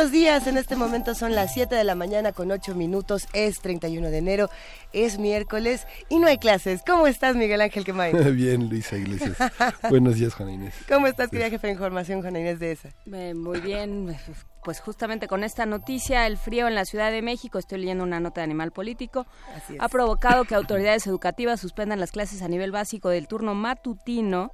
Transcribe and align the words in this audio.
Buenos 0.00 0.12
días. 0.12 0.46
En 0.46 0.56
este 0.56 0.76
momento 0.76 1.14
son 1.14 1.34
las 1.34 1.52
7 1.52 1.74
de 1.74 1.84
la 1.84 1.94
mañana 1.94 2.32
con 2.32 2.50
8 2.50 2.74
minutos. 2.74 3.28
Es 3.34 3.60
31 3.60 4.08
de 4.08 4.16
enero, 4.16 4.48
es 4.94 5.18
miércoles 5.18 5.86
y 6.08 6.18
no 6.20 6.26
hay 6.26 6.38
clases. 6.38 6.80
¿Cómo 6.86 7.06
estás, 7.06 7.36
Miguel 7.36 7.60
Ángel 7.60 7.84
Quemay? 7.84 8.14
Bien, 8.32 8.70
Luisa 8.70 8.96
Iglesias. 8.96 9.36
buenos 9.90 10.14
días, 10.14 10.32
Juana 10.32 10.52
Inés. 10.52 10.74
¿Cómo 10.88 11.06
estás, 11.06 11.28
querida 11.28 11.50
jefe 11.50 11.66
de 11.66 11.74
información, 11.74 12.22
Juana 12.22 12.40
Inés 12.40 12.58
de 12.58 12.72
esa? 12.72 12.88
muy 13.04 13.60
bien. 13.60 14.16
Pues 14.64 14.80
justamente 14.80 15.28
con 15.28 15.44
esta 15.44 15.66
noticia, 15.66 16.26
el 16.26 16.38
frío 16.38 16.66
en 16.66 16.74
la 16.74 16.86
Ciudad 16.86 17.10
de 17.10 17.20
México, 17.20 17.58
estoy 17.58 17.80
leyendo 17.80 18.02
una 18.02 18.20
nota 18.20 18.40
de 18.40 18.46
Animal 18.46 18.72
Político, 18.72 19.26
ha 19.78 19.88
provocado 19.90 20.44
que 20.44 20.54
autoridades 20.54 21.06
educativas 21.06 21.60
suspendan 21.60 22.00
las 22.00 22.10
clases 22.10 22.40
a 22.40 22.48
nivel 22.48 22.72
básico 22.72 23.10
del 23.10 23.28
turno 23.28 23.54
matutino 23.54 24.50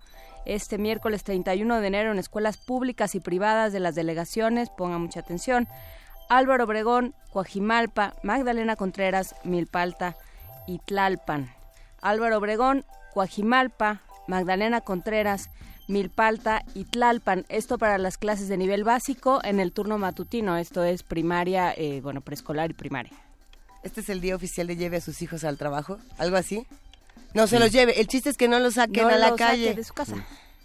este 0.47 0.79
miércoles 0.79 1.25
31 1.25 1.81
de 1.81 1.87
enero 1.87 2.13
en 2.13 2.19
escuelas 2.19 2.57
públicas 2.57 3.15
y 3.15 3.21
privadas 3.21 3.73
de 3.73 3.81
las 3.81 3.95
delegaciones, 3.95 4.71
ponga 4.71 4.99
mucha 4.99 5.21
atención, 5.21 5.69
Álvaro 6.29 6.65
Obregón, 6.65 7.15
Coajimalpa, 7.33 8.15
Magdalena 8.23 8.77
Contreras, 8.77 9.35
Milpalta 9.45 10.17
y 10.67 10.79
Tlalpan. 10.79 11.51
Álvaro 12.01 12.39
Obregón, 12.39 12.85
Coajimalpa, 13.15 14.03
Magdalena 14.27 14.81
Contreras, 14.81 15.51
Milpalta 15.89 16.65
y 16.75 16.85
Tlalpan. 16.85 17.47
Esto 17.49 17.79
para 17.79 17.99
las 17.99 18.19
clases 18.19 18.49
de 18.49 18.57
nivel 18.57 18.83
básico 18.83 19.41
en 19.45 19.61
el 19.61 19.73
turno 19.73 19.99
matutino. 19.99 20.57
Esto 20.57 20.83
es 20.85 21.03
primaria, 21.03 21.73
eh, 21.77 22.01
bueno, 22.01 22.21
preescolar 22.21 22.71
y 22.71 22.75
primaria. 22.75 23.13
¿Este 23.85 24.01
es 24.01 24.09
el 24.09 24.21
día 24.21 24.35
oficial 24.35 24.67
de 24.67 24.77
lleve 24.77 24.97
a 24.97 25.01
sus 25.01 25.23
hijos 25.23 25.45
al 25.45 25.59
trabajo? 25.59 25.99
¿Algo 26.19 26.37
así? 26.37 26.67
No 27.35 27.47
se 27.47 27.59
los 27.59 27.71
lleve. 27.73 28.01
El 28.01 28.07
chiste 28.07 28.31
es 28.31 28.37
que 28.37 28.49
no 28.49 28.59
los 28.59 28.75
saquen 28.75 29.07
a 29.07 29.17
la 29.19 29.35
calle. 29.35 29.75
de 29.75 29.85
su 29.85 29.95
casa. 29.95 30.15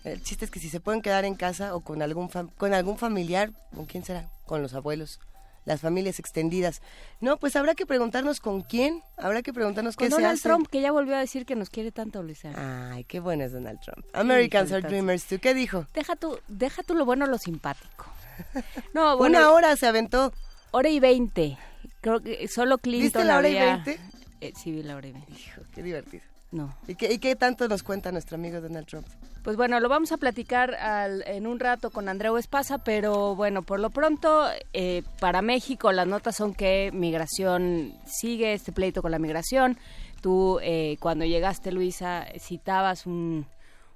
El 0.04 0.22
chiste 0.24 0.46
es 0.46 0.52
que 0.52 0.60
si 0.60 0.70
se 0.70 0.80
pueden 0.80 1.02
quedar 1.02 1.26
en 1.26 1.36
casa 1.36 1.76
o 1.76 1.82
con 1.82 2.02
algún 2.02 2.28
con 2.58 2.74
algún 2.74 2.98
familiar, 2.98 3.52
¿con 3.76 3.86
quién 3.86 4.04
será? 4.04 4.30
Con 4.48 4.62
los 4.64 4.74
abuelos, 4.74 5.20
las 5.66 5.82
familias 5.82 6.18
extendidas. 6.18 6.82
No, 7.20 7.38
pues 7.38 7.56
habrá 7.56 7.76
que 7.76 7.86
preguntarnos 7.86 8.40
con 8.40 8.62
quién, 8.62 9.04
habrá 9.16 9.44
que 9.44 9.54
preguntarnos 9.54 9.96
qué 9.96 10.10
Donald 10.10 10.38
se 10.38 10.50
Trump, 10.50 10.68
que 10.68 10.82
ya 10.82 10.92
volvió 10.92 11.16
a 11.16 11.20
decir 11.20 11.46
que 11.46 11.56
nos 11.56 11.70
quiere 11.70 11.92
tanto, 11.92 12.24
Luisa. 12.24 12.52
Ay, 12.56 13.04
qué 13.04 13.20
bueno 13.20 13.44
es 13.44 13.52
Donald 13.52 13.80
Trump. 13.82 14.04
Americans 14.14 14.72
are 14.72 14.82
dreamers 14.82 15.26
too. 15.26 15.38
¿Qué 15.40 15.54
dijo? 15.54 15.86
Deja 15.94 16.16
tú, 16.16 16.40
deja 16.48 16.82
tú 16.82 16.96
lo 16.96 17.06
bueno, 17.06 17.28
lo 17.28 17.38
simpático. 17.38 18.06
No, 18.96 19.18
bueno, 19.18 19.38
Una 19.38 19.52
hora 19.52 19.76
se 19.76 19.86
aventó. 19.86 20.34
Hora 20.72 20.90
y 20.90 21.00
veinte. 21.00 21.60
Creo 22.00 22.22
que 22.22 22.48
solo 22.48 22.80
Clinton 22.80 23.04
¿Viste 23.04 23.24
la 23.24 23.38
hora 23.38 23.50
y 23.50 23.54
veinte? 23.54 24.00
Eh, 24.40 24.54
sí, 24.56 24.72
vi 24.72 24.82
la 24.82 24.96
hora 24.96 25.08
y 25.08 25.12
veinte. 25.12 25.32
Hijo, 25.32 25.62
qué 25.76 25.84
divertido. 25.84 26.24
No. 26.52 26.76
¿Y 26.88 26.96
qué, 26.96 27.14
¿Y 27.14 27.20
qué, 27.20 27.36
tanto 27.36 27.68
nos 27.68 27.82
cuenta 27.82 28.12
nuestro 28.12 28.36
amigo 28.36 28.60
Donald 28.60 28.86
Trump? 28.86 29.08
Pues 29.44 29.58
bueno, 29.58 29.80
lo 29.80 29.90
vamos 29.90 30.12
a 30.12 30.18
platicar 30.18 30.78
en 31.26 31.48
un 31.48 31.60
rato 31.60 31.90
con 31.90 32.10
Andreu 32.10 32.38
Espasa, 32.38 32.78
pero 32.80 33.36
bueno, 33.36 33.64
por 33.64 33.80
lo 33.80 33.90
pronto, 33.90 34.48
eh, 34.74 35.02
para 35.20 35.42
México 35.42 35.92
las 35.92 36.06
notas 36.06 36.36
son 36.36 36.54
que 36.54 36.92
migración 36.94 37.94
sigue, 38.06 38.54
este 38.54 38.72
pleito 38.72 39.02
con 39.02 39.10
la 39.10 39.18
migración. 39.18 39.80
Tú, 40.22 40.60
eh, 40.62 40.98
cuando 41.00 41.26
llegaste, 41.26 41.72
Luisa, 41.72 42.28
citabas 42.38 43.08
un, 43.08 43.48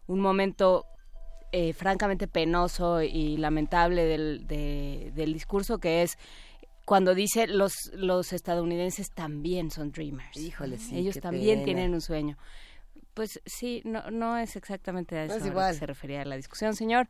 un 0.08 0.20
momento 0.20 0.86
eh, 1.52 1.74
francamente 1.74 2.28
penoso 2.28 3.04
y 3.04 3.38
lamentable 3.38 4.06
del, 4.06 4.48
del 4.48 5.34
discurso 5.34 5.78
que 5.78 6.02
es 6.02 6.18
cuando 6.86 7.16
dice 7.16 7.48
los 7.48 7.92
los 7.94 8.32
estadounidenses 8.32 9.10
también 9.12 9.72
son 9.72 9.92
dreamers. 9.92 10.38
Híjole, 10.38 10.78
sí, 10.78 10.98
Ellos 10.98 11.20
también 11.20 11.64
tienen 11.66 11.94
un 11.94 12.02
sueño. 12.02 12.38
Pues 13.14 13.42
sí, 13.46 13.82
no, 13.86 14.12
no 14.12 14.38
es 14.38 14.56
exactamente 14.56 15.18
a 15.18 15.26
eso 15.26 15.54
que 15.54 15.74
se 15.74 15.86
refería 15.86 16.22
a 16.22 16.26
la 16.26 16.36
discusión, 16.36 16.76
señor. 16.76 17.08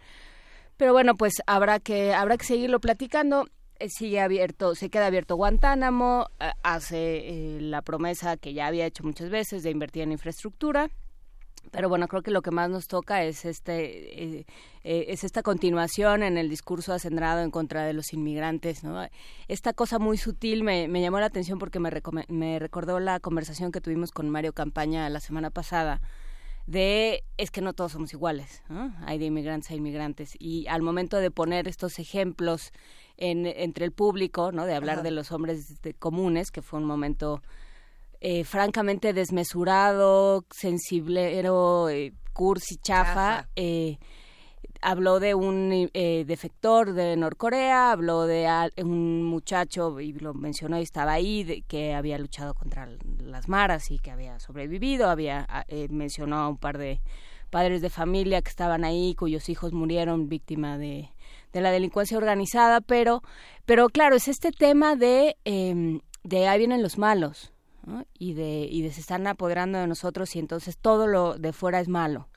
Pero 0.77 0.93
bueno, 0.93 1.15
pues 1.15 1.35
habrá 1.45 1.79
que 1.79 2.13
habrá 2.13 2.37
que 2.37 2.45
seguirlo 2.45 2.79
platicando. 2.79 3.47
Eh, 3.79 3.89
sigue 3.89 4.21
abierto, 4.21 4.73
se 4.73 4.89
queda 4.89 5.07
abierto 5.07 5.35
Guantánamo, 5.35 6.27
eh, 6.39 6.51
hace 6.63 7.57
eh, 7.57 7.61
la 7.61 7.81
promesa 7.81 8.37
que 8.37 8.53
ya 8.53 8.67
había 8.67 8.85
hecho 8.85 9.03
muchas 9.03 9.29
veces 9.29 9.63
de 9.63 9.71
invertir 9.71 10.03
en 10.03 10.13
infraestructura 10.13 10.89
pero 11.71 11.89
bueno, 11.89 12.07
creo 12.07 12.21
que 12.21 12.31
lo 12.31 12.41
que 12.41 12.51
más 12.51 12.69
nos 12.69 12.87
toca 12.87 13.23
es 13.23 13.45
este 13.45 14.23
eh, 14.23 14.45
eh, 14.83 15.05
es 15.09 15.23
esta 15.23 15.43
continuación 15.43 16.23
en 16.23 16.37
el 16.37 16.49
discurso 16.49 16.93
acendrado 16.93 17.41
en 17.41 17.51
contra 17.51 17.85
de 17.85 17.93
los 17.93 18.13
inmigrantes, 18.13 18.83
¿no? 18.83 19.07
Esta 19.47 19.73
cosa 19.73 19.99
muy 19.99 20.17
sutil 20.17 20.63
me, 20.63 20.87
me 20.87 21.01
llamó 21.01 21.19
la 21.19 21.25
atención 21.27 21.59
porque 21.59 21.79
me, 21.79 21.91
me 22.29 22.59
recordó 22.59 22.99
la 22.99 23.19
conversación 23.19 23.71
que 23.71 23.81
tuvimos 23.81 24.11
con 24.11 24.29
Mario 24.29 24.53
Campaña 24.53 25.09
la 25.09 25.19
semana 25.19 25.49
pasada 25.49 26.01
de 26.67 27.23
es 27.37 27.51
que 27.51 27.61
no 27.61 27.73
todos 27.73 27.91
somos 27.91 28.13
iguales, 28.13 28.63
hay 29.05 29.19
de 29.19 29.25
inmigrantes 29.25 29.69
a 29.69 29.75
inmigrantes 29.75 30.35
y 30.39 30.65
al 30.67 30.81
momento 30.81 31.17
de 31.17 31.29
poner 31.29 31.67
estos 31.67 31.99
ejemplos 31.99 32.71
en, 33.17 33.45
entre 33.45 33.85
el 33.85 33.91
público, 33.91 34.51
¿no? 34.51 34.65
De 34.65 34.73
hablar 34.73 35.03
de 35.03 35.11
los 35.11 35.31
hombres 35.31 35.79
comunes, 35.99 36.51
que 36.51 36.61
fue 36.61 36.79
un 36.79 36.85
momento 36.85 37.43
eh, 38.21 38.43
francamente 38.43 39.13
desmesurado, 39.13 40.45
sensiblero, 40.51 41.89
eh, 41.89 42.13
cursi, 42.33 42.77
chafa. 42.77 43.47
Eh, 43.55 43.97
habló 44.81 45.19
de 45.19 45.33
un 45.33 45.89
eh, 45.93 46.23
defector 46.27 46.93
de 46.93 47.15
Norcorea, 47.15 47.91
habló 47.91 48.25
de 48.27 48.47
un 48.77 49.23
muchacho, 49.23 49.99
y 49.99 50.13
lo 50.13 50.33
mencionó 50.33 50.77
y 50.79 50.83
estaba 50.83 51.13
ahí, 51.13 51.63
que 51.67 51.93
había 51.93 52.17
luchado 52.17 52.53
contra 52.53 52.87
las 53.19 53.49
maras 53.49 53.89
y 53.89 53.99
que 53.99 54.11
había 54.11 54.39
sobrevivido, 54.39 55.09
había 55.09 55.45
ah, 55.49 55.65
mencionó 55.89 56.37
a 56.37 56.49
un 56.49 56.57
par 56.57 56.77
de 56.77 57.01
padres 57.49 57.81
de 57.81 57.89
familia 57.89 58.41
que 58.41 58.49
estaban 58.49 58.83
ahí, 58.83 59.15
cuyos 59.15 59.49
hijos 59.49 59.71
murieron 59.71 60.27
víctima 60.27 60.77
de, 60.77 61.09
de 61.53 61.61
la 61.61 61.71
delincuencia 61.71 62.17
organizada, 62.17 62.81
pero, 62.81 63.23
pero 63.65 63.87
claro, 63.87 64.17
es 64.17 64.27
este 64.27 64.51
tema 64.51 64.95
de, 64.95 65.37
em, 65.45 66.01
de 66.23 66.47
ahí 66.47 66.57
vienen 66.57 66.83
los 66.83 66.97
malos, 66.97 67.53
y, 68.17 68.33
de, 68.33 68.67
y 68.69 68.81
de 68.81 68.91
se 68.91 69.01
están 69.01 69.27
apoderando 69.27 69.77
de 69.79 69.87
nosotros 69.87 70.35
y 70.35 70.39
entonces 70.39 70.77
todo 70.77 71.07
lo 71.07 71.37
de 71.37 71.53
fuera 71.53 71.79
es 71.79 71.87
malo. 71.87 72.27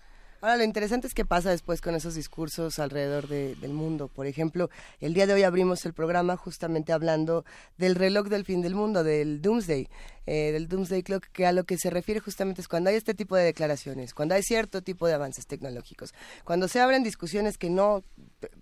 Ahora, 0.41 0.56
lo 0.56 0.62
interesante 0.62 1.09
es 1.09 1.15
qué 1.15 1.25
pasa 1.25 1.50
después 1.50 1.81
con 1.81 1.97
esos 1.97 2.15
discursos 2.15 2.78
alrededor 2.78 3.26
del 3.26 3.72
mundo. 3.72 4.06
Por 4.06 4.28
ejemplo, 4.28 4.71
el 5.00 5.12
día 5.12 5.26
de 5.26 5.34
hoy 5.34 5.43
abrimos 5.43 5.84
el 5.84 5.94
programa 5.94 6.37
justamente 6.37 6.93
hablando 6.93 7.44
del 7.76 7.97
reloj 7.97 8.28
del 8.28 8.44
fin 8.44 8.62
del 8.62 8.77
mundo, 8.77 9.03
del 9.03 9.43
Doomsday, 9.43 9.88
eh, 10.27 10.53
del 10.53 10.69
Doomsday 10.69 11.03
Clock, 11.03 11.25
que 11.32 11.44
a 11.44 11.50
lo 11.50 11.65
que 11.65 11.77
se 11.77 11.91
refiere 11.91 12.21
justamente 12.21 12.60
es 12.60 12.69
cuando 12.69 12.88
hay 12.91 12.94
este 12.94 13.15
tipo 13.15 13.34
de 13.34 13.43
declaraciones, 13.43 14.15
cuando 14.15 14.37
hay 14.37 14.44
cierto 14.44 14.81
tipo 14.81 15.09
de 15.09 15.15
avances 15.15 15.47
tecnológicos, 15.48 16.15
cuando 16.44 16.69
se 16.69 16.78
abren 16.78 17.03
discusiones 17.03 17.59
que 17.59 17.69
no, 17.69 18.04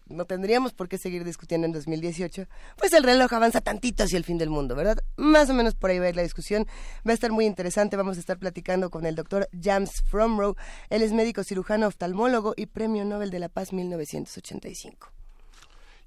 no 0.06 0.24
tendríamos 0.24 0.72
por 0.72 0.88
qué 0.88 0.96
seguir 0.96 1.24
discutiendo 1.24 1.66
en 1.66 1.72
2018, 1.72 2.46
pues 2.78 2.94
el 2.94 3.02
reloj 3.02 3.30
avanza 3.34 3.60
tantito 3.60 4.04
hacia 4.04 4.16
el 4.16 4.24
fin 4.24 4.38
del 4.38 4.48
mundo, 4.48 4.76
¿verdad? 4.76 4.96
Más 5.16 5.50
o 5.50 5.54
menos 5.54 5.74
por 5.74 5.90
ahí 5.90 5.98
va 5.98 6.06
a 6.06 6.08
ir 6.08 6.16
la 6.16 6.22
discusión. 6.22 6.66
Va 7.06 7.10
a 7.10 7.14
estar 7.14 7.32
muy 7.32 7.44
interesante. 7.44 7.96
Vamos 7.96 8.16
a 8.16 8.20
estar 8.20 8.38
platicando 8.38 8.88
con 8.88 9.04
el 9.04 9.14
doctor 9.14 9.48
James 9.60 10.02
Fromrow. 10.08 10.54
Él 10.88 11.02
es 11.02 11.12
médico 11.12 11.42
cirujano 11.42 11.65
oftalmólogo 11.86 12.54
y 12.56 12.66
Premio 12.66 13.04
Nobel 13.04 13.30
de 13.30 13.40
la 13.40 13.48
Paz 13.48 13.72
1985. 13.72 15.12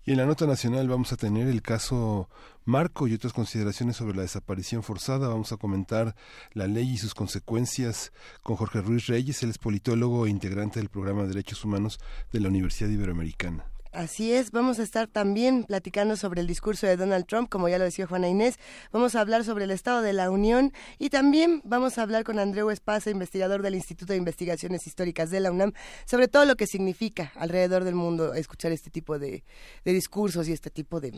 Y 0.05 0.11
en 0.11 0.17
la 0.17 0.25
nota 0.25 0.47
nacional 0.47 0.87
vamos 0.87 1.11
a 1.11 1.17
tener 1.17 1.47
el 1.47 1.61
caso 1.61 2.29
Marco 2.65 3.07
y 3.07 3.13
otras 3.13 3.33
consideraciones 3.33 3.97
sobre 3.97 4.15
la 4.15 4.23
desaparición 4.23 4.81
forzada. 4.81 5.27
Vamos 5.27 5.51
a 5.51 5.57
comentar 5.57 6.15
la 6.53 6.67
ley 6.67 6.91
y 6.91 6.97
sus 6.97 7.13
consecuencias 7.13 8.11
con 8.41 8.55
Jorge 8.55 8.81
Ruiz 8.81 9.07
Reyes, 9.07 9.43
él 9.43 9.49
es 9.49 9.57
politólogo 9.57 10.25
e 10.25 10.29
integrante 10.29 10.79
del 10.79 10.89
programa 10.89 11.23
de 11.23 11.29
Derechos 11.29 11.63
Humanos 11.65 11.99
de 12.31 12.39
la 12.39 12.47
Universidad 12.47 12.89
Iberoamericana. 12.89 13.65
Así 13.91 14.33
es, 14.33 14.51
vamos 14.51 14.77
a 14.77 14.83
estar 14.83 15.07
también 15.07 15.63
platicando 15.63 16.15
sobre 16.15 16.41
el 16.41 16.47
discurso 16.47 16.85
de 16.85 16.95
Donald 16.95 17.25
Trump, 17.25 17.49
como 17.49 17.69
ya 17.69 17.79
lo 17.79 17.85
decía 17.85 18.05
Juana 18.05 18.27
Inés, 18.27 18.59
vamos 18.91 19.15
a 19.15 19.21
hablar 19.21 19.43
sobre 19.43 19.63
el 19.63 19.71
Estado 19.71 20.03
de 20.03 20.13
la 20.13 20.29
Unión 20.29 20.73
y 20.99 21.09
también 21.09 21.61
vamos 21.63 21.97
a 21.97 22.03
hablar 22.03 22.23
con 22.23 22.37
Andreu 22.37 22.69
Espasa, 22.69 23.09
investigador 23.09 23.63
del 23.63 23.73
Instituto 23.73 24.13
de 24.13 24.17
Investigaciones 24.17 24.85
Históricas 24.85 25.31
de 25.31 25.39
la 25.39 25.51
UNAM, 25.51 25.73
sobre 26.05 26.27
todo 26.27 26.45
lo 26.45 26.55
que 26.55 26.67
significa 26.67 27.31
alrededor 27.35 27.83
del 27.83 27.95
mundo 27.95 28.35
escuchar 28.35 28.71
este 28.71 28.91
tipo 28.91 29.17
de, 29.17 29.43
discursos 29.83 30.47
y 30.47 30.51
este 30.51 30.69
tipo 30.69 30.99
de 30.99 31.11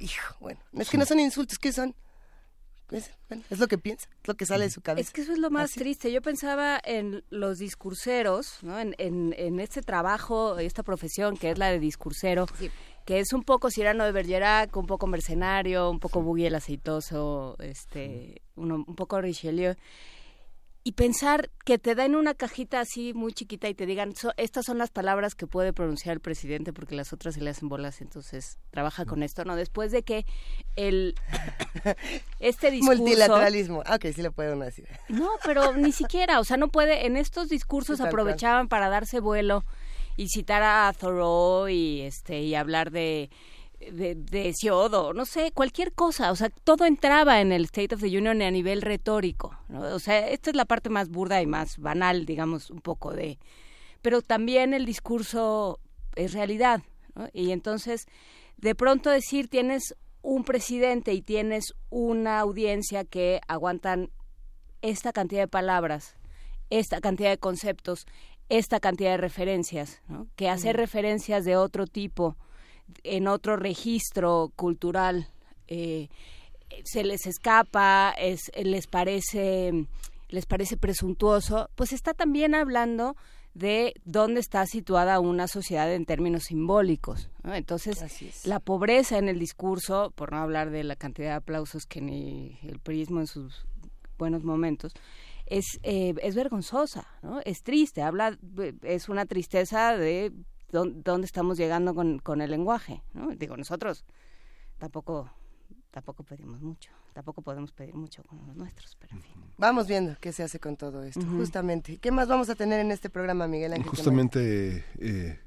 hijo, 0.00 0.36
bueno, 0.40 0.60
es 0.76 0.90
que 0.90 0.98
no 0.98 1.06
son 1.06 1.20
insultos, 1.20 1.56
¿qué 1.56 1.72
son? 1.72 1.94
Es, 2.90 3.10
es, 3.50 3.58
lo 3.58 3.68
que 3.68 3.76
piensa, 3.76 4.08
es 4.22 4.28
lo 4.28 4.34
que 4.34 4.46
sale 4.46 4.64
de 4.64 4.70
su 4.70 4.80
cabeza. 4.80 5.06
Es 5.06 5.12
que 5.12 5.20
eso 5.20 5.32
es 5.32 5.38
lo 5.38 5.50
más 5.50 5.72
triste. 5.72 6.10
Yo 6.10 6.22
pensaba 6.22 6.80
en 6.82 7.22
los 7.28 7.58
discurseros, 7.58 8.58
¿no? 8.62 8.78
en, 8.78 8.94
en, 8.98 9.34
en, 9.36 9.60
este 9.60 9.82
trabajo, 9.82 10.58
esta 10.58 10.82
profesión 10.82 11.36
que 11.36 11.50
es 11.50 11.58
la 11.58 11.70
de 11.70 11.80
discursero, 11.80 12.46
que 13.04 13.18
es 13.20 13.32
un 13.32 13.42
poco 13.42 13.70
Cyrano 13.70 14.04
de 14.04 14.12
Bergerac, 14.12 14.74
un 14.76 14.86
poco 14.86 15.06
mercenario, 15.06 15.90
un 15.90 16.00
poco 16.00 16.22
Buggy 16.22 16.46
el 16.46 16.54
aceitoso, 16.54 17.56
este, 17.58 18.40
un 18.56 18.94
poco 18.94 19.20
Richelieu 19.20 19.74
y 20.84 20.92
pensar 20.92 21.50
que 21.64 21.78
te 21.78 21.94
den 21.94 22.14
una 22.14 22.34
cajita 22.34 22.80
así 22.80 23.12
muy 23.12 23.32
chiquita 23.32 23.68
y 23.68 23.74
te 23.74 23.84
digan, 23.84 24.14
estas 24.36 24.64
son 24.64 24.78
las 24.78 24.90
palabras 24.90 25.34
que 25.34 25.46
puede 25.46 25.72
pronunciar 25.72 26.14
el 26.14 26.20
presidente 26.20 26.72
porque 26.72 26.94
las 26.94 27.12
otras 27.12 27.34
se 27.34 27.40
le 27.42 27.50
hacen 27.50 27.68
bolas, 27.68 28.00
entonces 28.00 28.58
trabaja 28.70 29.04
con 29.04 29.22
esto, 29.22 29.44
¿no? 29.44 29.56
Después 29.56 29.92
de 29.92 30.02
que 30.02 30.24
el 30.76 31.14
este 32.38 32.70
discurso... 32.70 33.02
Multilateralismo, 33.02 33.82
ah, 33.84 33.96
ok, 33.96 34.06
sí 34.14 34.22
lo 34.22 34.32
puedo 34.32 34.58
decir. 34.58 34.88
No, 35.08 35.28
pero 35.44 35.72
ni 35.76 35.92
siquiera, 35.92 36.40
o 36.40 36.44
sea, 36.44 36.56
no 36.56 36.68
puede, 36.68 37.06
en 37.06 37.16
estos 37.16 37.48
discursos 37.48 38.00
aprovechaban 38.00 38.68
para 38.68 38.88
darse 38.88 39.20
vuelo 39.20 39.64
y 40.16 40.28
citar 40.28 40.62
a 40.62 40.92
Thoreau 40.98 41.68
y, 41.68 42.00
este, 42.02 42.40
y 42.40 42.54
hablar 42.54 42.90
de 42.90 43.30
de, 43.80 44.14
de 44.14 44.52
Siodo, 44.54 45.12
no 45.12 45.24
sé, 45.24 45.52
cualquier 45.52 45.92
cosa, 45.92 46.30
o 46.30 46.36
sea, 46.36 46.50
todo 46.50 46.84
entraba 46.84 47.40
en 47.40 47.52
el 47.52 47.64
State 47.64 47.94
of 47.94 48.00
the 48.00 48.06
Union 48.06 48.42
a 48.42 48.50
nivel 48.50 48.82
retórico, 48.82 49.56
o 49.72 49.98
sea, 49.98 50.28
esta 50.28 50.50
es 50.50 50.56
la 50.56 50.64
parte 50.64 50.90
más 50.90 51.08
burda 51.08 51.40
y 51.40 51.46
más 51.46 51.78
banal, 51.78 52.26
digamos, 52.26 52.70
un 52.70 52.80
poco 52.80 53.12
de, 53.12 53.38
pero 54.02 54.20
también 54.22 54.74
el 54.74 54.84
discurso 54.84 55.80
es 56.16 56.32
realidad, 56.32 56.82
y 57.32 57.52
entonces, 57.52 58.06
de 58.56 58.74
pronto 58.74 59.10
decir 59.10 59.48
tienes 59.48 59.94
un 60.22 60.44
presidente 60.44 61.12
y 61.12 61.22
tienes 61.22 61.74
una 61.90 62.40
audiencia 62.40 63.04
que 63.04 63.40
aguantan 63.48 64.10
esta 64.82 65.12
cantidad 65.12 65.42
de 65.42 65.48
palabras, 65.48 66.16
esta 66.70 67.00
cantidad 67.00 67.30
de 67.30 67.38
conceptos, 67.38 68.06
esta 68.48 68.80
cantidad 68.80 69.12
de 69.12 69.16
referencias, 69.18 70.02
que 70.36 70.48
hacer 70.48 70.76
referencias 70.76 71.44
de 71.44 71.56
otro 71.56 71.86
tipo, 71.86 72.36
en 73.04 73.28
otro 73.28 73.56
registro 73.56 74.52
cultural 74.56 75.28
eh, 75.66 76.08
se 76.84 77.04
les 77.04 77.26
escapa, 77.26 78.14
es, 78.18 78.50
les 78.56 78.86
parece 78.86 79.86
les 80.28 80.46
parece 80.46 80.76
presuntuoso, 80.76 81.70
pues 81.74 81.92
está 81.92 82.14
también 82.14 82.54
hablando 82.54 83.16
de 83.54 83.94
dónde 84.04 84.40
está 84.40 84.66
situada 84.66 85.20
una 85.20 85.48
sociedad 85.48 85.92
en 85.92 86.04
términos 86.04 86.44
simbólicos. 86.44 87.30
Entonces, 87.44 87.98
la 88.44 88.60
pobreza 88.60 89.18
en 89.18 89.28
el 89.28 89.38
discurso, 89.38 90.12
por 90.14 90.32
no 90.32 90.38
hablar 90.38 90.70
de 90.70 90.84
la 90.84 90.96
cantidad 90.96 91.30
de 91.30 91.36
aplausos 91.36 91.86
que 91.86 92.00
ni 92.00 92.58
el 92.62 92.78
prismo 92.78 93.20
en 93.20 93.26
sus 93.26 93.66
buenos 94.18 94.44
momentos, 94.44 94.92
es, 95.46 95.64
eh, 95.82 96.14
es 96.22 96.34
vergonzosa, 96.34 97.08
¿no? 97.22 97.40
es 97.44 97.62
triste, 97.62 98.02
habla, 98.02 98.38
es 98.82 99.08
una 99.08 99.24
tristeza 99.24 99.96
de 99.96 100.30
dónde, 100.70 101.24
estamos 101.24 101.58
llegando 101.58 101.94
con, 101.94 102.18
con 102.18 102.40
el 102.40 102.50
lenguaje. 102.50 103.02
¿no? 103.14 103.28
Digo, 103.34 103.56
nosotros 103.56 104.04
tampoco 104.78 105.30
tampoco 105.90 106.22
pedimos 106.22 106.60
mucho, 106.60 106.90
tampoco 107.12 107.42
podemos 107.42 107.72
pedir 107.72 107.94
mucho 107.94 108.22
con 108.24 108.46
los 108.46 108.56
nuestros, 108.56 108.96
pero 109.00 109.16
en 109.16 109.22
fin. 109.22 109.32
Vamos 109.56 109.86
viendo 109.86 110.16
qué 110.20 110.32
se 110.32 110.42
hace 110.42 110.60
con 110.60 110.76
todo 110.76 111.02
esto, 111.02 111.24
justamente. 111.26 111.96
¿Qué 111.98 112.12
más 112.12 112.28
vamos 112.28 112.48
a 112.50 112.54
tener 112.54 112.80
en 112.80 112.92
este 112.92 113.10
programa, 113.10 113.48
Miguel 113.48 113.72
Ángel? 113.72 113.88
Justamente 113.88 114.84
eh, 114.98 115.40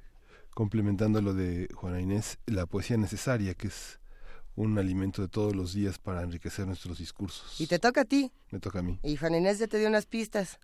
complementando 0.53 1.21
lo 1.21 1.33
de 1.33 1.69
Juana 1.73 2.01
Inés, 2.01 2.39
la 2.45 2.65
poesía 2.65 2.97
necesaria, 2.97 3.53
que 3.53 3.67
es 3.67 3.99
un 4.55 4.77
alimento 4.77 5.21
de 5.21 5.29
todos 5.29 5.55
los 5.55 5.73
días 5.73 5.97
para 5.97 6.21
enriquecer 6.23 6.67
nuestros 6.67 6.97
discursos. 6.97 7.59
Y 7.59 7.67
te 7.67 7.79
toca 7.79 8.01
a 8.01 8.05
ti. 8.05 8.31
Me 8.49 8.59
toca 8.59 8.79
a 8.79 8.81
mí. 8.81 8.99
Y 9.03 9.15
Juana 9.15 9.37
Inés 9.37 9.59
ya 9.59 9.67
te 9.67 9.77
dio 9.77 9.87
unas 9.87 10.05
pistas. 10.05 10.59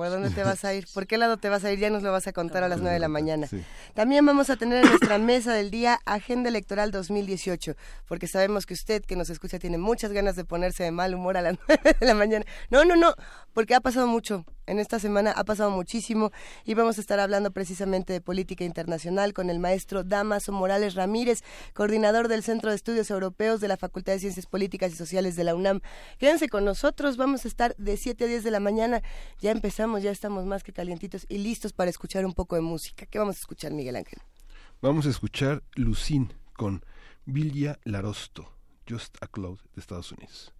¿Por 0.00 0.08
dónde 0.08 0.30
te 0.30 0.42
vas 0.44 0.64
a 0.64 0.72
ir? 0.72 0.86
¿Por 0.94 1.06
qué 1.06 1.18
lado 1.18 1.36
te 1.36 1.50
vas 1.50 1.62
a 1.62 1.70
ir? 1.70 1.78
Ya 1.78 1.90
nos 1.90 2.02
lo 2.02 2.10
vas 2.10 2.26
a 2.26 2.32
contar 2.32 2.62
a 2.62 2.68
las 2.68 2.80
9 2.80 2.94
de 2.94 3.00
la 3.00 3.08
mañana. 3.08 3.48
También 3.92 4.24
vamos 4.24 4.48
a 4.48 4.56
tener 4.56 4.82
en 4.82 4.88
nuestra 4.88 5.18
mesa 5.18 5.52
del 5.52 5.70
día 5.70 6.00
Agenda 6.06 6.48
Electoral 6.48 6.90
2018, 6.90 7.74
porque 8.06 8.26
sabemos 8.26 8.64
que 8.64 8.72
usted 8.72 9.04
que 9.04 9.14
nos 9.14 9.28
escucha 9.28 9.58
tiene 9.58 9.76
muchas 9.76 10.12
ganas 10.12 10.36
de 10.36 10.46
ponerse 10.46 10.84
de 10.84 10.90
mal 10.90 11.14
humor 11.14 11.36
a 11.36 11.42
las 11.42 11.58
9 11.68 11.96
de 12.00 12.06
la 12.06 12.14
mañana. 12.14 12.46
No, 12.70 12.84
no, 12.86 12.96
no, 12.96 13.14
porque 13.52 13.74
ha 13.74 13.80
pasado 13.80 14.06
mucho. 14.06 14.46
En 14.66 14.78
esta 14.78 15.00
semana 15.00 15.32
ha 15.32 15.42
pasado 15.42 15.70
muchísimo 15.70 16.30
y 16.64 16.74
vamos 16.74 16.96
a 16.96 17.00
estar 17.00 17.18
hablando 17.18 17.50
precisamente 17.50 18.12
de 18.12 18.20
política 18.20 18.62
internacional 18.62 19.32
con 19.32 19.50
el 19.50 19.58
maestro 19.58 20.04
Damaso 20.04 20.52
Morales 20.52 20.94
Ramírez, 20.94 21.40
coordinador 21.74 22.28
del 22.28 22.44
Centro 22.44 22.70
de 22.70 22.76
Estudios 22.76 23.10
Europeos 23.10 23.60
de 23.60 23.66
la 23.66 23.76
Facultad 23.76 24.12
de 24.12 24.20
Ciencias 24.20 24.46
Políticas 24.46 24.92
y 24.92 24.94
Sociales 24.94 25.34
de 25.34 25.42
la 25.42 25.56
UNAM. 25.56 25.80
Quédense 26.18 26.48
con 26.48 26.64
nosotros, 26.64 27.16
vamos 27.16 27.44
a 27.44 27.48
estar 27.48 27.74
de 27.78 27.96
7 27.96 28.22
a 28.22 28.26
10 28.28 28.44
de 28.44 28.50
la 28.52 28.60
mañana 28.60 29.02
ya 29.40 29.50
empezamos, 29.50 30.02
ya 30.02 30.10
estamos 30.10 30.44
más 30.44 30.62
que 30.62 30.72
calientitos 30.72 31.26
y 31.28 31.38
listos 31.38 31.72
para 31.72 31.90
escuchar 31.90 32.26
un 32.26 32.34
poco 32.34 32.56
de 32.56 32.62
música. 32.62 33.06
¿Qué 33.06 33.18
vamos 33.18 33.36
a 33.36 33.40
escuchar, 33.40 33.72
Miguel 33.72 33.96
Ángel? 33.96 34.20
Vamos 34.82 35.06
a 35.06 35.10
escuchar 35.10 35.62
Lucín 35.74 36.32
con 36.54 36.84
Vilja 37.24 37.78
Larosto, 37.84 38.52
Just 38.88 39.16
a 39.22 39.26
Cloud 39.26 39.58
de 39.74 39.80
Estados 39.80 40.12
Unidos. 40.12 40.52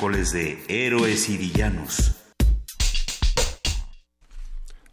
Miércoles 0.00 0.32
de 0.32 0.64
Héroes 0.68 1.28
y 1.28 1.36
Villanos. 1.36 2.14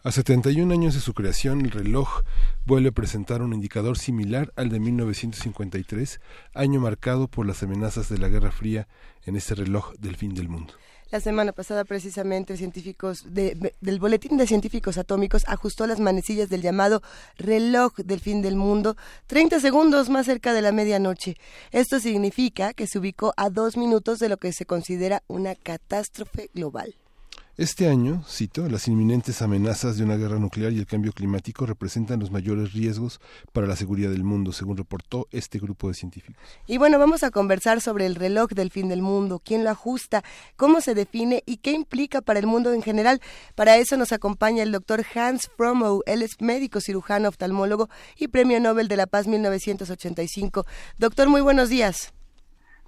A 0.04 0.12
71 0.12 0.74
años 0.74 0.96
de 0.96 1.00
su 1.00 1.14
creación, 1.14 1.62
el 1.62 1.72
reloj 1.72 2.24
vuelve 2.68 2.90
a 2.90 2.92
presentar 2.92 3.42
un 3.42 3.54
indicador 3.54 3.98
similar 3.98 4.52
al 4.58 4.68
de 4.68 4.82
1953, 4.82 6.20
año 6.54 6.82
marcado 6.82 7.30
por 7.30 7.46
las 7.46 7.64
amenazas 7.64 8.10
de 8.10 8.18
la 8.18 8.28
Guerra 8.28 8.52
Fría 8.52 8.90
en 9.26 9.38
este 9.38 9.56
reloj 9.56 9.94
del 10.00 10.18
fin 10.18 10.34
del 10.34 10.50
mundo. 10.50 10.74
La 11.10 11.22
semana 11.22 11.54
pasada, 11.54 11.86
precisamente, 11.86 12.58
científicos 12.58 13.24
del 13.30 14.00
Boletín 14.02 14.36
de 14.36 14.46
Científicos 14.46 14.98
Atómicos 14.98 15.44
ajustó 15.48 15.88
las 15.88 16.02
manecillas 16.02 16.50
del 16.50 16.62
llamado 16.62 17.02
reloj 17.38 17.96
del 17.96 18.20
fin 18.20 18.42
del 18.42 18.58
mundo 18.58 18.98
30 19.28 19.62
segundos 19.62 20.10
más 20.10 20.26
cerca 20.26 20.52
de 20.52 20.62
la 20.62 20.74
medianoche. 20.74 21.38
Esto 21.72 22.02
significa 22.02 22.74
que 22.74 22.88
se 22.88 23.00
ubicó 23.00 23.34
a 23.38 23.50
dos 23.50 23.78
minutos 23.78 24.20
de 24.20 24.28
lo 24.28 24.36
que 24.36 24.52
se 24.52 24.66
considera 24.66 25.24
una 25.28 25.56
catástrofe 25.56 26.50
global. 26.54 26.96
Este 27.58 27.90
año, 27.90 28.22
cito, 28.28 28.70
las 28.70 28.88
inminentes 28.88 29.42
amenazas 29.42 29.98
de 29.98 30.04
una 30.04 30.16
guerra 30.16 30.38
nuclear 30.38 30.72
y 30.74 30.78
el 30.78 30.86
cambio 30.86 31.12
climático 31.12 31.66
representan 31.66 32.20
los 32.20 32.30
mayores 32.30 32.72
riesgos 32.74 33.20
para 33.52 33.66
la 33.66 33.76
seguridad 33.76 34.12
del 34.12 34.24
mundo, 34.24 34.52
según 34.52 34.78
reportó 34.78 35.26
este 35.32 35.58
grupo 35.58 35.88
de 35.88 35.96
científicos. 35.96 36.38
Y 36.68 36.78
bueno, 36.78 37.00
vamos 37.00 37.24
a 37.24 37.32
conversar 37.32 37.82
sobre 37.82 38.06
el 38.06 38.14
reloj 38.14 38.50
del 38.52 38.70
fin 38.70 38.90
del 38.90 39.02
mundo, 39.02 39.42
quién 39.44 39.64
lo 39.64 39.72
ajusta, 39.72 40.22
cómo 40.56 40.82
se 40.82 40.94
define 40.94 41.42
y 41.48 41.58
qué 41.58 41.72
implica 41.72 42.22
para 42.22 42.38
el 42.38 42.46
mundo 42.46 42.74
en 42.74 42.84
general. 42.84 43.22
Para 43.56 43.78
eso 43.78 43.98
nos 43.98 44.12
acompaña 44.12 44.62
el 44.62 44.72
doctor 44.72 45.04
Hans 45.16 45.50
Fromow, 45.58 46.04
él 46.06 46.22
es 46.22 46.40
médico 46.40 46.80
cirujano 46.80 47.28
oftalmólogo 47.28 47.90
y 48.20 48.28
Premio 48.28 48.60
Nobel 48.60 48.88
de 48.88 48.98
la 48.98 49.08
Paz 49.08 49.26
1985. 49.26 50.64
Doctor, 51.00 51.28
muy 51.28 51.42
buenos 51.42 51.70
días. 51.70 52.14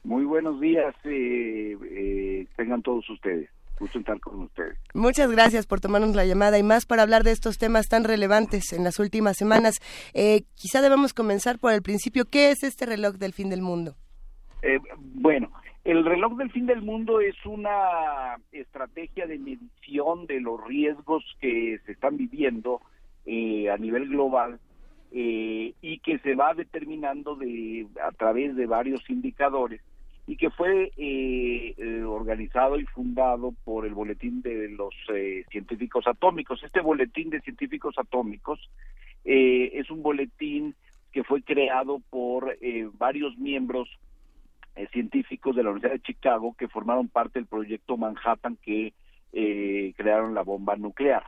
Muy 0.03 0.25
buenos 0.25 0.61
días, 0.61 0.93
eh, 1.05 1.75
eh, 1.89 2.47
tengan 2.55 2.83
todos 2.83 3.09
ustedes 3.09 3.49
gusto 3.79 4.00
estar 4.00 4.19
con 4.19 4.41
ustedes. 4.41 4.77
Muchas 4.93 5.31
gracias 5.31 5.65
por 5.65 5.79
tomarnos 5.79 6.15
la 6.15 6.25
llamada 6.25 6.59
y 6.59 6.63
más 6.63 6.86
para 6.86 7.03
hablar 7.03 7.24
de 7.24 7.31
estos 7.31 7.57
temas 7.57 7.88
tan 7.88 8.03
relevantes 8.03 8.74
en 8.74 8.83
las 8.83 9.00
últimas 9.00 9.38
semanas. 9.38 9.79
Eh, 10.13 10.43
quizá 10.55 10.81
debemos 10.81 11.13
comenzar 11.13 11.59
por 11.59 11.71
el 11.74 11.81
principio. 11.81 12.25
¿Qué 12.25 12.51
es 12.51 12.63
este 12.63 12.86
reloj 12.86 13.15
del 13.15 13.33
fin 13.33 13.50
del 13.50 13.62
mundo? 13.62 13.95
Eh, 14.62 14.79
bueno, 14.98 15.51
el 15.86 16.03
reloj 16.05 16.38
del 16.38 16.51
fin 16.51 16.65
del 16.65 16.81
mundo 16.81 17.21
es 17.21 17.36
una 17.45 18.38
estrategia 18.51 19.25
de 19.25 19.39
medición 19.39 20.25
de 20.27 20.41
los 20.41 20.63
riesgos 20.65 21.24
que 21.39 21.79
se 21.86 21.93
están 21.93 22.17
viviendo 22.17 22.81
eh, 23.25 23.69
a 23.69 23.77
nivel 23.77 24.09
global 24.09 24.59
y 25.12 26.00
que 26.03 26.19
se 26.19 26.36
va 26.36 26.53
determinando 26.53 27.36
de 27.36 27.88
a 28.07 28.12
través 28.12 28.55
de 28.55 28.67
varios 28.67 29.01
indicadores 29.09 29.81
y 30.29 30.38
que 30.38 30.51
fue 30.51 30.91
eh, 30.95 31.74
eh, 31.75 32.03
organizado 32.03 32.79
y 32.79 32.86
fundado 32.86 33.51
por 33.63 33.88
el 33.88 33.95
Boletín 33.95 34.43
de 34.43 34.69
los 34.69 34.93
eh, 35.12 35.43
Científicos 35.50 36.05
Atómicos. 36.05 36.62
Este 36.62 36.81
Boletín 36.81 37.31
de 37.31 37.41
Científicos 37.41 37.95
Atómicos 37.98 38.59
es 39.24 39.89
un 39.89 40.03
boletín 40.03 40.75
que 41.12 41.24
fue 41.24 41.41
creado 41.41 42.00
por 42.12 42.57
varios 42.98 43.38
miembros 43.38 43.89
científicos 44.91 45.55
de 45.55 45.63
la 45.63 45.71
Universidad 45.71 45.93
de 45.93 46.13
Chicago 46.13 46.55
que 46.57 46.67
formaron 46.67 47.09
parte 47.09 47.39
del 47.39 47.48
proyecto 47.48 47.98
Manhattan 47.98 48.57
que 48.62 48.93
crearon 49.31 50.36
la 50.36 50.43
bomba 50.43 50.75
nuclear. 50.77 51.24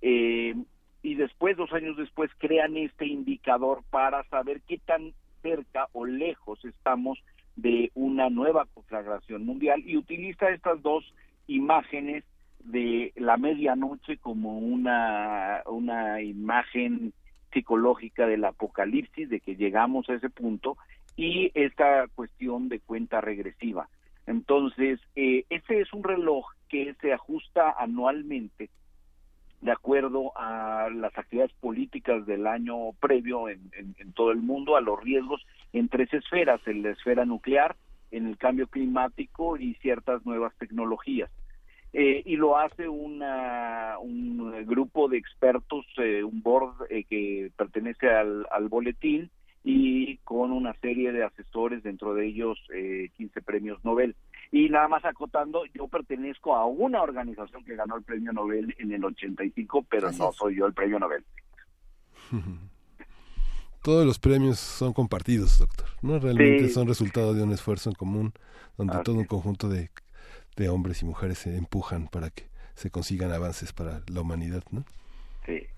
y 0.00 1.14
después, 1.14 1.56
dos 1.56 1.72
años 1.72 1.96
después, 1.96 2.30
crean 2.38 2.76
este 2.76 3.06
indicador 3.06 3.82
para 3.90 4.22
saber 4.28 4.60
qué 4.68 4.78
tan 4.78 5.12
cerca 5.42 5.88
o 5.92 6.04
lejos 6.04 6.64
estamos 6.64 7.18
de 7.56 7.90
una 7.94 8.30
nueva 8.30 8.66
conflagración 8.72 9.44
mundial 9.44 9.82
y 9.84 9.96
utiliza 9.96 10.50
estas 10.50 10.82
dos 10.82 11.04
imágenes 11.46 12.24
de 12.60 13.12
la 13.16 13.36
medianoche 13.36 14.18
como 14.18 14.58
una, 14.58 15.62
una 15.66 16.20
imagen 16.20 17.12
psicológica 17.52 18.26
del 18.26 18.44
apocalipsis, 18.44 19.28
de 19.28 19.40
que 19.40 19.56
llegamos 19.56 20.08
a 20.08 20.14
ese 20.14 20.28
punto, 20.28 20.76
y 21.16 21.50
esta 21.54 22.06
cuestión 22.14 22.68
de 22.68 22.80
cuenta 22.80 23.20
regresiva. 23.20 23.88
Entonces, 24.26 25.00
eh, 25.14 25.44
ese 25.48 25.80
es 25.80 25.92
un 25.92 26.02
reloj 26.02 26.46
que 26.68 26.94
se 27.00 27.12
ajusta 27.12 27.74
anualmente 27.78 28.68
de 29.60 29.72
acuerdo 29.72 30.32
a 30.36 30.88
las 30.94 31.16
actividades 31.16 31.52
políticas 31.54 32.26
del 32.26 32.46
año 32.46 32.92
previo 33.00 33.48
en, 33.48 33.70
todo 34.14 34.30
el 34.30 34.38
mundo, 34.38 34.76
a 34.76 34.80
los 34.80 35.00
riesgos 35.02 35.44
en 35.78 35.88
tres 35.88 36.12
esferas, 36.12 36.60
en 36.66 36.82
la 36.82 36.90
esfera 36.90 37.24
nuclear, 37.24 37.76
en 38.10 38.26
el 38.26 38.38
cambio 38.38 38.66
climático 38.66 39.56
y 39.56 39.74
ciertas 39.74 40.24
nuevas 40.24 40.54
tecnologías. 40.58 41.30
Eh, 41.92 42.22
y 42.24 42.36
lo 42.36 42.58
hace 42.58 42.88
una, 42.88 43.96
un 43.98 44.64
grupo 44.66 45.08
de 45.08 45.18
expertos, 45.18 45.86
eh, 45.98 46.22
un 46.22 46.42
board 46.42 46.86
eh, 46.90 47.04
que 47.04 47.50
pertenece 47.56 48.08
al, 48.08 48.46
al 48.50 48.68
boletín 48.68 49.30
y 49.64 50.18
con 50.18 50.52
una 50.52 50.74
serie 50.74 51.12
de 51.12 51.24
asesores, 51.24 51.82
dentro 51.82 52.14
de 52.14 52.26
ellos 52.26 52.58
eh, 52.72 53.10
15 53.16 53.42
premios 53.42 53.84
Nobel. 53.84 54.14
Y 54.52 54.68
nada 54.68 54.88
más 54.88 55.04
acotando, 55.04 55.64
yo 55.74 55.88
pertenezco 55.88 56.54
a 56.54 56.66
una 56.66 57.02
organización 57.02 57.64
que 57.64 57.74
ganó 57.74 57.96
el 57.96 58.04
premio 58.04 58.32
Nobel 58.32 58.74
en 58.78 58.92
el 58.92 59.04
85, 59.04 59.86
pero 59.88 60.12
no 60.12 60.32
soy 60.32 60.56
yo 60.56 60.66
el 60.66 60.72
premio 60.72 60.98
Nobel. 60.98 61.24
Todos 63.86 64.04
los 64.04 64.18
premios 64.18 64.58
son 64.58 64.92
compartidos, 64.92 65.60
doctor. 65.60 65.86
No 66.02 66.18
realmente 66.18 66.68
son 66.70 66.88
resultado 66.88 67.34
de 67.34 67.44
un 67.44 67.52
esfuerzo 67.52 67.88
en 67.88 67.94
común, 67.94 68.32
donde 68.76 69.00
todo 69.04 69.14
un 69.14 69.26
conjunto 69.26 69.68
de, 69.68 69.92
de 70.56 70.68
hombres 70.68 71.02
y 71.02 71.04
mujeres 71.04 71.38
se 71.38 71.56
empujan 71.56 72.08
para 72.08 72.30
que 72.30 72.48
se 72.74 72.90
consigan 72.90 73.30
avances 73.30 73.72
para 73.72 74.02
la 74.08 74.22
humanidad, 74.22 74.64
¿no? 74.72 74.84
Sí. 75.46 75.68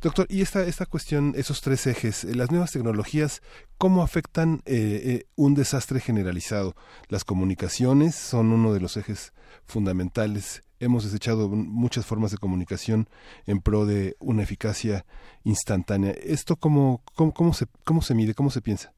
Doctor, 0.00 0.28
y 0.30 0.42
esta, 0.42 0.64
esta 0.66 0.86
cuestión, 0.86 1.34
esos 1.36 1.60
tres 1.60 1.88
ejes, 1.88 2.22
eh, 2.22 2.36
las 2.36 2.52
nuevas 2.52 2.70
tecnologías, 2.70 3.42
¿cómo 3.76 4.04
afectan 4.04 4.62
eh, 4.64 5.02
eh, 5.04 5.26
un 5.34 5.54
desastre 5.54 5.98
generalizado? 5.98 6.76
Las 7.08 7.24
comunicaciones 7.24 8.14
son 8.14 8.52
uno 8.52 8.72
de 8.72 8.78
los 8.78 8.96
ejes 8.96 9.32
fundamentales. 9.66 10.62
Hemos 10.80 11.04
desechado 11.04 11.48
muchas 11.48 12.06
formas 12.06 12.30
de 12.30 12.38
comunicación 12.38 13.06
en 13.46 13.60
pro 13.60 13.84
de 13.84 14.14
una 14.20 14.42
eficacia 14.42 15.04
instantánea. 15.44 16.12
¿Esto 16.12 16.56
cómo, 16.56 17.02
cómo, 17.14 17.32
cómo, 17.32 17.52
se, 17.52 17.66
cómo 17.84 18.00
se 18.02 18.14
mide, 18.14 18.34
cómo 18.34 18.50
se 18.50 18.62
piensa? 18.62 18.92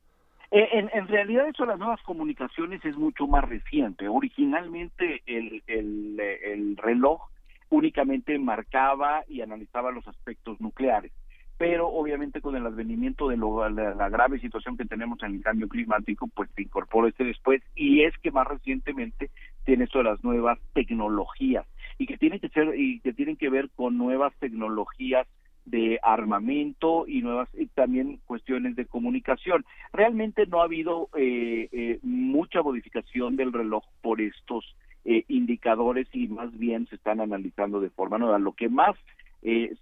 En, 0.53 0.91
en, 0.93 1.07
realidad 1.07 1.47
eso 1.49 1.63
de 1.63 1.69
las 1.69 1.79
nuevas 1.79 2.03
comunicaciones 2.03 2.85
es 2.85 2.97
mucho 2.97 3.27
más 3.29 3.49
reciente. 3.49 4.09
Originalmente 4.09 5.23
el, 5.27 5.63
el, 5.69 6.19
el 6.21 6.77
reloj 6.77 7.31
únicamente 7.69 8.37
marcaba 8.39 9.23
y 9.29 9.43
analizaba 9.43 9.93
los 9.93 10.07
aspectos 10.09 10.61
nucleares. 10.61 11.13
Pero 11.61 11.89
obviamente 11.89 12.41
con 12.41 12.57
el 12.57 12.67
advenimiento 12.67 13.29
de 13.29 13.37
la, 13.37 14.09
grave 14.09 14.41
situación 14.41 14.79
que 14.79 14.87
tenemos 14.87 15.23
en 15.23 15.35
el 15.35 15.43
cambio 15.43 15.69
climático, 15.69 16.27
pues 16.29 16.49
se 16.57 16.63
incorporó 16.63 17.07
este 17.07 17.23
después 17.23 17.61
y 17.75 18.01
es 18.05 18.17
que 18.23 18.31
más 18.31 18.49
recientemente 18.49 19.29
tiene 19.67 19.85
esto 19.85 19.99
de 19.99 20.05
las 20.05 20.25
nuevas 20.25 20.59
tecnologías 20.73 21.67
y 21.99 22.07
que 22.07 22.17
tiene 22.17 22.41
que 22.41 22.49
ser 22.49 22.73
y 22.81 23.01
que 23.01 23.13
tienen 23.13 23.37
que 23.37 23.51
ver 23.51 23.69
con 23.77 23.99
nuevas 23.99 24.33
tecnologías 24.39 25.27
de 25.67 26.01
armamento 26.03 27.07
y 27.07 27.21
nuevas 27.21 27.51
y 27.53 27.67
también 27.67 28.21
cuestiones 28.25 28.75
de 28.75 28.87
comunicación. 28.87 29.67
Realmente 29.93 30.47
no 30.47 30.63
ha 30.63 30.65
habido 30.65 31.11
eh, 31.15 31.69
eh, 31.73 31.99
mucha 32.03 32.63
modificación 32.63 33.37
del 33.37 33.53
reloj 33.53 33.85
por 34.01 34.23
estos 34.23 34.65
eh, 35.05 35.27
indicadores 35.29 36.09
y 36.15 36.27
más 36.29 36.59
bien 36.59 36.87
se 36.87 36.95
están 36.95 37.21
analizando 37.21 37.83
de 37.83 37.91
forma 37.91 38.17
nueva. 38.17 38.39
Lo 38.39 38.53
que 38.53 38.71
más 38.71 38.97
eh, 39.43 39.75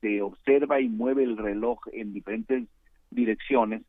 se, 0.00 0.22
observa 0.22 0.80
y 0.80 0.88
mueve 0.88 1.24
el 1.24 1.36
reloj 1.36 1.80
en 1.92 2.12
diferentes 2.12 2.64
direcciones 3.10 3.82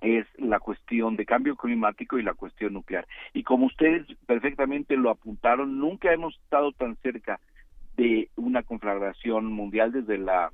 es 0.00 0.26
la 0.36 0.60
cuestión 0.60 1.16
de 1.16 1.26
cambio 1.26 1.56
climático 1.56 2.18
y 2.18 2.22
la 2.22 2.34
cuestión 2.34 2.74
nuclear. 2.74 3.06
Y 3.32 3.42
como 3.42 3.66
ustedes 3.66 4.06
perfectamente 4.26 4.96
lo 4.96 5.10
apuntaron, 5.10 5.78
nunca 5.78 6.12
hemos 6.12 6.38
estado 6.38 6.70
tan 6.72 6.96
cerca 6.96 7.40
de 7.96 8.30
una 8.36 8.62
conflagración 8.62 9.52
mundial 9.52 9.90
desde 9.90 10.18
la 10.18 10.52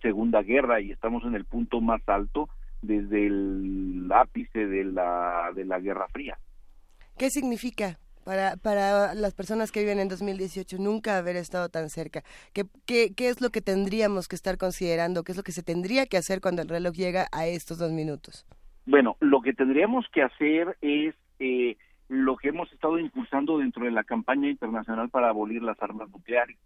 Segunda 0.00 0.42
Guerra 0.42 0.80
y 0.80 0.92
estamos 0.92 1.24
en 1.24 1.34
el 1.34 1.44
punto 1.44 1.80
más 1.82 2.00
alto 2.08 2.48
desde 2.80 3.26
el 3.26 4.08
ápice 4.10 4.66
de 4.66 4.84
la, 4.84 5.50
de 5.54 5.64
la 5.66 5.78
Guerra 5.78 6.08
Fría. 6.08 6.38
¿Qué 7.18 7.30
significa 7.30 7.98
para, 8.24 8.56
para 8.56 9.14
las 9.14 9.34
personas 9.34 9.70
que 9.70 9.80
viven 9.80 10.00
en 10.00 10.08
2018 10.08 10.78
nunca 10.78 11.18
haber 11.18 11.36
estado 11.36 11.68
tan 11.68 11.90
cerca? 11.90 12.22
¿Qué, 12.52 12.64
¿Qué, 12.86 13.14
qué, 13.14 13.28
es 13.28 13.40
lo 13.40 13.50
que 13.50 13.60
tendríamos 13.60 14.28
que 14.28 14.36
estar 14.36 14.58
considerando? 14.58 15.22
¿Qué 15.22 15.32
es 15.32 15.36
lo 15.36 15.44
que 15.44 15.52
se 15.52 15.62
tendría 15.62 16.06
que 16.06 16.16
hacer 16.16 16.40
cuando 16.40 16.62
el 16.62 16.68
reloj 16.68 16.94
llega 16.94 17.26
a 17.32 17.46
estos 17.46 17.78
dos 17.78 17.92
minutos? 17.92 18.46
Bueno, 18.86 19.16
lo 19.20 19.40
que 19.40 19.52
tendríamos 19.52 20.06
que 20.12 20.22
hacer 20.22 20.76
es 20.80 21.14
eh, 21.38 21.76
lo 22.08 22.36
que 22.36 22.48
hemos 22.48 22.70
estado 22.72 22.98
impulsando 22.98 23.58
dentro 23.58 23.84
de 23.84 23.90
la 23.90 24.04
campaña 24.04 24.48
internacional 24.48 25.08
para 25.08 25.28
abolir 25.28 25.62
las 25.62 25.80
armas 25.82 26.10
nucleares. 26.10 26.58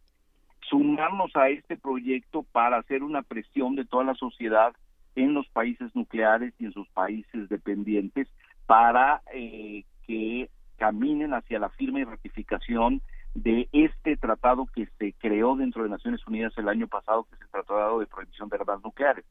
Sumarnos 0.69 1.35
a 1.37 1.49
este 1.49 1.77
proyecto 1.77 2.43
para 2.53 2.79
hacer 2.79 3.03
una 3.03 3.23
presión 3.23 3.75
de 3.75 3.85
toda 3.85 4.05
la 4.05 4.15
sociedad 4.15 4.73
en 5.15 5.35
los 5.35 5.49
países 5.49 5.95
nucleares 5.95 6.55
y 6.59 6.67
en 6.67 6.73
sus 6.73 6.89
países 6.91 7.49
dependientes 7.49 8.29
para 8.67 9.23
eh, 9.33 9.85
que 10.07 10.51
caminen 10.79 11.35
hacia 11.35 11.59
la 11.59 11.69
firma 11.71 12.01
y 12.01 12.05
ratificación 12.05 13.03
de 13.35 13.69
este 13.73 14.17
tratado 14.17 14.67
que 14.75 14.89
se 14.99 15.13
creó 15.13 15.57
dentro 15.57 15.83
de 15.83 15.91
Naciones 15.91 16.27
Unidas 16.27 16.53
el 16.57 16.69
año 16.69 16.89
pasado, 16.89 17.25
que 17.25 17.35
es 17.35 17.43
el 17.43 17.49
Tratado 17.49 18.01
de 18.01 18.07
Prohibición 18.07 18.49
de 18.49 18.57
Armas 18.57 18.81
Nucleares. 18.83 19.25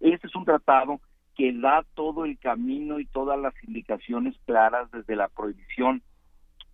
Este 0.00 0.26
es 0.26 0.34
un 0.34 0.44
tratado 0.44 1.00
que 1.36 1.52
da 1.52 1.84
todo 1.94 2.24
el 2.24 2.38
camino 2.38 2.98
y 3.00 3.06
todas 3.06 3.38
las 3.38 3.54
indicaciones 3.64 4.34
claras 4.46 4.90
desde 4.90 5.16
la 5.16 5.28
prohibición 5.28 6.02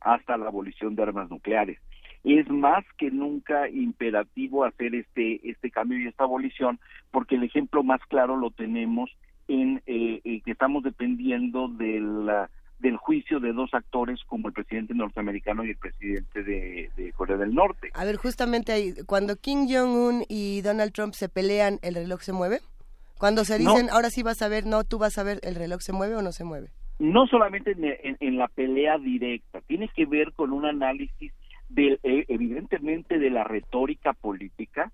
hasta 0.01 0.37
la 0.37 0.47
abolición 0.47 0.95
de 0.95 1.03
armas 1.03 1.31
nucleares. 1.31 1.79
Es 2.25 2.49
más 2.51 2.85
que 2.97 3.11
nunca 3.11 3.69
imperativo 3.69 4.65
hacer 4.65 4.95
este 4.95 5.49
este 5.49 5.71
cambio 5.71 5.99
y 5.99 6.09
esta 6.09 6.25
abolición, 6.25 6.81
porque 7.11 7.37
el 7.37 7.45
ejemplo 7.45 7.83
más 7.83 8.01
claro 8.09 8.37
lo 8.37 8.51
tenemos 8.51 9.11
en 9.47 9.83
eh, 9.87 10.21
eh, 10.25 10.41
que 10.43 10.51
estamos 10.51 10.83
dependiendo 10.83 11.69
del 11.69 12.29
del 12.79 12.97
juicio 12.97 13.41
de 13.41 13.53
dos 13.53 13.75
actores 13.75 14.21
como 14.27 14.49
el 14.49 14.55
presidente 14.55 14.95
norteamericano 14.95 15.65
y 15.65 15.71
el 15.71 15.77
presidente 15.77 16.43
de, 16.43 16.91
de 16.97 17.13
Corea 17.13 17.37
del 17.37 17.55
Norte. 17.55 17.91
A 17.95 18.05
ver, 18.05 18.17
justamente 18.17 18.73
ahí, 18.73 18.95
cuando 19.07 19.37
Kim 19.37 19.67
Jong-un 19.69 20.25
y 20.29 20.61
Donald 20.63 20.93
Trump 20.93 21.15
se 21.15 21.29
pelean, 21.29 21.79
¿el 21.83 21.95
reloj 21.95 22.21
se 22.21 22.33
mueve? 22.33 22.61
Cuando 23.19 23.45
se 23.45 23.59
dicen, 23.59 23.89
ahora 23.91 24.11
sí 24.11 24.23
vas 24.23 24.43
a 24.43 24.49
ver, 24.49 24.65
no, 24.65 24.85
tú 24.85 24.99
vas 24.99 25.19
a 25.19 25.25
ver, 25.25 25.41
¿el 25.43 25.57
reloj 25.57 25.81
se 25.81 25.93
mueve 25.93 26.15
o 26.15 26.23
no 26.23 26.31
se 26.31 26.45
mueve? 26.45 26.69
No 27.01 27.27
solamente 27.27 27.77
en, 28.21 28.39
la 28.39 28.49
pelea 28.49 28.99
directa, 28.99 29.61
tiene 29.63 29.89
que 29.89 30.07
ver 30.07 30.33
con 30.33 30.53
un 30.53 30.65
análisis 30.65 31.33
de, 31.69 31.99
eh, 32.03 32.25
evidentemente 32.29 33.19
de 33.19 33.31
la 33.31 33.45
retórica 33.45 34.13
política 34.13 34.93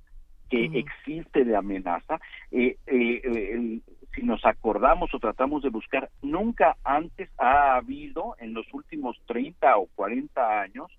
que 0.50 0.64
existe 0.78 1.44
de 1.44 1.56
amenaza. 1.56 2.20
Eh, 2.50 2.76
eh, 2.86 3.80
si 4.14 4.22
nos 4.22 4.44
acordamos 4.44 5.12
o 5.14 5.18
tratamos 5.18 5.62
de 5.62 5.70
buscar, 5.70 6.10
nunca 6.22 6.76
antes 6.84 7.30
ha 7.38 7.76
habido 7.76 8.36
en 8.38 8.54
los 8.54 8.66
últimos 8.72 9.20
30 9.26 9.76
o 9.76 9.86
40 9.94 10.60
años, 10.60 10.90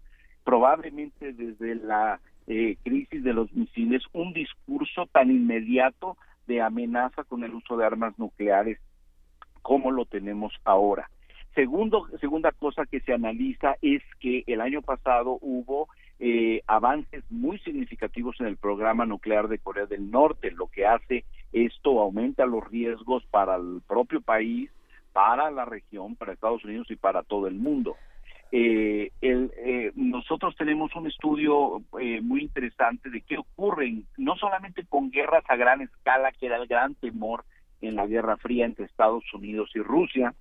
probablemente 0.43 1.33
desde 1.33 1.75
la 1.75 2.19
crisis 2.45 3.23
de 3.23 3.33
los 3.33 3.51
misiles, 3.53 4.03
un 4.13 4.31
discurso 4.33 5.07
tan 5.07 5.31
inmediato 5.31 6.17
de 6.45 6.61
amenaza 6.61 7.23
con 7.23 7.43
el 7.43 7.55
uso 7.55 7.75
de 7.75 7.85
armas 7.85 8.17
nucleares 8.19 8.79
como 9.63 9.89
lo 9.89 10.05
tenemos 10.05 10.53
ahora. 10.63 11.09
Segundo, 11.55 12.07
segunda 12.19 12.51
cosa 12.51 12.85
que 12.85 12.99
se 12.99 13.13
analiza 13.13 13.77
es 13.81 14.03
que 14.19 14.43
el 14.45 14.61
año 14.61 14.83
pasado 14.83 15.39
hubo 15.41 15.87
eh, 16.19 16.61
avances 16.67 17.23
muy 17.29 17.59
significativos 17.59 18.39
en 18.39 18.47
el 18.47 18.57
programa 18.57 19.05
nuclear 19.05 19.47
de 19.47 19.59
Corea 19.59 19.85
del 19.85 20.09
Norte, 20.09 20.51
lo 20.51 20.67
que 20.67 20.85
hace 20.85 21.25
esto 21.51 21.99
aumenta 21.99 22.45
los 22.45 22.67
riesgos 22.69 23.23
para 23.31 23.55
el 23.55 23.81
propio 23.87 24.21
país, 24.21 24.69
para 25.13 25.49
la 25.51 25.65
región, 25.65 26.15
para 26.15 26.33
Estados 26.33 26.63
Unidos 26.65 26.87
y 26.89 26.95
para 26.95 27.23
todo 27.23 27.47
el 27.47 27.55
mundo. 27.55 27.95
Eh, 28.51 29.11
el, 29.21 29.51
eh, 29.57 29.91
nosotros 29.95 30.55
tenemos 30.55 30.95
un 30.95 31.07
estudio 31.07 31.81
eh, 31.99 32.21
muy 32.21 32.41
interesante 32.41 33.09
de 33.09 33.21
qué 33.21 33.37
ocurre 33.37 34.03
no 34.17 34.35
solamente 34.35 34.85
con 34.85 35.11
guerras 35.11 35.43
a 35.47 35.55
gran 35.55 35.81
escala, 35.81 36.31
que 36.31 36.45
era 36.45 36.57
el 36.57 36.67
gran 36.67 36.95
temor 36.95 37.43
en 37.81 37.95
la 37.95 38.05
Guerra 38.05 38.37
Fría 38.37 38.65
entre 38.65 38.85
Estados 38.85 39.23
Unidos 39.33 39.71
y 39.73 39.79
Rusia, 39.79 40.33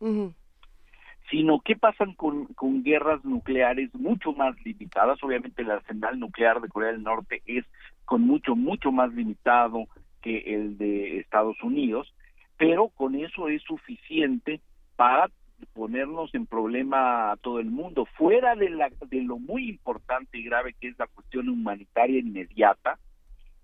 sino 1.30 1.60
qué 1.60 1.76
pasan 1.76 2.14
con, 2.14 2.46
con 2.54 2.82
guerras 2.82 3.24
nucleares 3.24 3.94
mucho 3.94 4.32
más 4.32 4.54
limitadas. 4.64 5.22
Obviamente 5.22 5.62
el 5.62 5.70
arsenal 5.70 6.18
nuclear 6.18 6.60
de 6.60 6.68
Corea 6.68 6.92
del 6.92 7.02
Norte 7.02 7.42
es 7.46 7.64
con 8.04 8.22
mucho, 8.22 8.54
mucho 8.54 8.92
más 8.92 9.12
limitado 9.12 9.86
que 10.20 10.38
el 10.54 10.78
de 10.78 11.18
Estados 11.18 11.56
Unidos, 11.62 12.14
pero 12.56 12.88
con 12.88 13.14
eso 13.14 13.48
es 13.48 13.62
suficiente 13.62 14.60
para 14.96 15.30
ponernos 15.72 16.34
en 16.34 16.46
problema 16.46 17.32
a 17.32 17.36
todo 17.36 17.58
el 17.58 17.70
mundo, 17.70 18.06
fuera 18.16 18.54
de, 18.54 18.70
la, 18.70 18.90
de 19.08 19.22
lo 19.22 19.38
muy 19.38 19.68
importante 19.68 20.38
y 20.38 20.44
grave 20.44 20.74
que 20.78 20.88
es 20.88 20.98
la 20.98 21.06
cuestión 21.06 21.48
humanitaria 21.48 22.18
inmediata, 22.18 22.98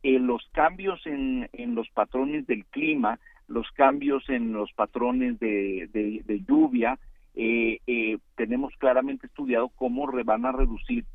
eh, 0.03 0.19
los 0.19 0.49
cambios 0.53 1.05
en, 1.07 1.49
en 1.53 1.75
los 1.75 1.89
patrones 1.91 2.47
del 2.47 2.65
clima, 2.67 3.19
los 3.49 3.71
cambios 3.73 4.29
en 4.31 4.53
los 4.53 4.73
patrones 4.73 5.39
de, 5.41 5.89
de, 5.93 6.41
lluvia, 6.49 6.99
eh, 7.43 7.81
eh, 7.87 8.19
tenemos 8.37 8.71
claramente 8.77 9.27
estudiado 9.27 9.71
cómo 9.71 10.07
van 10.27 10.45
a 10.45 10.53
reducir 10.53 11.07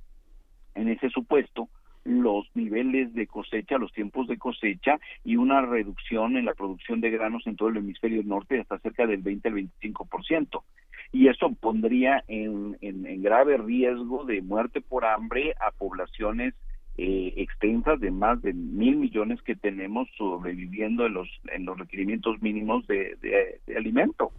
en 0.74 0.90
ese 0.90 1.12
supuesto 1.12 1.70
los 2.04 2.50
niveles 2.56 3.14
de 3.14 3.28
cosecha, 3.28 3.78
los 3.78 3.94
tiempos 3.94 4.28
de 4.28 4.40
cosecha 4.40 5.00
y 5.24 5.36
una 5.36 5.62
reducción 5.62 6.36
en 6.36 6.46
la 6.46 6.56
producción 6.56 7.00
de 7.00 7.12
granos 7.12 7.46
en 7.46 7.56
todo 7.56 7.70
el 7.70 7.78
hemisferio 7.78 8.24
norte 8.24 8.60
hasta 8.60 8.80
cerca 8.80 9.06
del 9.06 9.22
20 9.22 9.50
al 9.50 9.54
25%. 9.54 10.64
Y 11.12 11.28
eso 11.28 11.52
pondría 11.60 12.24
en, 12.28 12.76
en, 12.82 13.22
grave 13.22 13.58
riesgo 13.58 14.26
de 14.26 14.42
muerte 14.42 14.82
por 14.82 15.06
hambre 15.06 15.54
a 15.60 15.70
poblaciones 15.78 16.56
eh, 16.98 17.34
extensas 17.38 18.00
de 18.00 18.10
más 18.10 18.42
de 18.42 18.52
mil 18.54 18.96
millones 18.96 19.44
que 19.44 19.56
tenemos 19.56 20.08
sobreviviendo 20.18 21.06
en 21.06 21.14
los, 21.14 21.30
en 21.54 21.66
los 21.66 21.78
requerimientos 21.78 22.42
mínimos 22.42 22.88
de 22.88 23.60
alimento. 23.78 24.32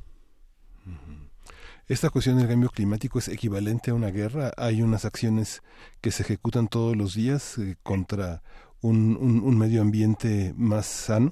¿Esta 1.89 2.11
cuestión 2.11 2.37
del 2.37 2.49
cambio 2.49 2.69
climático 2.69 3.21
es 3.21 3.29
equivalente 3.29 3.93
a 3.93 3.95
una 3.95 4.11
guerra? 4.11 4.51
¿Hay 4.57 4.83
unas 4.83 5.05
acciones 5.05 5.63
que 6.03 6.11
se 6.11 6.25
ejecutan 6.25 6.67
todos 6.67 6.97
los 6.97 7.15
días 7.15 7.59
eh, 7.59 7.77
contra 7.85 8.43
un, 8.83 9.17
un, 9.17 9.57
medio 9.57 9.83
ambiente 9.83 10.53
más 10.57 10.87
sano? 10.87 11.31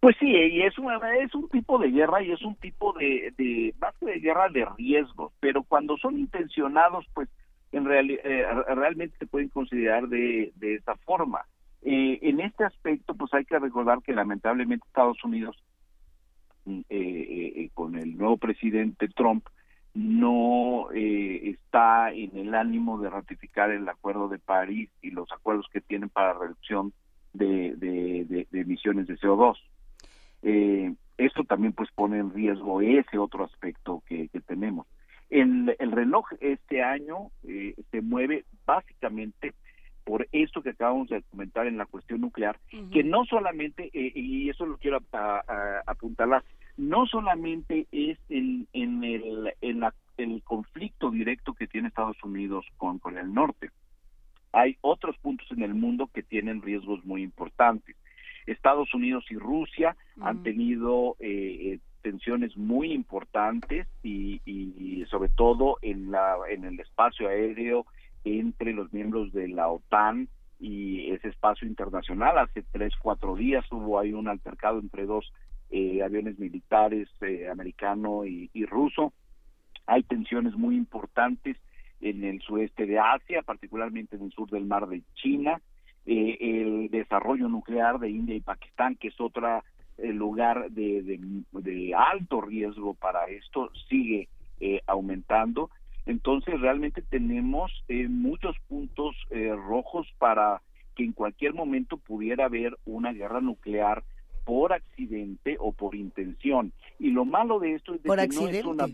Pues 0.00 0.16
sí, 0.18 0.26
y 0.26 0.62
es 0.62 0.76
un, 0.76 0.90
es 1.22 1.32
un 1.36 1.48
tipo 1.50 1.78
de 1.78 1.88
guerra 1.88 2.20
y 2.20 2.32
es 2.32 2.42
un 2.42 2.56
tipo 2.56 2.92
de, 2.94 3.32
de 3.38 3.72
más 3.80 3.94
de 4.00 4.18
guerra 4.18 4.48
de 4.48 4.66
riesgo, 4.76 5.32
pero 5.38 5.62
cuando 5.62 5.96
son 5.98 6.18
intencionados, 6.18 7.06
pues 7.14 7.28
en 7.70 7.84
real, 7.84 8.10
eh, 8.10 8.44
realmente 8.74 9.16
se 9.18 9.26
pueden 9.26 9.50
considerar 9.50 10.08
de, 10.08 10.50
de 10.56 10.74
esa 10.74 10.96
forma. 10.96 11.42
Eh, 11.82 12.18
en 12.22 12.40
este 12.40 12.64
aspecto, 12.64 13.14
pues 13.14 13.32
hay 13.34 13.44
que 13.44 13.60
recordar 13.60 14.02
que 14.02 14.12
lamentablemente 14.14 14.84
Estados 14.88 15.22
Unidos 15.22 15.56
eh, 16.88 17.52
eh, 17.56 17.70
con 17.74 17.96
el 17.96 18.16
nuevo 18.16 18.36
presidente 18.36 19.08
Trump 19.08 19.46
no 19.94 20.92
eh, 20.92 21.50
está 21.50 22.12
en 22.12 22.36
el 22.36 22.54
ánimo 22.54 23.00
de 23.00 23.10
ratificar 23.10 23.70
el 23.70 23.88
Acuerdo 23.88 24.28
de 24.28 24.38
París 24.38 24.90
y 25.02 25.10
los 25.10 25.30
acuerdos 25.32 25.66
que 25.72 25.80
tienen 25.80 26.08
para 26.08 26.34
reducción 26.34 26.92
de, 27.32 27.74
de, 27.76 28.46
emisiones 28.52 29.06
de 29.06 29.18
CO2. 29.18 29.56
Eh, 30.42 30.94
esto 31.16 31.42
también 31.44 31.72
pues 31.72 31.90
pone 31.94 32.18
en 32.18 32.32
riesgo 32.32 32.80
ese 32.80 33.18
otro 33.18 33.44
aspecto 33.44 34.02
que, 34.06 34.28
tenemos. 34.46 34.86
El, 35.30 35.74
el, 35.78 35.92
reloj 35.92 36.26
este 36.40 36.82
año 36.82 37.30
se 37.42 38.00
mueve 38.00 38.44
básicamente 38.64 39.52
por 40.04 40.26
esto 40.32 40.62
que 40.62 40.70
acabamos 40.70 41.08
de 41.08 41.22
comentar 41.30 41.66
en 41.66 41.76
la 41.76 41.84
cuestión 41.84 42.22
nuclear, 42.22 42.58
que 42.92 43.04
no 43.04 43.26
solamente, 43.26 43.90
y 43.92 44.48
eso 44.48 44.64
lo 44.64 44.78
quiero 44.78 45.00
apuntalar, 45.86 46.44
no 46.78 47.06
solamente 47.06 47.86
es 47.90 48.18
en, 48.28 48.68
en, 48.72 49.02
el, 49.02 49.52
en 49.60 49.82
el 50.16 50.42
conflicto 50.44 51.10
directo 51.10 51.52
que 51.52 51.66
tiene 51.66 51.88
Estados 51.88 52.22
Unidos 52.22 52.64
con 52.76 52.98
Corea 53.00 53.22
del 53.22 53.34
Norte. 53.34 53.70
Hay 54.52 54.78
otros 54.80 55.18
puntos 55.18 55.50
en 55.50 55.62
el 55.62 55.74
mundo 55.74 56.08
que 56.14 56.22
tienen 56.22 56.62
riesgos 56.62 57.04
muy 57.04 57.22
importantes. 57.22 57.96
Estados 58.46 58.94
Unidos 58.94 59.26
y 59.28 59.36
Rusia 59.36 59.96
han 60.20 60.42
tenido 60.42 61.16
eh, 61.18 61.74
eh, 61.74 61.78
tensiones 62.00 62.56
muy 62.56 62.92
importantes 62.92 63.86
y, 64.02 64.40
y, 64.46 65.04
sobre 65.06 65.28
todo 65.30 65.76
en, 65.82 66.10
la, 66.12 66.36
en 66.48 66.64
el 66.64 66.80
espacio 66.80 67.28
aéreo 67.28 67.84
entre 68.24 68.72
los 68.72 68.90
miembros 68.92 69.32
de 69.32 69.48
la 69.48 69.68
OTAN 69.68 70.28
y 70.60 71.10
ese 71.10 71.28
espacio 71.28 71.66
internacional. 71.66 72.38
Hace 72.38 72.62
tres, 72.72 72.94
cuatro 73.02 73.36
días 73.36 73.64
hubo 73.70 73.98
ahí 73.98 74.12
un 74.12 74.28
altercado 74.28 74.78
entre 74.78 75.06
dos 75.06 75.30
eh, 75.70 76.02
aviones 76.02 76.38
militares 76.38 77.08
eh, 77.20 77.48
americano 77.50 78.24
y, 78.24 78.48
ruso. 78.64 79.12
Hay 79.86 80.02
tensiones 80.02 80.54
muy 80.54 80.76
importantes 80.76 81.56
en 82.00 82.24
el 82.24 82.40
sudeste 82.40 82.86
de 82.86 82.98
Asia, 82.98 83.42
particularmente 83.42 84.16
en 84.16 84.22
el 84.22 84.32
sur 84.32 84.48
del 84.50 84.64
mar 84.64 84.88
de 84.88 85.02
China. 85.14 85.60
Eh, 86.06 86.38
el 86.40 86.90
desarrollo 86.90 87.48
nuclear 87.48 87.98
de 87.98 88.08
India 88.08 88.34
y 88.34 88.40
Pakistán, 88.40 88.96
que 88.96 89.08
es 89.08 89.20
otro 89.20 89.62
lugar 89.98 90.70
de, 90.70 91.02
de, 91.02 91.94
alto 91.94 92.40
riesgo 92.40 92.94
para 92.94 93.26
esto, 93.26 93.70
sigue 93.88 94.28
aumentando. 94.86 95.70
Entonces, 96.06 96.60
realmente 96.60 97.02
tenemos 97.02 97.72
muchos 98.08 98.56
puntos 98.68 99.16
rojos 99.30 100.06
para 100.18 100.62
que 100.94 101.04
en 101.04 101.12
cualquier 101.12 101.52
momento 101.52 101.96
pudiera 101.96 102.46
haber 102.46 102.78
una 102.86 103.12
guerra 103.12 103.40
nuclear 103.40 104.04
por 104.48 104.72
accidente 104.72 105.58
o 105.60 105.72
por 105.72 105.94
intención. 105.94 106.72
Y 106.98 107.10
lo 107.10 107.26
malo 107.26 107.58
de 107.58 107.74
esto 107.74 107.92
es 107.92 108.02
de 108.02 108.08
que 108.08 108.28
no 108.28 108.48
es 108.48 108.64
una 108.64 108.86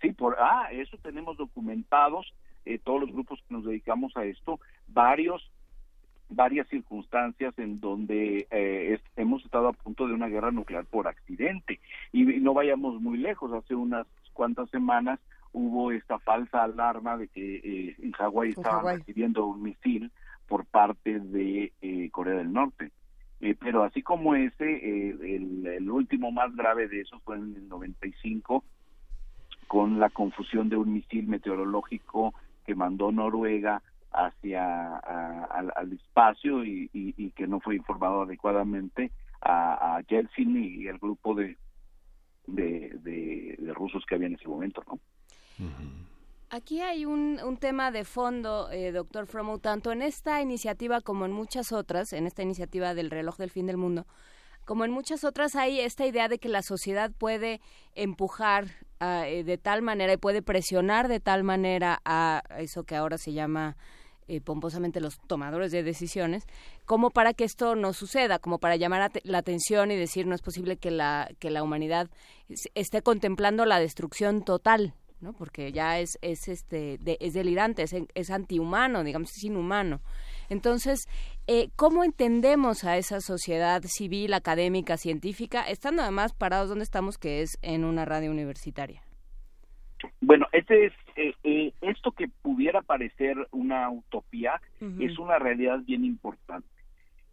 Sí, 0.00 0.12
por 0.12 0.36
ah, 0.38 0.68
eso 0.70 0.96
tenemos 1.02 1.36
documentados 1.36 2.32
eh, 2.64 2.78
todos 2.78 3.00
los 3.00 3.10
grupos 3.10 3.40
que 3.48 3.54
nos 3.54 3.64
dedicamos 3.64 4.16
a 4.16 4.24
esto, 4.24 4.60
varios 4.86 5.50
varias 6.28 6.68
circunstancias 6.68 7.52
en 7.58 7.80
donde 7.80 8.46
eh, 8.52 9.00
hemos 9.16 9.44
estado 9.44 9.68
a 9.68 9.72
punto 9.72 10.06
de 10.06 10.14
una 10.14 10.28
guerra 10.28 10.52
nuclear 10.52 10.84
por 10.86 11.08
accidente 11.08 11.80
y 12.12 12.24
no 12.24 12.54
vayamos 12.54 13.00
muy 13.02 13.18
lejos 13.18 13.52
hace 13.52 13.74
unas 13.74 14.06
cuantas 14.32 14.70
semanas 14.70 15.18
hubo 15.52 15.90
esta 15.90 16.20
falsa 16.20 16.62
alarma 16.62 17.16
de 17.16 17.26
que 17.26 17.56
eh, 17.56 17.96
en 17.98 18.12
Hawái 18.12 18.50
estaban 18.50 18.98
recibiendo 18.98 19.46
un 19.46 19.64
misil 19.64 20.12
por 20.46 20.64
parte 20.64 21.18
de 21.18 21.72
eh, 21.82 22.08
Corea 22.10 22.36
del 22.36 22.52
Norte. 22.52 22.92
Eh, 23.42 23.56
pero 23.58 23.82
así 23.82 24.02
como 24.02 24.36
ese, 24.36 24.64
el, 24.64 25.66
el, 25.66 25.90
último 25.90 26.30
más 26.30 26.54
grave 26.54 26.86
de 26.86 27.00
eso 27.00 27.18
fue 27.24 27.36
en 27.36 27.56
el 27.56 27.68
95 27.68 28.62
con 29.66 29.98
la 29.98 30.10
confusión 30.10 30.68
de 30.68 30.76
un 30.76 30.92
misil 30.92 31.26
meteorológico 31.26 32.34
que 32.64 32.76
mandó 32.76 33.10
Noruega 33.10 33.82
hacia 34.12 34.96
al, 34.96 35.92
espacio 35.92 36.64
y, 36.64 36.88
y, 36.92 37.30
que 37.32 37.48
no 37.48 37.58
fue 37.58 37.74
informado 37.74 38.22
adecuadamente 38.22 39.10
a, 39.40 39.96
a 39.96 40.00
Yeltsin 40.02 40.56
y 40.62 40.86
el 40.86 40.98
grupo 40.98 41.34
de 41.34 41.56
de, 42.46 42.96
de, 43.02 43.74
rusos 43.74 44.04
que 44.06 44.14
había 44.14 44.28
en 44.28 44.34
ese 44.34 44.48
momento, 44.48 44.82
¿no? 44.86 44.98
Aquí 46.54 46.82
hay 46.82 47.06
un, 47.06 47.40
un, 47.42 47.56
tema 47.56 47.90
de 47.90 48.04
fondo, 48.04 48.70
eh, 48.70 48.92
doctor 48.92 49.26
Fromo, 49.26 49.58
tanto 49.58 49.90
en 49.90 50.02
esta 50.02 50.42
iniciativa 50.42 51.00
como 51.00 51.24
en 51.24 51.32
muchas 51.32 51.72
otras, 51.72 52.12
en 52.12 52.26
esta 52.26 52.42
iniciativa 52.42 52.92
del 52.92 53.10
reloj 53.10 53.38
del 53.38 53.50
fin 53.50 53.64
del 53.64 53.78
mundo, 53.78 54.06
como 54.66 54.84
en 54.84 54.90
muchas 54.90 55.24
otras 55.24 55.56
hay 55.56 55.80
esta 55.80 56.04
idea 56.04 56.28
de 56.28 56.38
que 56.38 56.50
la 56.50 56.60
sociedad 56.60 57.10
puede 57.10 57.62
empujar 57.94 58.66
ah, 59.00 59.26
eh, 59.26 59.44
de 59.44 59.56
tal 59.56 59.80
manera 59.80 60.12
y 60.12 60.18
puede 60.18 60.42
presionar 60.42 61.08
de 61.08 61.20
tal 61.20 61.42
manera 61.42 62.02
a 62.04 62.42
eso 62.58 62.84
que 62.84 62.96
ahora 62.96 63.16
se 63.16 63.32
llama 63.32 63.78
eh, 64.28 64.42
pomposamente 64.42 65.00
los 65.00 65.18
tomadores 65.26 65.72
de 65.72 65.82
decisiones, 65.82 66.44
como 66.84 67.08
para 67.08 67.32
que 67.32 67.44
esto 67.44 67.76
no 67.76 67.94
suceda, 67.94 68.38
como 68.38 68.58
para 68.58 68.76
llamar 68.76 69.10
la 69.24 69.38
atención 69.38 69.90
y 69.90 69.96
decir 69.96 70.26
no 70.26 70.34
es 70.34 70.42
posible 70.42 70.76
que 70.76 70.90
la, 70.90 71.30
que 71.38 71.50
la 71.50 71.62
humanidad 71.62 72.10
esté 72.74 73.00
contemplando 73.00 73.64
la 73.64 73.80
destrucción 73.80 74.44
total, 74.44 74.92
¿no? 75.22 75.32
porque 75.32 75.72
ya 75.72 75.98
es, 75.98 76.18
es, 76.20 76.48
este, 76.48 76.98
es 77.20 77.32
delirante, 77.32 77.82
es, 77.82 77.94
es 78.14 78.30
antihumano, 78.30 79.04
digamos, 79.04 79.30
es 79.36 79.44
inhumano. 79.44 80.00
Entonces, 80.48 81.08
eh, 81.46 81.68
¿cómo 81.76 82.04
entendemos 82.04 82.84
a 82.84 82.96
esa 82.96 83.20
sociedad 83.20 83.82
civil, 83.84 84.34
académica, 84.34 84.96
científica, 84.96 85.62
estando 85.62 86.02
además 86.02 86.34
parados 86.34 86.68
donde 86.68 86.84
estamos, 86.84 87.18
que 87.18 87.42
es 87.42 87.58
en 87.62 87.84
una 87.84 88.04
radio 88.04 88.30
universitaria? 88.30 89.02
Bueno, 90.20 90.46
este 90.52 90.86
es 90.86 90.92
eh, 91.16 91.34
eh, 91.44 91.72
esto 91.80 92.12
que 92.12 92.28
pudiera 92.28 92.82
parecer 92.82 93.36
una 93.50 93.90
utopía 93.90 94.60
es 94.98 95.18
una 95.18 95.38
realidad 95.38 95.80
bien 95.84 96.04
importante. 96.04 96.66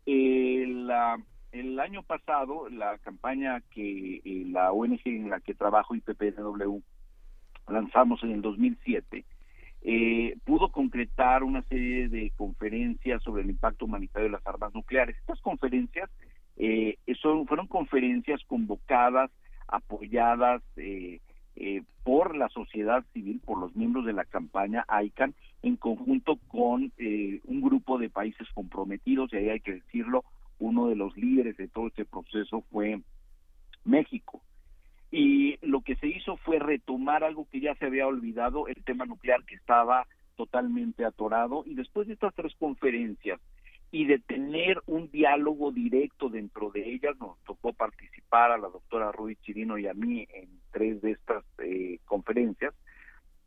el 0.06 1.80
año 1.80 2.04
pasado, 2.04 2.70
la 2.70 2.98
campaña 3.00 3.62
que 3.72 4.22
eh, 4.24 4.46
la 4.48 4.72
ONG 4.72 5.02
en 5.06 5.30
la 5.30 5.40
que 5.40 5.56
trabajo, 5.56 5.96
IPPNW, 5.96 6.82
lanzamos 7.72 8.24
en 8.24 8.32
el 8.32 8.42
2007, 8.42 9.26
eh, 9.82 10.38
pudo 10.46 10.72
concretar 10.72 11.44
una 11.44 11.62
serie 11.64 12.10
de 12.10 12.32
conferencias 12.36 13.24
sobre 13.24 13.44
el 13.44 13.50
impacto 13.50 13.86
humanitario 13.86 14.28
de 14.28 14.34
las 14.34 14.46
armas 14.48 14.74
nucleares. 14.74 15.18
Estas 15.18 15.40
conferencias 15.42 16.10
eh, 16.58 16.98
son, 17.22 17.48
fueron 17.48 17.68
conferencias 17.68 18.42
convocadas, 18.46 19.32
apoyadas, 19.68 20.62
eh, 20.76 21.20
eh, 21.62 21.84
por 22.04 22.38
la 22.38 22.48
sociedad 22.48 23.04
civil, 23.12 23.42
por 23.44 23.60
los 23.60 23.76
miembros 23.76 24.06
de 24.06 24.14
la 24.14 24.24
campaña 24.24 24.86
ICANN, 25.04 25.36
en 25.62 25.76
conjunto 25.76 26.38
con 26.48 26.94
eh, 26.98 27.42
un 27.44 27.60
grupo 27.60 27.98
de 27.98 28.10
países 28.10 28.48
comprometidos, 28.54 29.34
y 29.34 29.36
ahí 29.36 29.50
hay 29.50 29.60
que 29.60 29.74
decirlo, 29.74 30.24
uno 30.60 30.88
de 30.88 30.96
los 30.96 31.18
líderes 31.18 31.58
de 31.58 31.68
todo 31.68 31.88
este 31.88 32.06
proceso 32.06 32.64
fue 32.72 33.02
México. 33.84 34.42
Y 35.12 35.58
lo 35.66 35.82
que 35.82 35.96
se 35.96 36.08
hizo 36.08 36.38
fue 36.38 36.60
retomar 36.60 37.24
algo 37.24 37.48
que 37.52 37.60
ya 37.60 37.76
se 37.76 37.86
había 37.86 38.08
olvidado, 38.08 38.68
el 38.68 38.84
tema 38.84 39.06
nuclear 39.06 39.44
que 39.44 39.56
estaba 39.56 40.06
totalmente 40.36 41.04
atorado, 41.04 41.64
y 41.66 41.74
después 41.74 42.08
de 42.08 42.14
estas 42.14 42.34
tres 42.36 42.54
conferencias, 42.58 43.40
y 43.92 44.06
de 44.06 44.20
tener 44.20 44.82
un 44.86 45.10
diálogo 45.10 45.72
directo 45.72 46.30
dentro 46.30 46.70
de 46.72 46.94
ellas. 46.94 47.18
Nos 47.20 47.40
tocó 47.40 47.74
participar 47.74 48.52
a 48.52 48.58
la 48.58 48.70
doctora 48.70 49.12
Ruiz 49.12 49.40
Chirino 49.42 49.78
y 49.78 49.88
a 49.88 49.94
mí 49.94 50.28
en 50.34 50.50
tres 50.72 51.02
de 51.02 51.12
estas 51.12 51.44
eh, 51.60 52.00
conferencias. 52.06 52.74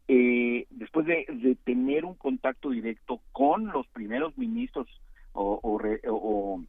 Eh, 0.09 0.66
después 0.70 1.07
de, 1.07 1.57
tener 1.64 2.05
un 2.05 2.14
contacto 2.14 2.70
directo 2.70 3.20
con 3.31 3.68
los 3.68 3.87
primeros 3.88 4.37
ministros 4.37 4.88
o, 5.33 5.61
o, 5.62 6.62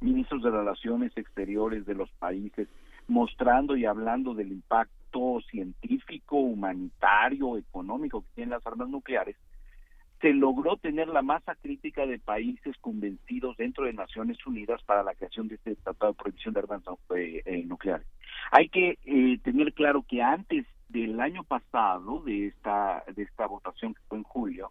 ministros 0.00 0.42
de 0.42 0.50
relaciones 0.50 1.12
exteriores 1.16 1.84
de 1.86 1.94
los 1.94 2.10
países, 2.12 2.68
mostrando 3.06 3.76
y 3.76 3.84
hablando 3.84 4.34
del 4.34 4.52
impacto 4.52 5.40
científico, 5.50 6.36
humanitario, 6.36 7.56
económico 7.56 8.22
que 8.22 8.34
tienen 8.34 8.50
las 8.50 8.66
armas 8.66 8.88
nucleares, 8.88 9.36
se 10.20 10.32
logró 10.32 10.76
tener 10.78 11.08
la 11.08 11.20
masa 11.20 11.54
crítica 11.54 12.06
de 12.06 12.18
países 12.18 12.74
convencidos 12.80 13.56
dentro 13.58 13.84
de 13.84 13.92
Naciones 13.92 14.38
Unidas 14.46 14.82
para 14.84 15.02
la 15.02 15.14
creación 15.14 15.48
de 15.48 15.56
este 15.56 15.76
Tratado 15.76 16.12
de 16.12 16.16
Prohibición 16.18 16.54
de 16.54 16.60
Armas 16.60 16.82
eh, 17.14 17.42
eh, 17.44 17.64
Nucleares. 17.66 18.06
Hay 18.50 18.70
que 18.70 18.98
eh, 19.04 19.38
tener 19.42 19.74
claro 19.74 20.02
que 20.08 20.22
antes 20.22 20.64
del 20.88 21.20
año 21.20 21.44
pasado, 21.44 22.22
de 22.22 22.46
esta, 22.46 23.04
de 23.14 23.22
esta 23.22 23.46
votación 23.46 23.92
que 23.92 24.00
fue 24.08 24.16
en 24.16 24.24
julio, 24.24 24.70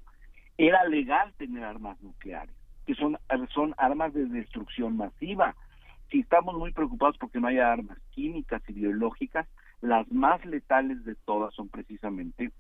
era 0.58 0.84
legal 0.86 1.34
tener 1.38 1.64
armas 1.64 2.02
nucleares, 2.02 2.56
que 2.88 2.96
son, 2.96 3.18
son 3.54 3.76
armas 3.78 4.12
de 4.14 4.26
destrucción 4.26 4.98
masiva. 4.98 5.56
Si 6.14 6.20
estamos 6.20 6.54
muy 6.54 6.72
preocupados 6.72 7.18
porque 7.18 7.40
no 7.40 7.48
haya 7.48 7.74
armas 7.74 7.98
químicas 8.12 8.62
y 8.68 8.74
biológicas, 8.74 9.48
las 9.82 10.10
más 10.12 10.46
letales 10.46 11.04
de 11.06 11.16
todas 11.16 11.56
son 11.56 11.70
precisamente 11.70 12.52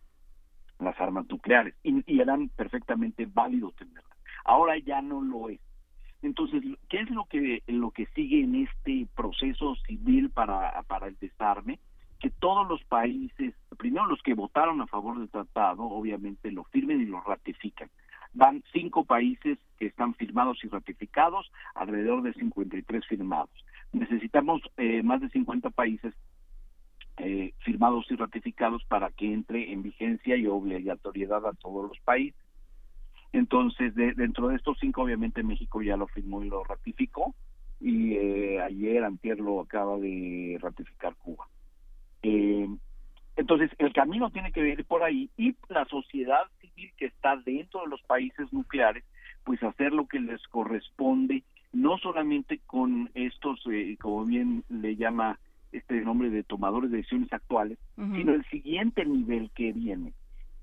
las 0.79 0.99
armas 0.99 1.29
nucleares 1.29 1.75
y, 1.83 2.19
eran 2.19 2.49
perfectamente 2.49 3.27
válidos 3.31 3.75
tenerlas. 3.75 4.17
Ahora 4.43 4.75
ya 4.79 5.03
no 5.03 5.21
lo 5.21 5.49
es. 5.49 5.59
Entonces, 6.23 6.63
¿qué 6.89 7.01
es 7.01 7.11
lo 7.11 7.25
que 7.25 7.61
lo 7.67 7.91
que 7.91 8.07
sigue 8.15 8.41
en 8.41 8.55
este 8.55 9.07
proceso 9.15 9.75
civil 9.85 10.31
para, 10.31 10.81
para 10.87 11.05
el 11.05 11.15
desarme? 11.19 11.77
Que 12.19 12.31
todos 12.31 12.67
los 12.67 12.83
países, 12.85 13.53
primero 13.77 14.07
los 14.07 14.23
que 14.23 14.33
votaron 14.33 14.81
a 14.81 14.87
favor 14.87 15.19
del 15.19 15.29
tratado, 15.29 15.83
obviamente 15.83 16.51
lo 16.51 16.63
firmen 16.63 17.01
y 17.01 17.05
lo 17.05 17.21
ratifican. 17.21 17.91
Van 18.33 18.63
cinco 18.71 19.05
países 19.05 19.57
que 19.77 19.85
están 19.85 20.13
firmados 20.15 20.63
y 20.63 20.67
ratificados, 20.67 21.51
alrededor 21.75 22.23
de 22.23 22.33
53 22.33 23.05
firmados. 23.05 23.51
Necesitamos 23.91 24.61
eh, 24.77 25.03
más 25.03 25.21
de 25.21 25.29
50 25.29 25.69
países 25.69 26.13
eh, 27.17 27.53
firmados 27.59 28.05
y 28.09 28.15
ratificados 28.15 28.83
para 28.85 29.11
que 29.11 29.31
entre 29.31 29.71
en 29.71 29.83
vigencia 29.83 30.35
y 30.35 30.47
obligatoriedad 30.47 31.45
a 31.45 31.53
todos 31.53 31.89
los 31.89 31.99
países. 31.99 32.41
Entonces, 33.33 33.95
dentro 33.95 34.49
de 34.49 34.55
estos 34.55 34.77
cinco, 34.79 35.01
obviamente 35.01 35.41
México 35.41 35.81
ya 35.81 35.97
lo 35.97 36.07
firmó 36.07 36.43
y 36.43 36.49
lo 36.49 36.63
ratificó, 36.63 37.33
y 37.79 38.13
eh, 38.13 38.61
ayer, 38.61 39.03
antier, 39.03 39.39
lo 39.39 39.59
acaba 39.59 39.97
de 39.97 40.57
ratificar 40.61 41.15
Cuba. 41.15 41.47
Eh, 42.21 42.69
entonces, 43.35 43.71
el 43.79 43.93
camino 43.93 44.29
tiene 44.29 44.51
que 44.51 44.67
ir 44.67 44.85
por 44.85 45.03
ahí, 45.03 45.29
y 45.37 45.55
la 45.69 45.85
sociedad 45.85 46.43
civil 46.61 46.91
que 46.97 47.05
está 47.05 47.35
dentro 47.37 47.81
de 47.81 47.87
los 47.87 48.01
países 48.03 48.51
nucleares, 48.53 49.03
pues 49.43 49.61
hacer 49.63 49.91
lo 49.91 50.07
que 50.07 50.19
les 50.19 50.41
corresponde, 50.47 51.43
no 51.71 51.97
solamente 51.97 52.59
con 52.67 53.09
estos, 53.15 53.61
eh, 53.71 53.97
como 53.99 54.25
bien 54.25 54.63
le 54.69 54.95
llama 54.95 55.39
este 55.71 56.01
nombre 56.01 56.29
de 56.29 56.43
tomadores 56.43 56.91
de 56.91 56.97
decisiones 56.97 57.33
actuales, 57.33 57.79
sino 57.95 58.33
el 58.33 58.45
siguiente 58.45 59.03
nivel 59.05 59.49
que 59.55 59.71
viene 59.71 60.13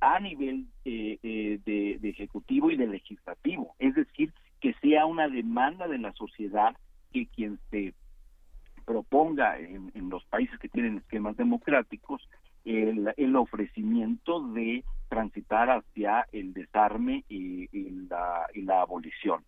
a 0.00 0.18
nivel 0.18 0.66
eh, 0.85 1.18
eh, 1.22 1.59
de, 1.64 2.09
ejecutivo 2.09 2.70
y 2.70 2.76
de 2.76 2.87
legislativo, 2.87 3.74
es 3.78 3.94
decir, 3.94 4.33
que 4.61 4.72
sea 4.74 5.06
una 5.06 5.28
demanda 5.28 5.88
de 5.88 5.98
la 5.98 6.12
sociedad 6.12 6.76
que 7.12 7.26
quien 7.26 7.59
se 7.70 7.92
proponga 8.85 9.59
en, 9.59 9.90
los 10.09 10.24
países 10.24 10.59
que 10.59 10.68
tienen 10.68 10.98
esquemas 10.98 11.37
democráticos 11.37 12.26
el, 12.64 13.12
el, 13.16 13.37
ofrecimiento 13.37 14.40
de 14.53 14.85
transitar 15.09 15.70
hacia 15.70 16.27
el 16.33 16.53
desarme 16.53 17.25
y, 17.29 17.68
la, 18.09 18.46
y 18.55 18.62
la 18.62 18.83
abolición. 18.83 19.44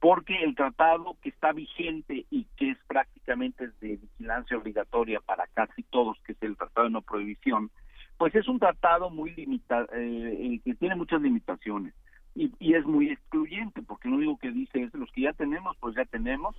Porque 0.00 0.42
el 0.42 0.54
tratado 0.54 1.16
que 1.22 1.28
está 1.28 1.52
vigente 1.52 2.26
y 2.30 2.46
que 2.56 2.70
es 2.70 2.78
prácticamente 2.88 3.68
de 3.80 3.96
vigilancia 3.96 4.56
obligatoria 4.56 5.20
para 5.20 5.46
casi 5.48 5.82
todos, 5.84 6.18
que 6.24 6.32
es 6.32 6.42
el 6.42 6.56
tratado 6.56 6.86
de 6.86 6.92
no 6.92 7.02
prohibición, 7.02 7.70
pues 8.18 8.34
es 8.34 8.48
un 8.48 8.58
tratado 8.58 9.10
muy 9.10 9.34
limitado, 9.34 9.86
eh, 9.92 10.60
que 10.64 10.74
tiene 10.74 10.96
muchas 10.96 11.22
limitaciones 11.22 11.94
y, 12.34 12.74
es 12.74 12.84
muy 12.86 13.10
excluyente, 13.10 13.82
porque 13.82 14.08
lo 14.08 14.16
único 14.16 14.38
que 14.38 14.50
dice 14.50 14.82
es 14.82 14.94
los 14.94 15.10
que 15.12 15.22
ya 15.22 15.32
tenemos, 15.32 15.76
pues 15.78 15.94
ya 15.94 16.04
tenemos 16.06 16.56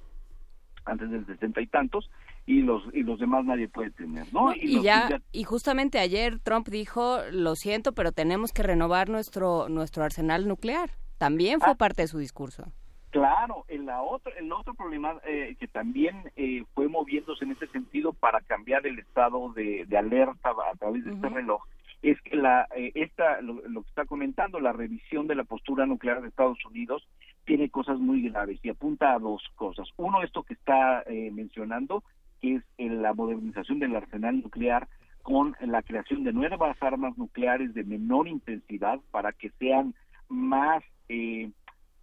antes 0.86 1.10
del 1.10 1.26
sesenta 1.26 1.62
y 1.62 1.68
tantos 1.68 2.10
y 2.46 2.62
los 2.62 2.84
y 2.94 3.04
los 3.04 3.20
demás 3.20 3.46
nadie 3.46 3.68
puede 3.68 3.92
tener, 3.92 4.32
¿no? 4.34 4.54
y, 4.56 4.82
ya, 4.82 5.22
y 5.32 5.44
justamente 5.44 6.00
ayer 6.00 6.40
Trump 6.40 6.68
dijo, 6.68 7.20
lo 7.32 7.56
siento, 7.56 7.94
pero 7.94 8.12
tenemos 8.12 8.52
que 8.52 8.64
renovar 8.64 9.10
nuestro 9.10 9.70
nuestro 9.70 10.04
arsenal 10.04 10.48
nuclear. 10.48 10.92
También 11.18 11.60
fue 11.60 11.72
ah. 11.72 11.76
parte 11.76 12.02
de 12.02 12.08
su 12.08 12.18
discurso. 12.18 12.66
Claro, 13.12 13.64
el, 13.68 13.86
la 13.86 14.02
otro, 14.02 14.34
el 14.36 14.52
otro 14.52 14.74
problema 14.74 15.18
eh, 15.26 15.56
que 15.60 15.68
también 15.68 16.32
eh, 16.36 16.64
fue 16.74 16.88
moviéndose 16.88 17.46
en 17.46 17.52
ese 17.52 17.68
sentido 17.68 18.12
para 18.12 18.42
cambiar 18.42 18.88
el 18.88 18.98
estado 18.98 19.54
de, 19.54 19.88
alerta 19.96 20.50
a 20.50 20.76
través 20.78 21.06
de 21.06 21.12
este 21.12 21.30
reloj 21.30 21.62
es 22.02 22.20
que 22.22 22.36
la 22.36 22.68
eh, 22.76 22.92
esta 22.96 23.40
lo, 23.42 23.62
que 23.62 23.88
está 23.88 24.06
comentando 24.06 24.60
la 24.60 24.74
revisión 24.74 25.28
de 25.28 25.36
la 25.36 25.46
postura 25.46 25.86
nuclear 25.86 26.22
de 26.22 26.28
Estados 26.28 26.64
Unidos 26.66 27.08
tiene 27.46 27.70
cosas 27.70 28.00
muy 28.00 28.30
graves 28.30 28.60
y 28.64 28.70
apunta 28.70 29.14
a 29.14 29.20
dos 29.20 29.44
cosas. 29.56 29.88
Uno, 29.98 30.24
esto 30.24 30.44
que 30.44 30.54
está 30.54 31.04
mencionando, 31.32 32.04
que 32.42 32.56
es 32.56 32.64
la 32.78 33.14
modernización 33.14 33.80
del 33.80 33.96
arsenal 33.96 34.42
nuclear 34.42 34.88
con 35.24 35.56
la 35.62 35.82
creación 35.82 36.24
de 36.24 36.34
nuevas 36.34 36.78
armas 36.82 37.18
nucleares 37.18 37.74
de 37.74 37.84
menor 37.84 38.28
intensidad 38.28 39.00
para 39.12 39.32
que 39.32 39.50
sean 39.58 39.96
más 40.28 40.84
eh, 41.08 41.50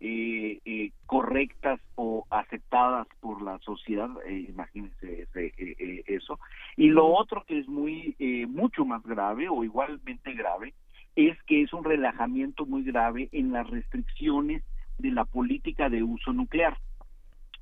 eh, 0.00 0.60
eh, 0.64 0.92
correctas 1.04 1.78
o 1.94 2.26
aceptadas 2.30 3.06
por 3.20 3.42
la 3.42 3.58
sociedad, 3.58 4.08
eh, 4.26 4.46
imagínense 4.48 5.28
eh, 5.34 6.04
eso. 6.06 6.40
Y 6.78 6.88
lo 6.88 7.06
otro 7.06 7.44
que 7.44 7.58
es 7.58 7.68
muy 7.68 8.16
mucho 8.48 8.86
más 8.86 9.02
grave 9.02 9.50
o 9.50 9.62
igualmente 9.62 10.32
grave 10.32 10.72
es 11.16 11.36
que 11.42 11.60
es 11.60 11.72
un 11.74 11.84
relajamiento 11.84 12.64
muy 12.64 12.82
grave 12.82 13.28
en 13.32 13.52
las 13.52 13.68
restricciones 13.68 14.62
de 15.00 15.10
la 15.10 15.24
política 15.24 15.88
de 15.88 16.02
uso 16.02 16.32
nuclear. 16.32 16.76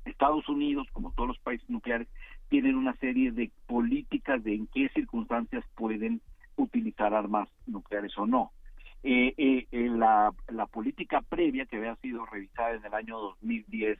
Estados 0.05 0.47
Unidos, 0.49 0.87
como 0.93 1.11
todos 1.13 1.29
los 1.29 1.39
países 1.39 1.69
nucleares, 1.69 2.07
tienen 2.49 2.75
una 2.75 2.95
serie 2.95 3.31
de 3.31 3.51
políticas 3.67 4.43
de 4.43 4.55
en 4.55 4.67
qué 4.67 4.89
circunstancias 4.89 5.63
pueden 5.75 6.21
utilizar 6.55 7.13
armas 7.13 7.47
nucleares 7.67 8.17
o 8.17 8.25
no 8.25 8.51
eh, 9.03 9.33
eh, 9.37 9.89
la, 9.89 10.33
la, 10.49 10.65
política 10.65 11.21
previa 11.21 11.65
que 11.65 11.77
había 11.77 11.95
sido 11.97 12.25
revisada 12.25 12.73
en 12.73 12.85
el 12.85 12.93
año 12.93 13.17
2010, 13.17 13.97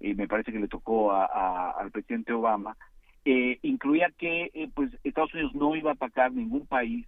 eh, 0.00 0.14
me 0.14 0.26
parece 0.26 0.52
que 0.52 0.58
le 0.58 0.68
tocó 0.68 1.12
a, 1.12 1.70
al 1.70 1.90
presidente 1.90 2.32
Obama, 2.32 2.76
eh, 3.24 3.58
incluía 3.62 4.10
que 4.16 4.50
eh, 4.54 4.68
pues 4.74 4.90
Estados 5.04 5.32
Unidos 5.34 5.54
no 5.54 5.76
iba 5.76 5.90
a 5.90 5.94
atacar 5.94 6.32
ningún 6.32 6.66
país, 6.66 7.06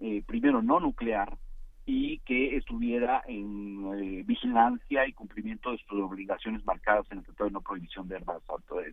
eh, 0.00 0.22
primero 0.26 0.62
no 0.62 0.80
nuclear, 0.80 1.36
y 1.92 2.18
que 2.20 2.56
estuviera 2.56 3.24
en 3.26 4.24
vigilancia 4.24 5.08
y 5.08 5.12
cumplimiento 5.12 5.72
de 5.72 5.78
sus 5.78 6.00
obligaciones 6.00 6.64
marcadas 6.64 7.04
en 7.10 7.18
el 7.18 7.24
Tratado 7.24 7.48
de 7.48 7.54
No 7.54 7.60
Prohibición 7.62 8.06
de 8.06 8.14
Armas, 8.14 8.40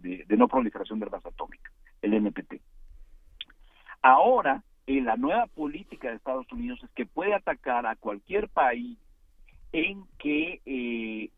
de, 0.02 0.26
No 0.36 0.48
Proliferación 0.48 0.98
de 0.98 1.06
Armas 1.06 1.24
Atómicas, 1.24 1.72
el 2.02 2.16
NPT. 2.16 2.56
Ahora, 4.02 4.64
la 4.88 5.16
nueva 5.16 5.46
política 5.46 6.10
de 6.10 6.16
Estados 6.16 6.52
Unidos 6.52 6.80
es 6.84 6.90
que 6.96 7.06
puede 7.06 7.36
atacar 7.36 7.86
a 7.86 7.96
cualquier 7.98 8.50
país 8.50 8.98
en 9.74 10.04
que 10.18 10.60
eh, 10.66 11.30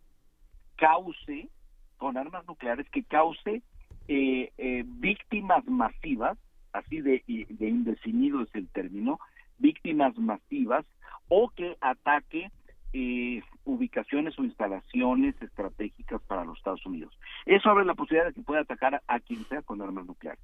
cause, 0.77 1.49
con 1.97 2.15
armas 2.15 2.47
nucleares, 2.47 2.89
que 2.89 3.03
cause 3.03 3.61
eh, 4.07 4.53
eh, 4.57 4.83
víctimas 4.85 5.65
masivas, 5.67 6.37
así 6.71 7.01
de, 7.01 7.21
de 7.27 7.67
indefinido 7.67 8.43
es 8.43 8.55
el 8.55 8.69
término, 8.69 9.19
víctimas 9.57 10.17
masivas, 10.17 10.85
o 11.29 11.49
que 11.49 11.77
ataque 11.81 12.51
ubicaciones 13.65 14.37
o 14.39 14.43
instalaciones 14.43 15.39
estratégicas 15.41 16.21
para 16.23 16.43
los 16.43 16.57
Estados 16.57 16.85
Unidos. 16.85 17.17
Eso 17.45 17.69
abre 17.69 17.85
la 17.85 17.93
posibilidad 17.93 18.27
de 18.27 18.33
que 18.33 18.41
pueda 18.41 18.61
atacar 18.61 19.01
a 19.07 19.19
quien 19.19 19.45
sea 19.45 19.61
con 19.61 19.81
armas 19.81 20.05
nucleares. 20.05 20.43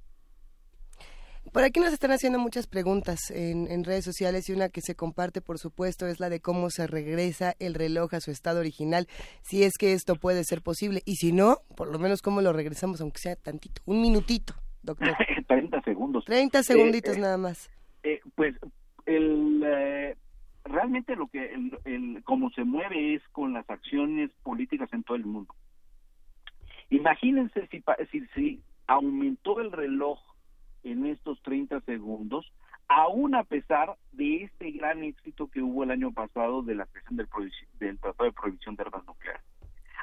Por 1.52 1.62
aquí 1.62 1.80
nos 1.80 1.92
están 1.92 2.10
haciendo 2.10 2.38
muchas 2.38 2.66
preguntas 2.66 3.30
en, 3.30 3.84
redes 3.84 4.04
sociales 4.04 4.48
y 4.48 4.52
una 4.52 4.68
que 4.68 4.80
se 4.80 4.94
comparte, 4.94 5.40
por 5.40 5.58
supuesto, 5.58 6.06
es 6.06 6.20
la 6.20 6.28
de 6.28 6.40
cómo 6.40 6.70
se 6.70 6.86
regresa 6.86 7.54
el 7.58 7.74
reloj 7.74 8.14
a 8.14 8.20
su 8.20 8.30
estado 8.30 8.60
original, 8.60 9.06
si 9.42 9.62
es 9.62 9.78
que 9.78 9.92
esto 9.92 10.16
puede 10.16 10.44
ser 10.44 10.60
posible. 10.60 11.02
Y 11.06 11.16
si 11.16 11.32
no, 11.32 11.58
por 11.76 11.90
lo 11.90 11.98
menos 11.98 12.20
cómo 12.20 12.40
lo 12.42 12.52
regresamos, 12.52 13.00
aunque 13.00 13.20
sea 13.20 13.36
tantito, 13.36 13.80
un 13.86 14.02
minutito, 14.02 14.54
doctor. 14.82 15.08
30 15.46 15.82
segundos. 15.82 16.24
30 16.24 16.62
segunditos 16.62 17.14
eh, 17.14 17.18
eh, 17.18 17.22
nada 17.22 17.38
más. 17.38 17.70
Eh, 18.02 18.20
pues 18.34 18.54
el, 19.06 19.64
realmente 20.68 21.16
lo 21.16 21.28
que, 21.28 21.54
el, 21.84 22.22
cómo 22.24 22.50
se 22.50 22.64
mueve 22.64 23.14
es 23.14 23.22
con 23.28 23.52
las 23.52 23.68
acciones 23.68 24.30
políticas 24.42 24.92
en 24.92 25.02
todo 25.02 25.16
el 25.16 25.26
mundo. 25.26 25.54
Imagínense 26.90 27.66
si, 27.68 27.82
si, 28.10 28.26
si 28.34 28.62
aumentó 28.86 29.60
el 29.60 29.72
reloj 29.72 30.20
en 30.84 31.06
estos 31.06 31.40
30 31.42 31.80
segundos, 31.80 32.52
aún 32.88 33.34
a 33.34 33.44
pesar 33.44 33.96
de 34.12 34.44
este 34.44 34.70
gran 34.70 35.02
éxito 35.02 35.48
que 35.48 35.60
hubo 35.60 35.82
el 35.82 35.90
año 35.90 36.12
pasado 36.12 36.62
de 36.62 36.76
la 36.76 36.86
creación 36.86 37.16
del, 37.16 37.28
del 37.80 37.98
Tratado 37.98 38.24
de 38.24 38.32
Prohibición 38.32 38.76
de 38.76 38.82
Armas 38.82 39.04
Nucleares. 39.06 39.42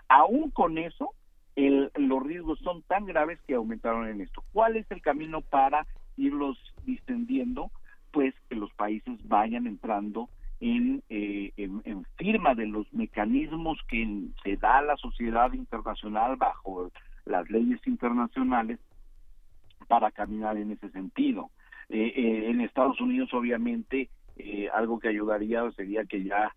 Aún 0.09 0.51
con 0.51 0.77
eso, 0.77 1.13
el, 1.55 1.91
los 1.95 2.23
riesgos 2.23 2.59
son 2.59 2.81
tan 2.83 3.05
graves 3.05 3.39
que 3.47 3.55
aumentaron 3.55 4.07
en 4.07 4.21
esto. 4.21 4.43
¿Cuál 4.51 4.75
es 4.75 4.89
el 4.91 5.01
camino 5.01 5.41
para 5.41 5.87
irlos 6.17 6.57
distendiendo? 6.83 7.71
Pues 8.11 8.35
que 8.49 8.55
los 8.55 8.71
países 8.73 9.17
vayan 9.27 9.65
entrando 9.65 10.29
en, 10.63 11.03
eh, 11.09 11.51
en, 11.57 12.05
firma 12.15 12.55
de 12.55 12.67
los 12.67 12.91
mecanismos 12.93 13.77
que 13.89 14.07
se 14.43 14.55
da 14.55 14.77
a 14.77 14.81
la 14.81 14.95
sociedad 14.95 15.51
internacional 15.51 16.37
bajo 16.37 16.89
las 17.25 17.49
leyes 17.49 17.85
internacionales 17.85 18.79
para 19.89 20.09
caminar 20.11 20.55
en 20.55 20.71
ese 20.71 20.89
sentido. 20.91 21.49
Eh, 21.89 22.13
eh, 22.15 22.49
en 22.49 22.61
Estados 22.61 23.01
Unidos, 23.01 23.33
obviamente, 23.33 24.09
eh, 24.37 24.69
algo 24.73 24.99
que 24.99 25.09
ayudaría 25.09 25.69
sería 25.71 26.05
que 26.05 26.23
ya 26.23 26.53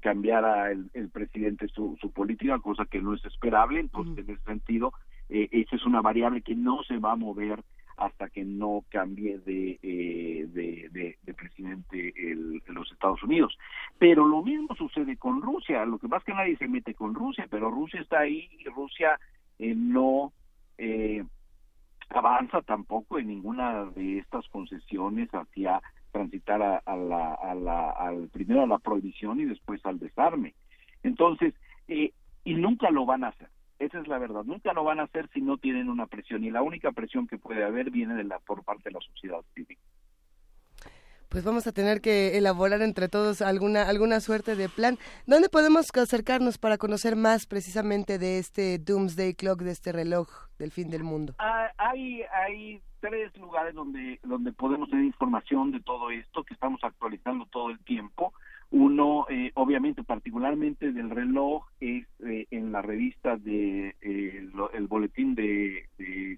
cambiara 0.00 0.70
el, 0.70 1.10
presidente 1.12 1.66
su, 1.68 1.96
política, 2.14 2.58
cosa 2.60 2.84
que 2.84 3.02
no 3.02 3.14
es 3.14 3.24
esperable. 3.24 3.80
Entonces, 3.80 4.28
en 4.28 4.34
ese 4.34 4.44
sentido, 4.44 4.92
esa 5.28 5.74
es 5.74 5.84
una 5.84 6.00
variable 6.02 6.42
que 6.42 6.54
no 6.54 6.84
se 6.84 6.98
va 6.98 7.12
a 7.12 7.16
mover 7.16 7.64
hasta 7.96 8.28
que 8.28 8.44
no 8.44 8.84
cambie 8.90 9.38
de, 9.38 9.78
de, 9.82 11.34
presidente 11.34 12.12
el, 12.16 12.62
los 12.68 12.90
Estados 12.92 13.22
Unidos. 13.22 13.56
Pero 13.98 14.26
lo 14.26 14.42
mismo 14.42 14.74
sucede 14.74 15.16
con 15.16 15.42
Rusia. 15.42 15.84
Lo 15.84 15.98
que 15.98 16.06
es 16.06 16.24
que 16.24 16.34
nadie 16.34 16.56
se 16.56 16.68
mete 16.68 16.94
con 16.94 17.14
Rusia, 17.14 17.46
pero 17.50 17.70
Rusia 17.70 18.00
está 18.00 18.20
ahí 18.20 18.48
y 18.58 18.64
Rusia 18.68 19.18
no 19.58 20.32
eh, 20.78 21.24
avanza 22.10 22.62
tampoco 22.62 23.18
en 23.18 23.28
ninguna 23.28 23.86
de 23.86 24.18
estas 24.18 24.46
concesiones 24.48 25.28
hacia 25.30 25.80
transitar 26.12 26.62
a, 26.62 26.96
la, 26.96 27.34
a 27.34 27.54
la, 27.54 27.90
al 27.90 28.28
primero 28.28 28.62
a 28.62 28.66
la 28.66 28.78
prohibición 28.78 29.40
y 29.40 29.44
después 29.44 29.84
al 29.84 29.98
desarme. 29.98 30.54
Entonces, 31.02 31.54
eh, 31.88 32.12
y 32.44 32.54
nunca 32.54 32.90
lo 32.90 33.04
van 33.04 33.24
a 33.24 33.28
hacer. 33.28 33.48
Esa 33.78 34.00
es 34.00 34.08
la 34.08 34.18
verdad. 34.18 34.44
Nunca 34.44 34.72
lo 34.72 34.84
van 34.84 35.00
a 35.00 35.04
hacer 35.04 35.28
si 35.34 35.40
no 35.40 35.58
tienen 35.58 35.88
una 35.88 36.06
presión. 36.06 36.44
Y 36.44 36.50
la 36.50 36.62
única 36.62 36.92
presión 36.92 37.26
que 37.26 37.38
puede 37.38 37.64
haber 37.64 37.90
viene 37.90 38.14
de 38.14 38.24
la, 38.24 38.38
por 38.38 38.64
parte 38.64 38.88
de 38.88 38.92
la 38.92 39.00
sociedad 39.00 39.42
civil 39.54 39.78
pues 41.28 41.44
vamos 41.44 41.66
a 41.66 41.72
tener 41.72 42.00
que 42.00 42.38
elaborar 42.38 42.82
entre 42.82 43.08
todos 43.08 43.42
alguna 43.42 43.82
alguna 43.88 44.20
suerte 44.20 44.56
de 44.56 44.68
plan. 44.68 44.96
¿Dónde 45.26 45.48
podemos 45.48 45.90
acercarnos 45.94 46.56
para 46.56 46.78
conocer 46.78 47.16
más 47.16 47.46
precisamente 47.46 48.18
de 48.18 48.38
este 48.38 48.78
Doomsday 48.78 49.34
Clock, 49.34 49.60
de 49.60 49.72
este 49.72 49.92
reloj 49.92 50.28
del 50.58 50.70
fin 50.70 50.88
del 50.88 51.04
mundo? 51.04 51.34
Ah, 51.38 51.70
hay 51.76 52.22
hay 52.22 52.80
tres 53.00 53.36
lugares 53.36 53.74
donde 53.74 54.20
donde 54.22 54.52
podemos 54.52 54.88
tener 54.88 55.04
información 55.04 55.72
de 55.72 55.80
todo 55.80 56.10
esto 56.10 56.44
que 56.44 56.54
estamos 56.54 56.82
actualizando 56.82 57.46
todo 57.46 57.70
el 57.70 57.78
tiempo. 57.80 58.32
Uno, 58.70 59.26
eh, 59.30 59.52
obviamente, 59.54 60.02
particularmente 60.02 60.92
del 60.92 61.10
reloj, 61.10 61.64
es 61.80 62.06
eh, 62.24 62.46
en 62.50 62.72
la 62.72 62.82
revista 62.82 63.36
de 63.36 63.94
eh, 64.00 64.48
el 64.74 64.86
boletín 64.86 65.34
de, 65.34 65.86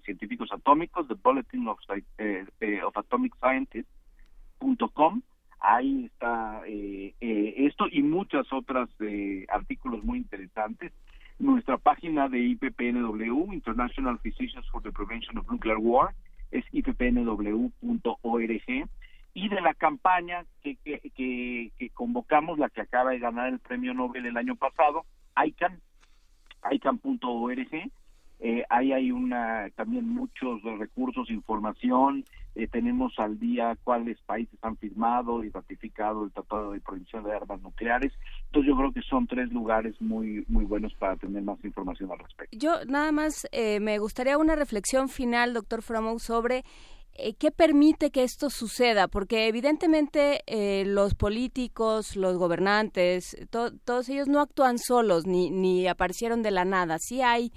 científicos 0.05 0.49
atómicos, 0.51 1.07
the 1.07 1.15
Bulletin 1.15 1.67
of, 1.67 1.79
of 2.85 2.97
Atomic 2.97 3.35
Scientists, 3.37 3.91
com. 4.93 5.21
Ahí 5.61 6.05
está 6.05 6.61
eh, 6.67 7.13
eh, 7.19 7.53
esto 7.57 7.85
y 7.91 8.01
muchas 8.01 8.51
otras 8.53 8.89
eh, 9.01 9.45
artículos 9.49 10.03
muy 10.03 10.19
interesantes. 10.19 10.93
Nuestra 11.37 11.77
página 11.77 12.29
de 12.29 12.39
IPPNW 12.39 13.53
International 13.53 14.19
Physicians 14.19 14.65
for 14.71 14.81
the 14.81 14.91
Prevention 14.91 15.37
of 15.37 15.49
Nuclear 15.49 15.77
War 15.77 16.13
es 16.51 16.63
ippnw.org 16.71 17.71
y 19.33 19.49
de 19.49 19.61
la 19.61 19.73
campaña 19.73 20.45
que, 20.61 20.75
que, 20.77 21.71
que, 21.77 21.89
convocamos 21.91 22.57
la 22.59 22.69
que 22.69 22.81
acaba 22.81 23.11
de 23.11 23.19
ganar 23.19 23.49
el 23.49 23.59
premio 23.59 23.93
Nobel 23.93 24.25
el 24.25 24.37
año 24.37 24.55
pasado 24.55 25.05
ICANN 25.35 25.79
ICANN.org 26.71 27.91
eh, 28.41 28.63
ahí 28.69 28.93
hay 28.93 29.11
una 29.11 29.69
también 29.75 30.07
muchos 30.07 30.61
recursos, 30.63 31.29
información, 31.29 32.23
eh, 32.55 32.67
tenemos 32.67 33.13
al 33.19 33.37
día 33.37 33.77
cuáles 33.83 34.17
países 34.21 34.57
han 34.61 34.77
firmado 34.77 35.43
y 35.43 35.49
ratificado 35.49 36.23
el 36.23 36.31
Tratado 36.31 36.71
de 36.71 36.79
Prohibición 36.79 37.25
de 37.25 37.33
Armas 37.33 37.61
Nucleares. 37.61 38.13
Entonces 38.45 38.69
yo 38.69 38.77
creo 38.77 38.93
que 38.93 39.01
son 39.01 39.27
tres 39.27 39.51
lugares 39.51 39.99
muy 39.99 40.45
muy 40.47 40.63
buenos 40.63 40.93
para 40.93 41.17
tener 41.17 41.43
más 41.43 41.61
información 41.65 42.11
al 42.13 42.19
respecto. 42.19 42.57
Yo 42.57 42.85
nada 42.85 43.11
más 43.11 43.45
eh, 43.51 43.81
me 43.81 43.99
gustaría 43.99 44.37
una 44.37 44.55
reflexión 44.55 45.09
final, 45.09 45.53
doctor 45.53 45.81
Fromou, 45.81 46.17
sobre 46.19 46.63
¿qué 47.37 47.51
permite 47.51 48.11
que 48.11 48.23
esto 48.23 48.49
suceda? 48.49 49.07
Porque 49.07 49.47
evidentemente 49.47 50.41
eh, 50.47 50.83
los 50.85 51.15
políticos, 51.15 52.15
los 52.15 52.37
gobernantes, 52.37 53.35
todos 53.49 54.09
ellos 54.09 54.27
no 54.27 54.41
actúan 54.41 54.77
solos 54.77 55.25
ni, 55.25 55.49
ni 55.49 55.87
aparecieron 55.87 56.41
de 56.41 56.51
la 56.51 56.65
nada. 56.65 56.97
Sí 56.99 57.21
hay 57.21 57.51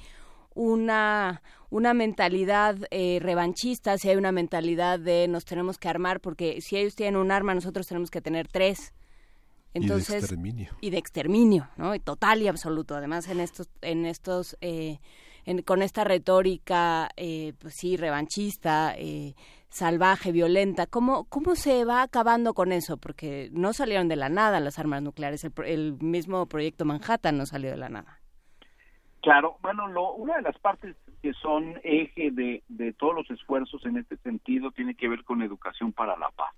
una, 0.55 1.43
una 1.71 1.95
mentalidad 1.95 2.77
eh, 2.91 3.19
revanchista, 3.21 3.97
si 3.99 4.09
hay 4.09 4.17
una 4.17 4.33
mentalidad 4.33 4.99
de 4.99 5.29
nos 5.29 5.45
tenemos 5.45 5.79
que 5.79 5.89
armar, 5.89 6.21
porque 6.21 6.61
si 6.61 6.77
ellos 6.77 6.95
tienen 6.95 7.17
un 7.17 7.31
arma, 7.31 7.55
nosotros 7.55 7.87
tenemos 7.87 8.11
que 8.11 8.21
tener 8.21 8.49
tres. 8.49 8.93
Entonces, 9.75 10.11
y 10.11 10.13
de 10.13 10.19
exterminio. 10.19 10.77
Y 10.83 10.91
de 10.91 10.99
exterminio, 10.99 11.71
¿no? 11.77 11.99
total 12.01 12.43
y 12.43 12.49
absoluto. 12.49 12.95
Además, 12.95 13.29
en 13.29 13.41
estos, 13.41 13.71
en 13.81 14.05
estos 14.05 14.57
con 15.65 15.83
esta 15.83 16.05
retórica, 16.05 17.09
eh, 17.17 17.53
pues 17.61 17.75
sí, 17.77 17.97
revanchista, 17.97 18.95
eh, 18.97 19.35
salvaje, 19.69 20.33
violenta. 20.33 20.87
¿Cómo, 20.87 21.25
¿Cómo 21.25 21.55
se 21.55 21.85
va 21.85 22.03
acabando 22.03 22.55
con 22.55 22.73
eso? 22.73 22.97
Porque 22.97 23.49
no 23.53 23.73
salieron 23.73 24.09
de 24.09 24.17
la 24.17 24.29
nada 24.29 24.61
las 24.61 24.79
armas 24.79 25.03
nucleares. 25.03 25.45
El, 25.65 25.95
mismo 26.01 26.47
proyecto 26.47 26.85
Manhattan 26.85 27.39
no 27.39 27.47
salió 27.47 27.71
de 27.71 27.77
la 27.77 27.89
nada. 27.89 28.19
Claro, 29.23 29.57
bueno, 29.63 29.87
lo, 29.89 30.13
una 30.15 30.37
de 30.37 30.43
las 30.43 30.59
partes 30.59 30.97
que 31.23 31.33
son 31.35 31.79
eje 31.85 32.31
de, 32.33 32.63
de 32.69 32.93
todos 32.93 33.15
los 33.15 33.31
esfuerzos 33.31 33.85
en 33.87 33.97
este 33.97 34.17
sentido 34.19 34.73
tiene 34.73 34.95
que 34.95 35.09
ver 35.09 35.23
con 35.23 35.43
educación 35.43 35.93
para 35.93 36.17
la 36.17 36.31
paz. 36.31 36.53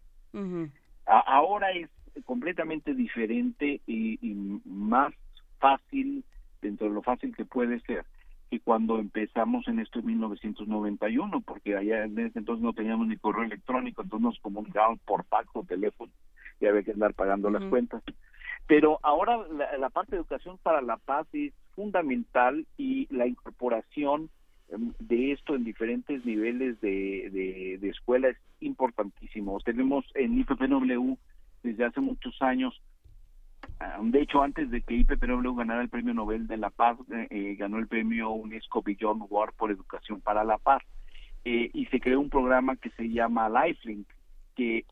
ahora 1.06 1.72
es 1.72 1.90
completamente 2.24 2.94
diferente 2.94 3.80
y, 3.86 4.18
y, 4.26 4.60
más 4.64 5.12
fácil, 5.58 6.24
dentro 6.62 6.88
de 6.88 6.94
lo 6.94 7.02
fácil 7.02 7.34
que 7.36 7.44
puede 7.44 7.80
ser, 7.80 8.06
y 8.50 8.60
cuando 8.60 8.98
empezamos 8.98 9.66
en 9.68 9.80
esto 9.80 9.98
en 9.98 10.06
1991, 10.06 11.40
porque 11.40 11.76
allá 11.76 12.04
en 12.04 12.18
ese 12.18 12.38
entonces 12.38 12.62
no 12.62 12.72
teníamos 12.72 13.06
ni 13.08 13.16
correo 13.16 13.44
electrónico, 13.44 14.02
entonces 14.02 14.24
nos 14.24 14.38
comunicábamos 14.40 15.00
por 15.00 15.24
fax 15.24 15.48
o 15.54 15.64
teléfono 15.64 16.12
y 16.60 16.66
había 16.66 16.82
que 16.82 16.92
andar 16.92 17.14
pagando 17.14 17.50
las 17.50 17.64
cuentas. 17.64 18.02
Pero 18.66 18.98
ahora 19.02 19.38
la, 19.78 19.90
parte 19.90 20.12
de 20.12 20.18
educación 20.18 20.58
para 20.62 20.80
la 20.80 20.96
paz 20.96 21.26
es 21.32 21.52
fundamental 21.74 22.66
y 22.78 23.06
la 23.14 23.26
incorporación 23.26 24.30
em, 24.70 24.92
de 25.00 25.32
esto 25.32 25.54
en 25.54 25.64
diferentes 25.64 26.24
niveles 26.24 26.80
de, 26.80 27.28
de, 27.30 27.78
de 27.78 27.88
escuela 27.88 28.28
es 28.28 28.38
importantísimo. 28.60 29.58
Tenemos 29.60 30.04
en 30.14 30.38
IPPW 30.38 31.16
desde 31.62 31.84
hace 31.84 32.00
muchos 32.00 32.40
años 32.40 32.80
de 34.02 34.22
hecho, 34.22 34.42
antes 34.42 34.70
de 34.70 34.82
que 34.82 34.94
IPPW 34.94 35.54
ganara 35.54 35.82
el 35.82 35.88
Premio 35.88 36.14
Nobel 36.14 36.46
de 36.46 36.56
la 36.56 36.70
Paz, 36.70 36.98
eh, 37.12 37.26
eh, 37.30 37.56
ganó 37.56 37.78
el 37.78 37.86
Premio 37.86 38.30
UNESCO 38.30 38.82
Beyond 38.82 39.26
War 39.28 39.52
por 39.52 39.70
Educación 39.70 40.20
para 40.20 40.44
la 40.44 40.58
Paz. 40.58 40.82
Eh, 41.44 41.70
y 41.72 41.86
se 41.86 42.00
creó 42.00 42.20
un 42.20 42.30
programa 42.30 42.76
que 42.76 42.90
se 42.90 43.10
llama 43.10 43.48
Lifelink, 43.48 44.06
que 44.54 44.84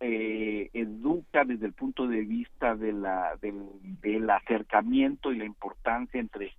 educa 0.72 1.44
desde 1.44 1.66
el 1.66 1.72
punto 1.72 2.08
de 2.08 2.22
vista 2.22 2.74
de 2.74 2.92
la, 2.92 3.36
del, 3.40 3.62
del 4.00 4.28
acercamiento 4.28 5.32
y 5.32 5.38
la 5.38 5.44
importancia 5.44 6.18
entre, 6.20 6.52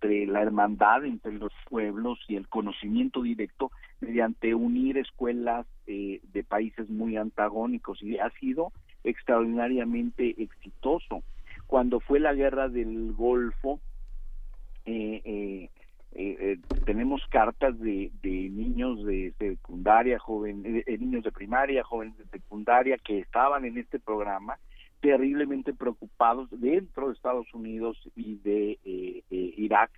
entre 0.00 0.26
la 0.26 0.42
hermandad 0.42 1.04
entre 1.04 1.32
los 1.32 1.52
pueblos 1.68 2.20
y 2.28 2.36
el 2.36 2.46
conocimiento 2.48 3.22
directo 3.22 3.72
mediante 4.00 4.54
unir 4.54 4.96
escuelas 4.96 5.66
de 5.86 6.44
países 6.46 6.88
muy 6.88 7.16
antagónicos. 7.16 8.00
Y 8.02 8.18
ha 8.18 8.30
sido 8.38 8.72
extraordinariamente 9.02 10.40
exitoso. 10.40 11.22
Cuando 11.66 11.98
fue 11.98 12.20
la 12.20 12.32
guerra 12.32 12.68
del 12.68 13.12
Golfo, 13.12 13.80
eh, 14.86 15.20
eh, 15.24 15.70
eh, 16.12 16.58
tenemos 16.84 17.20
cartas 17.28 17.78
de, 17.80 18.10
de, 18.22 18.30
niños 18.50 19.04
de 19.04 19.32
secundaria, 19.38 20.18
joven, 20.18 20.62
niños 20.86 21.24
de 21.24 21.32
primaria, 21.32 21.82
jóvenes 21.82 22.16
de 22.18 22.24
secundaria 22.26 22.96
que 22.98 23.18
estaban 23.18 23.64
en 23.64 23.78
este 23.78 23.98
programa 23.98 24.58
terriblemente 25.00 25.72
preocupados 25.72 26.48
dentro 26.50 27.08
de 27.08 27.14
Estados 27.14 27.52
Unidos 27.54 27.96
y 28.16 28.36
de 28.36 28.78
Irak 29.30 29.90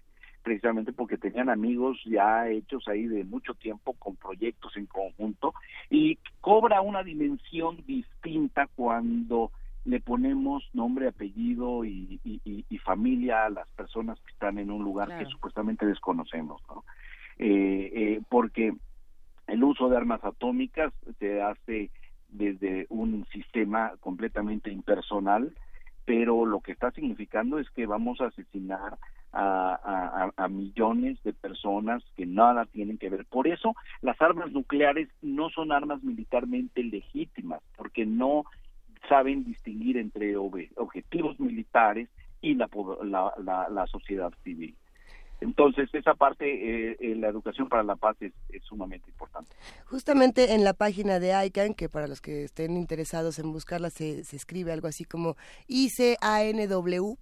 precisamente 0.43 0.93
porque 0.93 1.19
tenían 1.19 1.51
amigos 1.51 2.01
ya 2.07 2.49
hechos 2.49 2.87
ahí 2.89 3.07
de 3.07 3.25
mucho 3.25 3.55
tiempo 3.55 3.93
con 3.95 4.17
proyectos 4.17 4.77
en 4.77 4.87
conjunto 4.87 5.55
y 5.91 6.19
cobra 6.41 6.81
una 6.81 7.03
dimensión 7.03 7.85
distinta 7.87 8.69
cuando 8.75 9.51
le 9.85 10.01
ponemos 10.01 10.69
nombre, 10.73 11.09
apellido 11.09 11.85
y, 11.85 12.21
familia 12.85 13.45
a 13.45 13.51
las 13.51 13.69
personas 13.71 14.19
que 14.21 14.33
están 14.33 14.59
en 14.59 14.71
un 14.71 14.83
lugar 14.83 15.17
que 15.19 15.27
supuestamente 15.27 15.87
desconocemos, 15.87 16.61
¿no? 16.69 16.83
Eh, 17.39 17.93
eh, 17.95 18.21
porque 18.29 18.75
el 19.47 19.63
uso 19.63 19.89
de 19.89 19.97
armas 19.97 20.25
atómicas 20.25 20.93
se 21.19 21.41
hace 21.43 21.91
desde 22.33 22.87
un 22.89 23.27
sistema 23.33 23.93
completamente 24.01 24.71
impersonal, 24.71 25.53
pero 26.05 26.45
lo 26.45 26.61
que 26.61 26.73
está 26.73 26.91
significando 26.91 27.59
es 27.59 27.71
que 27.71 27.87
vamos 27.87 28.21
a 28.21 28.27
asesinar 28.27 28.99
a, 29.33 30.31
a, 30.37 30.49
millones 30.49 31.23
de 31.23 31.33
personas 31.33 32.03
que 32.17 32.27
nada 32.27 32.67
tienen 32.67 32.99
que 32.99 33.11
ver. 33.11 33.27
Por 33.27 33.47
eso 33.47 33.77
las 34.03 34.21
armas 34.21 34.51
nucleares 34.51 35.09
no 35.23 35.51
son 35.51 35.71
armas 35.71 36.03
militarmente 36.03 36.83
legítimas, 36.83 37.61
porque 37.77 38.07
no 38.07 38.45
saben 39.09 39.45
distinguir 39.45 39.99
entre 39.99 40.37
objetivos 40.37 41.39
militares 41.39 42.09
y 42.41 42.55
la, 42.55 42.69
la, 43.05 43.69
la 43.69 43.87
sociedad 43.87 44.33
civil. 44.43 44.75
Entonces, 45.41 45.89
esa 45.95 46.15
parte, 46.15 46.45
eh, 46.45 46.97
eh, 47.01 47.15
la 47.17 47.29
educación 47.29 47.69
para 47.69 47.83
la 47.83 47.97
paz 47.97 48.17
es, 48.21 48.33
sumamente 48.63 49.09
importante. 49.11 49.51
Justamente 49.87 50.53
en 50.53 50.65
la 50.65 50.75
página 50.75 51.19
de 51.19 51.33
ICANN, 51.47 51.75
que 51.75 51.89
para 51.89 52.07
los 52.07 52.21
que 52.21 52.45
estén 52.45 52.77
interesados 52.77 53.39
en 53.39 53.51
buscarla, 53.51 53.89
se, 53.91 54.23
se 54.23 54.37
escribe 54.37 54.71
algo 54.71 54.87
así 54.87 55.05
como 55.05 55.37
icanw.org, 55.67 57.15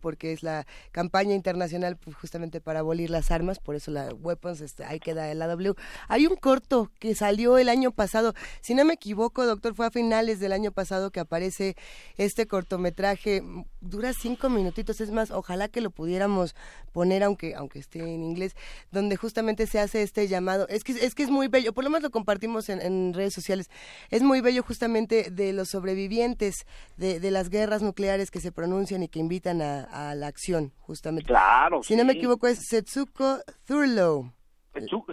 porque 0.00 0.32
es 0.32 0.42
la 0.42 0.66
campaña 0.90 1.34
internacional 1.34 1.96
pues, 1.96 2.16
justamente 2.16 2.60
para 2.60 2.80
abolir 2.80 3.10
las 3.10 3.30
armas, 3.30 3.60
por 3.60 3.76
eso 3.76 3.92
la 3.92 4.12
Weapons, 4.12 4.60
este, 4.60 4.84
ahí 4.84 4.98
queda 4.98 5.30
el 5.30 5.40
AW. 5.40 5.74
Hay 6.08 6.26
un 6.26 6.34
corto 6.34 6.90
que 6.98 7.14
salió 7.14 7.58
el 7.58 7.68
año 7.68 7.92
pasado, 7.92 8.34
si 8.60 8.74
no 8.74 8.84
me 8.84 8.94
equivoco, 8.94 9.46
doctor, 9.46 9.74
fue 9.74 9.86
a 9.86 9.90
finales 9.90 10.40
del 10.40 10.52
año 10.52 10.72
pasado 10.72 11.12
que 11.12 11.20
aparece 11.20 11.76
este 12.16 12.46
cortometraje, 12.46 13.42
dura 13.80 14.12
cinco 14.12 14.50
minutitos, 14.50 15.00
es 15.00 15.12
más, 15.12 15.30
ojalá 15.30 15.68
que 15.68 15.80
lo 15.80 15.90
pudiéramos 15.90 16.56
poner 16.92 17.03
aunque, 17.22 17.54
aunque 17.54 17.78
esté 17.78 18.00
en 18.00 18.22
inglés, 18.22 18.56
donde 18.90 19.16
justamente 19.16 19.66
se 19.66 19.78
hace 19.78 20.02
este 20.02 20.28
llamado. 20.28 20.66
Es 20.68 20.84
que, 20.84 20.92
es 20.92 21.14
que 21.14 21.22
es 21.22 21.30
muy 21.30 21.48
bello, 21.48 21.72
por 21.72 21.84
lo 21.84 21.90
menos 21.90 22.02
lo 22.02 22.10
compartimos 22.10 22.68
en, 22.68 23.14
redes 23.14 23.34
sociales, 23.34 23.70
es 24.10 24.22
muy 24.22 24.40
bello 24.40 24.62
justamente 24.62 25.30
de 25.30 25.52
los 25.52 25.68
sobrevivientes 25.68 26.66
de, 26.96 27.20
de, 27.20 27.30
las 27.30 27.50
guerras 27.50 27.82
nucleares 27.82 28.30
que 28.30 28.40
se 28.40 28.52
pronuncian 28.52 29.02
y 29.02 29.08
que 29.08 29.18
invitan 29.18 29.62
a, 29.62 30.14
la 30.14 30.26
acción, 30.26 30.72
justamente. 30.80 31.28
Claro. 31.28 31.82
Si 31.82 31.96
no 31.96 32.04
me 32.04 32.12
equivoco, 32.14 32.46
es 32.46 32.66
Setsuko 32.68 33.38
Thurlow. 33.66 34.30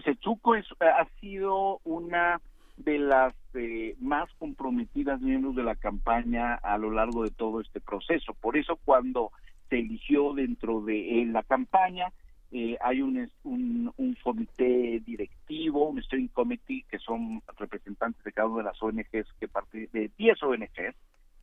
Setsuko, 0.04 0.56
es, 0.56 0.66
ha 0.80 1.08
sido 1.20 1.80
una 1.84 2.42
de 2.78 2.98
las 2.98 3.34
eh, 3.54 3.96
más 4.00 4.30
comprometidas 4.40 5.22
miembros 5.22 5.56
de 5.56 5.64
la 5.64 5.76
campaña 5.76 6.56
a 6.56 6.78
lo 6.78 6.92
largo 6.92 7.24
de 7.24 7.32
todo 7.32 7.62
este 7.62 7.80
proceso. 7.80 8.34
Por 8.34 8.58
eso 8.58 8.80
cuando 8.84 9.32
se 9.72 9.80
eligió 9.80 10.34
dentro 10.34 10.82
de 10.82 11.26
la 11.32 11.44
campaña. 11.44 12.12
Eh, 12.52 12.78
hay 12.82 13.02
un, 13.02 13.32
un, 13.46 14.18
comité 14.22 15.02
directivo, 15.06 15.88
un 15.88 16.04
steering 16.04 16.28
committee, 16.28 16.84
que 16.90 17.00
son 17.00 17.42
representantes 17.58 18.22
de 18.26 18.34
cada 18.34 18.50
una 18.50 18.58
de 18.58 18.64
las 18.66 18.84
ONGs, 18.84 19.34
que 19.40 19.48
parte 19.48 19.90
de 19.94 20.12
10 20.18 20.44
ONGs, 20.44 20.96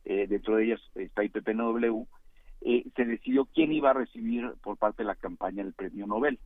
eh, 0.05 0.27
dentro 0.27 0.55
de 0.55 0.65
ellas 0.65 0.81
está 0.93 1.23
IPPNW, 1.23 2.05
eh, 2.61 2.85
se 2.95 3.05
decidió 3.05 3.45
quién 3.45 3.71
iba 3.71 3.89
a 3.89 3.93
recibir 3.93 4.53
por 4.61 4.77
parte 4.77 5.01
de 5.01 5.07
la 5.07 5.15
campaña 5.15 5.63
el 5.63 5.73
premio 5.73 6.05
Nobel. 6.05 6.37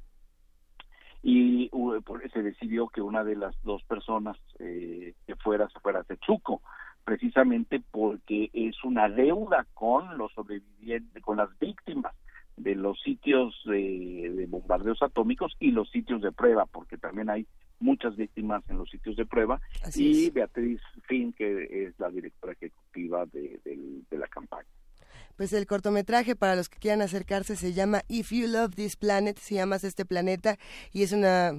Y 1.22 1.70
se 2.34 2.44
decidió 2.44 2.88
que 2.88 3.02
una 3.02 3.24
de 3.24 3.36
las 3.36 3.56
dos 3.64 3.82
personas 3.84 4.38
que 4.58 5.36
fuera, 5.42 5.70
fuera 5.82 6.04
Tetsuko, 6.04 6.62
precisamente 7.04 7.82
porque 7.92 8.50
es 8.54 8.84
una 8.84 9.10
deuda 9.10 9.66
con 9.74 10.18
los 10.18 10.32
sobrevivientes, 10.34 11.22
con 11.24 11.38
las 11.38 11.50
víctimas 11.60 12.14
de 12.58 12.76
los 12.76 13.02
sitios 13.02 13.60
de, 13.66 14.46
bombardeos 14.48 15.02
atómicos 15.02 15.56
y 15.60 15.72
los 15.72 15.90
sitios 15.90 16.22
de 16.22 16.32
prueba, 16.32 16.66
porque 16.66 16.98
también 16.98 17.30
hay 17.30 17.48
muchas 17.80 18.16
víctimas 18.16 18.64
en 18.70 18.78
los 18.78 18.90
sitios 18.90 19.16
de 19.16 19.26
prueba, 19.26 19.60
y 19.96 20.30
Beatriz 20.30 20.80
Finn, 21.08 21.34
que 21.34 21.88
es 21.88 22.00
la 22.00 22.10
directora 22.10 22.54
ejecutiva 22.54 23.26
de 23.26 24.06
la 24.12 24.28
campaña 24.28 24.68
pues 25.38 25.54
el 25.54 25.66
cortometraje 25.66 26.36
para 26.36 26.56
los 26.56 26.70
que 26.70 26.80
quieran 26.80 27.02
acercarse 27.02 27.56
se 27.56 27.74
llama 27.74 28.02
If 28.08 28.32
You 28.32 28.48
Love 28.48 28.76
This 28.76 28.96
Planet, 28.96 29.38
si 29.38 29.60
amas 29.60 29.84
este 29.84 30.06
planeta 30.06 30.58
y 30.92 31.04
es 31.04 31.12
una 31.12 31.54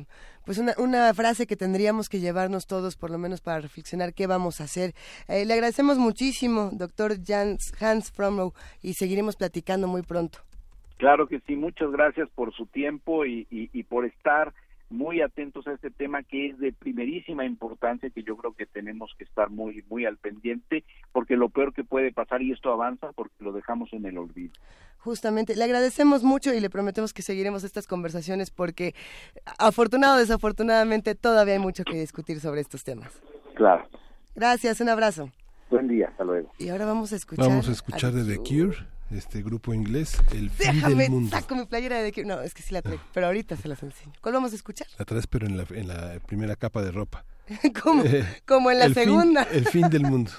pues 0.45 0.59
una, 0.59 0.75
una 0.77 1.13
frase 1.15 1.47
que 1.47 1.57
tendríamos 1.57 2.09
que 2.09 2.21
llevarnos 2.21 2.67
todos 2.67 2.97
por 2.97 3.11
lo 3.11 3.19
menos 3.19 3.41
para 3.41 3.61
reflexionar 3.61 4.13
qué 4.13 4.27
vamos 4.27 4.61
a 4.61 4.65
hacer. 4.65 4.93
Eh, 5.29 5.45
le 5.45 5.55
agradecemos 5.55 5.99
muchísimo, 5.99 6.71
doctor 6.73 7.15
Jans, 7.25 7.73
Hans 7.81 8.13
Fromrow, 8.13 8.53
y 8.83 8.95
seguiremos 8.95 9.37
platicando 9.37 9.89
muy 9.89 10.03
pronto. 10.03 10.41
Claro 10.99 11.27
que 11.27 11.41
sí, 11.41 11.57
muchas 11.57 11.91
gracias 11.91 12.29
por 12.35 12.55
su 12.55 12.67
tiempo 12.67 13.27
y, 13.27 13.47
por 13.89 14.05
estar 14.05 14.55
muy 14.91 15.21
atentos 15.21 15.67
a 15.67 15.73
este 15.73 15.91
tema 15.91 16.23
que 16.23 16.47
es 16.47 16.59
de 16.59 16.73
primerísima 16.73 17.45
importancia 17.45 18.11
que 18.11 18.23
yo 18.23 18.37
creo 18.37 18.53
que 18.53 18.67
tenemos 18.67 19.15
que 19.19 19.25
estar 19.25 19.51
muy 19.51 19.85
muy 19.89 20.07
al 20.07 20.17
pendiente 20.17 20.85
porque 21.13 21.37
lo 21.37 21.49
peor 21.49 21.73
que 21.73 21.85
puede 21.85 22.13
pasar 22.13 22.43
y 22.43 22.53
esto 22.53 22.73
avanza 22.73 23.13
porque 23.13 23.35
lo 23.41 23.53
dejamos 23.53 23.93
en 23.93 24.07
el 24.07 24.19
olvido. 24.19 24.53
Justamente, 24.99 25.55
le 25.55 25.65
agradecemos 25.65 26.23
mucho 26.23 26.55
y 26.55 26.61
le 26.61 26.71
prometemos 26.71 27.13
que 27.13 27.21
seguiremos 27.21 27.63
estas 27.63 27.87
conversaciones 27.87 28.51
porque 28.51 28.95
afortunado 29.59 30.17
o 30.17 30.19
desafortunadamente 30.19 31.15
todavía 31.15 31.55
hay 31.55 31.61
mucho 31.61 31.85
que 31.85 31.99
discutir 31.99 32.41
sobre 32.41 32.63
estos 32.63 32.85
temas. 32.85 33.21
Claro. 33.55 33.87
Gracias, 34.35 34.81
un 34.81 34.89
abrazo. 34.89 35.31
Buen 35.71 35.89
día, 35.89 36.09
hasta 36.09 36.25
luego. 36.25 36.51
Y 36.59 36.69
ahora 36.69 36.87
vamos 36.87 37.13
a 37.13 37.17
escuchar 37.17 37.49
Vamos 37.49 37.69
a 37.69 37.73
escuchar 37.73 38.13
de 38.13 38.25
The 38.25 38.39
Cure 38.39 38.94
este 39.19 39.43
grupo 39.43 39.73
inglés, 39.75 40.17
El 40.33 40.51
fin 40.51 40.81
del 40.81 41.11
mundo. 41.11 41.37
saco 41.37 41.55
mi 41.55 41.67
playera 41.67 42.03
de 42.03 42.13
que 42.13 42.25
no, 42.25 42.41
es 42.41 42.55
que 42.55 42.63
sí 42.63 42.73
la 42.75 42.83
traigo, 42.83 43.03
pero 43.13 43.27
ahorita 43.27 43.57
se 43.57 43.69
las 43.69 43.83
enseño. 43.83 44.13
¿Cuál 44.21 44.35
vamos 44.35 44.53
a 44.53 44.57
escuchar? 44.57 44.87
La 44.99 45.05
traes 45.05 45.27
pero 45.27 45.47
en 45.47 45.57
la, 45.57 45.67
en 45.71 45.89
la 45.89 46.19
primera 46.27 46.57
capa 46.57 46.83
de 46.83 46.91
ropa. 46.93 47.25
como, 47.83 48.05
eh, 48.05 48.25
como 48.47 48.71
en 48.71 48.79
la 48.79 48.89
segunda. 48.91 49.43
el 49.53 49.67
fin 49.67 49.89
del 49.91 50.03
mundo. 50.03 50.31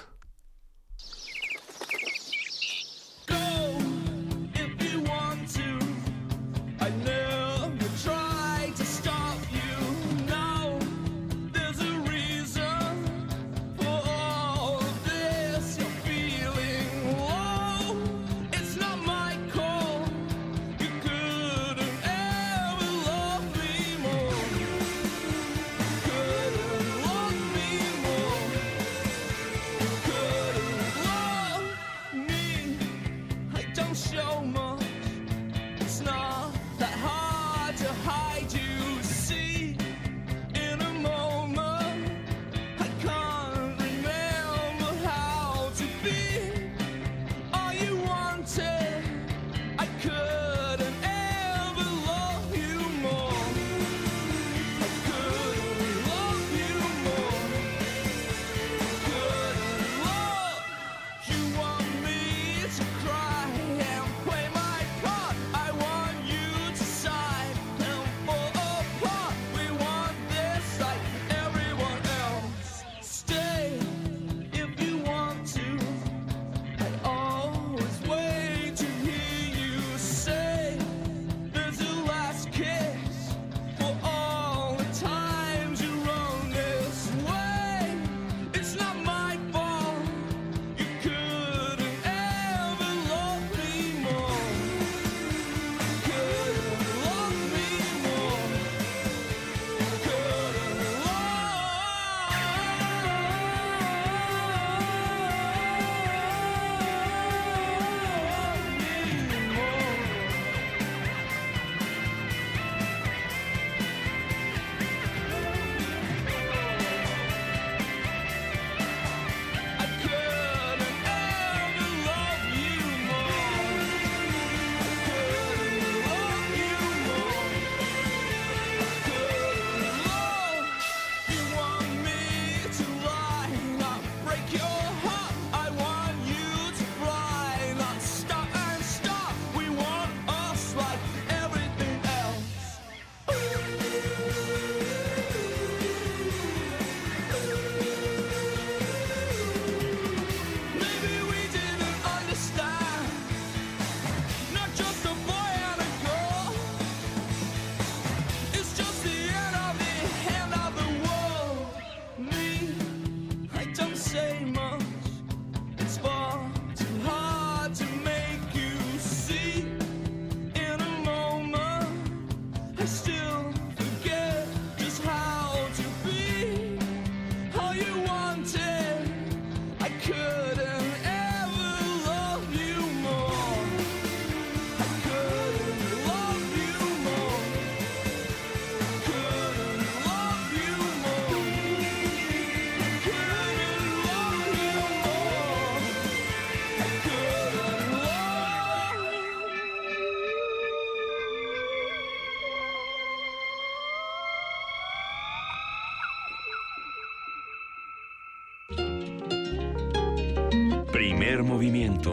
Movimiento. 211.44 212.12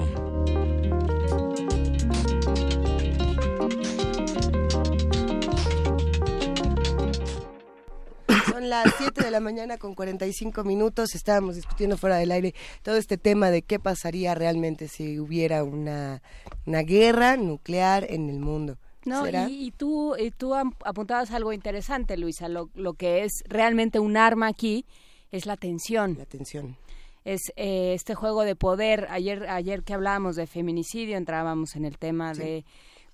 Son 8.50 8.70
las 8.70 8.94
7 8.98 9.24
de 9.24 9.32
la 9.32 9.40
mañana 9.40 9.78
con 9.78 9.96
45 9.96 10.64
minutos. 10.64 11.16
Estábamos 11.16 11.56
discutiendo 11.56 11.98
fuera 11.98 12.18
del 12.18 12.32
aire 12.32 12.54
todo 12.82 12.98
este 12.98 13.18
tema 13.18 13.52
de 13.52 13.62
qué 13.62 13.80
pasaría 13.80 14.36
realmente 14.36 14.88
si 14.88 15.20
hubiera 15.20 15.64
una, 15.64 16.22
una 16.66 16.82
guerra 16.82 17.38
nuclear 17.38 18.06
en 18.10 18.30
el 18.30 18.40
mundo. 18.40 18.78
No, 19.06 19.28
y, 19.28 19.72
tú, 19.72 20.16
y 20.18 20.32
tú 20.32 20.56
apuntabas 20.56 21.32
algo 21.32 21.52
interesante, 21.52 22.16
Luisa. 22.16 22.48
Lo, 22.48 22.70
lo 22.74 22.94
que 22.94 23.24
es 23.24 23.44
realmente 23.48 24.00
un 24.00 24.16
arma 24.16 24.48
aquí 24.48 24.86
es 25.32 25.46
la 25.46 25.58
tensión. 25.58 26.16
La 26.18 26.26
tensión 26.26 26.78
es 27.26 27.54
eh, 27.56 27.94
este 27.94 28.16
juego 28.16 28.44
de 28.44 28.56
poder. 28.56 29.08
Ayer, 29.10 29.48
ayer 29.50 29.84
que 29.84 29.94
hablábamos 29.94 30.36
de 30.36 30.48
feminicidio, 30.48 31.18
entrábamos 31.18 31.76
en 31.76 31.86
el 31.86 31.98
tema 31.98 32.34
de 32.34 32.66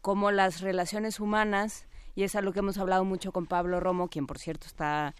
cómo 0.01 0.31
las 0.31 0.61
relaciones 0.61 1.19
humanas, 1.19 1.87
y 2.15 2.23
es 2.23 2.35
algo 2.35 2.53
que 2.53 2.59
hemos 2.59 2.77
hablado 2.77 3.05
mucho 3.05 3.31
con 3.31 3.45
Pablo 3.45 3.79
Romo, 3.79 4.09
quien 4.09 4.27
por 4.27 4.39
cierto 4.39 4.67
está 4.67 5.13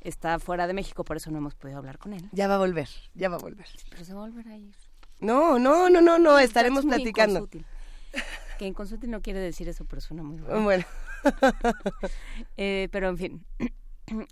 está 0.00 0.38
fuera 0.38 0.66
de 0.66 0.72
México, 0.72 1.04
por 1.04 1.16
eso 1.16 1.30
no 1.30 1.38
hemos 1.38 1.54
podido 1.54 1.78
hablar 1.78 1.98
con 1.98 2.12
él. 2.12 2.28
Ya 2.32 2.48
va 2.48 2.54
a 2.54 2.58
volver, 2.58 2.88
ya 3.14 3.28
va 3.28 3.36
a 3.36 3.38
volver. 3.38 3.66
Pero 3.90 4.04
se 4.04 4.14
va 4.14 4.24
a 4.24 4.28
volver 4.28 4.48
a 4.48 4.56
ir. 4.56 4.74
No, 5.20 5.58
no, 5.58 5.90
no, 5.90 6.00
no, 6.00 6.18
no, 6.18 6.38
estaremos 6.38 6.86
platicando. 6.86 7.48
Que 8.58 8.66
en 8.66 8.74
consulta 8.74 9.06
no 9.06 9.20
quiere 9.20 9.40
decir 9.40 9.68
eso, 9.68 9.84
pero 9.84 10.00
suena 10.00 10.22
muy 10.22 10.40
bueno. 10.40 10.62
Bueno. 10.62 10.84
Eh, 12.56 12.88
pero 12.90 13.08
en 13.08 13.18
fin. 13.18 13.44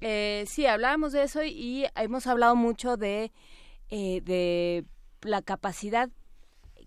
Eh, 0.01 0.45
sí, 0.49 0.67
hablábamos 0.67 1.13
de 1.13 1.23
eso 1.23 1.45
y 1.45 1.87
hemos 1.95 2.27
hablado 2.27 2.57
mucho 2.57 2.97
de, 2.97 3.31
eh, 3.91 4.21
de 4.25 4.85
la 5.23 5.43
capacidad 5.43 6.11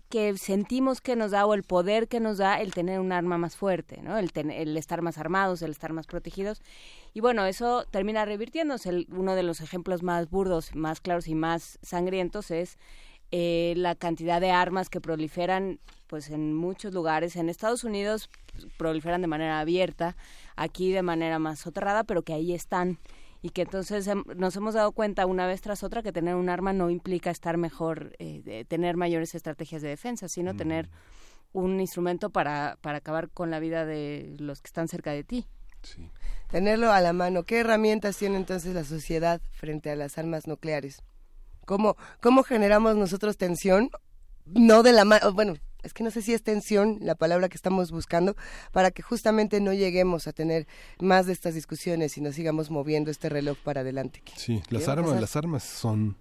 que 0.08 0.36
sentimos 0.36 1.00
que 1.00 1.16
nos 1.16 1.30
da 1.30 1.46
o 1.46 1.54
el 1.54 1.62
poder 1.62 2.06
que 2.06 2.20
nos 2.20 2.36
da 2.36 2.60
el 2.60 2.74
tener 2.74 3.00
un 3.00 3.12
arma 3.12 3.38
más 3.38 3.56
fuerte, 3.56 4.02
¿no? 4.02 4.18
El, 4.18 4.30
el 4.34 4.76
estar 4.76 5.00
más 5.00 5.16
armados, 5.16 5.62
el 5.62 5.70
estar 5.70 5.94
más 5.94 6.06
protegidos. 6.06 6.60
Y 7.14 7.20
bueno, 7.20 7.46
eso 7.46 7.86
termina 7.90 8.26
revirtiéndose. 8.26 9.06
uno 9.08 9.34
de 9.34 9.42
los 9.42 9.62
ejemplos 9.62 10.02
más 10.02 10.28
burdos, 10.28 10.74
más 10.74 11.00
claros 11.00 11.28
y 11.28 11.34
más 11.34 11.78
sangrientos 11.80 12.50
es 12.50 12.78
eh, 13.30 13.72
la 13.78 13.94
cantidad 13.94 14.42
de 14.42 14.50
armas 14.50 14.90
que 14.90 15.00
proliferan 15.00 15.80
pues 16.08 16.28
en 16.28 16.52
muchos 16.52 16.92
lugares. 16.92 17.34
En 17.36 17.48
Estados 17.48 17.82
Unidos 17.82 18.28
pues, 18.52 18.66
proliferan 18.76 19.22
de 19.22 19.28
manera 19.28 19.60
abierta, 19.60 20.14
aquí 20.56 20.92
de 20.92 21.00
manera 21.00 21.38
más 21.38 21.60
soterrada, 21.60 22.04
pero 22.04 22.20
que 22.20 22.34
ahí 22.34 22.52
están 22.52 22.98
y 23.42 23.50
que 23.50 23.62
entonces 23.62 24.08
nos 24.36 24.56
hemos 24.56 24.74
dado 24.74 24.92
cuenta 24.92 25.26
una 25.26 25.46
vez 25.46 25.60
tras 25.60 25.82
otra 25.82 26.02
que 26.02 26.12
tener 26.12 26.36
un 26.36 26.48
arma 26.48 26.72
no 26.72 26.90
implica 26.90 27.30
estar 27.30 27.56
mejor, 27.56 28.14
eh, 28.20 28.64
tener 28.68 28.96
mayores 28.96 29.34
estrategias 29.34 29.82
de 29.82 29.88
defensa, 29.88 30.28
sino 30.28 30.54
tener 30.54 30.88
un 31.52 31.80
instrumento 31.80 32.30
para, 32.30 32.78
para 32.80 32.98
acabar 32.98 33.28
con 33.30 33.50
la 33.50 33.58
vida 33.58 33.84
de 33.84 34.36
los 34.38 34.62
que 34.62 34.68
están 34.68 34.86
cerca 34.86 35.10
de 35.10 35.24
ti. 35.24 35.46
Sí. 35.82 36.08
Tenerlo 36.48 36.92
a 36.92 37.00
la 37.00 37.12
mano. 37.12 37.42
¿Qué 37.42 37.58
herramientas 37.58 38.16
tiene 38.16 38.36
entonces 38.36 38.74
la 38.74 38.84
sociedad 38.84 39.40
frente 39.50 39.90
a 39.90 39.96
las 39.96 40.18
armas 40.18 40.46
nucleares? 40.46 41.02
¿Cómo, 41.66 41.96
cómo 42.20 42.44
generamos 42.44 42.96
nosotros 42.96 43.36
tensión? 43.36 43.90
No 44.44 44.84
de 44.84 44.92
la 44.92 45.04
mano, 45.04 45.32
bueno, 45.32 45.54
es 45.82 45.92
que 45.94 46.04
no 46.04 46.10
sé 46.10 46.22
si 46.22 46.32
es 46.32 46.42
tensión 46.42 46.98
la 47.00 47.14
palabra 47.14 47.48
que 47.48 47.56
estamos 47.56 47.90
buscando, 47.90 48.36
para 48.72 48.90
que 48.90 49.02
justamente 49.02 49.60
no 49.60 49.72
lleguemos 49.72 50.26
a 50.26 50.32
tener 50.32 50.66
más 51.00 51.26
de 51.26 51.32
estas 51.32 51.54
discusiones 51.54 52.16
y 52.18 52.20
nos 52.20 52.34
sigamos 52.34 52.70
moviendo 52.70 53.10
este 53.10 53.28
reloj 53.28 53.58
para 53.58 53.80
adelante. 53.82 54.22
Sí, 54.36 54.62
las 54.70 54.88
armas, 54.88 55.20
las 55.20 55.36
armas 55.36 55.62
son 55.62 56.16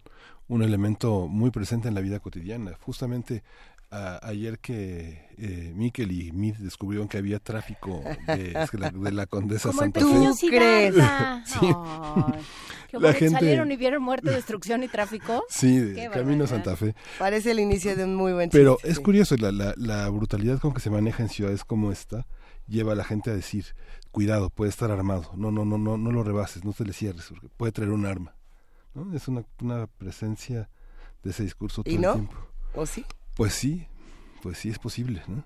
un 0.48 0.64
elemento 0.64 1.28
muy 1.28 1.50
presente 1.50 1.88
en 1.88 1.96
la 1.96 2.02
vida 2.02 2.20
cotidiana. 2.20 2.78
Justamente 2.82 3.44
ayer 3.92 4.60
que 4.60 5.28
eh, 5.38 5.74
Miquel 5.76 6.12
y 6.12 6.32
Mid 6.32 6.56
descubrieron 6.56 7.08
que 7.08 7.18
había 7.18 7.40
tráfico 7.40 8.02
de, 8.28 9.12
la, 9.12 9.26
Condesa 9.26 9.74
Santa 9.74 10.00
Fe. 10.00 10.48
crees? 10.48 10.96
la 10.96 11.44
gente... 13.14 13.30
salieron 13.30 13.72
y 13.72 13.76
vieron 13.76 14.02
muerte, 14.02 14.32
destrucción 14.32 14.84
y 14.84 14.88
tráfico. 14.88 15.44
Sí, 15.50 15.80
de 15.80 16.10
camino 16.10 16.46
a 16.46 16.48
Santa 16.48 16.76
Fe. 16.76 16.96
Parece 17.20 17.52
el 17.52 17.60
inicio 17.60 17.96
de 17.96 18.06
un 18.06 18.16
muy 18.16 18.34
buen 18.34 18.50
Pero 18.50 18.78
es 18.84 19.00
curioso, 19.00 19.36
la, 19.38 19.52
la, 19.52 19.74
la, 19.76 20.08
brutalidad 20.10 20.60
con 20.60 20.74
que 20.74 20.80
se 20.80 20.90
maneja 20.90 21.24
en 21.24 21.30
ciudades 21.30 21.66
como 21.66 21.92
esta 21.92 22.26
lleva 22.68 22.94
a 22.94 22.96
la 22.96 23.04
gente 23.04 23.30
a 23.30 23.34
decir, 23.34 23.66
cuidado, 24.12 24.50
puede 24.50 24.70
estar 24.70 24.92
armado, 24.92 25.32
no, 25.36 25.52
no, 25.52 25.66
no, 25.66 25.78
no, 25.78 25.98
no 25.98 26.12
lo 26.12 26.24
rebases, 26.24 26.64
no 26.64 26.72
te 26.72 26.86
le 26.86 26.94
cierres, 26.94 27.26
porque 27.28 27.50
puede 27.58 27.74
traer 27.74 27.92
un 27.92 28.06
arma. 28.06 28.34
¿no? 28.94 29.14
Es 29.16 29.28
una, 29.28 29.44
una 29.62 29.88
presencia 29.88 30.70
de 31.24 31.32
ese 31.32 31.44
discurso 31.44 31.84
todo 31.84 31.94
¿Y 31.94 31.98
no? 31.98 32.12
el 32.12 32.16
tiempo. 32.16 32.38
¿O 32.74 32.86
sí? 32.86 33.06
Pues 33.36 33.54
sí, 33.54 33.88
pues 34.42 34.58
sí 34.58 34.70
es 34.70 34.80
posible, 34.80 35.24
¿no? 35.28 35.44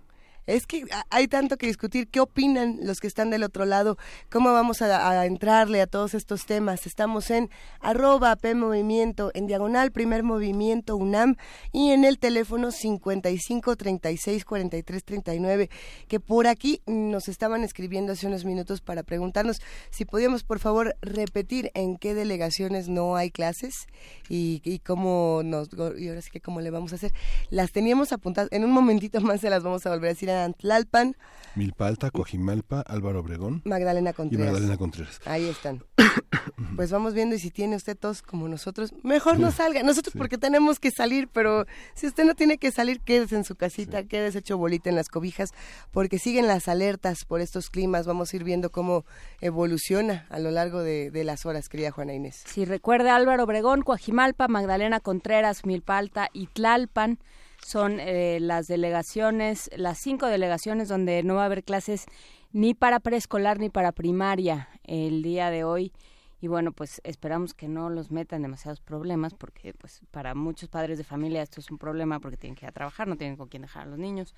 Es 0.47 0.67
que 0.67 0.85
hay 1.09 1.27
tanto 1.27 1.57
que 1.57 1.67
discutir. 1.67 2.07
¿Qué 2.07 2.19
opinan 2.19 2.79
los 2.83 2.99
que 2.99 3.07
están 3.07 3.29
del 3.31 3.43
otro 3.43 3.65
lado? 3.65 3.97
¿Cómo 4.29 4.53
vamos 4.53 4.81
a, 4.81 5.25
entrarle 5.25 5.81
a 5.81 5.87
todos 5.87 6.13
estos 6.13 6.45
temas? 6.45 6.85
Estamos 6.85 7.31
en 7.31 7.49
arroba 7.79 8.35
P 8.35 8.51
en 8.51 9.47
diagonal 9.47 9.91
Primer 9.91 10.23
Movimiento 10.23 10.95
UNAM 10.95 11.35
y 11.71 11.91
en 11.91 12.05
el 12.05 12.19
teléfono 12.19 12.71
55 12.71 13.75
36 13.75 14.45
43 14.45 15.03
39, 15.03 15.69
que 16.07 16.19
por 16.19 16.47
aquí 16.47 16.81
nos 16.85 17.27
estaban 17.27 17.63
escribiendo 17.63 18.13
hace 18.13 18.27
unos 18.27 18.45
minutos 18.45 18.81
para 18.81 19.03
preguntarnos 19.03 19.61
si 19.89 20.05
podíamos, 20.05 20.43
por 20.43 20.59
favor, 20.59 20.95
repetir 21.01 21.71
en 21.73 21.97
qué 21.97 22.13
delegaciones 22.13 22.87
no 22.87 23.15
hay 23.15 23.31
clases 23.31 23.87
y, 24.29 24.61
y 24.63 24.79
cómo 24.79 25.41
nos. 25.43 25.69
Y 25.97 26.07
ahora 26.07 26.21
sí 26.21 26.29
que 26.29 26.41
cómo 26.41 26.61
le 26.61 26.69
vamos 26.69 26.93
a 26.93 26.95
hacer. 26.97 27.13
Las 27.49 27.71
teníamos 27.71 28.11
apuntadas. 28.11 28.51
En 28.51 28.63
un 28.63 28.71
momentito 28.71 29.21
más 29.21 29.41
se 29.41 29.49
las 29.49 29.63
vamos 29.63 29.85
a 29.85 29.89
volver 29.89 30.09
a 30.09 30.13
decir 30.13 30.34
Antlalpan. 30.43 31.15
Milpalta, 31.55 32.11
Cojimalpa, 32.11 32.81
Álvaro 32.81 33.21
Obregón. 33.21 33.61
Magdalena 33.63 34.11
Contreras. 34.11 34.45
Y 34.45 34.51
Magdalena 34.51 34.77
Contreras. 34.77 35.21
Ahí 35.25 35.47
están. 35.47 35.83
pues 36.75 36.91
vamos 36.91 37.13
viendo 37.13 37.35
y 37.35 37.39
si 37.39 37.49
tiene 37.49 37.75
usted 37.75 37.97
tos 37.97 38.21
como 38.21 38.47
nosotros, 38.47 38.93
mejor 39.03 39.39
no 39.39 39.51
salga. 39.51 39.81
Nosotros 39.83 40.13
porque 40.17 40.37
tenemos 40.37 40.79
que 40.79 40.91
salir, 40.91 41.27
pero 41.27 41.65
si 41.93 42.07
usted 42.07 42.25
no 42.25 42.35
tiene 42.35 42.57
que 42.57 42.71
salir, 42.71 42.99
quédese 42.99 43.35
en 43.35 43.45
su 43.45 43.55
casita, 43.55 44.03
quédese 44.03 44.39
hecho 44.39 44.57
bolita 44.57 44.89
en 44.89 44.95
las 44.95 45.07
cobijas, 45.07 45.51
porque 45.91 46.19
siguen 46.19 46.47
las 46.47 46.67
alertas 46.67 47.25
por 47.25 47.41
estos 47.41 47.69
climas. 47.69 48.05
Vamos 48.05 48.33
a 48.33 48.35
ir 48.35 48.43
viendo 48.43 48.69
cómo 48.69 49.05
evoluciona 49.39 50.25
a 50.29 50.39
lo 50.39 50.51
largo 50.51 50.81
de, 50.81 51.11
de 51.11 51.23
las 51.23 51.45
horas, 51.45 51.69
querida 51.69 51.91
Juana 51.91 52.13
Inés. 52.13 52.43
Si 52.45 52.65
recuerde 52.65 53.09
Álvaro 53.09 53.43
Obregón, 53.43 53.81
Coajimalpa, 53.81 54.47
Magdalena 54.47 54.99
Contreras, 54.99 55.65
Milpalta 55.65 56.29
y 56.33 56.47
Tlalpan 56.47 57.19
son 57.65 57.99
eh, 57.99 58.37
las 58.39 58.67
delegaciones, 58.67 59.71
las 59.75 59.97
cinco 59.97 60.27
delegaciones 60.27 60.87
donde 60.87 61.23
no 61.23 61.33
va 61.33 61.41
a 61.41 61.45
haber 61.45 61.63
clases 61.63 62.05
ni 62.51 62.75
para 62.75 62.99
preescolar 62.99 63.57
ni 63.57 63.71
para 63.71 63.91
primaria 63.91 64.69
el 64.83 65.23
día 65.23 65.49
de 65.49 65.63
hoy. 65.63 65.91
Y 66.39 66.47
bueno, 66.47 66.73
pues 66.73 67.01
esperamos 67.03 67.55
que 67.55 67.67
no 67.67 67.89
los 67.89 68.11
metan 68.11 68.43
demasiados 68.43 68.81
problemas 68.81 69.33
porque 69.33 69.73
pues 69.73 70.01
para 70.11 70.35
muchos 70.35 70.69
padres 70.69 70.99
de 70.99 71.03
familia 71.03 71.41
esto 71.41 71.59
es 71.59 71.71
un 71.71 71.79
problema 71.79 72.19
porque 72.19 72.37
tienen 72.37 72.55
que 72.55 72.65
ir 72.65 72.69
a 72.69 72.71
trabajar, 72.71 73.07
no 73.07 73.17
tienen 73.17 73.35
con 73.35 73.47
quién 73.47 73.63
dejar 73.63 73.87
a 73.87 73.89
los 73.89 73.97
niños. 73.97 74.35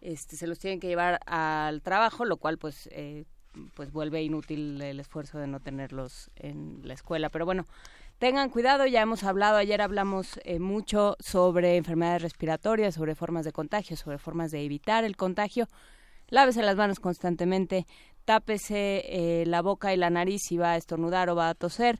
Este, 0.00 0.36
se 0.36 0.46
los 0.46 0.60
tienen 0.60 0.78
que 0.78 0.86
llevar 0.86 1.18
al 1.26 1.82
trabajo, 1.82 2.24
lo 2.24 2.36
cual 2.36 2.56
pues 2.56 2.88
eh, 2.92 3.24
pues 3.74 3.90
vuelve 3.90 4.22
inútil 4.22 4.80
el 4.80 5.00
esfuerzo 5.00 5.40
de 5.40 5.48
no 5.48 5.58
tenerlos 5.58 6.30
en 6.36 6.82
la 6.84 6.94
escuela. 6.94 7.30
Pero 7.30 7.46
bueno, 7.46 7.66
Tengan 8.20 8.50
cuidado, 8.50 8.84
ya 8.84 9.00
hemos 9.00 9.24
hablado, 9.24 9.56
ayer 9.56 9.80
hablamos 9.80 10.38
eh, 10.44 10.58
mucho 10.58 11.16
sobre 11.20 11.78
enfermedades 11.78 12.20
respiratorias, 12.20 12.94
sobre 12.94 13.14
formas 13.14 13.46
de 13.46 13.52
contagio, 13.52 13.96
sobre 13.96 14.18
formas 14.18 14.50
de 14.50 14.62
evitar 14.62 15.04
el 15.04 15.16
contagio. 15.16 15.68
Lávese 16.28 16.62
las 16.62 16.76
manos 16.76 17.00
constantemente, 17.00 17.86
tápese 18.26 19.04
eh, 19.06 19.46
la 19.46 19.62
boca 19.62 19.94
y 19.94 19.96
la 19.96 20.10
nariz 20.10 20.42
si 20.42 20.58
va 20.58 20.72
a 20.72 20.76
estornudar 20.76 21.30
o 21.30 21.34
va 21.34 21.48
a 21.48 21.54
toser. 21.54 21.98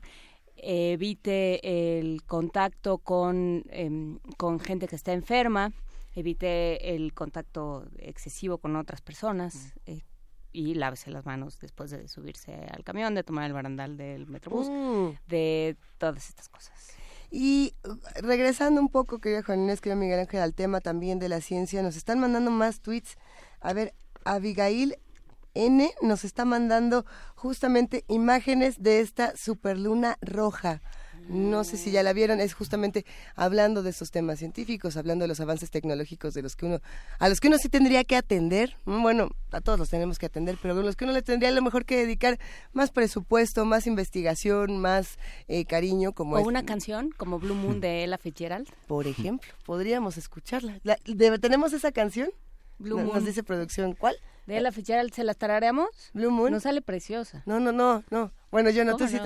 evite 0.57 1.97
el 1.97 2.21
contacto 2.27 2.99
con, 2.99 3.63
em, 3.71 4.19
con 4.37 4.59
gente 4.59 4.87
que 4.87 4.97
está 4.97 5.13
enferma, 5.13 5.71
evite 6.13 6.93
el 6.93 7.15
contacto 7.15 7.87
excesivo 7.97 8.59
con 8.59 8.75
otras 8.75 9.01
personas, 9.01 9.73
eh, 9.87 10.03
y 10.51 10.73
lávese 10.73 11.11
las 11.11 11.25
manos 11.25 11.59
después 11.59 11.91
de 11.91 12.07
subirse 12.07 12.53
al 12.71 12.83
camión, 12.83 13.15
de 13.15 13.23
tomar 13.23 13.45
el 13.45 13.53
barandal 13.53 13.97
del 13.97 14.27
metrobús, 14.27 14.69
mm. 14.69 15.17
de 15.27 15.77
todas 15.97 16.29
estas 16.29 16.49
cosas. 16.49 16.91
Y 17.29 17.75
uh, 17.85 17.95
regresando 18.21 18.81
un 18.81 18.89
poco, 18.89 19.19
querida 19.19 19.43
Juan 19.43 19.61
Inés, 19.61 19.79
querido 19.79 19.99
Miguel 19.99 20.19
Ángel, 20.19 20.41
al 20.41 20.53
tema 20.53 20.81
también 20.81 21.17
de 21.19 21.29
la 21.29 21.39
ciencia, 21.39 21.81
nos 21.81 21.95
están 21.95 22.19
mandando 22.19 22.51
más 22.51 22.81
tweets. 22.81 23.17
A 23.61 23.73
ver, 23.73 23.93
Abigail 24.25 24.97
N 25.53 25.91
nos 26.01 26.23
está 26.23 26.45
mandando 26.45 27.05
justamente 27.35 28.03
imágenes 28.07 28.81
de 28.81 28.99
esta 28.99 29.35
superluna 29.35 30.17
roja. 30.21 30.81
No 31.31 31.63
sé 31.63 31.77
si 31.77 31.91
ya 31.91 32.03
la 32.03 32.11
vieron, 32.11 32.41
es 32.41 32.53
justamente 32.53 33.05
hablando 33.35 33.83
de 33.83 33.91
esos 33.91 34.11
temas 34.11 34.39
científicos, 34.39 34.97
hablando 34.97 35.23
de 35.23 35.29
los 35.29 35.39
avances 35.39 35.71
tecnológicos 35.71 36.33
de 36.33 36.41
los 36.41 36.57
que 36.57 36.65
uno, 36.65 36.81
a 37.19 37.29
los 37.29 37.39
que 37.39 37.47
uno 37.47 37.57
sí 37.57 37.69
tendría 37.69 38.03
que 38.03 38.17
atender, 38.17 38.75
mm, 38.83 39.01
bueno, 39.01 39.29
a 39.51 39.61
todos 39.61 39.79
los 39.79 39.87
tenemos 39.87 40.19
que 40.19 40.25
atender, 40.25 40.57
pero 40.61 40.77
a 40.77 40.83
los 40.83 40.97
que 40.97 41.05
uno 41.05 41.13
le 41.13 41.21
tendría 41.21 41.49
a 41.49 41.53
lo 41.53 41.61
mejor 41.61 41.85
que 41.85 41.95
dedicar 41.95 42.37
más 42.73 42.91
presupuesto, 42.91 43.63
más 43.63 43.87
investigación, 43.87 44.77
más 44.77 45.17
eh, 45.47 45.63
cariño, 45.63 46.11
como 46.11 46.35
o 46.35 46.41
una 46.41 46.65
canción 46.65 47.11
como 47.15 47.39
Blue 47.39 47.55
Moon 47.55 47.79
de 47.79 48.03
Ella 48.03 48.17
Fitzgerald, 48.17 48.67
por 48.87 49.07
ejemplo, 49.07 49.53
podríamos 49.65 50.17
escucharla. 50.17 50.81
¿Tenemos 51.39 51.71
esa 51.71 51.93
canción? 51.93 52.29
Blue 52.77 52.97
Moon. 52.97 53.15
Nos 53.15 53.25
dice 53.25 53.43
producción, 53.43 53.93
¿cuál? 53.93 54.17
De 54.55 54.61
la 54.61 54.71
Fitzgerald, 54.71 55.13
¿se 55.13 55.23
la 55.23 55.33
tarareamos? 55.33 55.89
Blue 56.13 56.31
Moon. 56.31 56.51
No 56.51 56.59
sale 56.59 56.81
preciosa. 56.81 57.43
No, 57.45 57.59
no, 57.59 57.71
no, 57.71 58.03
no. 58.09 58.31
Bueno, 58.51 58.69
yo 58.69 58.83
no, 58.83 58.97
tú 58.97 59.07
sí 59.07 59.17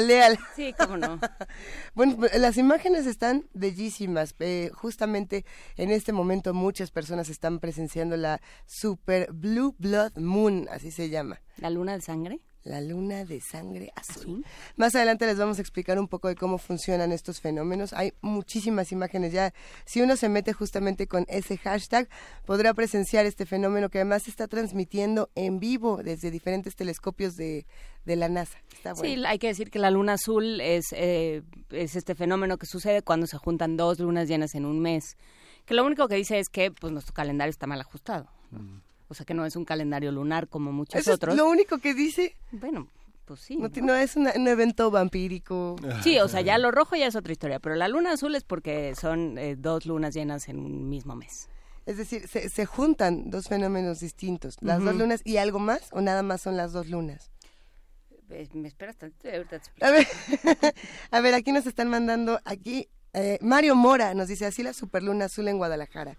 leal. 0.00 0.38
Sí, 0.54 0.74
cómo 0.78 0.98
no. 0.98 1.18
bueno, 1.94 2.18
las 2.34 2.58
imágenes 2.58 3.06
están 3.06 3.48
bellísimas. 3.54 4.34
Eh, 4.40 4.70
justamente 4.74 5.46
en 5.76 5.90
este 5.90 6.12
momento 6.12 6.52
muchas 6.52 6.90
personas 6.90 7.30
están 7.30 7.60
presenciando 7.60 8.16
la 8.18 8.42
Super 8.66 9.32
Blue 9.32 9.74
Blood 9.78 10.18
Moon, 10.18 10.68
así 10.70 10.90
se 10.90 11.08
llama. 11.08 11.40
¿La 11.56 11.70
luna 11.70 11.94
de 11.94 12.02
sangre? 12.02 12.40
La 12.66 12.80
luna 12.80 13.24
de 13.24 13.40
sangre 13.40 13.92
azul. 13.94 14.44
Más 14.76 14.94
adelante 14.94 15.26
les 15.26 15.38
vamos 15.38 15.58
a 15.58 15.60
explicar 15.60 15.98
un 15.98 16.08
poco 16.08 16.28
de 16.28 16.34
cómo 16.34 16.58
funcionan 16.58 17.12
estos 17.12 17.40
fenómenos. 17.40 17.92
Hay 17.92 18.12
muchísimas 18.20 18.92
imágenes 18.92 19.32
ya. 19.32 19.54
Si 19.84 20.02
uno 20.02 20.16
se 20.16 20.28
mete 20.28 20.52
justamente 20.52 21.06
con 21.06 21.24
ese 21.28 21.56
hashtag, 21.58 22.08
podrá 22.44 22.74
presenciar 22.74 23.24
este 23.24 23.46
fenómeno 23.46 23.88
que 23.88 23.98
además 23.98 24.24
se 24.24 24.30
está 24.30 24.48
transmitiendo 24.48 25.30
en 25.34 25.60
vivo 25.60 26.02
desde 26.02 26.30
diferentes 26.30 26.76
telescopios 26.76 27.36
de, 27.36 27.66
la 28.04 28.28
NASA. 28.28 28.58
Sí, 29.00 29.22
hay 29.26 29.38
que 29.38 29.48
decir 29.48 29.70
que 29.70 29.78
la 29.78 29.90
luna 29.90 30.14
azul 30.14 30.60
es, 30.60 30.86
eh, 30.92 31.42
es 31.70 31.96
este 31.96 32.14
fenómeno 32.14 32.56
que 32.56 32.66
sucede 32.66 33.02
cuando 33.02 33.26
se 33.26 33.36
juntan 33.36 33.76
dos 33.76 33.98
lunas 33.98 34.28
llenas 34.28 34.54
en 34.54 34.64
un 34.64 34.80
mes. 34.80 35.16
Que 35.64 35.74
lo 35.74 35.84
único 35.84 36.06
que 36.06 36.14
dice 36.14 36.38
es 36.38 36.48
que 36.48 36.70
pues 36.70 36.92
nuestro 36.92 37.14
calendario 37.14 37.50
está 37.50 37.66
mal 37.66 37.80
ajustado. 37.80 38.30
Mm. 38.50 38.85
O 39.08 39.14
sea 39.14 39.24
que 39.24 39.34
no 39.34 39.46
es 39.46 39.56
un 39.56 39.64
calendario 39.64 40.10
lunar 40.12 40.48
como 40.48 40.72
muchos 40.72 41.00
¿Eso 41.00 41.14
otros. 41.14 41.34
Es 41.34 41.38
lo 41.38 41.48
único 41.48 41.78
que 41.78 41.94
dice. 41.94 42.36
Bueno, 42.52 42.88
pues 43.24 43.40
sí. 43.40 43.56
No, 43.56 43.94
es 43.94 44.16
un 44.16 44.48
evento 44.48 44.90
vampírico. 44.90 45.76
Sí, 46.02 46.18
o 46.18 46.28
sea, 46.28 46.40
ya 46.40 46.58
lo 46.58 46.70
rojo 46.70 46.96
ya 46.96 47.06
es 47.06 47.16
otra 47.16 47.32
historia, 47.32 47.58
pero 47.58 47.74
la 47.74 47.88
luna 47.88 48.12
azul 48.12 48.34
es 48.34 48.44
porque 48.44 48.94
son 48.94 49.38
eh, 49.38 49.56
dos 49.56 49.86
lunas 49.86 50.14
llenas 50.14 50.48
en 50.48 50.58
un 50.58 50.88
mismo 50.88 51.16
mes. 51.16 51.48
Es 51.86 51.98
decir, 51.98 52.26
se, 52.26 52.66
juntan 52.66 53.30
dos 53.30 53.46
fenómenos 53.46 54.00
distintos, 54.00 54.56
las 54.60 54.82
dos 54.82 54.96
lunas 54.96 55.22
y 55.24 55.36
algo 55.36 55.60
más, 55.60 55.88
o 55.92 56.00
nada 56.00 56.24
más 56.24 56.40
son 56.40 56.56
las 56.56 56.72
dos 56.72 56.88
lunas. 56.88 57.30
me 58.54 58.66
esperas 58.66 58.96
tantito 58.96 59.28
ahorita 59.28 59.60
te 59.60 59.84
A 59.84 59.90
ver, 59.92 60.06
a 61.12 61.20
ver, 61.20 61.34
aquí 61.34 61.52
nos 61.52 61.64
están 61.64 61.88
mandando, 61.88 62.40
aquí 62.44 62.88
eh, 63.12 63.38
Mario 63.40 63.76
Mora 63.76 64.14
nos 64.14 64.26
dice 64.26 64.46
así 64.46 64.64
la 64.64 64.72
superluna 64.72 65.26
azul 65.26 65.46
en 65.46 65.58
Guadalajara. 65.58 66.18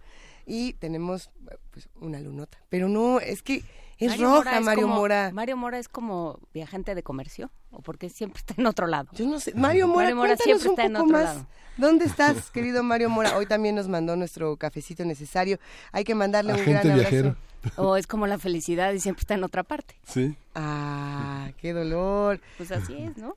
Y 0.50 0.74
tenemos 0.74 1.30
pues 1.72 1.90
una 2.00 2.20
lunota, 2.22 2.58
pero 2.70 2.88
no, 2.88 3.20
es 3.20 3.44
que 3.44 3.64
es 4.00 4.18
roja 4.20 4.62
Mario 4.62 4.88
Mora. 4.88 5.32
Mario 5.34 5.58
Mora 5.58 5.78
es 5.78 5.90
como 5.90 6.40
viajante 6.54 6.96
de 6.96 7.04
comercio, 7.04 7.52
o 7.72 7.82
porque 7.82 8.10
siempre 8.10 8.40
está 8.40 8.54
en 8.58 8.66
otro 8.66 8.88
lado. 8.88 9.10
Yo 9.14 9.26
no 9.26 9.40
sé. 9.40 9.54
Mario 9.56 9.88
Mora, 9.88 10.38
siempre 10.38 10.70
está 10.70 10.86
en 10.86 10.96
otro 10.96 11.18
lado. 11.18 11.46
¿Dónde 11.78 12.06
estás, 12.06 12.50
querido 12.52 12.82
Mario 12.82 13.10
Mora? 13.10 13.38
Hoy 13.38 13.46
también 13.46 13.76
nos 13.76 13.88
mandó 13.88 14.16
nuestro 14.16 14.56
cafecito 14.58 15.04
necesario. 15.04 15.60
Hay 15.92 16.04
que 16.04 16.16
mandarle 16.16 16.54
un 16.54 16.66
gran 16.66 16.90
abrazo. 16.90 17.36
O 17.76 17.98
es 17.98 18.08
como 18.08 18.28
la 18.28 18.38
felicidad 18.38 18.94
y 18.94 19.00
siempre 19.00 19.22
está 19.22 19.34
en 19.34 19.44
otra 19.44 19.64
parte. 19.64 19.96
Sí. 20.06 20.36
Ah, 20.56 21.52
qué 21.58 21.74
dolor. 21.74 22.40
Pues 22.56 22.72
así 22.72 22.96
es, 22.96 23.18
¿no? 23.18 23.36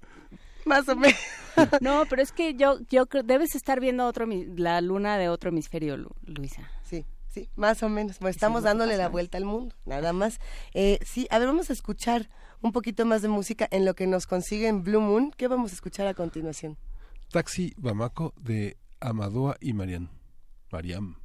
Más 0.65 0.89
o 0.89 0.97
menos. 0.97 1.19
No, 1.81 2.05
pero 2.09 2.23
es 2.23 2.33
que 2.33 2.55
yo, 2.55 2.79
yo 2.89 3.05
creo, 3.07 3.23
debes 3.23 3.55
estar 3.55 3.81
viendo 3.81 4.07
otro, 4.07 4.27
la 4.57 4.81
luna 4.81 5.19
de 5.19 5.29
otro 5.29 5.51
hemisferio, 5.51 5.99
Luisa. 6.25 6.71
Sí. 7.31 7.49
Más 7.55 7.83
o 7.83 7.89
menos. 7.89 8.21
estamos 8.23 8.65
dándole 8.65 8.97
la 8.97 9.09
vuelta 9.09 9.39
al 9.39 9.45
mundo, 9.45 9.75
nada 9.87 10.13
más. 10.13 10.41
Eh, 10.75 10.99
sí, 11.05 11.29
a 11.31 11.39
ver, 11.39 11.47
vamos 11.47 11.71
a 11.71 11.73
escuchar 11.73 12.29
un 12.61 12.73
poquito 12.73 13.07
más 13.07 13.23
de 13.23 13.29
música 13.29 13.69
en 13.71 13.85
lo 13.85 13.95
que 13.95 14.07
nos 14.07 14.27
consigue 14.27 14.67
en 14.67 14.83
Blue 14.83 15.01
Moon. 15.01 15.33
¿Qué 15.37 15.47
vamos 15.49 15.71
a 15.71 15.75
escuchar 15.75 16.07
a 16.09 16.15
continuación? 16.15 16.77
Taxi 17.31 17.73
Bamako 17.77 18.35
de 18.37 18.77
Amadoa 19.01 19.57
y 19.61 19.73
Mariam. 19.73 20.09
Mariam. 20.73 21.17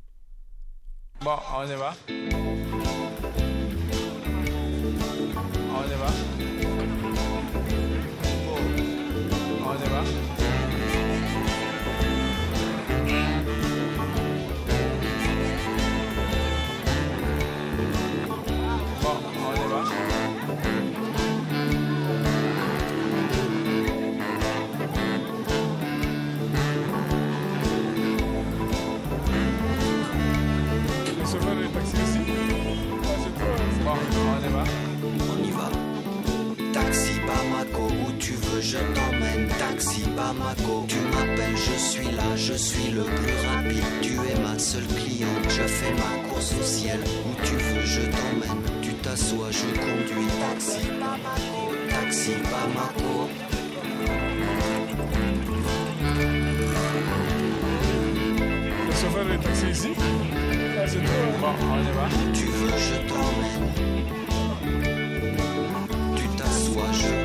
Bon, 1.22 1.40
on 1.54 1.68
y 1.68 1.76
va. 1.76 1.96
On 5.74 5.86
y 5.86 5.96
va. 6.00 6.35
Je 38.66 38.78
t'emmène. 38.78 39.48
Taxi 39.60 40.04
Bamako, 40.18 40.86
tu 40.88 40.98
m'appelles, 41.12 41.56
je 41.56 41.78
suis 41.80 42.12
là, 42.12 42.36
je 42.36 42.54
suis 42.54 42.92
le 42.92 43.04
plus 43.04 43.38
rapide. 43.48 43.84
Tu 44.02 44.14
es 44.14 44.40
ma 44.42 44.58
seule 44.58 44.88
cliente, 44.88 45.46
je 45.50 45.64
fais 45.78 45.94
ma 45.94 46.28
course 46.28 46.54
au 46.60 46.64
ciel. 46.64 47.00
Où 47.26 47.46
tu 47.46 47.56
veux, 47.56 47.86
je 47.86 48.02
t'emmène. 48.02 48.62
Tu 48.82 48.94
t'assois, 48.96 49.52
je 49.52 49.68
conduis. 49.80 50.32
Taxi 50.42 50.88
Bamako, 51.00 51.64
taxi 51.90 52.32
Bamako. 52.52 53.30
Chauffeur 59.00 59.32
est 59.32 59.44
taxi 59.44 59.70
ici 59.72 59.90
ah, 59.98 60.86
Bon, 61.42 61.54
on 61.72 61.80
y 61.82 61.92
va. 61.98 62.08
Tu 62.34 62.46
veux, 62.46 62.78
je 62.88 62.98
t'emmène. 63.08 63.86
je 66.92 67.25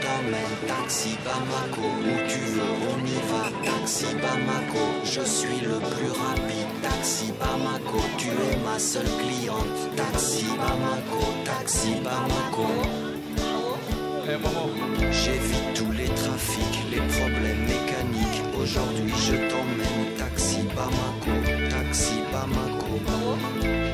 Taxi 0.00 1.18
Bamako, 1.24 1.82
où 1.82 2.28
tu 2.28 2.38
veux, 2.38 2.74
on 2.90 3.04
y 3.04 3.18
va. 3.30 3.50
Taxi 3.64 4.06
Bamako, 4.14 4.84
je 5.04 5.20
suis 5.22 5.60
le 5.60 5.78
plus 5.78 6.10
rapide. 6.10 6.70
Taxi 6.82 7.32
Bamako, 7.38 8.00
tu 8.16 8.28
es 8.28 8.56
ma 8.64 8.78
seule 8.78 9.10
cliente. 9.18 9.96
Taxi 9.96 10.44
Bamako, 10.56 11.20
Taxi 11.44 11.94
Bamako. 12.04 12.68
J'évite 15.10 15.74
tous 15.74 15.92
les 15.92 16.08
trafics, 16.08 16.80
les 16.90 17.02
problèmes 17.16 17.64
mécaniques. 17.66 18.42
Aujourd'hui, 18.60 19.14
je 19.26 19.34
t'emmène. 19.50 20.16
Taxi 20.16 20.62
Bamako, 20.76 21.34
Taxi 21.70 22.20
Bamako. 22.32 23.87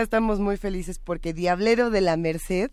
Estamos 0.00 0.40
muy 0.40 0.56
felices 0.56 0.98
porque 0.98 1.32
Diablero 1.32 1.90
de 1.90 2.00
la 2.00 2.16
Merced 2.16 2.70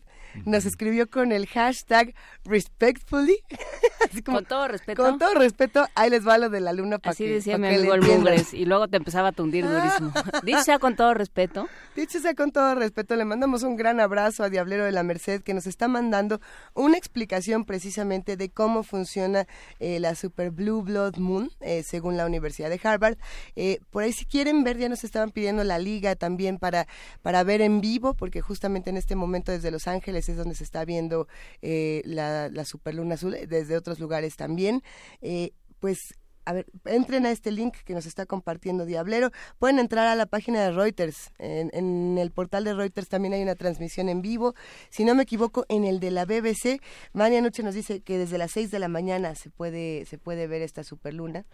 nos 0.49 0.65
escribió 0.65 1.09
con 1.09 1.31
el 1.31 1.47
hashtag 1.47 2.13
respectfully. 2.45 3.37
con 4.25 4.45
todo 4.45 4.67
respeto. 4.67 5.03
Con 5.03 5.19
todo 5.19 5.33
respeto, 5.35 5.87
ahí 5.95 6.09
les 6.09 6.27
va 6.27 6.37
lo 6.37 6.49
de 6.49 6.59
la 6.59 6.73
luna 6.73 6.99
para 6.99 7.11
Así 7.11 7.27
decía 7.27 7.57
mi 7.57 7.67
amigo 7.67 7.93
el 7.93 8.01
Mugres 8.01 8.53
y 8.53 8.65
luego 8.65 8.87
te 8.87 8.97
empezaba 8.97 9.29
a 9.29 9.31
tundir 9.31 9.67
durísimo. 9.67 10.11
Dicho 10.43 10.63
sea 10.63 10.79
con 10.79 10.95
todo 10.95 11.13
respeto. 11.13 11.67
Dicho 11.95 12.19
sea 12.19 12.33
con 12.33 12.51
todo 12.51 12.75
respeto, 12.75 13.15
le 13.15 13.25
mandamos 13.25 13.63
un 13.63 13.75
gran 13.75 13.99
abrazo 13.99 14.43
a 14.43 14.49
Diablero 14.49 14.85
de 14.85 14.91
la 14.91 15.03
Merced 15.03 15.41
que 15.41 15.53
nos 15.53 15.67
está 15.67 15.87
mandando 15.87 16.39
una 16.73 16.97
explicación 16.97 17.65
precisamente 17.65 18.37
de 18.37 18.49
cómo 18.49 18.83
funciona 18.83 19.47
eh, 19.79 19.99
la 19.99 20.15
Super 20.15 20.51
Blue 20.51 20.81
Blood 20.81 21.17
Moon, 21.17 21.51
eh, 21.61 21.83
según 21.83 22.17
la 22.17 22.25
Universidad 22.25 22.69
de 22.69 22.79
Harvard. 22.83 23.17
Eh, 23.55 23.79
por 23.89 24.03
ahí 24.03 24.13
si 24.13 24.25
quieren 24.25 24.63
ver, 24.63 24.77
ya 24.77 24.89
nos 24.89 25.03
estaban 25.03 25.31
pidiendo 25.31 25.63
la 25.63 25.77
liga 25.77 26.15
también 26.15 26.57
para, 26.57 26.87
para 27.21 27.43
ver 27.43 27.61
en 27.61 27.81
vivo, 27.81 28.13
porque 28.13 28.41
justamente 28.41 28.89
en 28.89 28.97
este 28.97 29.15
momento 29.15 29.51
desde 29.51 29.71
Los 29.71 29.87
Ángeles 29.87 30.29
es 30.29 30.37
donde 30.39 30.55
se 30.55 30.63
está 30.63 30.85
viendo 30.85 31.27
eh, 31.61 32.01
la, 32.05 32.49
la 32.49 32.65
superluna 32.65 33.15
azul, 33.15 33.35
eh, 33.35 33.47
desde 33.47 33.77
otros 33.77 33.99
lugares 33.99 34.35
también. 34.35 34.81
Eh, 35.21 35.51
pues 35.79 36.15
a 36.49 36.53
ver, 36.53 36.65
entren 36.85 37.27
a 37.27 37.31
este 37.31 37.51
link 37.51 37.75
que 37.85 37.93
nos 37.93 38.07
está 38.07 38.25
compartiendo 38.25 38.87
Diablero. 38.87 39.29
Pueden 39.59 39.77
entrar 39.77 40.07
a 40.07 40.15
la 40.15 40.25
página 40.25 40.63
de 40.63 40.71
Reuters. 40.71 41.31
En, 41.37 42.17
el 42.17 42.31
portal 42.31 42.63
de 42.63 42.73
Reuters 42.73 43.07
también 43.07 43.35
hay 43.35 43.43
una 43.43 43.53
transmisión 43.53 44.09
en 44.09 44.23
vivo. 44.23 44.55
Si 44.89 45.05
no 45.05 45.13
me 45.13 45.23
equivoco, 45.23 45.65
en 45.69 45.83
el 45.85 45.99
de 45.99 46.09
la 46.09 46.25
BBC, 46.25 46.81
Mania 47.13 47.41
Noche 47.41 47.61
nos 47.61 47.75
dice 47.75 48.01
que 48.01 48.17
desde 48.17 48.39
las 48.39 48.49
6 48.51 48.71
de 48.71 48.79
la 48.79 48.87
mañana 48.87 49.35
se 49.35 49.51
puede, 49.51 50.05
se 50.05 50.17
puede 50.17 50.47
ver 50.47 50.63
esta 50.63 50.83
superluna. 50.83 51.45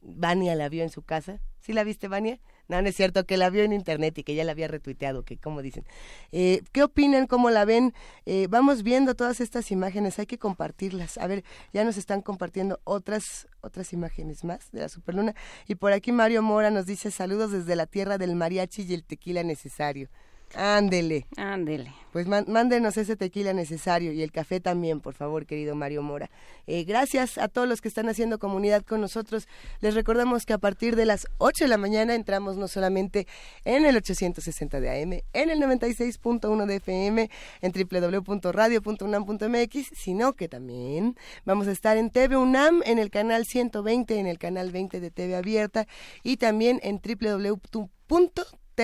Vania 0.00 0.56
la 0.56 0.68
vio 0.68 0.82
en 0.82 0.90
su 0.90 1.02
casa. 1.02 1.40
¿Sí 1.60 1.72
la 1.72 1.84
viste, 1.84 2.08
Vania? 2.08 2.40
No, 2.68 2.80
no 2.80 2.88
es 2.88 2.96
cierto, 2.96 3.26
que 3.26 3.36
la 3.36 3.50
vio 3.50 3.64
en 3.64 3.72
internet 3.72 4.16
y 4.18 4.24
que 4.24 4.34
ya 4.34 4.44
la 4.44 4.52
había 4.52 4.68
retuiteado, 4.68 5.24
que 5.24 5.36
como 5.36 5.62
dicen. 5.62 5.84
Eh, 6.30 6.62
¿Qué 6.72 6.82
opinan? 6.82 7.26
¿Cómo 7.26 7.50
la 7.50 7.64
ven? 7.64 7.92
Eh, 8.24 8.46
vamos 8.48 8.82
viendo 8.82 9.14
todas 9.14 9.40
estas 9.40 9.70
imágenes, 9.70 10.18
hay 10.18 10.26
que 10.26 10.38
compartirlas. 10.38 11.18
A 11.18 11.26
ver, 11.26 11.44
ya 11.72 11.84
nos 11.84 11.96
están 11.96 12.22
compartiendo 12.22 12.80
otras, 12.84 13.48
otras 13.60 13.92
imágenes 13.92 14.44
más 14.44 14.70
de 14.72 14.80
la 14.80 14.88
superluna. 14.88 15.34
Y 15.66 15.74
por 15.74 15.92
aquí 15.92 16.12
Mario 16.12 16.42
Mora 16.42 16.70
nos 16.70 16.86
dice 16.86 17.10
saludos 17.10 17.52
desde 17.52 17.76
la 17.76 17.86
tierra 17.86 18.18
del 18.18 18.36
mariachi 18.36 18.82
y 18.82 18.94
el 18.94 19.04
tequila 19.04 19.42
necesario. 19.42 20.08
Ándele. 20.54 21.26
Ándele. 21.36 21.92
Pues 22.12 22.26
mándenos 22.26 22.96
ese 22.98 23.16
tequila 23.16 23.54
necesario 23.54 24.12
y 24.12 24.22
el 24.22 24.32
café 24.32 24.60
también, 24.60 25.00
por 25.00 25.14
favor, 25.14 25.46
querido 25.46 25.74
Mario 25.74 26.02
Mora. 26.02 26.30
Eh, 26.66 26.84
gracias 26.84 27.38
a 27.38 27.48
todos 27.48 27.66
los 27.66 27.80
que 27.80 27.88
están 27.88 28.10
haciendo 28.10 28.38
comunidad 28.38 28.82
con 28.82 29.00
nosotros. 29.00 29.48
Les 29.80 29.94
recordamos 29.94 30.44
que 30.44 30.52
a 30.52 30.58
partir 30.58 30.94
de 30.94 31.06
las 31.06 31.26
8 31.38 31.64
de 31.64 31.68
la 31.68 31.78
mañana 31.78 32.14
entramos 32.14 32.58
no 32.58 32.68
solamente 32.68 33.26
en 33.64 33.86
el 33.86 33.96
860 33.96 34.80
de 34.80 35.02
AM, 35.02 35.22
en 35.32 35.48
el 35.48 35.58
96.1 35.58 36.66
de 36.66 36.76
FM, 36.76 37.30
en 37.62 37.72
www.radio.unam.mx, 37.72 39.86
sino 39.96 40.34
que 40.34 40.50
también 40.50 41.16
vamos 41.46 41.66
a 41.66 41.72
estar 41.72 41.96
en 41.96 42.10
TV 42.10 42.36
UNAM, 42.36 42.82
en 42.84 42.98
el 42.98 43.08
canal 43.08 43.46
120, 43.46 44.18
en 44.18 44.26
el 44.26 44.38
canal 44.38 44.70
20 44.70 45.00
de 45.00 45.10
TV 45.10 45.34
Abierta 45.34 45.86
y 46.22 46.36
también 46.36 46.78
en 46.82 47.00
www 47.00 47.58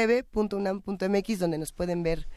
tv.unam.mx 0.06 1.38
donde 1.38 1.58
nos 1.58 1.72
pueden 1.72 2.02
ver 2.02 2.28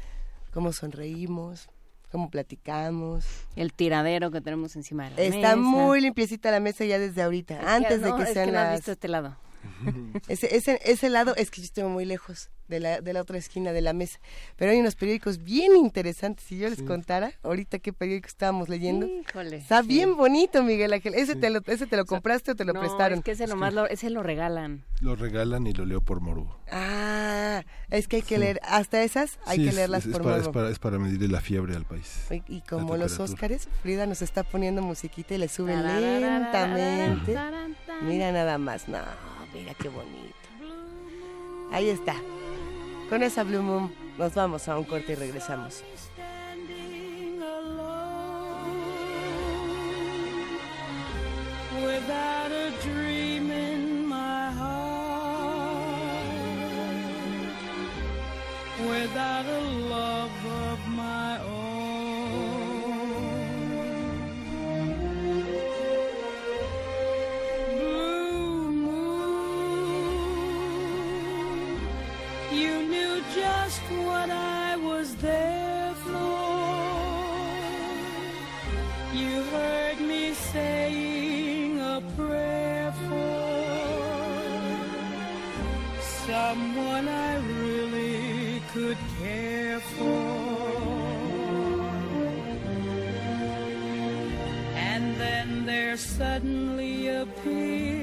cómo 0.52 0.74
sonreímos, 0.74 1.70
cómo 2.12 2.30
platicamos. 2.30 3.26
El 3.56 3.74
tiradero 3.74 4.32
que 4.32 4.42
tenemos 4.42 4.76
encima 4.76 5.06
de 5.06 5.10
la 5.12 5.16
mesa. 5.18 5.36
Está 5.36 5.56
muy 5.56 6.02
limpiecita 6.02 6.52
la 6.52 6.60
mesa 6.60 6.86
ya 6.86 6.98
desde 6.98 7.22
ahorita, 7.22 7.76
antes 7.76 8.02
de 8.02 8.14
que 8.16 8.26
sean 8.26 8.48
que 8.48 8.52
no 8.52 8.60
has 8.60 8.76
visto 8.78 8.92
este 8.92 9.08
lado. 9.08 9.38
ese, 10.28 10.56
ese, 10.56 10.80
ese 10.84 11.10
lado 11.10 11.36
es 11.36 11.52
que 11.52 11.62
yo 11.62 11.66
estoy 11.66 11.84
muy 11.86 12.06
lejos 12.06 12.50
de 12.72 12.80
la, 12.80 13.02
de 13.02 13.14
la 13.14 13.22
otra 13.22 13.38
esquina 13.38 13.72
de 13.72 13.82
la 13.82 13.94
mesa. 13.94 14.20
Pero 14.56 14.72
hay 14.72 14.80
unos 14.80 14.96
periódicos 14.96 15.44
bien 15.44 15.76
interesantes. 15.76 16.46
Si 16.46 16.58
yo 16.58 16.70
les 16.70 16.82
contara 16.82 17.34
ahorita 17.44 17.78
qué 17.80 17.94
periódico 17.94 18.28
estábamos 18.28 18.70
leyendo. 18.70 19.08
Está 19.52 19.84
bien 19.84 20.18
bonito, 20.18 20.64
Miguel 20.64 20.94
Ángel. 20.94 21.14
¿Ese, 21.14 21.36
te, 21.36 21.52
lo, 21.52 21.60
ese 21.68 21.86
te 21.86 21.98
lo 21.98 22.06
compraste 22.06 22.52
o 22.52 22.56
te 22.56 22.66
lo 22.66 22.74
prestaron? 22.74 23.20
Es 23.20 23.26
que 23.26 23.32
ese 23.32 23.46
nomás 23.46 23.74
lo, 23.74 23.88
ese 23.88 24.10
lo 24.10 24.24
regalan. 24.24 24.84
Lo 25.02 25.16
regalan 25.16 25.68
y 25.68 25.74
lo 25.74 25.86
leo 25.86 26.02
por 26.02 26.22
Moru. 26.22 26.50
Ah, 26.72 27.64
es 27.90 28.08
que 28.08 28.18
hay 28.18 28.22
que 28.22 28.38
leer, 28.38 28.62
hasta 28.64 29.04
esas 29.04 29.40
hay 29.46 29.58
que 29.58 29.74
leerlas 29.74 30.08
por 30.08 30.24
para, 30.24 30.38
Es 30.38 30.48
para, 30.48 30.70
es 30.70 30.80
para 30.80 30.98
medirle 30.98 31.28
la 31.28 31.42
fiebre 31.42 31.76
al 31.76 31.84
país. 31.84 32.28
Y, 32.48 32.62
como 32.62 32.96
los 32.96 33.20
Óscares, 33.20 33.68
Frida 33.82 34.06
nos 34.06 34.22
está 34.22 34.44
poniendo 34.44 34.82
musiquita 34.82 35.36
y 35.36 35.38
le 35.38 35.50
sube 35.50 35.76
lentamente. 35.76 37.38
Mira 38.04 38.32
nada 38.32 38.58
más, 38.58 38.88
no, 38.88 39.00
mira 39.54 39.74
qué 39.74 39.90
bonito. 39.90 40.36
Ahí 41.72 41.90
está. 41.90 42.16
Con 43.10 43.24
esa 43.24 43.44
Blue 43.44 43.62
Moon 43.62 43.94
nos 44.18 44.34
vamos 44.34 44.68
a 44.68 44.78
un 44.78 44.84
corte 44.84 45.14
y 45.14 45.16
regresamos. 45.16 45.84
Without 51.84 52.52
a 52.52 52.72
dream 52.82 53.52
in 53.52 54.08
my 54.08 54.52
heart, 54.52 54.72
without 58.80 59.46
a 59.46 59.60
love 59.90 60.32
Was. 75.24 75.98
You 79.14 79.44
heard 79.44 80.00
me 80.02 80.34
saying 80.34 81.80
a 81.80 82.02
prayer 82.18 82.92
for 83.08 83.62
someone 86.02 87.08
I 87.08 87.38
really 87.38 88.62
could 88.74 88.98
care 89.20 89.80
for. 89.80 90.82
And 94.76 95.16
then 95.18 95.66
there 95.68 95.98
suddenly 95.98 97.10
appeared 97.10 98.01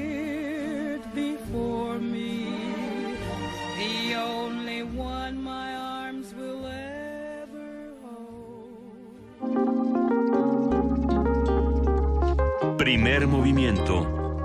Primer 13.00 13.28
movimiento. 13.28 14.42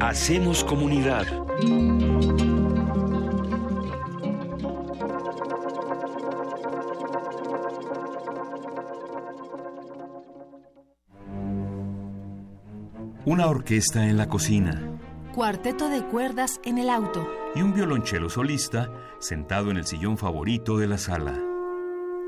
Hacemos 0.00 0.64
comunidad. 0.64 1.24
Una 13.24 13.46
orquesta 13.46 14.08
en 14.08 14.16
la 14.16 14.28
cocina. 14.28 14.98
Cuarteto 15.32 15.88
de 15.88 16.04
cuerdas 16.04 16.60
en 16.64 16.78
el 16.78 16.90
auto. 16.90 17.28
Y 17.54 17.62
un 17.62 17.72
violonchelo 17.72 18.28
solista 18.28 18.90
sentado 19.20 19.70
en 19.70 19.76
el 19.76 19.86
sillón 19.86 20.18
favorito 20.18 20.78
de 20.78 20.88
la 20.88 20.98
sala. 20.98 21.55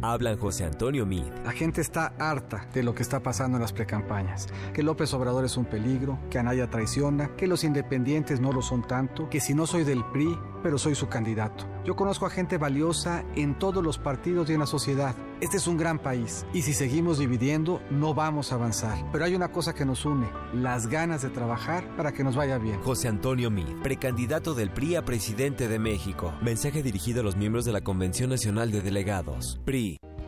Hablan 0.00 0.38
José 0.38 0.64
Antonio 0.64 1.04
Mid. 1.04 1.24
La 1.44 1.50
gente 1.50 1.80
está 1.80 2.12
harta 2.20 2.68
de 2.72 2.84
lo 2.84 2.94
que 2.94 3.02
está 3.02 3.20
pasando 3.20 3.56
en 3.56 3.62
las 3.62 3.72
precampañas. 3.72 4.46
Que 4.72 4.84
López 4.84 5.12
Obrador 5.12 5.44
es 5.44 5.56
un 5.56 5.64
peligro, 5.64 6.20
que 6.30 6.38
Anaya 6.38 6.70
traiciona, 6.70 7.34
que 7.34 7.48
los 7.48 7.64
independientes 7.64 8.40
no 8.40 8.52
lo 8.52 8.62
son 8.62 8.86
tanto, 8.86 9.28
que 9.28 9.40
si 9.40 9.54
no 9.54 9.66
soy 9.66 9.82
del 9.82 10.04
PRI, 10.12 10.38
pero 10.62 10.78
soy 10.78 10.94
su 10.94 11.08
candidato. 11.08 11.66
Yo 11.84 11.96
conozco 11.96 12.26
a 12.26 12.30
gente 12.30 12.58
valiosa 12.58 13.24
en 13.34 13.58
todos 13.58 13.82
los 13.82 13.98
partidos 13.98 14.48
y 14.50 14.52
en 14.52 14.60
la 14.60 14.66
sociedad. 14.66 15.16
Este 15.40 15.56
es 15.56 15.66
un 15.66 15.76
gran 15.76 16.00
país 16.00 16.44
y 16.52 16.62
si 16.62 16.74
seguimos 16.74 17.18
dividiendo 17.18 17.80
no 17.90 18.12
vamos 18.12 18.50
a 18.52 18.56
avanzar. 18.56 18.98
Pero 19.12 19.24
hay 19.24 19.34
una 19.34 19.52
cosa 19.52 19.74
que 19.74 19.84
nos 19.84 20.04
une, 20.04 20.28
las 20.52 20.88
ganas 20.88 21.22
de 21.22 21.30
trabajar 21.30 21.96
para 21.96 22.12
que 22.12 22.24
nos 22.24 22.36
vaya 22.36 22.58
bien. 22.58 22.80
José 22.82 23.08
Antonio 23.08 23.50
Mid, 23.50 23.82
precandidato 23.82 24.54
del 24.54 24.70
PRI 24.70 24.96
a 24.96 25.04
presidente 25.04 25.68
de 25.68 25.78
México. 25.78 26.34
Mensaje 26.42 26.82
dirigido 26.82 27.20
a 27.20 27.24
los 27.24 27.36
miembros 27.36 27.64
de 27.64 27.72
la 27.72 27.80
Convención 27.80 28.30
Nacional 28.30 28.70
de 28.70 28.82
Delegados. 28.82 29.60
PRI. 29.64 29.87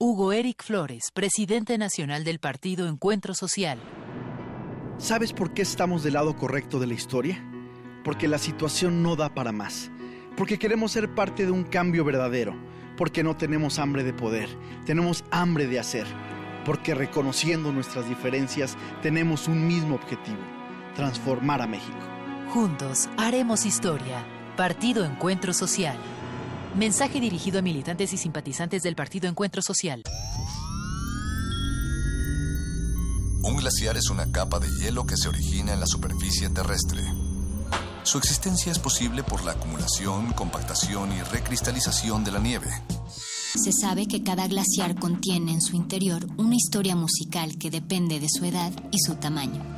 Hugo 0.00 0.32
Eric 0.32 0.62
Flores, 0.62 1.10
presidente 1.12 1.76
nacional 1.76 2.22
del 2.22 2.38
partido 2.38 2.86
Encuentro 2.86 3.34
Social. 3.34 3.80
¿Sabes 4.96 5.32
por 5.32 5.52
qué 5.52 5.62
estamos 5.62 6.04
del 6.04 6.14
lado 6.14 6.36
correcto 6.36 6.78
de 6.78 6.86
la 6.86 6.94
historia? 6.94 7.44
Porque 8.04 8.28
la 8.28 8.38
situación 8.38 9.02
no 9.02 9.16
da 9.16 9.34
para 9.34 9.50
más. 9.50 9.90
Porque 10.36 10.56
queremos 10.56 10.92
ser 10.92 11.16
parte 11.16 11.46
de 11.46 11.50
un 11.50 11.64
cambio 11.64 12.04
verdadero. 12.04 12.54
Porque 12.96 13.24
no 13.24 13.36
tenemos 13.36 13.80
hambre 13.80 14.04
de 14.04 14.12
poder, 14.12 14.48
tenemos 14.86 15.24
hambre 15.32 15.66
de 15.66 15.80
hacer. 15.80 16.06
Porque 16.64 16.94
reconociendo 16.94 17.72
nuestras 17.72 18.08
diferencias 18.08 18.76
tenemos 19.02 19.48
un 19.48 19.66
mismo 19.66 19.96
objetivo, 19.96 20.38
transformar 20.94 21.60
a 21.60 21.66
México. 21.66 21.98
Juntos 22.50 23.08
haremos 23.16 23.66
historia. 23.66 24.24
Partido 24.56 25.04
Encuentro 25.04 25.52
Social. 25.52 25.96
Mensaje 26.78 27.18
dirigido 27.18 27.58
a 27.58 27.62
militantes 27.62 28.12
y 28.12 28.16
simpatizantes 28.16 28.84
del 28.84 28.94
Partido 28.94 29.28
Encuentro 29.28 29.62
Social. 29.62 30.04
Un 33.42 33.56
glaciar 33.56 33.96
es 33.96 34.10
una 34.10 34.30
capa 34.30 34.60
de 34.60 34.68
hielo 34.78 35.04
que 35.04 35.16
se 35.16 35.28
origina 35.28 35.72
en 35.72 35.80
la 35.80 35.88
superficie 35.88 36.48
terrestre. 36.50 37.02
Su 38.04 38.18
existencia 38.18 38.70
es 38.70 38.78
posible 38.78 39.24
por 39.24 39.42
la 39.42 39.52
acumulación, 39.52 40.32
compactación 40.34 41.10
y 41.10 41.20
recristalización 41.22 42.22
de 42.22 42.30
la 42.30 42.38
nieve. 42.38 42.68
Se 43.56 43.72
sabe 43.72 44.06
que 44.06 44.22
cada 44.22 44.46
glaciar 44.46 44.94
contiene 44.94 45.50
en 45.50 45.60
su 45.60 45.74
interior 45.74 46.28
una 46.36 46.54
historia 46.54 46.94
musical 46.94 47.58
que 47.58 47.72
depende 47.72 48.20
de 48.20 48.28
su 48.28 48.44
edad 48.44 48.72
y 48.92 49.00
su 49.00 49.16
tamaño. 49.16 49.77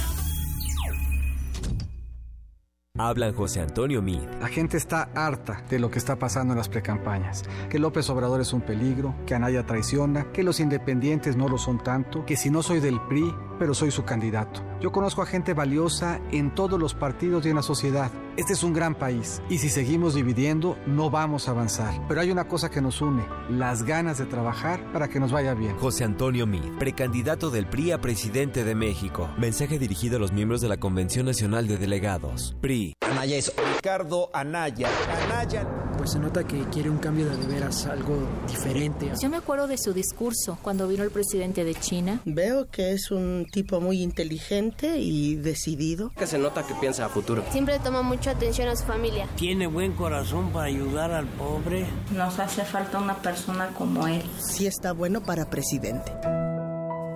Hablan 2.97 3.33
José 3.33 3.61
Antonio 3.61 4.01
Mid. 4.01 4.19
La 4.41 4.49
gente 4.49 4.75
está 4.75 5.03
harta 5.15 5.63
de 5.69 5.79
lo 5.79 5.89
que 5.89 5.97
está 5.97 6.17
pasando 6.17 6.51
en 6.51 6.57
las 6.57 6.67
precampañas. 6.67 7.43
Que 7.69 7.79
López 7.79 8.09
Obrador 8.09 8.41
es 8.41 8.51
un 8.51 8.59
peligro, 8.59 9.15
que 9.25 9.33
Anaya 9.33 9.65
traiciona, 9.65 10.29
que 10.33 10.43
los 10.43 10.59
independientes 10.59 11.37
no 11.37 11.47
lo 11.47 11.57
son 11.57 11.81
tanto, 11.81 12.25
que 12.25 12.35
si 12.35 12.49
no 12.49 12.61
soy 12.61 12.81
del 12.81 12.99
PRI, 13.07 13.33
pero 13.57 13.73
soy 13.73 13.91
su 13.91 14.03
candidato. 14.03 14.61
Yo 14.81 14.91
conozco 14.91 15.21
a 15.21 15.25
gente 15.25 15.53
valiosa 15.53 16.19
en 16.31 16.53
todos 16.53 16.77
los 16.77 16.93
partidos 16.93 17.45
y 17.45 17.49
en 17.49 17.55
la 17.55 17.61
sociedad. 17.61 18.11
Este 18.37 18.53
es 18.53 18.63
un 18.63 18.73
gran 18.73 18.95
país 18.95 19.41
y 19.49 19.57
si 19.57 19.69
seguimos 19.69 20.15
dividiendo 20.15 20.77
no 20.87 21.09
vamos 21.09 21.47
a 21.47 21.51
avanzar. 21.51 21.93
Pero 22.07 22.21
hay 22.21 22.31
una 22.31 22.47
cosa 22.47 22.71
que 22.71 22.81
nos 22.81 23.01
une, 23.01 23.25
las 23.49 23.83
ganas 23.83 24.17
de 24.19 24.25
trabajar 24.25 24.91
para 24.93 25.09
que 25.09 25.19
nos 25.19 25.33
vaya 25.33 25.53
bien. 25.53 25.77
José 25.77 26.05
Antonio 26.05 26.47
Mid, 26.47 26.63
precandidato 26.79 27.49
del 27.51 27.67
PRI 27.67 27.91
a 27.91 27.99
presidente 27.99 28.63
de 28.63 28.73
México. 28.73 29.29
Mensaje 29.37 29.79
dirigido 29.79 30.15
a 30.15 30.19
los 30.19 30.31
miembros 30.31 30.61
de 30.61 30.69
la 30.69 30.77
Convención 30.77 31.25
Nacional 31.25 31.67
de 31.67 31.77
Delegados. 31.77 32.55
PRI. 32.61 32.93
Anaya 33.01 33.35
es 33.35 33.53
Ricardo 33.75 34.29
Anaya. 34.33 34.87
Anaya. 35.25 35.67
Pues 35.97 36.11
se 36.11 36.19
nota 36.19 36.45
que 36.45 36.63
quiere 36.71 36.89
un 36.89 36.97
cambio 36.97 37.29
de 37.29 37.45
veras, 37.45 37.85
algo 37.85 38.17
diferente. 38.47 39.11
Yo 39.21 39.29
me 39.29 39.37
acuerdo 39.37 39.67
de 39.67 39.77
su 39.77 39.93
discurso 39.93 40.57
cuando 40.61 40.87
vino 40.87 41.03
el 41.03 41.11
presidente 41.11 41.63
de 41.63 41.75
China. 41.75 42.21
Veo 42.25 42.69
que 42.71 42.93
es 42.93 43.11
un 43.11 43.45
tipo 43.51 43.81
muy 43.81 44.01
inteligente 44.01 44.97
y 44.97 45.35
decidido. 45.35 46.11
Que 46.17 46.25
se 46.25 46.39
nota 46.39 46.65
que 46.65 46.73
piensa 46.75 47.05
a 47.05 47.09
futuro. 47.09 47.43
Siempre 47.51 47.77
toma 47.79 48.01
mucha 48.21 48.31
atención 48.31 48.67
a 48.67 48.75
su 48.75 48.85
familia. 48.85 49.27
Tiene 49.35 49.65
buen 49.65 49.93
corazón 49.93 50.51
para 50.51 50.65
ayudar 50.65 51.11
al 51.11 51.25
pobre. 51.25 51.87
Nos 52.11 52.37
hace 52.37 52.63
falta 52.63 52.99
una 52.99 53.15
persona 53.15 53.69
como 53.69 54.05
él. 54.05 54.21
Sí 54.37 54.67
está 54.67 54.91
bueno 54.91 55.23
para 55.23 55.49
presidente. 55.49 56.11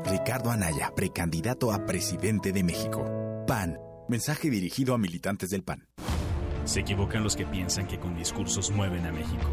Ricardo 0.05 0.49
Anaya, 0.49 0.91
precandidato 0.95 1.71
a 1.71 1.85
presidente 1.85 2.51
de 2.51 2.63
México. 2.63 3.05
PAN. 3.45 3.77
Mensaje 4.09 4.49
dirigido 4.49 4.95
a 4.95 4.97
militantes 4.97 5.51
del 5.51 5.61
PAN. 5.61 5.87
Se 6.63 6.79
equivocan 6.79 7.23
los 7.23 7.35
que 7.35 7.45
piensan 7.45 7.85
que 7.85 7.99
con 7.99 8.15
discursos 8.15 8.71
mueven 8.71 9.05
a 9.05 9.11
México. 9.11 9.47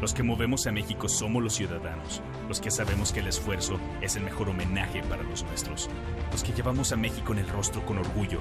Los 0.00 0.14
que 0.14 0.24
movemos 0.24 0.66
a 0.66 0.72
México 0.72 1.08
somos 1.08 1.44
los 1.44 1.54
ciudadanos, 1.54 2.22
los 2.48 2.60
que 2.60 2.72
sabemos 2.72 3.12
que 3.12 3.20
el 3.20 3.28
esfuerzo 3.28 3.78
es 4.00 4.16
el 4.16 4.24
mejor 4.24 4.48
homenaje 4.48 5.04
para 5.04 5.22
los 5.22 5.44
nuestros, 5.44 5.88
los 6.30 6.42
que 6.42 6.52
llevamos 6.52 6.92
a 6.92 6.96
México 6.96 7.32
en 7.32 7.38
el 7.38 7.48
rostro 7.48 7.84
con 7.84 7.98
orgullo. 7.98 8.40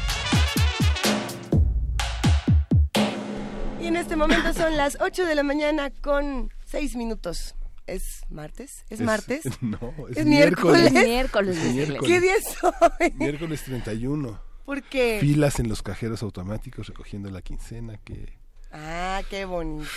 Y 3.80 3.86
en 3.86 3.96
este 3.96 4.16
momento 4.16 4.52
son 4.52 4.76
las 4.76 4.98
8 5.00 5.24
de 5.24 5.34
la 5.34 5.42
mañana 5.42 5.90
con 5.90 6.52
6 6.66 6.96
minutos. 6.96 7.54
¿Es 7.86 8.20
martes? 8.28 8.84
¿Es, 8.90 9.00
martes? 9.00 9.42
No, 9.62 9.78
es, 10.10 10.18
¿Es 10.18 10.26
miércoles. 10.26 10.92
miércoles. 10.92 11.56
miércoles. 11.72 12.02
¿Qué 12.06 12.20
día 12.20 12.34
es 12.36 12.62
hoy? 12.62 13.14
Miércoles 13.16 13.62
31. 13.64 14.38
¿Por 14.66 14.82
qué? 14.82 15.16
Filas 15.20 15.58
en 15.60 15.68
los 15.70 15.80
cajeros 15.82 16.22
automáticos 16.22 16.88
recogiendo 16.88 17.30
la 17.30 17.40
quincena 17.40 17.96
que... 18.04 18.36
Ah, 18.70 19.22
qué 19.30 19.46
bonito. 19.46 19.88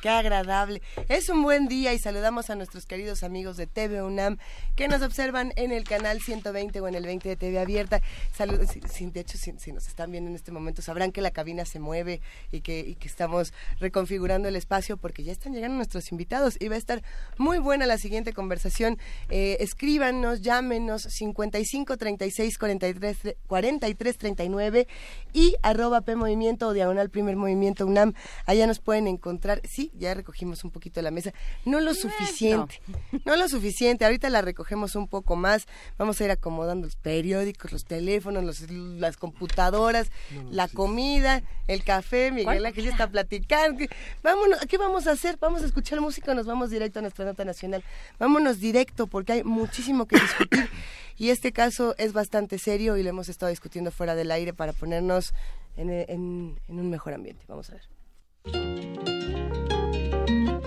Qué 0.00 0.08
agradable. 0.08 0.80
Es 1.08 1.28
un 1.28 1.42
buen 1.42 1.66
día 1.66 1.92
y 1.92 1.98
saludamos 1.98 2.50
a 2.50 2.54
nuestros 2.54 2.86
queridos 2.86 3.24
amigos 3.24 3.56
de 3.56 3.66
TV 3.66 4.00
UNAM 4.00 4.38
que 4.76 4.86
nos 4.86 5.02
observan 5.02 5.52
en 5.56 5.72
el 5.72 5.82
canal 5.82 6.20
120 6.20 6.80
o 6.80 6.86
en 6.86 6.94
el 6.94 7.04
20 7.04 7.28
de 7.28 7.36
TV 7.36 7.58
Abierta. 7.58 8.00
Saludos, 8.32 8.68
de 8.74 9.20
hecho, 9.20 9.36
si, 9.38 9.72
nos 9.72 9.88
están 9.88 10.12
viendo 10.12 10.30
en 10.30 10.36
este 10.36 10.52
momento, 10.52 10.82
sabrán 10.82 11.10
que 11.10 11.20
la 11.20 11.32
cabina 11.32 11.64
se 11.64 11.80
mueve 11.80 12.20
y 12.52 12.60
que, 12.60 12.96
que 13.00 13.08
estamos 13.08 13.52
reconfigurando 13.80 14.46
el 14.46 14.54
espacio 14.54 14.98
porque 14.98 15.24
ya 15.24 15.32
están 15.32 15.52
llegando 15.52 15.76
nuestros 15.76 16.12
invitados 16.12 16.56
y 16.60 16.68
va 16.68 16.76
a 16.76 16.78
estar 16.78 17.02
muy 17.36 17.58
buena 17.58 17.84
la 17.84 17.98
siguiente 17.98 18.32
conversación. 18.32 18.98
Eh, 19.30 19.56
escríbanos, 19.58 20.42
llámenos 20.42 21.02
55 21.02 21.96
36 21.96 22.56
43, 22.56 23.36
43 23.48 24.18
39 24.18 24.86
y 25.32 25.56
arroba 25.62 26.02
P 26.02 26.14
Movimiento 26.14 26.68
o 26.68 26.72
diagonal 26.72 27.10
Primer 27.10 27.34
Movimiento 27.34 27.84
UNAM. 27.84 28.14
Allá 28.46 28.68
nos 28.68 28.78
pueden 28.78 29.08
encontrar. 29.08 29.60
Sí, 29.64 29.87
ya 29.94 30.14
recogimos 30.14 30.64
un 30.64 30.70
poquito 30.70 31.02
la 31.02 31.10
mesa. 31.10 31.32
No 31.64 31.80
lo 31.80 31.94
suficiente, 31.94 32.80
no 33.24 33.36
lo 33.36 33.48
suficiente. 33.48 34.04
Ahorita 34.04 34.30
la 34.30 34.42
recogemos 34.42 34.94
un 34.96 35.08
poco 35.08 35.36
más. 35.36 35.66
Vamos 35.96 36.20
a 36.20 36.24
ir 36.24 36.30
acomodando 36.30 36.86
los 36.86 36.96
periódicos, 36.96 37.72
los 37.72 37.84
teléfonos, 37.84 38.70
las 38.70 39.16
computadoras, 39.16 40.10
la 40.50 40.68
comida, 40.68 41.42
el 41.66 41.84
café. 41.84 42.30
Miguel 42.30 42.66
Ángel 42.66 42.84
ya 42.84 42.90
está 42.90 43.10
platicando. 43.10 43.84
Vámonos, 44.22 44.60
¿qué 44.68 44.78
vamos 44.78 45.06
a 45.06 45.12
hacer? 45.12 45.36
Vamos 45.38 45.62
a 45.62 45.66
escuchar 45.66 46.00
música 46.00 46.32
o 46.32 46.34
nos 46.34 46.46
vamos 46.46 46.70
directo 46.70 46.98
a 46.98 47.02
nuestra 47.02 47.24
nota 47.24 47.44
nacional. 47.44 47.84
Vámonos 48.18 48.60
directo 48.60 49.06
porque 49.06 49.32
hay 49.32 49.44
muchísimo 49.44 50.06
que 50.06 50.18
discutir. 50.18 50.68
Y 51.16 51.30
este 51.30 51.52
caso 51.52 51.96
es 51.98 52.12
bastante 52.12 52.58
serio 52.58 52.96
y 52.96 53.02
lo 53.02 53.08
hemos 53.10 53.28
estado 53.28 53.50
discutiendo 53.50 53.90
fuera 53.90 54.14
del 54.14 54.30
aire 54.30 54.54
para 54.54 54.72
ponernos 54.72 55.34
en 55.76 56.56
un 56.68 56.90
mejor 56.90 57.14
ambiente. 57.14 57.44
Vamos 57.48 57.70
a 57.70 57.74
ver. 57.74 59.67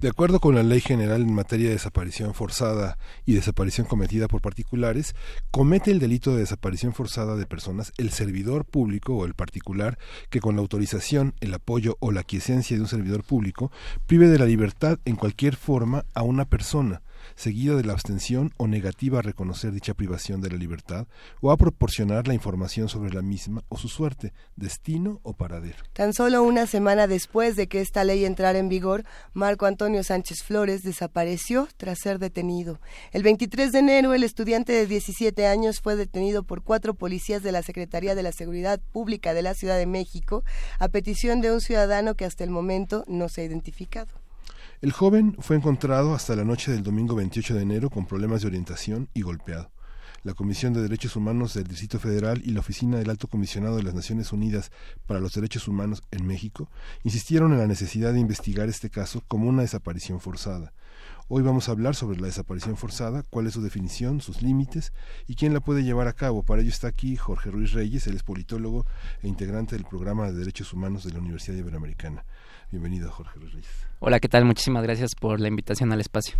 De 0.00 0.08
acuerdo 0.08 0.40
con 0.40 0.54
la 0.54 0.62
Ley 0.62 0.80
General 0.80 1.20
en 1.20 1.34
materia 1.34 1.66
de 1.66 1.74
desaparición 1.74 2.32
forzada 2.32 2.96
y 3.26 3.34
desaparición 3.34 3.86
cometida 3.86 4.28
por 4.28 4.40
particulares, 4.40 5.14
comete 5.50 5.90
el 5.90 5.98
delito 5.98 6.32
de 6.32 6.38
desaparición 6.38 6.94
forzada 6.94 7.36
de 7.36 7.44
personas 7.44 7.92
el 7.98 8.08
servidor 8.08 8.64
público 8.64 9.14
o 9.14 9.26
el 9.26 9.34
particular 9.34 9.98
que 10.30 10.40
con 10.40 10.56
la 10.56 10.62
autorización, 10.62 11.34
el 11.40 11.52
apoyo 11.52 11.98
o 12.00 12.12
la 12.12 12.22
quiesencia 12.22 12.78
de 12.78 12.82
un 12.82 12.88
servidor 12.88 13.24
público 13.24 13.70
prive 14.06 14.28
de 14.28 14.38
la 14.38 14.46
libertad 14.46 14.98
en 15.04 15.16
cualquier 15.16 15.54
forma 15.54 16.06
a 16.14 16.22
una 16.22 16.46
persona, 16.46 17.02
seguida 17.34 17.74
de 17.76 17.84
la 17.84 17.92
abstención 17.92 18.52
o 18.56 18.66
negativa 18.66 19.18
a 19.18 19.22
reconocer 19.22 19.72
dicha 19.72 19.94
privación 19.94 20.40
de 20.40 20.50
la 20.50 20.56
libertad 20.56 21.06
o 21.40 21.50
a 21.50 21.56
proporcionar 21.56 22.28
la 22.28 22.34
información 22.34 22.88
sobre 22.88 23.12
la 23.12 23.22
misma 23.22 23.62
o 23.68 23.78
su 23.78 23.88
suerte, 23.88 24.32
destino 24.56 25.20
o 25.22 25.34
paradero. 25.34 25.78
Tan 25.92 26.12
solo 26.12 26.42
una 26.42 26.66
semana 26.66 27.06
después 27.06 27.56
de 27.56 27.68
que 27.68 27.80
esta 27.80 28.04
ley 28.04 28.24
entrara 28.24 28.58
en 28.58 28.68
vigor, 28.68 29.04
Marco 29.32 29.66
Antonio 29.66 30.02
Sánchez 30.02 30.42
Flores 30.42 30.82
desapareció 30.82 31.68
tras 31.76 31.98
ser 31.98 32.18
detenido. 32.18 32.80
El 33.12 33.22
23 33.22 33.72
de 33.72 33.78
enero, 33.78 34.14
el 34.14 34.24
estudiante 34.24 34.72
de 34.72 34.86
17 34.86 35.46
años 35.46 35.80
fue 35.80 35.96
detenido 35.96 36.42
por 36.42 36.62
cuatro 36.62 36.94
policías 36.94 37.42
de 37.42 37.52
la 37.52 37.62
Secretaría 37.62 38.14
de 38.14 38.22
la 38.22 38.32
Seguridad 38.32 38.80
Pública 38.92 39.34
de 39.34 39.42
la 39.42 39.54
Ciudad 39.54 39.78
de 39.78 39.86
México 39.86 40.44
a 40.78 40.88
petición 40.88 41.40
de 41.40 41.52
un 41.52 41.60
ciudadano 41.60 42.14
que 42.14 42.24
hasta 42.24 42.44
el 42.44 42.50
momento 42.50 43.04
no 43.06 43.28
se 43.28 43.42
ha 43.42 43.44
identificado. 43.44 44.29
El 44.82 44.92
joven 44.92 45.36
fue 45.40 45.56
encontrado 45.56 46.14
hasta 46.14 46.34
la 46.34 46.42
noche 46.42 46.72
del 46.72 46.82
domingo 46.82 47.14
28 47.14 47.54
de 47.54 47.60
enero 47.60 47.90
con 47.90 48.06
problemas 48.06 48.40
de 48.40 48.46
orientación 48.46 49.10
y 49.12 49.20
golpeado. 49.20 49.70
La 50.22 50.32
Comisión 50.32 50.72
de 50.72 50.80
Derechos 50.80 51.16
Humanos 51.16 51.52
del 51.52 51.66
Distrito 51.66 51.98
Federal 51.98 52.40
y 52.42 52.52
la 52.52 52.60
Oficina 52.60 52.96
del 52.96 53.10
Alto 53.10 53.28
Comisionado 53.28 53.76
de 53.76 53.82
las 53.82 53.92
Naciones 53.92 54.32
Unidas 54.32 54.72
para 55.06 55.20
los 55.20 55.34
Derechos 55.34 55.68
Humanos 55.68 56.02
en 56.10 56.26
México 56.26 56.70
insistieron 57.04 57.52
en 57.52 57.58
la 57.58 57.66
necesidad 57.66 58.14
de 58.14 58.20
investigar 58.20 58.70
este 58.70 58.88
caso 58.88 59.22
como 59.28 59.50
una 59.50 59.60
desaparición 59.60 60.18
forzada. 60.18 60.72
Hoy 61.28 61.42
vamos 61.42 61.68
a 61.68 61.72
hablar 61.72 61.94
sobre 61.94 62.18
la 62.18 62.28
desaparición 62.28 62.78
forzada, 62.78 63.22
cuál 63.28 63.48
es 63.48 63.52
su 63.52 63.60
definición, 63.60 64.22
sus 64.22 64.40
límites 64.40 64.94
y 65.26 65.34
quién 65.34 65.52
la 65.52 65.60
puede 65.60 65.84
llevar 65.84 66.08
a 66.08 66.14
cabo. 66.14 66.42
Para 66.42 66.62
ello 66.62 66.70
está 66.70 66.88
aquí 66.88 67.16
Jorge 67.16 67.50
Ruiz 67.50 67.72
Reyes, 67.72 68.06
él 68.06 68.16
es 68.16 68.22
politólogo 68.22 68.86
e 69.22 69.28
integrante 69.28 69.76
del 69.76 69.84
programa 69.84 70.26
de 70.26 70.38
Derechos 70.38 70.72
Humanos 70.72 71.04
de 71.04 71.12
la 71.12 71.18
Universidad 71.18 71.58
Iberoamericana. 71.58 72.24
Bienvenido, 72.70 73.10
Jorge 73.10 73.38
Ruiz 73.40 73.52
Reyes. 73.52 73.68
Hola, 73.98 74.20
¿qué 74.20 74.28
tal? 74.28 74.44
Muchísimas 74.44 74.84
gracias 74.84 75.16
por 75.18 75.40
la 75.40 75.48
invitación 75.48 75.92
al 75.92 76.00
espacio. 76.00 76.36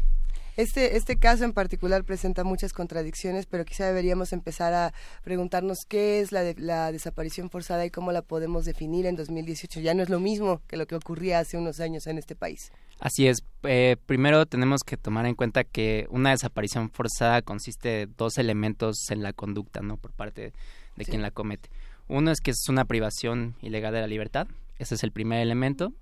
Este, 0.57 0.97
este 0.97 1.17
caso 1.17 1.45
en 1.45 1.53
particular 1.53 2.05
presenta 2.05 2.45
muchas 2.45 2.73
contradicciones, 2.73 3.47
pero 3.47 3.65
quizá 3.65 3.87
deberíamos 3.87 4.33
empezar 4.33 4.75
a 4.75 4.93
preguntarnos 5.25 5.79
qué 5.89 6.21
es 6.21 6.33
la, 6.33 6.43
la 6.57 6.93
desaparición 6.93 7.51
forzada 7.51 7.85
y 7.85 7.91
cómo 7.91 8.13
la 8.13 8.23
podemos 8.23 8.65
definir 8.65 9.07
en 9.07 9.17
2018. 9.17 9.81
Ya 9.81 9.95
no 9.95 10.03
es 10.03 10.09
lo 10.09 10.21
mismo 10.21 10.61
que 10.69 10.77
lo 10.77 10.87
que 10.87 10.95
ocurría 10.95 11.39
hace 11.41 11.57
unos 11.57 11.81
años 11.81 12.07
en 12.07 12.19
este 12.19 12.37
país. 12.37 12.71
Así 13.01 13.27
es. 13.27 13.39
Eh, 13.63 13.97
primero 14.07 14.47
tenemos 14.47 14.83
que 14.85 14.97
tomar 14.97 15.27
en 15.27 15.35
cuenta 15.35 15.65
que 15.65 16.07
una 16.11 16.31
desaparición 16.31 16.91
forzada 16.91 17.43
consiste 17.43 17.89
de 17.89 18.07
dos 18.07 18.39
elementos 18.39 18.97
en 19.11 19.23
la 19.23 19.33
conducta, 19.33 19.81
¿no? 19.81 19.97
Por 19.97 20.13
parte 20.13 20.53
de 20.97 21.05
quien 21.05 21.23
la 21.23 21.31
comete. 21.31 21.71
Uno 22.07 22.31
es 22.31 22.41
que 22.41 22.51
es 22.51 22.69
una 22.69 22.85
privación 22.85 23.55
ilegal 23.63 23.95
de 23.95 24.01
la 24.01 24.07
libertad, 24.07 24.47
ese 24.81 24.95
es 24.95 25.05
el 25.05 25.13
primer 25.13 25.41
elemento, 25.41 25.93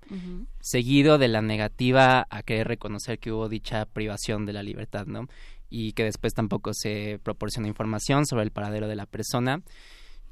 seguido 0.61 1.17
de 1.17 1.27
la 1.27 1.41
negativa 1.41 2.25
a 2.29 2.43
querer 2.43 2.67
reconocer 2.67 3.19
que 3.19 3.31
hubo 3.31 3.49
dicha 3.49 3.85
privación 3.85 4.45
de 4.45 4.53
la 4.53 4.63
libertad, 4.63 5.05
¿no? 5.05 5.27
Y 5.69 5.91
que 5.93 6.05
después 6.05 6.33
tampoco 6.33 6.71
se 6.73 7.19
proporciona 7.21 7.67
información 7.67 8.25
sobre 8.25 8.43
el 8.43 8.51
paradero 8.51 8.87
de 8.87 8.95
la 8.95 9.05
persona 9.05 9.61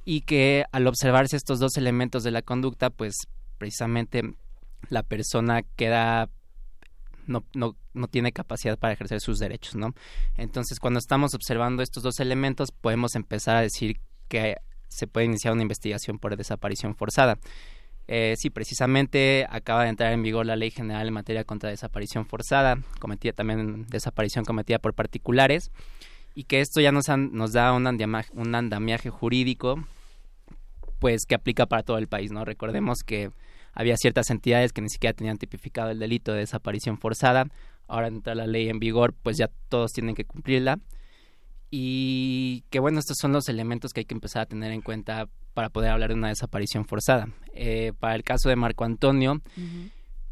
y 0.05 0.21
que 0.21 0.63
al 0.71 0.87
observarse 0.87 1.35
estos 1.35 1.59
dos 1.59 1.75
elementos 1.75 2.23
de 2.23 2.31
la 2.31 2.41
conducta, 2.41 2.89
pues 2.89 3.15
precisamente 3.57 4.21
la 4.89 5.03
persona 5.03 5.63
queda 5.75 6.29
no, 7.25 7.43
no, 7.53 7.75
no 7.93 8.07
tiene 8.07 8.31
capacidad 8.31 8.79
para 8.79 8.93
ejercer 8.93 9.19
sus 9.19 9.39
derechos, 9.39 9.75
¿no? 9.75 9.93
Entonces, 10.37 10.79
cuando 10.79 10.99
estamos 10.99 11.33
observando 11.33 11.83
estos 11.83 12.03
dos 12.03 12.21
elementos, 12.21 12.71
podemos 12.71 13.15
empezar 13.15 13.57
a 13.57 13.61
decir 13.61 13.99
que 14.29 14.55
se 14.87 15.07
puede 15.07 15.25
iniciar 15.25 15.53
una 15.53 15.61
investigación 15.61 16.19
por 16.19 16.35
desaparición 16.37 16.95
forzada. 16.95 17.37
Eh, 18.07 18.35
sí, 18.37 18.49
precisamente 18.49 19.45
acaba 19.49 19.83
de 19.83 19.89
entrar 19.89 20.13
en 20.13 20.23
vigor 20.23 20.45
la 20.45 20.55
Ley 20.55 20.71
General 20.71 21.07
en 21.07 21.13
materia 21.13 21.43
contra 21.43 21.69
desaparición 21.69 22.25
forzada, 22.25 22.77
cometida 22.99 23.33
también 23.33 23.85
desaparición 23.87 24.45
cometida 24.45 24.79
por 24.79 24.93
particulares, 24.93 25.71
y 26.33 26.45
que 26.45 26.61
esto 26.61 26.79
ya 26.79 26.91
nos, 26.91 27.07
nos 27.09 27.51
da 27.51 27.73
un 27.73 27.85
andamiaje, 27.87 28.31
un 28.33 28.55
andamiaje 28.55 29.09
jurídico 29.09 29.83
pues 30.99 31.25
que 31.25 31.35
aplica 31.35 31.65
para 31.65 31.83
todo 31.83 31.97
el 31.97 32.07
país, 32.07 32.31
¿no? 32.31 32.45
Recordemos 32.45 33.03
que 33.03 33.31
había 33.73 33.97
ciertas 33.97 34.29
entidades 34.29 34.73
que 34.73 34.81
ni 34.81 34.89
siquiera 34.89 35.13
tenían 35.13 35.37
tipificado 35.37 35.91
el 35.91 35.99
delito 35.99 36.33
de 36.33 36.39
desaparición 36.39 36.97
forzada, 36.97 37.45
ahora 37.87 38.07
entra 38.07 38.35
la 38.35 38.47
ley 38.47 38.69
en 38.69 38.79
vigor, 38.79 39.13
pues 39.13 39.37
ya 39.37 39.49
todos 39.69 39.91
tienen 39.91 40.15
que 40.15 40.25
cumplirla. 40.25 40.79
Y 41.69 42.63
que 42.69 42.79
bueno, 42.79 42.99
estos 42.99 43.17
son 43.19 43.33
los 43.33 43.49
elementos 43.49 43.91
que 43.91 44.01
hay 44.01 44.05
que 44.05 44.13
empezar 44.13 44.43
a 44.43 44.45
tener 44.45 44.71
en 44.71 44.81
cuenta 44.81 45.27
para 45.53 45.69
poder 45.69 45.91
hablar 45.91 46.09
de 46.09 46.15
una 46.15 46.29
desaparición 46.29 46.85
forzada. 46.85 47.27
Eh, 47.53 47.93
para 47.99 48.15
el 48.15 48.23
caso 48.23 48.47
de 48.49 48.55
Marco 48.55 48.83
Antonio, 48.83 49.41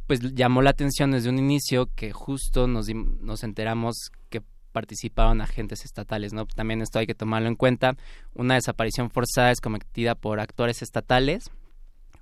pues 0.08 0.20
llamó 0.34 0.62
la 0.62 0.70
atención 0.70 1.12
desde 1.12 1.30
un 1.30 1.40
inicio 1.40 1.90
que 1.96 2.12
justo 2.12 2.68
nos, 2.68 2.88
nos 2.94 3.44
enteramos 3.44 4.12
que 4.30 4.42
participaban 4.72 5.42
agentes 5.42 5.86
estatales, 5.86 6.34
¿no? 6.34 6.46
También 6.46 6.82
esto 6.82 7.00
hay 7.00 7.08
que 7.08 7.16
tomarlo 7.16 7.48
en 7.48 7.56
cuenta. 7.56 7.96
Una 8.34 8.56
desaparición 8.56 9.10
forzada 9.10 9.52
es 9.52 9.62
cometida 9.62 10.16
por 10.16 10.40
actores 10.40 10.82
estatales 10.82 11.50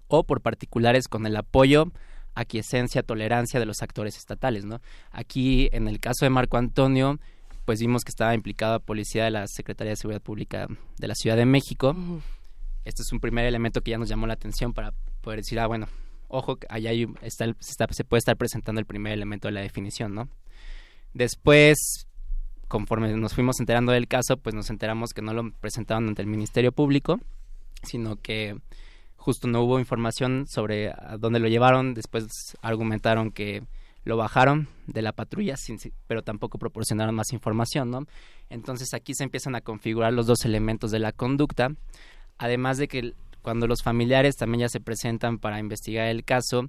o 0.07 0.23
por 0.23 0.41
particulares 0.41 1.07
con 1.07 1.25
el 1.25 1.35
apoyo, 1.35 1.91
aquiescencia, 2.35 3.03
tolerancia 3.03 3.59
de 3.59 3.65
los 3.65 3.81
actores 3.81 4.17
estatales, 4.17 4.65
¿no? 4.65 4.81
Aquí, 5.11 5.69
en 5.71 5.87
el 5.87 5.99
caso 5.99 6.25
de 6.25 6.29
Marco 6.29 6.57
Antonio, 6.57 7.19
pues 7.65 7.79
vimos 7.79 8.03
que 8.03 8.09
estaba 8.09 8.35
implicada 8.35 8.79
policía 8.79 9.25
de 9.25 9.31
la 9.31 9.47
Secretaría 9.47 9.91
de 9.91 9.97
Seguridad 9.97 10.21
Pública 10.21 10.67
de 10.97 11.07
la 11.07 11.15
Ciudad 11.15 11.37
de 11.37 11.45
México 11.45 11.95
este 12.85 13.01
es 13.01 13.11
un 13.11 13.19
primer 13.19 13.45
elemento 13.45 13.81
que 13.81 13.91
ya 13.91 13.97
nos 13.97 14.09
llamó 14.09 14.27
la 14.27 14.33
atención 14.33 14.73
para 14.73 14.93
poder 15.21 15.39
decir, 15.39 15.59
ah, 15.59 15.67
bueno, 15.67 15.87
ojo, 16.27 16.57
allá 16.69 16.89
hay, 16.89 17.07
está, 17.21 17.45
se, 17.59 18.03
puede 18.03 18.19
estar 18.19 18.35
presentando 18.35 18.79
el 18.79 18.85
primer 18.85 19.13
elemento 19.13 19.47
de 19.47 19.53
la 19.53 19.61
definición, 19.61 20.13
¿no? 20.13 20.29
Después, 21.13 22.07
conforme 22.67 23.15
nos 23.15 23.33
fuimos 23.33 23.59
enterando 23.59 23.91
del 23.91 24.07
caso, 24.07 24.37
pues 24.37 24.53
nos 24.53 24.69
enteramos 24.69 25.11
que 25.13 25.21
no 25.21 25.33
lo 25.33 25.51
presentaron 25.51 26.09
ante 26.09 26.21
el 26.21 26.27
Ministerio 26.27 26.71
Público, 26.71 27.19
sino 27.83 28.17
que 28.17 28.57
justo 29.15 29.47
no 29.47 29.61
hubo 29.61 29.79
información 29.79 30.45
sobre 30.47 30.89
a 30.89 31.17
dónde 31.17 31.39
lo 31.39 31.47
llevaron. 31.47 31.93
Después 31.93 32.25
argumentaron 32.61 33.31
que 33.31 33.63
lo 34.03 34.17
bajaron 34.17 34.67
de 34.87 35.01
la 35.01 35.13
patrulla, 35.13 35.55
sin, 35.57 35.77
pero 36.07 36.23
tampoco 36.23 36.57
proporcionaron 36.57 37.15
más 37.15 37.31
información, 37.31 37.89
¿no? 37.89 38.05
Entonces 38.49 38.93
aquí 38.93 39.13
se 39.13 39.23
empiezan 39.23 39.55
a 39.55 39.61
configurar 39.61 40.13
los 40.13 40.27
dos 40.27 40.45
elementos 40.45 40.91
de 40.91 40.99
la 40.99 41.11
conducta 41.11 41.69
además 42.37 42.77
de 42.77 42.87
que 42.87 43.13
cuando 43.41 43.67
los 43.67 43.83
familiares 43.83 44.35
también 44.35 44.61
ya 44.61 44.69
se 44.69 44.79
presentan 44.79 45.37
para 45.37 45.59
investigar 45.59 46.07
el 46.07 46.23
caso, 46.23 46.67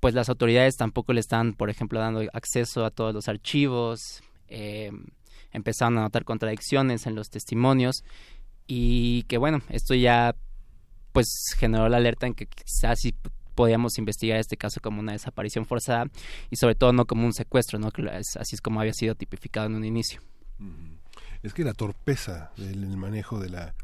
pues 0.00 0.14
las 0.14 0.28
autoridades 0.28 0.76
tampoco 0.76 1.12
le 1.12 1.20
están, 1.20 1.54
por 1.54 1.70
ejemplo, 1.70 2.00
dando 2.00 2.22
acceso 2.32 2.84
a 2.84 2.90
todos 2.90 3.14
los 3.14 3.28
archivos, 3.28 4.22
eh, 4.48 4.90
empezaron 5.52 5.98
a 5.98 6.02
notar 6.02 6.24
contradicciones 6.24 7.06
en 7.06 7.14
los 7.14 7.30
testimonios 7.30 8.04
y 8.66 9.22
que 9.24 9.38
bueno, 9.38 9.60
esto 9.70 9.94
ya 9.94 10.34
pues 11.12 11.54
generó 11.56 11.88
la 11.88 11.98
alerta 11.98 12.26
en 12.26 12.34
que 12.34 12.46
quizás 12.46 13.00
sí 13.00 13.14
podíamos 13.54 13.98
investigar 13.98 14.38
este 14.38 14.56
caso 14.56 14.80
como 14.80 15.00
una 15.00 15.12
desaparición 15.12 15.66
forzada 15.66 16.06
y 16.50 16.56
sobre 16.56 16.74
todo 16.74 16.92
no 16.92 17.06
como 17.06 17.26
un 17.26 17.32
secuestro, 17.32 17.78
¿no? 17.78 17.90
así 18.16 18.54
es 18.54 18.60
como 18.60 18.80
había 18.80 18.94
sido 18.94 19.14
tipificado 19.14 19.66
en 19.66 19.74
un 19.74 19.84
inicio. 19.84 20.20
Es 21.42 21.52
que 21.52 21.64
la 21.64 21.74
torpeza 21.74 22.52
del 22.56 22.96
manejo 22.96 23.38
de 23.38 23.50
la 23.50 23.74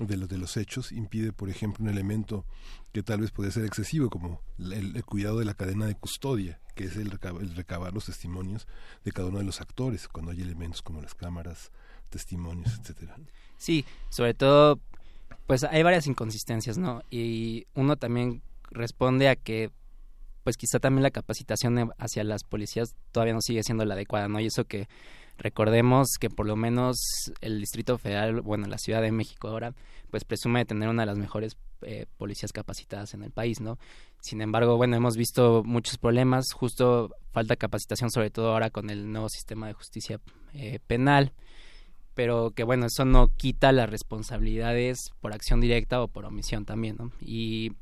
de, 0.00 0.16
los, 0.16 0.28
de 0.28 0.38
los 0.38 0.56
hechos 0.56 0.92
impide, 0.92 1.32
por 1.32 1.50
ejemplo, 1.50 1.84
un 1.84 1.90
elemento 1.90 2.44
que 2.92 3.02
tal 3.02 3.20
vez 3.20 3.30
podría 3.30 3.52
ser 3.52 3.64
excesivo, 3.64 4.10
como 4.10 4.40
el, 4.58 5.04
cuidado 5.04 5.38
de 5.38 5.44
la 5.44 5.54
cadena 5.54 5.86
de 5.86 5.94
custodia, 5.94 6.60
que 6.74 6.84
es 6.84 6.96
el, 6.96 7.18
el 7.40 7.54
recabar 7.54 7.92
los 7.92 8.06
testimonios 8.06 8.66
de 9.04 9.12
cada 9.12 9.28
uno 9.28 9.38
de 9.38 9.44
los 9.44 9.60
actores, 9.60 10.08
cuando 10.08 10.32
hay 10.32 10.40
elementos 10.40 10.82
como 10.82 11.00
las 11.00 11.14
cámaras, 11.14 11.70
testimonios, 12.10 12.78
etcétera. 12.80 13.16
Sí, 13.56 13.84
sobre 14.08 14.34
todo, 14.34 14.80
pues 15.46 15.64
hay 15.64 15.82
varias 15.82 16.06
inconsistencias, 16.06 16.78
¿no? 16.78 17.02
Y 17.10 17.66
uno 17.74 17.96
también 17.96 18.42
responde 18.70 19.28
a 19.28 19.36
que 19.36 19.70
pues 20.44 20.56
quizá 20.56 20.78
también 20.78 21.02
la 21.02 21.10
capacitación 21.10 21.92
hacia 21.98 22.24
las 22.24 22.42
policías 22.42 22.94
todavía 23.12 23.34
no 23.34 23.42
sigue 23.42 23.62
siendo 23.62 23.84
la 23.84 23.92
adecuada, 23.94 24.28
¿no? 24.28 24.40
Y 24.40 24.46
eso 24.46 24.64
que 24.64 24.88
recordemos 25.36 26.12
que 26.18 26.30
por 26.30 26.46
lo 26.46 26.56
menos 26.56 26.96
el 27.40 27.60
Distrito 27.60 27.98
Federal, 27.98 28.40
bueno, 28.40 28.66
la 28.66 28.78
Ciudad 28.78 29.02
de 29.02 29.12
México 29.12 29.48
ahora, 29.48 29.74
pues 30.10 30.24
presume 30.24 30.60
de 30.60 30.64
tener 30.64 30.88
una 30.88 31.02
de 31.02 31.06
las 31.06 31.18
mejores 31.18 31.56
eh, 31.82 32.06
policías 32.16 32.52
capacitadas 32.52 33.14
en 33.14 33.22
el 33.22 33.30
país, 33.30 33.60
¿no? 33.60 33.78
Sin 34.20 34.40
embargo, 34.40 34.76
bueno, 34.76 34.96
hemos 34.96 35.16
visto 35.16 35.62
muchos 35.64 35.98
problemas, 35.98 36.46
justo 36.52 37.14
falta 37.30 37.56
capacitación, 37.56 38.10
sobre 38.10 38.30
todo 38.30 38.52
ahora 38.52 38.70
con 38.70 38.90
el 38.90 39.12
nuevo 39.12 39.28
sistema 39.28 39.68
de 39.68 39.74
justicia 39.74 40.20
eh, 40.54 40.80
penal, 40.86 41.32
pero 42.14 42.50
que 42.50 42.64
bueno, 42.64 42.86
eso 42.86 43.04
no 43.04 43.28
quita 43.36 43.70
las 43.70 43.88
responsabilidades 43.88 45.10
por 45.20 45.32
acción 45.32 45.60
directa 45.60 46.02
o 46.02 46.08
por 46.08 46.24
omisión 46.24 46.64
también, 46.64 46.96
¿no? 46.98 47.12
Y 47.20 47.72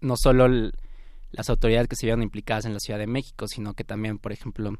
no 0.00 0.16
solo 0.16 0.48
las 1.30 1.50
autoridades 1.50 1.88
que 1.88 1.96
se 1.96 2.06
vieron 2.06 2.22
implicadas 2.22 2.64
en 2.64 2.72
la 2.72 2.80
Ciudad 2.80 2.98
de 2.98 3.06
México, 3.06 3.46
sino 3.48 3.74
que 3.74 3.84
también, 3.84 4.18
por 4.18 4.32
ejemplo, 4.32 4.72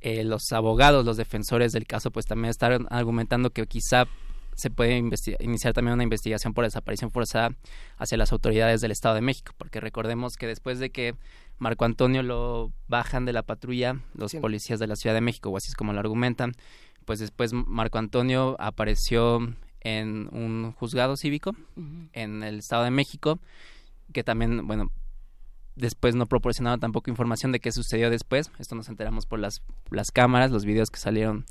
eh, 0.00 0.24
los 0.24 0.52
abogados, 0.52 1.04
los 1.04 1.16
defensores 1.16 1.72
del 1.72 1.86
caso, 1.86 2.10
pues 2.10 2.26
también 2.26 2.50
están 2.50 2.86
argumentando 2.90 3.50
que 3.50 3.66
quizá 3.66 4.06
se 4.54 4.70
puede 4.70 4.96
iniciar 5.40 5.74
también 5.74 5.94
una 5.94 6.02
investigación 6.02 6.54
por 6.54 6.64
desaparición 6.64 7.10
forzada 7.10 7.54
hacia 7.98 8.16
las 8.16 8.32
autoridades 8.32 8.80
del 8.80 8.90
Estado 8.90 9.14
de 9.14 9.20
México, 9.20 9.52
porque 9.58 9.80
recordemos 9.80 10.36
que 10.36 10.46
después 10.46 10.78
de 10.78 10.90
que 10.90 11.14
Marco 11.58 11.84
Antonio 11.84 12.22
lo 12.22 12.72
bajan 12.88 13.26
de 13.26 13.34
la 13.34 13.42
patrulla, 13.42 14.00
los 14.14 14.32
policías 14.34 14.78
de 14.78 14.86
la 14.86 14.96
Ciudad 14.96 15.14
de 15.14 15.20
México, 15.20 15.50
o 15.50 15.56
así 15.58 15.68
es 15.68 15.74
como 15.74 15.92
lo 15.92 16.00
argumentan, 16.00 16.52
pues 17.04 17.18
después 17.18 17.52
Marco 17.52 17.98
Antonio 17.98 18.56
apareció 18.58 19.40
en 19.80 20.28
un 20.32 20.72
juzgado 20.72 21.16
cívico 21.16 21.54
en 22.12 22.42
el 22.42 22.58
Estado 22.60 22.84
de 22.84 22.90
México 22.90 23.38
que 24.12 24.24
también, 24.24 24.66
bueno, 24.66 24.90
después 25.74 26.14
no 26.14 26.26
proporcionaron 26.26 26.80
tampoco 26.80 27.10
información 27.10 27.52
de 27.52 27.60
qué 27.60 27.72
sucedió 27.72 28.10
después. 28.10 28.50
Esto 28.58 28.74
nos 28.74 28.88
enteramos 28.88 29.26
por 29.26 29.38
las, 29.38 29.62
las 29.90 30.10
cámaras, 30.10 30.50
los 30.50 30.64
videos 30.64 30.90
que 30.90 30.98
salieron 30.98 31.44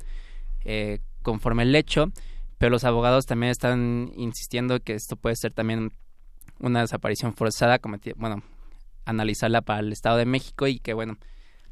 eh, 0.64 1.00
conforme 1.22 1.62
el 1.62 1.74
hecho. 1.74 2.12
Pero 2.58 2.70
los 2.70 2.84
abogados 2.84 3.26
también 3.26 3.50
están 3.50 4.12
insistiendo 4.16 4.80
que 4.80 4.94
esto 4.94 5.16
puede 5.16 5.36
ser 5.36 5.52
también 5.52 5.92
una 6.58 6.80
desaparición 6.80 7.34
forzada, 7.34 7.78
bueno, 8.16 8.42
analizarla 9.04 9.60
para 9.60 9.80
el 9.80 9.92
Estado 9.92 10.16
de 10.16 10.24
México 10.24 10.66
y 10.66 10.78
que, 10.78 10.94
bueno, 10.94 11.18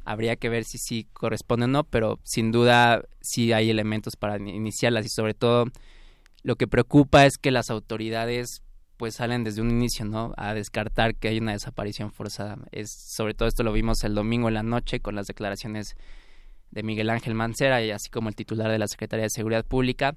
habría 0.05 0.35
que 0.35 0.49
ver 0.49 0.63
si 0.63 0.77
sí 0.77 1.07
corresponde 1.13 1.65
o 1.65 1.67
no, 1.67 1.83
pero 1.83 2.19
sin 2.23 2.51
duda 2.51 3.03
sí 3.19 3.51
hay 3.51 3.71
elementos 3.71 4.15
para 4.15 4.37
iniciarlas 4.37 5.05
y 5.05 5.09
sobre 5.09 5.33
todo 5.33 5.65
lo 6.43 6.55
que 6.55 6.67
preocupa 6.67 7.25
es 7.25 7.39
que 7.39 7.49
las 7.49 7.71
autoridades 7.71 8.61
pues 8.97 9.15
salen 9.15 9.43
desde 9.43 9.61
un 9.61 9.69
inicio, 9.69 10.05
¿no? 10.05 10.33
A 10.37 10.53
descartar 10.53 11.15
que 11.15 11.27
hay 11.27 11.39
una 11.39 11.51
desaparición 11.51 12.11
forzada. 12.11 12.57
Es 12.71 12.91
sobre 12.91 13.33
todo 13.33 13.47
esto 13.47 13.63
lo 13.63 13.73
vimos 13.73 14.03
el 14.03 14.15
domingo 14.15 14.47
en 14.47 14.53
la 14.53 14.63
noche 14.63 14.99
con 14.99 15.15
las 15.15 15.27
declaraciones 15.27 15.95
de 16.71 16.83
Miguel 16.83 17.09
Ángel 17.09 17.33
Mancera 17.35 17.83
y 17.83 17.91
así 17.91 18.09
como 18.09 18.29
el 18.29 18.35
titular 18.35 18.69
de 18.69 18.79
la 18.79 18.87
Secretaría 18.87 19.23
de 19.23 19.29
Seguridad 19.29 19.65
Pública 19.65 20.15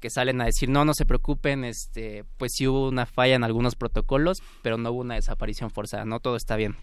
que 0.00 0.10
salen 0.10 0.40
a 0.40 0.46
decir 0.46 0.68
no 0.68 0.84
no 0.84 0.94
se 0.94 1.06
preocupen 1.06 1.64
este 1.64 2.24
pues 2.36 2.52
sí 2.56 2.66
hubo 2.66 2.88
una 2.88 3.06
falla 3.06 3.36
en 3.36 3.44
algunos 3.44 3.76
protocolos 3.76 4.42
pero 4.60 4.76
no 4.76 4.90
hubo 4.90 5.00
una 5.00 5.14
desaparición 5.14 5.70
forzada 5.70 6.04
no 6.04 6.18
todo 6.18 6.34
está 6.34 6.56
bien 6.56 6.76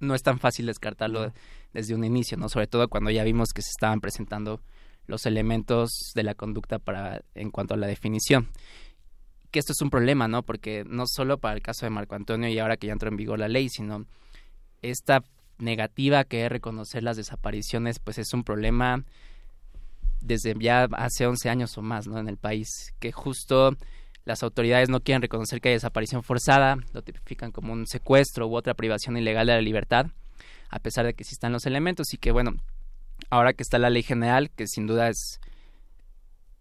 no 0.00 0.16
es 0.16 0.22
tan 0.24 0.40
fácil 0.40 0.66
descartarlo 0.66 1.32
desde 1.72 1.94
un 1.94 2.02
inicio 2.02 2.36
no 2.36 2.48
sobre 2.48 2.66
todo 2.66 2.88
cuando 2.88 3.10
ya 3.10 3.22
vimos 3.22 3.50
que 3.54 3.62
se 3.62 3.70
estaban 3.70 4.00
presentando 4.00 4.60
los 5.06 5.26
elementos 5.26 6.10
de 6.16 6.24
la 6.24 6.34
conducta 6.34 6.80
para 6.80 7.22
en 7.36 7.52
cuanto 7.52 7.74
a 7.74 7.76
la 7.76 7.86
definición 7.86 8.48
que 9.54 9.60
esto 9.60 9.72
es 9.72 9.80
un 9.82 9.90
problema, 9.90 10.26
¿no? 10.26 10.42
Porque 10.42 10.82
no 10.84 11.04
solo 11.06 11.38
para 11.38 11.54
el 11.54 11.62
caso 11.62 11.86
de 11.86 11.90
Marco 11.90 12.16
Antonio 12.16 12.48
y 12.48 12.58
ahora 12.58 12.76
que 12.76 12.88
ya 12.88 12.92
entró 12.92 13.08
en 13.08 13.16
vigor 13.16 13.38
la 13.38 13.46
ley, 13.46 13.68
sino 13.68 14.04
esta 14.82 15.22
negativa 15.58 16.24
que 16.24 16.44
es 16.44 16.50
reconocer 16.50 17.04
las 17.04 17.16
desapariciones, 17.16 18.00
pues 18.00 18.18
es 18.18 18.34
un 18.34 18.42
problema 18.42 19.04
desde 20.20 20.56
ya 20.58 20.88
hace 20.94 21.28
11 21.28 21.48
años 21.50 21.78
o 21.78 21.82
más, 21.82 22.08
¿no? 22.08 22.18
En 22.18 22.26
el 22.26 22.36
país, 22.36 22.92
que 22.98 23.12
justo 23.12 23.76
las 24.24 24.42
autoridades 24.42 24.88
no 24.88 24.98
quieren 24.98 25.22
reconocer 25.22 25.60
que 25.60 25.68
hay 25.68 25.74
desaparición 25.76 26.24
forzada, 26.24 26.76
lo 26.92 27.02
tipifican 27.02 27.52
como 27.52 27.72
un 27.72 27.86
secuestro 27.86 28.48
u 28.48 28.56
otra 28.56 28.74
privación 28.74 29.16
ilegal 29.16 29.46
de 29.46 29.52
la 29.52 29.60
libertad, 29.60 30.06
a 30.68 30.80
pesar 30.80 31.06
de 31.06 31.14
que 31.14 31.22
existan 31.22 31.52
los 31.52 31.64
elementos 31.64 32.12
y 32.12 32.16
que, 32.16 32.32
bueno, 32.32 32.56
ahora 33.30 33.52
que 33.52 33.62
está 33.62 33.78
la 33.78 33.88
ley 33.88 34.02
general, 34.02 34.50
que 34.50 34.66
sin 34.66 34.88
duda 34.88 35.10
es 35.10 35.38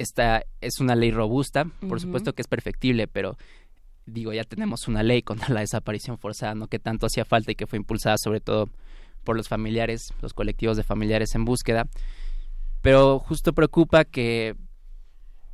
esta 0.03 0.43
es 0.61 0.79
una 0.79 0.95
ley 0.95 1.11
robusta, 1.11 1.65
por 1.87 1.99
supuesto 1.99 2.33
que 2.33 2.41
es 2.41 2.47
perfectible, 2.47 3.07
pero 3.07 3.37
digo, 4.05 4.33
ya 4.33 4.43
tenemos 4.43 4.87
una 4.87 5.03
ley 5.03 5.21
contra 5.21 5.49
la 5.49 5.61
desaparición 5.61 6.17
forzada, 6.17 6.55
¿no? 6.55 6.67
Que 6.67 6.79
tanto 6.79 7.07
hacía 7.07 7.25
falta 7.25 7.51
y 7.51 7.55
que 7.55 7.67
fue 7.67 7.77
impulsada 7.77 8.17
sobre 8.17 8.39
todo 8.39 8.69
por 9.23 9.37
los 9.37 9.47
familiares, 9.47 10.13
los 10.21 10.33
colectivos 10.33 10.77
de 10.77 10.83
familiares 10.83 11.35
en 11.35 11.45
búsqueda. 11.45 11.87
Pero 12.81 13.19
justo 13.19 13.53
preocupa 13.53 14.03
que 14.03 14.55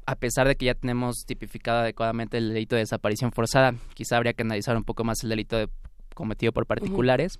a 0.05 0.15
pesar 0.15 0.47
de 0.47 0.55
que 0.55 0.65
ya 0.65 0.73
tenemos 0.73 1.25
tipificado 1.25 1.79
adecuadamente 1.79 2.37
el 2.37 2.49
delito 2.49 2.75
de 2.75 2.81
desaparición 2.81 3.31
forzada, 3.31 3.75
quizá 3.93 4.17
habría 4.17 4.33
que 4.33 4.41
analizar 4.41 4.75
un 4.75 4.83
poco 4.83 5.03
más 5.03 5.23
el 5.23 5.29
delito 5.29 5.55
de, 5.55 5.69
cometido 6.15 6.51
por 6.51 6.65
particulares. 6.65 7.39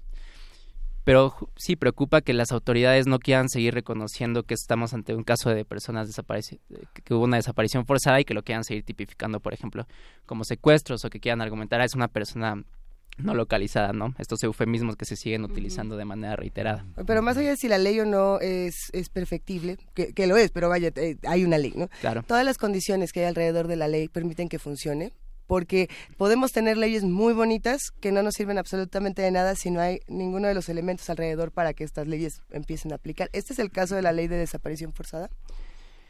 Pero 1.09 1.33
sí 1.55 1.75
preocupa 1.75 2.21
que 2.21 2.33
las 2.33 2.51
autoridades 2.51 3.07
no 3.07 3.17
quieran 3.17 3.49
seguir 3.49 3.73
reconociendo 3.73 4.43
que 4.43 4.53
estamos 4.53 4.93
ante 4.93 5.15
un 5.15 5.23
caso 5.23 5.49
de 5.49 5.65
personas 5.65 6.05
desaparecidas, 6.05 6.61
que 7.03 7.15
hubo 7.15 7.23
una 7.23 7.37
desaparición 7.37 7.87
forzada 7.87 8.19
y 8.19 8.25
que 8.25 8.35
lo 8.35 8.43
quieran 8.43 8.63
seguir 8.63 8.83
tipificando, 8.83 9.39
por 9.39 9.55
ejemplo, 9.55 9.87
como 10.27 10.43
secuestros 10.43 11.03
o 11.03 11.09
que 11.09 11.19
quieran 11.19 11.41
argumentar, 11.41 11.81
ah, 11.81 11.85
es 11.85 11.95
una 11.95 12.09
persona 12.09 12.63
no 13.17 13.33
localizada, 13.33 13.91
¿no? 13.91 14.13
Estos 14.19 14.43
eufemismos 14.43 14.97
que 14.97 15.05
se 15.05 15.15
siguen 15.15 15.45
utilizando 15.45 15.97
de 15.97 16.05
manera 16.05 16.35
reiterada. 16.35 16.85
Pero 17.07 17.23
más 17.23 17.37
allá 17.37 17.49
de 17.49 17.57
si 17.57 17.67
la 17.67 17.79
ley 17.79 17.99
o 17.99 18.05
no 18.05 18.39
es, 18.39 18.91
es 18.93 19.09
perfectible, 19.09 19.77
que, 19.95 20.13
que 20.13 20.27
lo 20.27 20.37
es, 20.37 20.51
pero 20.51 20.69
vaya, 20.69 20.91
eh, 20.95 21.17
hay 21.27 21.43
una 21.43 21.57
ley, 21.57 21.73
¿no? 21.75 21.89
Claro. 22.01 22.21
Todas 22.21 22.45
las 22.45 22.59
condiciones 22.59 23.13
que 23.13 23.21
hay 23.21 23.25
alrededor 23.25 23.65
de 23.65 23.77
la 23.77 23.87
ley 23.87 24.09
permiten 24.09 24.47
que 24.47 24.59
funcione, 24.59 25.11
porque 25.49 25.89
podemos 26.15 26.51
tener 26.51 26.77
leyes 26.77 27.03
muy 27.03 27.33
bonitas 27.33 27.81
que 27.99 28.11
no 28.11 28.21
nos 28.21 28.35
sirven 28.35 28.59
absolutamente 28.59 29.23
de 29.23 29.31
nada 29.31 29.55
si 29.55 29.71
no 29.71 29.81
hay 29.81 29.99
ninguno 30.07 30.47
de 30.47 30.53
los 30.53 30.69
elementos 30.69 31.09
alrededor 31.09 31.51
para 31.51 31.73
que 31.73 31.83
estas 31.83 32.07
leyes 32.07 32.43
empiecen 32.51 32.91
a 32.91 32.97
aplicar. 32.97 33.31
¿Este 33.33 33.53
es 33.53 33.59
el 33.59 33.71
caso 33.71 33.95
de 33.95 34.03
la 34.03 34.11
ley 34.11 34.27
de 34.27 34.37
desaparición 34.37 34.93
forzada 34.93 35.31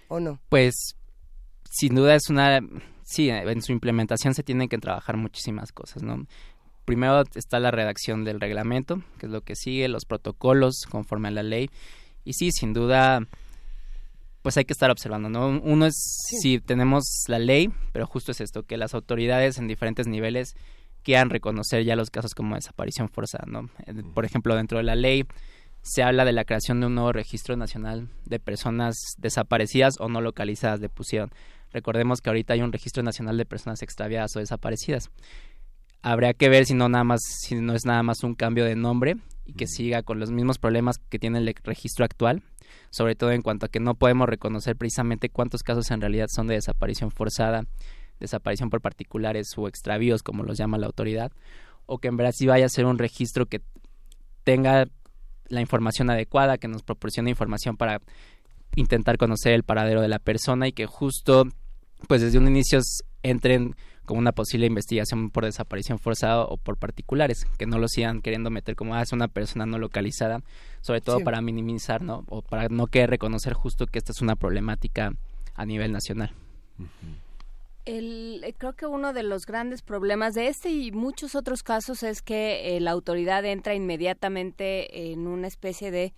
o 0.10 0.20
no? 0.20 0.42
Pues 0.50 0.98
sin 1.72 1.96
duda 1.96 2.16
es 2.16 2.30
una... 2.30 2.60
Sí, 3.06 3.30
en 3.30 3.62
su 3.62 3.72
implementación 3.72 4.34
se 4.34 4.44
tienen 4.44 4.68
que 4.68 4.78
trabajar 4.78 5.16
muchísimas 5.16 5.72
cosas, 5.72 6.04
¿no? 6.04 6.28
Primero 6.84 7.24
está 7.34 7.62
la 7.62 7.72
redacción 7.72 8.26
del 8.26 8.42
reglamento, 8.42 9.02
que 9.20 9.28
es 9.28 9.32
lo 9.32 9.40
que 9.40 9.56
sigue, 9.56 9.88
los 9.88 10.04
protocolos 10.04 10.82
conforme 10.92 11.30
a 11.30 11.32
la 11.32 11.44
ley. 11.44 11.70
Y 12.26 12.34
sí, 12.34 12.52
sin 12.52 12.74
duda 12.74 13.22
pues 14.42 14.58
hay 14.58 14.66
que 14.66 14.74
estar 14.74 14.90
observando, 14.90 15.30
¿no? 15.30 15.48
Uno 15.48 15.86
es 15.86 15.96
si 16.42 16.60
tenemos 16.60 17.04
la 17.28 17.40
ley, 17.40 17.70
pero 17.92 18.08
justo 18.08 18.32
es 18.32 18.42
esto, 18.42 18.64
que 18.64 18.78
las 18.78 18.94
autoridades 18.94 19.58
en 19.58 19.68
diferentes 19.68 20.08
niveles 20.08 20.56
quieran 21.04 21.30
reconocer 21.30 21.84
ya 21.84 21.96
los 21.96 22.10
casos 22.10 22.34
como 22.34 22.56
desaparición 22.56 23.10
forzada, 23.10 23.46
¿no? 23.48 23.70
Eh, 23.86 23.94
por 24.14 24.26
ejemplo, 24.26 24.56
dentro 24.56 24.78
de 24.78 24.84
la 24.84 24.96
ley 24.96 25.26
se 25.82 26.04
habla 26.04 26.26
de 26.26 26.34
la 26.34 26.46
creación 26.46 26.80
de 26.80 26.88
un 26.88 26.96
nuevo 26.96 27.12
registro 27.12 27.56
nacional 27.56 28.10
de 28.26 28.40
personas 28.40 28.98
desaparecidas 29.18 29.96
o 30.00 30.10
no 30.10 30.22
localizadas 30.22 30.82
de 30.82 30.90
pusieron. 30.90 31.32
Recordemos 31.72 32.22
que 32.22 32.30
ahorita 32.30 32.54
hay 32.54 32.62
un 32.62 32.72
registro 32.72 33.04
nacional 33.04 33.38
de 33.38 33.46
personas 33.46 33.82
extraviadas 33.82 34.36
o 34.36 34.40
desaparecidas. 34.40 35.10
Habría 36.02 36.34
que 36.34 36.50
ver 36.50 36.66
si 36.66 36.74
no 36.74 36.90
nada 36.90 37.04
más 37.04 37.22
si 37.24 37.56
no 37.56 37.74
es 37.74 37.86
nada 37.86 38.04
más 38.04 38.24
un 38.24 38.36
cambio 38.36 38.66
de 38.66 38.76
nombre 38.76 39.18
y 39.46 39.54
que 39.54 39.68
siga 39.68 40.04
con 40.04 40.20
los 40.20 40.32
mismos 40.32 40.58
problemas 40.58 40.98
que 40.98 41.20
tiene 41.20 41.40
el 41.40 41.56
registro 41.64 42.06
actual 42.06 42.42
sobre 42.90 43.16
todo 43.16 43.32
en 43.32 43.42
cuanto 43.42 43.66
a 43.66 43.70
que 43.70 43.80
no 43.80 43.96
podemos 43.96 44.28
reconocer 44.28 44.76
precisamente 44.76 45.30
cuántos 45.30 45.64
casos 45.64 45.92
en 45.92 46.02
realidad 46.02 46.28
son 46.30 46.48
de 46.48 46.56
desaparición 46.56 47.12
forzada, 47.12 47.66
desaparición 48.20 48.70
por 48.70 48.82
particulares 48.82 49.48
o 49.58 49.68
extravíos, 49.68 50.24
como 50.24 50.44
los 50.44 50.58
llama 50.58 50.78
la 50.78 50.88
autoridad, 50.88 51.32
o 51.86 51.98
que 51.98 52.08
en 52.08 52.18
verdad 52.18 52.34
sí 52.36 52.46
vaya 52.48 52.66
a 52.66 52.70
ser 52.70 52.86
un 52.86 52.98
registro 52.98 53.46
que 53.46 53.62
tenga 54.44 54.86
la 55.48 55.62
información 55.62 56.10
adecuada, 56.10 56.58
que 56.58 56.68
nos 56.68 56.84
proporcione 56.84 57.30
información 57.30 57.78
para 57.78 58.02
intentar 58.76 59.18
conocer 59.18 59.54
el 59.54 59.64
paradero 59.64 60.02
de 60.02 60.08
la 60.08 60.20
persona 60.20 60.68
y 60.68 60.72
que 60.72 60.86
justo 60.86 61.46
pues 62.08 62.22
desde 62.22 62.38
un 62.38 62.48
inicio 62.48 62.80
entren 63.24 63.76
como 64.10 64.18
una 64.18 64.32
posible 64.32 64.66
investigación 64.66 65.30
por 65.30 65.46
desaparición 65.46 66.00
forzada 66.00 66.42
o 66.42 66.58
por 66.58 66.78
particulares, 66.78 67.46
que 67.60 67.68
no 67.68 67.78
lo 67.78 67.88
sigan 67.88 68.24
queriendo 68.24 68.50
meter 68.50 68.76
como 68.76 68.96
ah, 68.96 69.04
es 69.04 69.14
una 69.14 69.28
persona 69.28 69.68
no 69.68 69.78
localizada, 69.78 70.42
sobre 70.82 71.00
todo 71.00 71.20
para 71.20 71.42
minimizar, 71.42 72.02
¿no? 72.02 72.26
O 72.28 72.42
para 72.42 72.70
no 72.70 72.88
querer 72.88 73.12
reconocer 73.12 73.54
justo 73.54 73.86
que 73.86 74.00
esta 74.00 74.12
es 74.12 74.24
una 74.24 74.36
problemática 74.36 75.14
a 75.54 75.64
nivel 75.64 75.92
nacional. 75.92 76.34
El, 77.86 78.44
eh, 78.44 78.56
creo 78.58 78.74
que 78.74 78.88
uno 78.88 79.14
de 79.14 79.22
los 79.22 79.46
grandes 79.46 79.84
problemas 79.84 80.34
de 80.34 80.48
este 80.48 80.72
y 80.72 80.92
muchos 80.92 81.36
otros 81.36 81.62
casos 81.62 82.02
es 82.02 82.24
que 82.24 82.76
eh, 82.76 82.80
la 82.80 82.90
autoridad 82.90 83.46
entra 83.46 83.76
inmediatamente 83.76 85.12
en 85.12 85.28
una 85.28 85.46
especie 85.46 85.92
de 85.92 86.14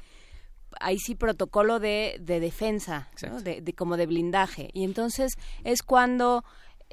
ahí 0.80 0.98
sí 0.98 1.16
protocolo 1.16 1.82
de, 1.82 2.16
de 2.22 2.40
defensa, 2.40 3.10
de, 3.44 3.74
como 3.74 3.98
de 3.98 4.06
blindaje. 4.06 4.70
Y 4.72 4.86
entonces 4.86 5.34
es 5.66 5.84
cuando 5.84 6.46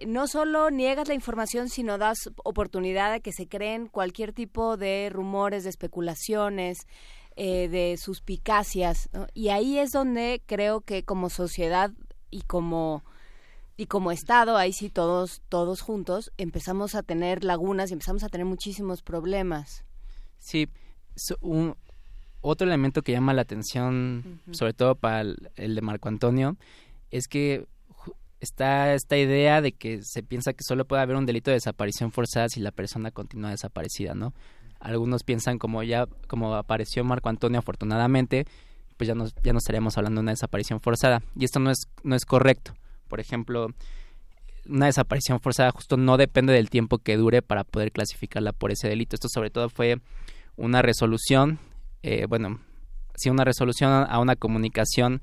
no 0.06 0.26
solo 0.26 0.70
niegas 0.70 1.08
la 1.08 1.14
información, 1.14 1.68
sino 1.68 1.98
das 1.98 2.30
oportunidad 2.44 3.12
de 3.12 3.20
que 3.20 3.32
se 3.32 3.48
creen 3.48 3.86
cualquier 3.86 4.32
tipo 4.32 4.76
de 4.76 5.10
rumores, 5.12 5.64
de 5.64 5.70
especulaciones, 5.70 6.86
eh, 7.36 7.68
de 7.68 7.96
suspicacias. 7.96 9.08
Y 9.34 9.48
ahí 9.48 9.78
es 9.78 9.90
donde 9.90 10.42
creo 10.46 10.80
que 10.80 11.04
como 11.04 11.30
sociedad 11.30 11.90
y 12.30 12.42
como 12.42 13.04
y 13.76 13.86
como 13.86 14.10
Estado, 14.10 14.56
ahí 14.56 14.72
sí 14.72 14.90
todos, 14.90 15.40
todos 15.48 15.82
juntos, 15.82 16.32
empezamos 16.36 16.96
a 16.96 17.04
tener 17.04 17.44
lagunas 17.44 17.90
y 17.90 17.92
empezamos 17.92 18.24
a 18.24 18.28
tener 18.28 18.44
muchísimos 18.44 19.02
problemas. 19.02 19.84
Sí, 20.40 20.68
un, 21.40 21.76
otro 22.40 22.66
elemento 22.66 23.02
que 23.02 23.12
llama 23.12 23.34
la 23.34 23.42
atención, 23.42 24.40
sobre 24.50 24.72
todo 24.72 24.96
para 24.96 25.20
el, 25.20 25.74
de 25.74 25.80
Marco 25.80 26.08
Antonio, 26.08 26.56
es 27.12 27.28
que 27.28 27.66
está 28.40 28.94
esta 28.94 29.16
idea 29.16 29.60
de 29.60 29.72
que 29.72 30.02
se 30.02 30.22
piensa 30.22 30.52
que 30.52 30.64
solo 30.64 30.84
puede 30.84 31.02
haber 31.02 31.16
un 31.16 31.26
delito 31.26 31.50
de 31.50 31.56
desaparición 31.56 32.12
forzada 32.12 32.48
si 32.48 32.60
la 32.60 32.70
persona 32.70 33.10
continúa 33.10 33.50
desaparecida, 33.50 34.14
¿no? 34.14 34.32
Algunos 34.80 35.24
piensan 35.24 35.58
como 35.58 35.82
ya 35.82 36.06
como 36.28 36.54
apareció 36.54 37.02
Marco 37.04 37.28
Antonio 37.28 37.58
afortunadamente, 37.58 38.46
pues 38.96 39.08
ya 39.08 39.14
no 39.14 39.26
ya 39.42 39.52
no 39.52 39.58
estaríamos 39.58 39.98
hablando 39.98 40.20
de 40.20 40.22
una 40.22 40.32
desaparición 40.32 40.80
forzada 40.80 41.22
y 41.36 41.44
esto 41.44 41.58
no 41.58 41.70
es 41.70 41.88
no 42.04 42.14
es 42.14 42.24
correcto. 42.24 42.74
Por 43.08 43.20
ejemplo, 43.20 43.68
una 44.68 44.86
desaparición 44.86 45.40
forzada 45.40 45.72
justo 45.72 45.96
no 45.96 46.16
depende 46.16 46.52
del 46.52 46.70
tiempo 46.70 46.98
que 46.98 47.16
dure 47.16 47.42
para 47.42 47.64
poder 47.64 47.90
clasificarla 47.90 48.52
por 48.52 48.70
ese 48.70 48.88
delito. 48.88 49.16
Esto 49.16 49.28
sobre 49.28 49.50
todo 49.50 49.68
fue 49.68 50.00
una 50.56 50.82
resolución, 50.82 51.58
eh, 52.02 52.26
bueno, 52.28 52.60
sí 53.16 53.30
una 53.30 53.44
resolución 53.44 54.06
a 54.08 54.20
una 54.20 54.36
comunicación 54.36 55.22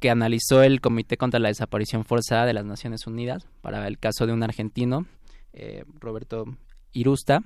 que 0.00 0.10
analizó 0.10 0.62
el 0.62 0.80
Comité 0.80 1.16
contra 1.16 1.40
la 1.40 1.48
Desaparición 1.48 2.04
Forzada 2.04 2.46
de 2.46 2.54
las 2.54 2.64
Naciones 2.64 3.06
Unidas 3.06 3.46
para 3.60 3.86
el 3.86 3.98
caso 3.98 4.26
de 4.26 4.32
un 4.32 4.42
argentino, 4.42 5.06
eh, 5.52 5.84
Roberto 5.98 6.44
Irusta, 6.92 7.42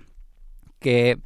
que 0.79 1.17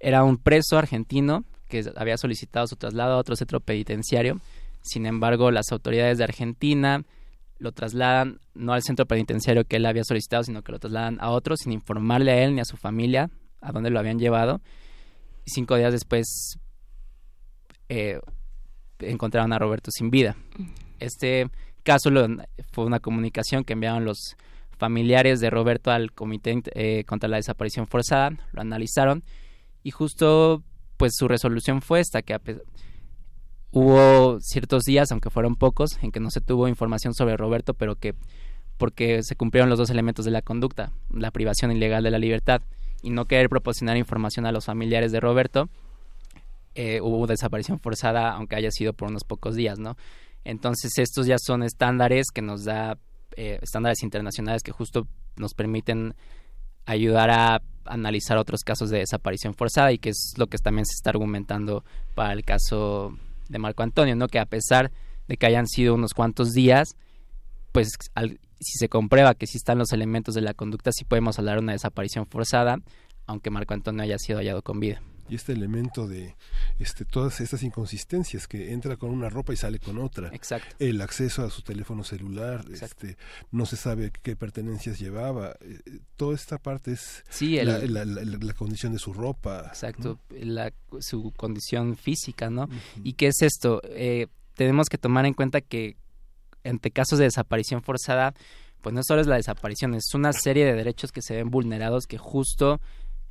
era 0.00 0.24
un 0.24 0.38
preso 0.38 0.78
argentino 0.78 1.44
que 1.68 1.84
había 1.96 2.16
solicitado 2.16 2.66
su 2.66 2.76
traslado 2.76 3.14
a 3.14 3.18
otro 3.18 3.36
centro 3.36 3.60
penitenciario. 3.60 4.40
Sin 4.82 5.06
embargo, 5.06 5.50
las 5.50 5.70
autoridades 5.70 6.18
de 6.18 6.24
Argentina 6.24 7.04
lo 7.58 7.72
trasladan 7.72 8.40
no 8.54 8.72
al 8.72 8.82
centro 8.82 9.06
penitenciario 9.06 9.64
que 9.64 9.76
él 9.76 9.86
había 9.86 10.04
solicitado, 10.04 10.44
sino 10.44 10.62
que 10.62 10.72
lo 10.72 10.78
trasladan 10.78 11.18
a 11.20 11.30
otro 11.30 11.56
sin 11.56 11.72
informarle 11.72 12.32
a 12.32 12.44
él 12.44 12.54
ni 12.54 12.60
a 12.60 12.64
su 12.64 12.76
familia 12.76 13.30
a 13.60 13.72
dónde 13.72 13.90
lo 13.90 13.98
habían 13.98 14.18
llevado. 14.18 14.60
Cinco 15.46 15.76
días 15.76 15.92
después 15.92 16.58
eh, 17.88 18.20
encontraron 19.00 19.52
a 19.52 19.58
Roberto 19.58 19.90
sin 19.90 20.10
vida. 20.10 20.36
Este 21.00 21.48
caso 21.82 22.10
fue 22.72 22.84
una 22.84 23.00
comunicación 23.00 23.64
que 23.64 23.72
enviaron 23.72 24.04
los 24.04 24.36
familiares 24.76 25.40
de 25.40 25.50
Roberto 25.50 25.90
al 25.90 26.12
Comité 26.12 26.62
eh, 26.74 27.04
contra 27.04 27.28
la 27.28 27.36
Desaparición 27.36 27.86
Forzada, 27.86 28.30
lo 28.52 28.60
analizaron 28.60 29.24
y 29.82 29.90
justo 29.90 30.62
pues 30.96 31.12
su 31.16 31.28
resolución 31.28 31.80
fue 31.80 32.00
esta, 32.00 32.22
que 32.22 32.38
hubo 33.70 34.38
ciertos 34.40 34.84
días, 34.84 35.10
aunque 35.10 35.30
fueron 35.30 35.56
pocos, 35.56 35.98
en 36.02 36.10
que 36.10 36.20
no 36.20 36.30
se 36.30 36.40
tuvo 36.40 36.68
información 36.68 37.14
sobre 37.14 37.36
Roberto, 37.36 37.74
pero 37.74 37.96
que 37.96 38.14
porque 38.76 39.22
se 39.24 39.34
cumplieron 39.34 39.68
los 39.68 39.78
dos 39.78 39.90
elementos 39.90 40.24
de 40.24 40.30
la 40.30 40.42
conducta, 40.42 40.92
la 41.10 41.32
privación 41.32 41.72
ilegal 41.72 42.04
de 42.04 42.12
la 42.12 42.18
libertad 42.18 42.62
y 43.02 43.10
no 43.10 43.26
querer 43.26 43.48
proporcionar 43.48 43.96
información 43.96 44.46
a 44.46 44.52
los 44.52 44.66
familiares 44.66 45.10
de 45.10 45.20
Roberto, 45.20 45.68
eh, 46.80 47.00
hubo 47.00 47.26
desaparición 47.26 47.80
forzada, 47.80 48.30
aunque 48.30 48.54
haya 48.54 48.70
sido 48.70 48.92
por 48.92 49.08
unos 49.08 49.24
pocos 49.24 49.56
días, 49.56 49.80
¿no? 49.80 49.96
Entonces 50.44 50.96
estos 50.98 51.26
ya 51.26 51.36
son 51.36 51.64
estándares 51.64 52.26
que 52.32 52.40
nos 52.40 52.62
da, 52.64 52.96
eh, 53.36 53.58
estándares 53.62 54.04
internacionales 54.04 54.62
que 54.62 54.70
justo 54.70 55.08
nos 55.34 55.54
permiten 55.54 56.14
ayudar 56.86 57.30
a 57.30 57.62
analizar 57.84 58.38
otros 58.38 58.60
casos 58.62 58.90
de 58.90 58.98
desaparición 58.98 59.54
forzada 59.54 59.90
y 59.90 59.98
que 59.98 60.10
es 60.10 60.34
lo 60.36 60.46
que 60.46 60.56
también 60.58 60.86
se 60.86 60.94
está 60.94 61.10
argumentando 61.10 61.82
para 62.14 62.32
el 62.32 62.44
caso 62.44 63.18
de 63.48 63.58
Marco 63.58 63.82
Antonio, 63.82 64.14
¿no? 64.14 64.28
Que 64.28 64.38
a 64.38 64.46
pesar 64.46 64.92
de 65.26 65.36
que 65.36 65.46
hayan 65.46 65.66
sido 65.66 65.96
unos 65.96 66.14
cuantos 66.14 66.52
días, 66.52 66.90
pues 67.72 67.88
si 68.60 68.78
se 68.78 68.88
comprueba 68.88 69.34
que 69.34 69.48
sí 69.48 69.56
están 69.56 69.78
los 69.78 69.92
elementos 69.92 70.32
de 70.36 70.42
la 70.42 70.54
conducta, 70.54 70.92
sí 70.92 71.04
podemos 71.04 71.40
hablar 71.40 71.56
de 71.56 71.62
una 71.64 71.72
desaparición 71.72 72.24
forzada, 72.28 72.76
aunque 73.26 73.50
Marco 73.50 73.74
Antonio 73.74 74.04
haya 74.04 74.18
sido 74.18 74.38
hallado 74.38 74.62
con 74.62 74.78
vida 74.78 75.02
y 75.28 75.34
este 75.34 75.52
elemento 75.52 76.06
de 76.06 76.34
este 76.78 77.04
todas 77.04 77.40
estas 77.40 77.62
inconsistencias 77.62 78.46
que 78.46 78.72
entra 78.72 78.96
con 78.96 79.10
una 79.10 79.28
ropa 79.28 79.52
y 79.52 79.56
sale 79.56 79.78
con 79.78 79.98
otra. 79.98 80.28
Exacto. 80.32 80.74
El 80.78 81.00
acceso 81.00 81.44
a 81.44 81.50
su 81.50 81.62
teléfono 81.62 82.04
celular 82.04 82.64
este 82.70 83.16
no 83.50 83.66
se 83.66 83.76
sabe 83.76 84.10
qué 84.10 84.36
pertenencias 84.36 84.98
llevaba. 84.98 85.56
Eh, 85.60 86.00
toda 86.16 86.34
esta 86.34 86.58
parte 86.58 86.92
es 86.92 87.24
sí, 87.28 87.56
la, 87.56 87.78
la, 87.84 88.52
condición 88.54 88.92
de 88.92 88.98
su 88.98 89.12
ropa 89.12 89.66
exacto 89.68 90.18
la, 90.30 90.72
su 91.00 91.32
condición 91.36 91.96
física 91.96 92.50
no 92.50 92.68
y 93.04 93.12
qué 93.14 93.28
es 93.28 93.42
esto 93.42 93.80
eh, 93.84 94.26
tenemos 94.54 94.88
que 94.88 94.98
tomar 94.98 95.26
en 95.26 95.34
cuenta 95.34 95.60
que 95.60 95.96
ante 96.64 96.90
casos 96.90 97.18
de 97.18 97.26
desaparición 97.26 97.82
forzada 97.82 98.34
pues 98.82 98.94
no 98.94 99.02
solo 99.02 99.20
es 99.20 99.26
la 99.26 99.36
desaparición 99.36 99.94
es 99.94 100.14
una 100.14 100.32
serie 100.32 100.64
de 100.64 100.74
derechos 100.74 101.12
que 101.12 101.22
se 101.22 101.36
ven 101.36 101.50
vulnerados 101.50 102.06
que 102.06 102.18
justo 102.18 102.80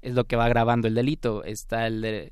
es 0.02 0.14
lo 0.14 0.26
que 0.26 0.36
va 0.36 0.46
agravando 0.46 0.88
el 0.88 0.96
delito. 0.96 1.44
Está 1.44 1.88
el 1.88 2.32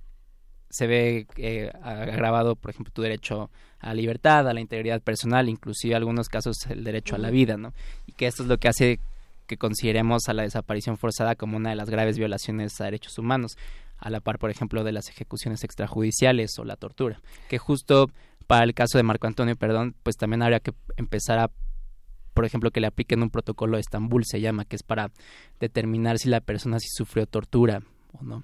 se 0.70 0.88
ve 0.88 1.28
eh, 1.38 1.72
agravado, 1.84 2.58
por 2.58 2.72
ejemplo, 2.72 2.92
tu 2.92 3.02
derecho 3.02 3.50
a 3.80 3.88
la 3.88 3.94
libertad, 3.94 4.48
a 4.50 4.54
la 4.54 4.60
integridad 4.60 5.02
personal, 5.02 5.48
inclusive 5.48 5.94
en 5.94 5.98
algunos 5.98 6.28
casos 6.28 6.66
el 6.68 6.84
derecho 6.84 7.16
a 7.16 7.18
la 7.18 7.30
vida, 7.30 7.56
¿no? 7.56 7.74
Y 8.06 8.12
que 8.12 8.28
esto 8.28 8.44
es 8.44 8.50
lo 8.50 8.58
que 8.58 8.68
hace 8.68 9.00
que 9.48 9.58
consideremos 9.58 10.28
a 10.28 10.34
la 10.34 10.44
desaparición 10.44 10.98
forzada 10.98 11.36
como 11.36 11.56
una 11.56 11.70
de 11.70 11.76
las 11.76 11.90
graves 11.90 12.18
violaciones 12.18 12.82
a 12.82 12.86
derechos 12.86 13.18
humanos, 13.18 13.58
a 13.98 14.10
la 14.10 14.20
par, 14.20 14.38
por 14.38 14.50
ejemplo, 14.50 14.84
de 14.84 14.92
las 14.92 15.08
ejecuciones 15.08 15.64
extrajudiciales 15.64 16.60
o 16.60 16.66
la 16.66 16.76
tortura, 16.76 17.22
que 17.48 17.58
justo 17.58 18.10
para 18.48 18.66
el 18.66 18.74
caso 18.74 18.98
de 18.98 19.04
Marco 19.04 19.28
Antonio, 19.28 19.56
perdón, 19.56 19.96
pues 20.04 20.18
también 20.18 20.42
habría 20.42 20.60
que 20.60 20.74
empezar 20.98 21.40
a 21.40 21.52
por 22.36 22.46
ejemplo, 22.46 22.70
que 22.70 22.82
le 22.82 22.88
apliquen 22.88 23.24
un 23.24 23.30
protocolo 23.30 23.78
de 23.78 23.82
Estambul, 23.82 24.26
se 24.26 24.42
llama, 24.42 24.66
que 24.66 24.76
es 24.76 24.84
para 24.84 25.10
determinar 25.60 26.20
si 26.20 26.30
la 26.30 26.42
persona 26.42 26.80
sí 26.80 26.90
sufrió 26.92 27.26
tortura 27.26 27.82
o 28.12 28.24
no. 28.24 28.44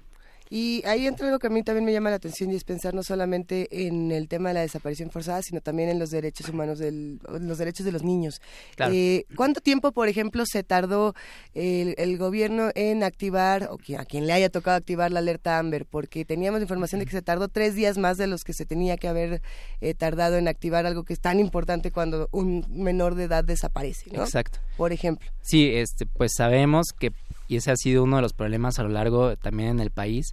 Y 0.54 0.82
ahí 0.84 1.06
entra 1.06 1.28
algo 1.28 1.38
que 1.38 1.46
a 1.46 1.50
mí 1.50 1.62
también 1.62 1.86
me 1.86 1.94
llama 1.94 2.10
la 2.10 2.16
atención 2.16 2.52
y 2.52 2.56
es 2.56 2.64
pensar 2.64 2.92
no 2.92 3.02
solamente 3.02 3.86
en 3.86 4.12
el 4.12 4.28
tema 4.28 4.50
de 4.50 4.54
la 4.56 4.60
desaparición 4.60 5.10
forzada, 5.10 5.40
sino 5.40 5.62
también 5.62 5.88
en 5.88 5.98
los 5.98 6.10
derechos 6.10 6.46
humanos, 6.50 6.78
del, 6.78 7.20
los 7.40 7.56
derechos 7.56 7.86
de 7.86 7.90
los 7.92 8.02
niños. 8.02 8.42
Eh, 8.90 9.24
¿Cuánto 9.34 9.62
tiempo, 9.62 9.92
por 9.92 10.08
ejemplo, 10.08 10.44
se 10.44 10.62
tardó 10.62 11.14
el, 11.54 12.18
gobierno 12.18 12.68
en 12.74 13.02
activar, 13.02 13.70
o 13.70 13.78
a 13.98 14.04
quien 14.04 14.26
le 14.26 14.34
haya 14.34 14.50
tocado 14.50 14.76
activar 14.76 15.10
la 15.10 15.20
alerta 15.20 15.58
Amber? 15.58 15.86
Porque 15.86 16.26
teníamos 16.26 16.60
información 16.60 16.98
de 16.98 17.06
que 17.06 17.12
se 17.12 17.22
tardó 17.22 17.48
tres 17.48 17.74
días 17.74 17.96
más 17.96 18.18
de 18.18 18.26
los 18.26 18.44
que 18.44 18.52
se 18.52 18.66
tenía 18.66 18.98
que 18.98 19.08
haber 19.08 19.40
eh, 19.80 19.94
tardado 19.94 20.36
en 20.36 20.48
activar 20.48 20.84
algo 20.84 21.04
que 21.04 21.14
es 21.14 21.20
tan 21.20 21.40
importante 21.40 21.92
cuando 21.92 22.28
un 22.30 22.66
menor 22.68 23.14
de 23.14 23.24
edad 23.24 23.42
desaparece, 23.42 24.10
¿no? 24.12 24.22
Exacto. 24.22 24.58
Por 24.76 24.92
ejemplo. 24.92 25.30
Sí, 25.40 25.70
este, 25.72 26.04
pues 26.04 26.32
sabemos 26.36 26.88
que 26.92 27.10
y 27.48 27.56
ese 27.56 27.70
ha 27.70 27.76
sido 27.76 28.04
uno 28.04 28.16
de 28.16 28.22
los 28.22 28.32
problemas 28.32 28.78
a 28.78 28.82
lo 28.82 28.88
largo 28.88 29.36
también 29.36 29.70
en 29.70 29.80
el 29.80 29.90
país. 29.90 30.32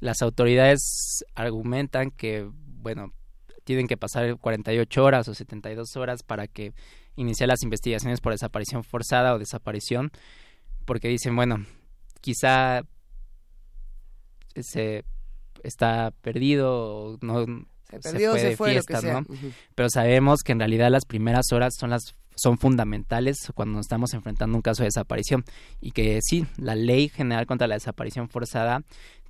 Las 0.00 0.22
autoridades 0.22 1.24
argumentan 1.34 2.10
que, 2.10 2.48
bueno, 2.66 3.12
tienen 3.64 3.86
que 3.86 3.96
pasar 3.96 4.36
48 4.36 5.02
horas 5.02 5.28
o 5.28 5.34
72 5.34 5.96
horas 5.96 6.22
para 6.22 6.46
que 6.46 6.72
inicie 7.16 7.46
las 7.46 7.62
investigaciones 7.62 8.20
por 8.20 8.32
desaparición 8.32 8.84
forzada 8.84 9.34
o 9.34 9.38
desaparición, 9.38 10.10
porque 10.84 11.08
dicen, 11.08 11.34
bueno, 11.34 11.64
quizá 12.20 12.82
se 14.54 15.04
está 15.62 16.12
perdido 16.20 17.14
o 17.14 17.18
no 17.20 17.46
se, 17.90 18.00
perdió, 18.00 18.34
se 18.34 18.56
fue, 18.56 18.72
fiesta, 18.72 19.00
¿no? 19.00 19.24
Pero 19.74 19.88
sabemos 19.88 20.42
que 20.42 20.52
en 20.52 20.58
realidad 20.58 20.90
las 20.90 21.04
primeras 21.04 21.52
horas 21.52 21.74
son 21.78 21.90
las 21.90 22.14
son 22.34 22.58
fundamentales 22.58 23.38
cuando 23.54 23.76
nos 23.76 23.86
estamos 23.86 24.14
enfrentando 24.14 24.56
un 24.56 24.62
caso 24.62 24.82
de 24.82 24.88
desaparición 24.88 25.44
y 25.80 25.92
que 25.92 26.20
sí, 26.22 26.46
la 26.56 26.74
ley 26.74 27.08
general 27.08 27.46
contra 27.46 27.66
la 27.66 27.74
desaparición 27.74 28.28
forzada 28.28 28.82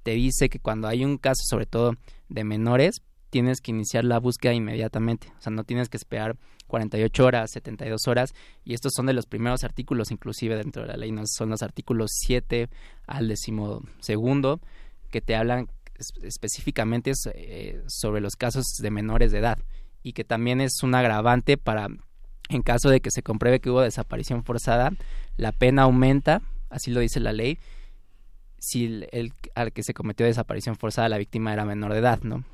te 0.02 0.12
dice 0.12 0.48
que 0.48 0.60
cuando 0.60 0.86
hay 0.86 1.05
un 1.05 1.16
caso, 1.16 1.43
sobre 1.44 1.66
todo 1.66 1.94
de 2.28 2.44
menores, 2.44 3.02
tienes 3.35 3.60
que 3.60 3.72
iniciar 3.72 4.05
la 4.05 4.20
búsqueda 4.20 4.52
inmediatamente. 4.52 5.32
O 5.36 5.40
sea, 5.43 5.51
no 5.51 5.64
tienes 5.64 5.89
que 5.89 5.97
esperar 5.97 6.36
48 6.68 7.24
horas, 7.24 7.51
72 7.51 8.06
horas. 8.06 8.32
Y 8.64 8.74
estos 8.74 8.93
son 8.94 9.06
de 9.06 9.12
los 9.12 9.26
primeros 9.26 9.64
artículos, 9.64 10.12
inclusive 10.12 10.56
dentro 10.56 10.82
de 10.82 10.89
la 10.89 10.97
ley. 10.97 11.10
¿no? 11.10 11.22
Son 11.26 11.51
los 11.51 11.62
artículos 11.62 12.12
7 12.14 12.68
al 13.09 13.26
décimo 13.26 13.82
segundo, 13.98 14.60
que 15.10 15.20
te 15.20 15.35
hablan 15.35 15.68
específicamente 16.22 17.12
eh, 17.35 17.82
sobre 17.89 18.20
los 18.20 18.36
casos 18.36 18.66
de 18.78 18.90
menores 18.93 19.32
de 19.32 19.39
edad. 19.39 19.59
Y 20.05 20.12
que 20.12 20.22
también 20.22 20.60
es 20.60 20.85
un 20.85 20.94
agravante 20.94 21.56
para, 21.56 21.89
en 22.48 22.62
caso 22.62 22.90
de 22.90 23.00
que 23.00 23.10
se 23.10 23.22
compruebe 23.22 23.60
que 23.60 23.70
hubo 23.70 23.80
desaparición 23.80 24.44
forzada, 24.44 24.92
la 25.36 25.52
pena 25.52 25.82
aumenta, 25.82 26.42
así 26.70 26.90
lo 26.90 27.00
dice 27.00 27.20
la 27.20 27.32
ley, 27.32 27.58
si 28.58 29.06
el, 29.12 29.32
al 29.54 29.72
que 29.72 29.82
se 29.82 29.94
cometió 29.94 30.26
desaparición 30.26 30.76
forzada 30.76 31.08
la 31.08 31.18
víctima 31.18 31.52
era 31.52 31.64
menor 31.64 31.92
de 31.92 31.98
edad, 31.98 32.20
¿no? 32.22 32.44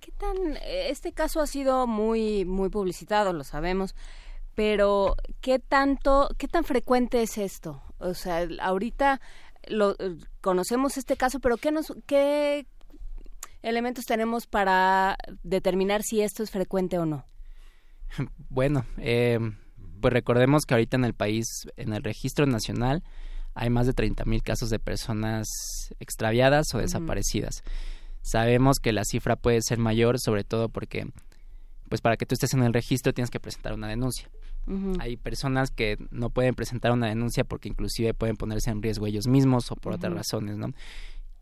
¿Qué 0.00 0.12
tan 0.12 0.36
este 0.62 1.12
caso 1.12 1.40
ha 1.40 1.46
sido 1.46 1.86
muy 1.86 2.44
muy 2.44 2.70
publicitado, 2.70 3.32
lo 3.32 3.44
sabemos, 3.44 3.94
pero 4.54 5.14
qué 5.40 5.58
tanto 5.58 6.28
qué 6.38 6.48
tan 6.48 6.64
frecuente 6.64 7.22
es 7.22 7.36
esto? 7.36 7.82
O 7.98 8.14
sea, 8.14 8.48
ahorita 8.60 9.20
lo 9.68 9.94
conocemos 10.40 10.96
este 10.96 11.16
caso, 11.16 11.38
pero 11.40 11.58
qué 11.58 11.70
nos 11.70 11.92
qué 12.06 12.66
elementos 13.62 14.06
tenemos 14.06 14.46
para 14.46 15.18
determinar 15.42 16.02
si 16.02 16.22
esto 16.22 16.42
es 16.42 16.50
frecuente 16.50 16.98
o 16.98 17.04
no? 17.04 17.26
Bueno, 18.48 18.84
eh, 18.98 19.38
pues 20.00 20.12
recordemos 20.12 20.64
que 20.64 20.74
ahorita 20.74 20.96
en 20.96 21.04
el 21.04 21.14
país, 21.14 21.46
en 21.76 21.92
el 21.92 22.02
registro 22.02 22.46
nacional, 22.46 23.02
hay 23.54 23.70
más 23.70 23.86
de 23.86 23.94
30.000 23.94 24.42
casos 24.42 24.70
de 24.70 24.78
personas 24.78 25.48
extraviadas 25.98 26.74
o 26.74 26.78
desaparecidas. 26.78 27.62
Sabemos 28.22 28.78
que 28.78 28.92
la 28.92 29.04
cifra 29.04 29.36
puede 29.36 29.60
ser 29.62 29.78
mayor, 29.78 30.18
sobre 30.18 30.44
todo 30.44 30.68
porque, 30.68 31.06
pues 31.88 32.00
para 32.00 32.16
que 32.16 32.26
tú 32.26 32.34
estés 32.34 32.54
en 32.54 32.62
el 32.62 32.72
registro 32.72 33.12
tienes 33.12 33.30
que 33.30 33.40
presentar 33.40 33.72
una 33.72 33.88
denuncia. 33.88 34.30
Hay 35.00 35.16
personas 35.16 35.70
que 35.70 35.96
no 36.10 36.30
pueden 36.30 36.54
presentar 36.54 36.92
una 36.92 37.08
denuncia 37.08 37.42
porque 37.42 37.68
inclusive 37.68 38.14
pueden 38.14 38.36
ponerse 38.36 38.70
en 38.70 38.82
riesgo 38.82 39.06
ellos 39.06 39.26
mismos 39.26 39.72
o 39.72 39.74
por 39.74 39.94
otras 39.94 40.12
razones, 40.12 40.58
¿no? 40.58 40.68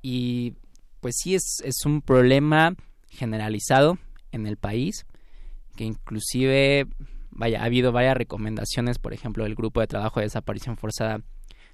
Y 0.01 0.55
pues 1.01 1.17
sí 1.19 1.35
es, 1.35 1.61
es 1.63 1.85
un 1.85 2.01
problema 2.01 2.75
generalizado 3.11 3.99
en 4.33 4.47
el 4.47 4.57
país 4.57 5.05
que 5.79 5.85
inclusive, 5.85 6.89
vaya, 7.31 7.63
ha 7.63 7.67
habido 7.67 7.93
varias 7.93 8.17
recomendaciones, 8.17 8.99
por 8.99 9.15
ejemplo, 9.15 9.47
el 9.47 9.55
grupo 9.55 9.81
de 9.81 9.87
trabajo 9.87 10.19
de 10.19 10.27
desaparición 10.27 10.77
forzada 10.77 11.21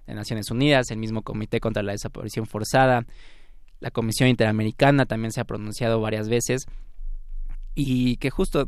de 0.07 0.15
Naciones 0.15 0.51
Unidas, 0.51 0.91
el 0.91 0.99
mismo 0.99 1.23
Comité 1.23 1.59
contra 1.59 1.83
la 1.83 1.93
Desaparición 1.93 2.45
Forzada, 2.45 3.07
la 3.81 3.91
Comisión 3.91 4.29
Interamericana 4.29 5.07
también 5.07 5.33
se 5.33 5.41
ha 5.41 5.45
pronunciado 5.45 6.03
varias 6.03 6.29
veces 6.29 6.67
y 7.75 8.19
que 8.19 8.29
justo 8.29 8.67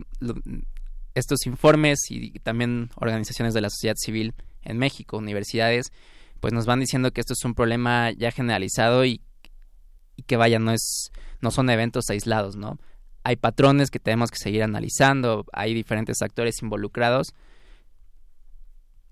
estos 1.15 1.45
informes 1.45 1.99
y 2.09 2.31
también 2.39 2.89
organizaciones 2.97 3.53
de 3.53 3.61
la 3.61 3.69
sociedad 3.69 3.97
civil 3.99 4.33
en 4.63 4.79
México, 4.79 5.19
universidades, 5.19 5.93
pues 6.41 6.55
nos 6.55 6.65
van 6.65 6.81
diciendo 6.81 7.11
que 7.11 7.21
esto 7.21 7.35
es 7.35 7.45
un 7.45 7.55
problema 7.55 8.11
ya 8.13 8.31
generalizado 8.31 9.05
y, 9.05 9.21
y 10.17 10.23
que 10.23 10.39
vaya, 10.39 10.59
no 10.59 10.73
es, 10.73 11.11
no 11.43 11.51
son 11.51 11.69
eventos 11.69 12.09
aislados, 12.09 12.57
¿no? 12.57 12.79
Hay 13.27 13.37
patrones 13.37 13.91
que 13.91 13.99
tenemos 13.99 14.31
que 14.31 14.39
seguir 14.39 14.63
analizando, 14.63 15.45
hay 15.53 15.75
diferentes 15.75 16.23
actores 16.23 16.63
involucrados 16.63 17.35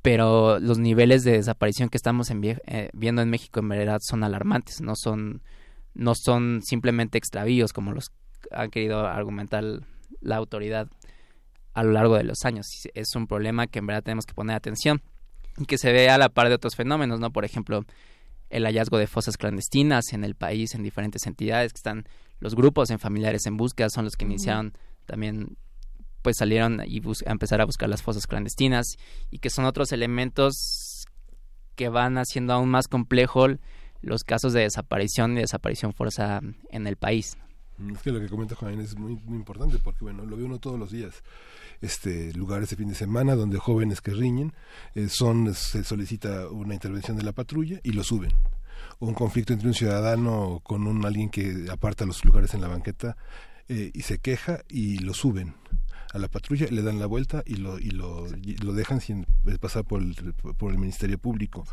pero 0.04 0.58
los 0.58 0.76
niveles 0.76 1.24
de 1.24 1.32
desaparición 1.32 1.88
que 1.88 1.96
estamos 1.96 2.30
eh, 2.30 2.90
viendo 2.92 3.22
en 3.22 3.30
México 3.30 3.60
en 3.60 3.70
verdad 3.70 4.00
son 4.02 4.22
alarmantes, 4.22 4.82
no 4.82 4.96
son, 4.96 5.40
no 5.94 6.12
son 6.14 6.60
simplemente 6.62 7.16
extravíos 7.16 7.72
como 7.72 7.92
los 7.92 8.12
han 8.50 8.70
querido 8.70 9.06
argumentar 9.06 9.64
la 10.20 10.36
autoridad 10.36 10.88
a 11.72 11.82
lo 11.82 11.92
largo 11.92 12.18
de 12.18 12.24
los 12.24 12.44
años. 12.44 12.66
Es 12.92 13.16
un 13.16 13.26
problema 13.26 13.66
que 13.66 13.78
en 13.78 13.86
verdad 13.86 14.02
tenemos 14.02 14.26
que 14.26 14.34
poner 14.34 14.54
atención 14.54 15.00
y 15.56 15.64
que 15.64 15.78
se 15.78 15.90
ve 15.90 16.10
a 16.10 16.18
la 16.18 16.28
par 16.28 16.50
de 16.50 16.56
otros 16.56 16.76
fenómenos, 16.76 17.18
¿no? 17.18 17.32
Por 17.32 17.46
ejemplo, 17.46 17.86
el 18.50 18.66
hallazgo 18.66 18.98
de 18.98 19.06
fosas 19.06 19.38
clandestinas 19.38 20.12
en 20.12 20.22
el 20.22 20.34
país, 20.34 20.74
en 20.74 20.82
diferentes 20.82 21.26
entidades 21.26 21.72
que 21.72 21.78
están 21.78 22.04
los 22.44 22.54
grupos 22.54 22.90
en 22.90 22.98
familiares 22.98 23.46
en 23.46 23.56
búsqueda 23.56 23.88
son 23.88 24.04
los 24.04 24.16
que 24.16 24.26
iniciaron 24.26 24.74
también 25.06 25.56
pues 26.20 26.36
salieron 26.36 26.82
y 26.84 27.00
a 27.24 27.30
empezar 27.30 27.62
a 27.62 27.64
buscar 27.64 27.88
las 27.88 28.02
fosas 28.02 28.26
clandestinas 28.26 28.98
y 29.30 29.38
que 29.38 29.48
son 29.48 29.64
otros 29.64 29.92
elementos 29.92 31.06
que 31.74 31.88
van 31.88 32.18
haciendo 32.18 32.52
aún 32.52 32.68
más 32.68 32.86
complejo 32.86 33.46
los 34.02 34.24
casos 34.24 34.52
de 34.52 34.60
desaparición 34.60 35.38
y 35.38 35.40
desaparición 35.40 35.94
forzada 35.94 36.42
en 36.68 36.86
el 36.86 36.96
país. 36.96 37.38
Es 37.94 38.02
que 38.02 38.12
lo 38.12 38.20
que 38.20 38.28
comenta 38.28 38.54
Juan 38.54 38.78
es 38.78 38.94
muy, 38.94 39.16
muy 39.24 39.38
importante 39.38 39.78
porque 39.82 40.04
bueno, 40.04 40.26
lo 40.26 40.36
ve 40.36 40.44
uno 40.44 40.58
todos 40.58 40.78
los 40.78 40.90
días. 40.90 41.22
Este, 41.80 42.30
lugares 42.34 42.68
de 42.68 42.76
fin 42.76 42.88
de 42.88 42.94
semana 42.94 43.36
donde 43.36 43.56
jóvenes 43.56 44.02
que 44.02 44.12
riñen, 44.12 44.52
eh, 44.94 45.08
son, 45.08 45.54
se 45.54 45.82
solicita 45.82 46.48
una 46.48 46.74
intervención 46.74 47.16
de 47.16 47.22
la 47.22 47.32
patrulla 47.32 47.80
y 47.82 47.92
lo 47.92 48.04
suben. 48.04 48.32
Un 48.98 49.14
conflicto 49.14 49.52
entre 49.52 49.68
un 49.68 49.74
ciudadano 49.74 50.60
con 50.62 50.86
un 50.86 51.04
alguien 51.04 51.30
que 51.30 51.66
aparta 51.70 52.06
los 52.06 52.24
lugares 52.24 52.54
en 52.54 52.60
la 52.60 52.68
banqueta 52.68 53.16
eh, 53.68 53.90
y 53.94 54.02
se 54.02 54.18
queja 54.18 54.60
y 54.68 54.98
lo 54.98 55.14
suben 55.14 55.54
a 56.14 56.18
la 56.18 56.28
patrulla, 56.28 56.68
le 56.70 56.82
dan 56.82 57.00
la 57.00 57.06
vuelta 57.06 57.42
y 57.44 57.56
lo, 57.56 57.78
y 57.78 57.90
lo, 57.90 58.26
lo 58.62 58.72
dejan 58.72 59.00
sin 59.00 59.26
pasar 59.60 59.84
por 59.84 60.00
el, 60.00 60.14
por 60.34 60.70
el 60.70 60.78
Ministerio 60.78 61.18
Público. 61.18 61.66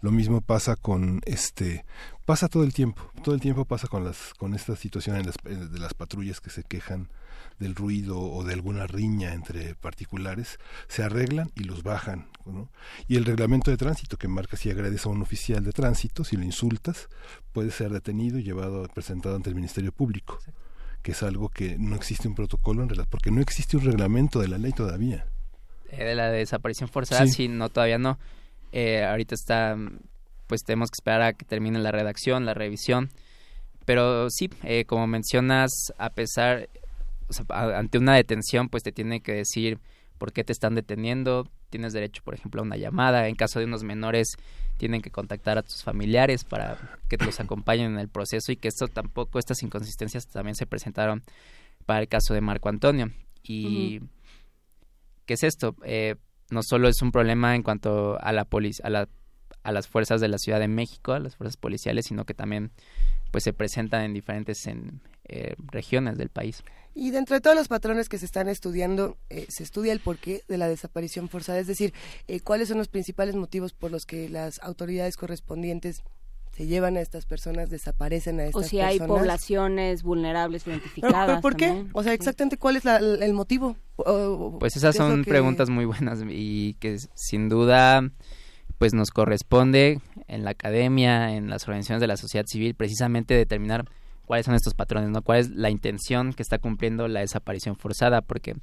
Lo 0.00 0.10
mismo 0.10 0.40
pasa 0.40 0.76
con 0.76 1.20
este, 1.26 1.84
pasa 2.24 2.48
todo 2.48 2.64
el 2.64 2.72
tiempo, 2.72 3.02
todo 3.22 3.34
el 3.34 3.42
tiempo 3.42 3.66
pasa 3.66 3.88
con 3.88 4.02
las, 4.02 4.32
con 4.38 4.54
esta 4.54 4.76
situación 4.76 5.22
de 5.22 5.78
las 5.78 5.92
patrullas 5.92 6.40
que 6.40 6.48
se 6.48 6.64
quejan 6.64 7.10
del 7.62 7.74
ruido 7.74 8.20
o 8.20 8.44
de 8.44 8.52
alguna 8.52 8.86
riña 8.86 9.32
entre 9.32 9.74
particulares, 9.74 10.58
se 10.88 11.02
arreglan 11.02 11.50
y 11.54 11.64
los 11.64 11.82
bajan. 11.82 12.28
Y 13.08 13.16
el 13.16 13.24
reglamento 13.24 13.70
de 13.70 13.76
tránsito 13.76 14.18
que 14.18 14.28
marca 14.28 14.56
si 14.56 14.70
agredes 14.70 15.06
a 15.06 15.08
un 15.08 15.22
oficial 15.22 15.64
de 15.64 15.72
tránsito, 15.72 16.24
si 16.24 16.36
lo 16.36 16.44
insultas, 16.44 17.08
puede 17.52 17.70
ser 17.70 17.90
detenido 17.90 18.38
y 18.38 18.42
llevado, 18.42 18.86
presentado 18.88 19.36
ante 19.36 19.48
el 19.48 19.54
Ministerio 19.54 19.92
Público 19.92 20.38
que 21.02 21.12
es 21.12 21.22
algo 21.22 21.48
que 21.48 21.76
no 21.78 21.96
existe 21.96 22.28
un 22.28 22.34
protocolo 22.34 22.82
en 22.82 22.88
realidad, 22.88 23.08
porque 23.10 23.30
no 23.30 23.40
existe 23.40 23.76
un 23.76 23.84
reglamento 23.84 24.40
de 24.40 24.48
la 24.48 24.56
ley 24.56 24.72
todavía. 24.72 25.26
Eh, 25.90 26.04
de 26.04 26.14
la 26.14 26.30
desaparición 26.30 26.88
forzada, 26.88 27.26
sí, 27.26 27.48
no, 27.48 27.68
todavía 27.68 27.98
no. 27.98 28.18
Eh, 28.70 29.04
ahorita 29.04 29.34
está, 29.34 29.76
pues 30.46 30.62
tenemos 30.62 30.90
que 30.90 30.96
esperar 30.96 31.22
a 31.22 31.32
que 31.32 31.44
termine 31.44 31.78
la 31.80 31.90
redacción, 31.90 32.46
la 32.46 32.54
revisión. 32.54 33.10
Pero 33.84 34.30
sí, 34.30 34.48
eh, 34.62 34.84
como 34.84 35.06
mencionas, 35.08 35.70
a 35.98 36.10
pesar, 36.10 36.68
ante 37.48 37.98
una 37.98 38.14
detención, 38.14 38.68
pues 38.68 38.82
te 38.82 38.92
tiene 38.92 39.20
que 39.20 39.32
decir 39.32 39.78
por 40.18 40.32
qué 40.32 40.44
te 40.44 40.52
están 40.52 40.74
deteniendo. 40.74 41.48
Tienes 41.70 41.92
derecho, 41.92 42.22
por 42.24 42.34
ejemplo, 42.34 42.60
a 42.60 42.64
una 42.64 42.76
llamada. 42.76 43.28
En 43.28 43.34
caso 43.34 43.58
de 43.58 43.64
unos 43.64 43.82
menores, 43.82 44.36
tienen 44.76 45.00
que 45.00 45.10
contactar 45.10 45.58
a 45.58 45.62
tus 45.62 45.82
familiares 45.82 46.44
para 46.44 46.98
que 47.08 47.16
los 47.16 47.40
acompañen 47.40 47.92
en 47.92 47.98
el 47.98 48.08
proceso 48.08 48.52
y 48.52 48.56
que 48.56 48.68
esto 48.68 48.88
tampoco, 48.88 49.38
estas 49.38 49.62
inconsistencias 49.62 50.26
también 50.26 50.54
se 50.54 50.66
presentaron 50.66 51.22
para 51.86 52.00
el 52.00 52.08
caso 52.08 52.34
de 52.34 52.40
Marco 52.40 52.68
Antonio. 52.68 53.10
Y, 53.42 54.00
¿qué 55.26 55.34
es 55.34 55.42
esto? 55.42 55.74
Eh, 55.84 56.16
no 56.50 56.62
solo 56.62 56.88
es 56.88 57.02
un 57.02 57.10
problema 57.10 57.56
en 57.56 57.62
cuanto 57.62 58.16
a 58.20 58.32
la, 58.32 58.46
a, 58.82 58.90
la 58.90 59.08
a 59.62 59.72
las 59.72 59.88
fuerzas 59.88 60.20
de 60.20 60.28
la 60.28 60.38
Ciudad 60.38 60.60
de 60.60 60.68
México, 60.68 61.12
a 61.12 61.20
las 61.20 61.36
fuerzas 61.36 61.56
policiales, 61.56 62.06
sino 62.06 62.24
que 62.24 62.34
también 62.34 62.72
pues 63.32 63.42
se 63.42 63.52
presentan 63.52 64.02
en 64.02 64.14
diferentes 64.14 64.66
en, 64.68 65.00
eh, 65.24 65.54
regiones 65.70 66.18
del 66.18 66.28
país. 66.28 66.62
Y 66.94 67.10
dentro 67.10 67.34
de 67.34 67.40
todos 67.40 67.56
los 67.56 67.66
patrones 67.66 68.10
que 68.10 68.18
se 68.18 68.26
están 68.26 68.48
estudiando, 68.48 69.16
eh, 69.30 69.46
se 69.48 69.62
estudia 69.62 69.94
el 69.94 70.00
porqué 70.00 70.42
de 70.46 70.58
la 70.58 70.68
desaparición 70.68 71.30
forzada, 71.30 71.58
es 71.58 71.66
decir, 71.66 71.94
eh, 72.28 72.40
cuáles 72.40 72.68
son 72.68 72.76
los 72.76 72.88
principales 72.88 73.34
motivos 73.34 73.72
por 73.72 73.90
los 73.90 74.04
que 74.04 74.28
las 74.28 74.60
autoridades 74.62 75.16
correspondientes 75.16 76.02
se 76.54 76.66
llevan 76.66 76.98
a 76.98 77.00
estas 77.00 77.24
personas, 77.24 77.70
desaparecen 77.70 78.40
a 78.40 78.44
estas 78.44 78.64
personas. 78.64 78.66
O 78.66 78.68
si 78.68 78.80
hay 78.80 78.98
poblaciones 78.98 80.02
vulnerables 80.02 80.66
identificadas. 80.66 81.40
¿Por 81.40 81.56
qué? 81.56 81.86
O 81.94 82.02
sea, 82.02 82.12
exactamente 82.12 82.58
cuál 82.58 82.76
es 82.76 82.84
el 82.84 83.32
motivo. 83.32 83.76
pues 84.60 84.76
esas 84.76 84.94
son 84.94 85.24
preguntas 85.24 85.70
muy 85.70 85.86
buenas 85.86 86.18
y 86.28 86.74
que 86.74 86.98
sin 87.14 87.48
duda 87.48 88.02
pues 88.82 88.94
nos 88.94 89.12
corresponde 89.12 90.00
en 90.26 90.42
la 90.42 90.50
academia, 90.50 91.36
en 91.36 91.48
las 91.48 91.68
organizaciones 91.68 92.00
de 92.00 92.08
la 92.08 92.16
sociedad 92.16 92.46
civil, 92.48 92.74
precisamente 92.74 93.32
determinar 93.32 93.88
cuáles 94.26 94.44
son 94.44 94.56
estos 94.56 94.74
patrones, 94.74 95.08
¿no? 95.10 95.22
¿Cuál 95.22 95.38
es 95.38 95.50
la 95.50 95.70
intención 95.70 96.32
que 96.32 96.42
está 96.42 96.58
cumpliendo 96.58 97.06
la 97.06 97.20
desaparición 97.20 97.76
forzada? 97.76 98.22
Porque, 98.22 98.56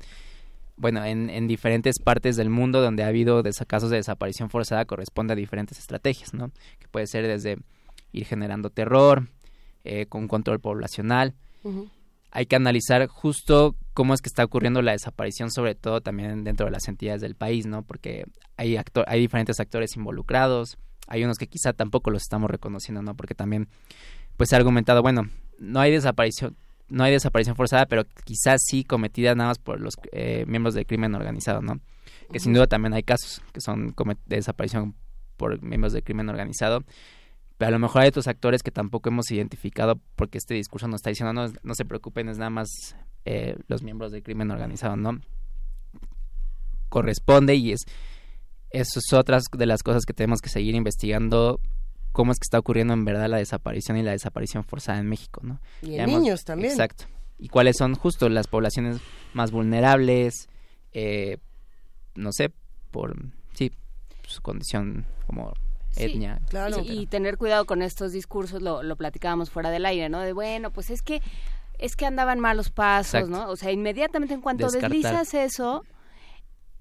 bueno, 0.76 1.06
en, 1.06 1.30
en 1.30 1.48
diferentes 1.48 2.00
partes 2.04 2.36
del 2.36 2.50
mundo 2.50 2.82
donde 2.82 3.04
ha 3.04 3.08
habido 3.08 3.42
casos 3.66 3.92
de 3.92 3.96
desaparición 3.96 4.50
forzada 4.50 4.84
corresponde 4.84 5.32
a 5.32 5.36
diferentes 5.38 5.80
estrategias, 5.80 6.34
¿no? 6.34 6.52
Que 6.80 6.90
puede 6.92 7.08
ser 7.08 7.26
desde 7.26 7.56
ir 8.12 8.26
generando 8.26 8.72
terror, 8.72 9.30
eh, 9.86 10.06
con 10.08 10.28
control 10.28 10.60
poblacional. 10.60 11.34
Hay 12.32 12.46
que 12.46 12.58
analizar 12.58 13.08
justo 13.08 13.78
cómo 13.94 14.14
es 14.14 14.22
que 14.22 14.28
está 14.28 14.44
ocurriendo 14.44 14.82
la 14.82 14.92
desaparición, 14.92 15.50
sobre 15.50 15.76
todo 15.76 16.02
también 16.02 16.44
dentro 16.44 16.66
de 16.66 16.74
las 16.74 16.90
entidades 16.90 17.22
del 17.22 17.36
país, 17.36 17.66
¿no? 17.66 17.84
Porque 17.84 18.26
hay, 18.60 18.78
hay 19.08 19.20
diferentes 19.20 19.60
actores 19.60 19.96
involucrados, 19.96 20.78
hay 21.08 21.24
unos 21.24 21.38
que 21.38 21.48
quizá 21.48 21.72
tampoco 21.74 22.12
los 22.12 22.24
estamos 22.24 22.52
reconociendo, 22.52 23.02
¿no? 23.02 23.16
Porque 23.16 23.34
también 23.34 23.70
pues 24.36 24.50
se 24.50 24.56
ha 24.56 24.58
argumentado, 24.58 25.02
bueno, 25.02 25.30
no 25.58 25.80
hay 25.80 25.92
desaparición 25.92 26.56
no 26.90 27.04
hay 27.04 27.12
desaparición 27.12 27.56
forzada, 27.56 27.86
pero 27.86 28.04
quizás 28.24 28.62
sí 28.66 28.84
cometida 28.84 29.36
nada 29.36 29.52
más 29.52 29.60
por 29.60 29.80
los 29.80 29.94
eh, 30.12 30.44
miembros 30.48 30.74
del 30.74 30.88
crimen 30.88 31.14
organizado, 31.14 31.62
¿no? 31.62 31.80
Que 32.32 32.40
sin 32.40 32.52
duda 32.52 32.66
también 32.66 32.94
hay 32.96 33.04
casos 33.04 33.44
que 33.54 33.62
son 33.62 33.94
de 33.96 34.36
desaparición 34.36 34.96
por 35.38 35.62
miembros 35.62 35.94
del 35.94 36.04
crimen 36.04 36.30
organizado, 36.30 36.84
pero 37.60 37.70
a 37.70 37.72
lo 37.72 37.78
mejor 37.78 38.02
hay 38.02 38.08
otros 38.08 38.28
actores 38.28 38.64
que 38.64 38.72
tampoco 38.72 39.10
hemos 39.10 39.30
identificado 39.30 40.00
porque 40.16 40.40
este 40.40 40.56
discurso 40.56 40.88
nos 40.88 40.98
está 40.98 41.12
diciendo 41.12 41.32
no, 41.32 41.54
no 41.62 41.76
se 41.76 41.86
preocupen, 41.86 42.28
es 42.28 42.40
nada 42.40 42.50
más 42.50 42.96
eh, 43.26 43.56
los 43.68 43.84
miembros 43.84 44.12
del 44.12 44.24
crimen 44.24 44.50
organizado, 44.50 44.96
¿no? 44.96 45.22
Corresponde 46.90 47.54
y 47.54 47.72
es 47.72 47.82
eso 48.72 49.00
es 49.00 49.14
otra 49.14 49.40
de 49.52 49.66
las 49.66 49.84
cosas 49.84 50.06
que 50.06 50.14
tenemos 50.14 50.42
que 50.42 50.50
seguir 50.50 50.76
investigando 50.76 51.60
cómo 52.12 52.32
es 52.32 52.40
que 52.40 52.46
está 52.46 52.60
ocurriendo 52.60 52.94
en 52.94 53.06
verdad 53.06 53.30
la 53.30 53.38
desaparición 53.38 53.98
y 53.98 54.04
la 54.04 54.12
desaparición 54.12 54.64
forzada 54.64 55.00
en 55.00 55.08
México, 55.08 55.42
¿no? 55.44 55.60
Y 55.82 55.96
en 55.96 56.08
niños 56.08 56.44
también. 56.44 56.72
Exacto. 56.72 57.06
Y 57.38 57.50
cuáles 57.50 57.78
son 57.78 57.96
justo 57.96 58.28
las 58.30 58.48
poblaciones 58.48 59.00
más 59.34 59.52
vulnerables, 59.52 60.50
eh, 60.92 61.38
no 62.16 62.32
sé, 62.32 62.52
por, 62.92 63.16
sí, 63.54 63.72
su 64.28 64.42
condición 64.42 65.06
como 65.26 65.54
etnia. 65.96 66.42
Claro. 66.50 66.82
Y, 66.84 67.06
tener 67.08 67.38
cuidado 67.38 67.66
con 67.66 67.82
estos 67.82 68.12
discursos, 68.12 68.62
lo, 68.62 68.84
lo 68.84 68.96
platicábamos 68.96 69.50
fuera 69.50 69.70
del 69.70 69.86
aire, 69.86 70.10
¿no? 70.10 70.20
De, 70.20 70.34
bueno, 70.34 70.72
pues 70.72 70.90
es 70.90 71.02
que 71.02 71.22
es 71.78 71.96
que 71.96 72.06
andaban 72.06 72.40
malos 72.40 72.70
pasos, 72.70 73.30
¿no? 73.30 73.50
O 73.50 73.56
sea, 73.56 73.72
inmediatamente 73.72 74.34
en 74.34 74.42
cuanto 74.42 74.70
deslizas 74.70 75.34
eso, 75.34 75.86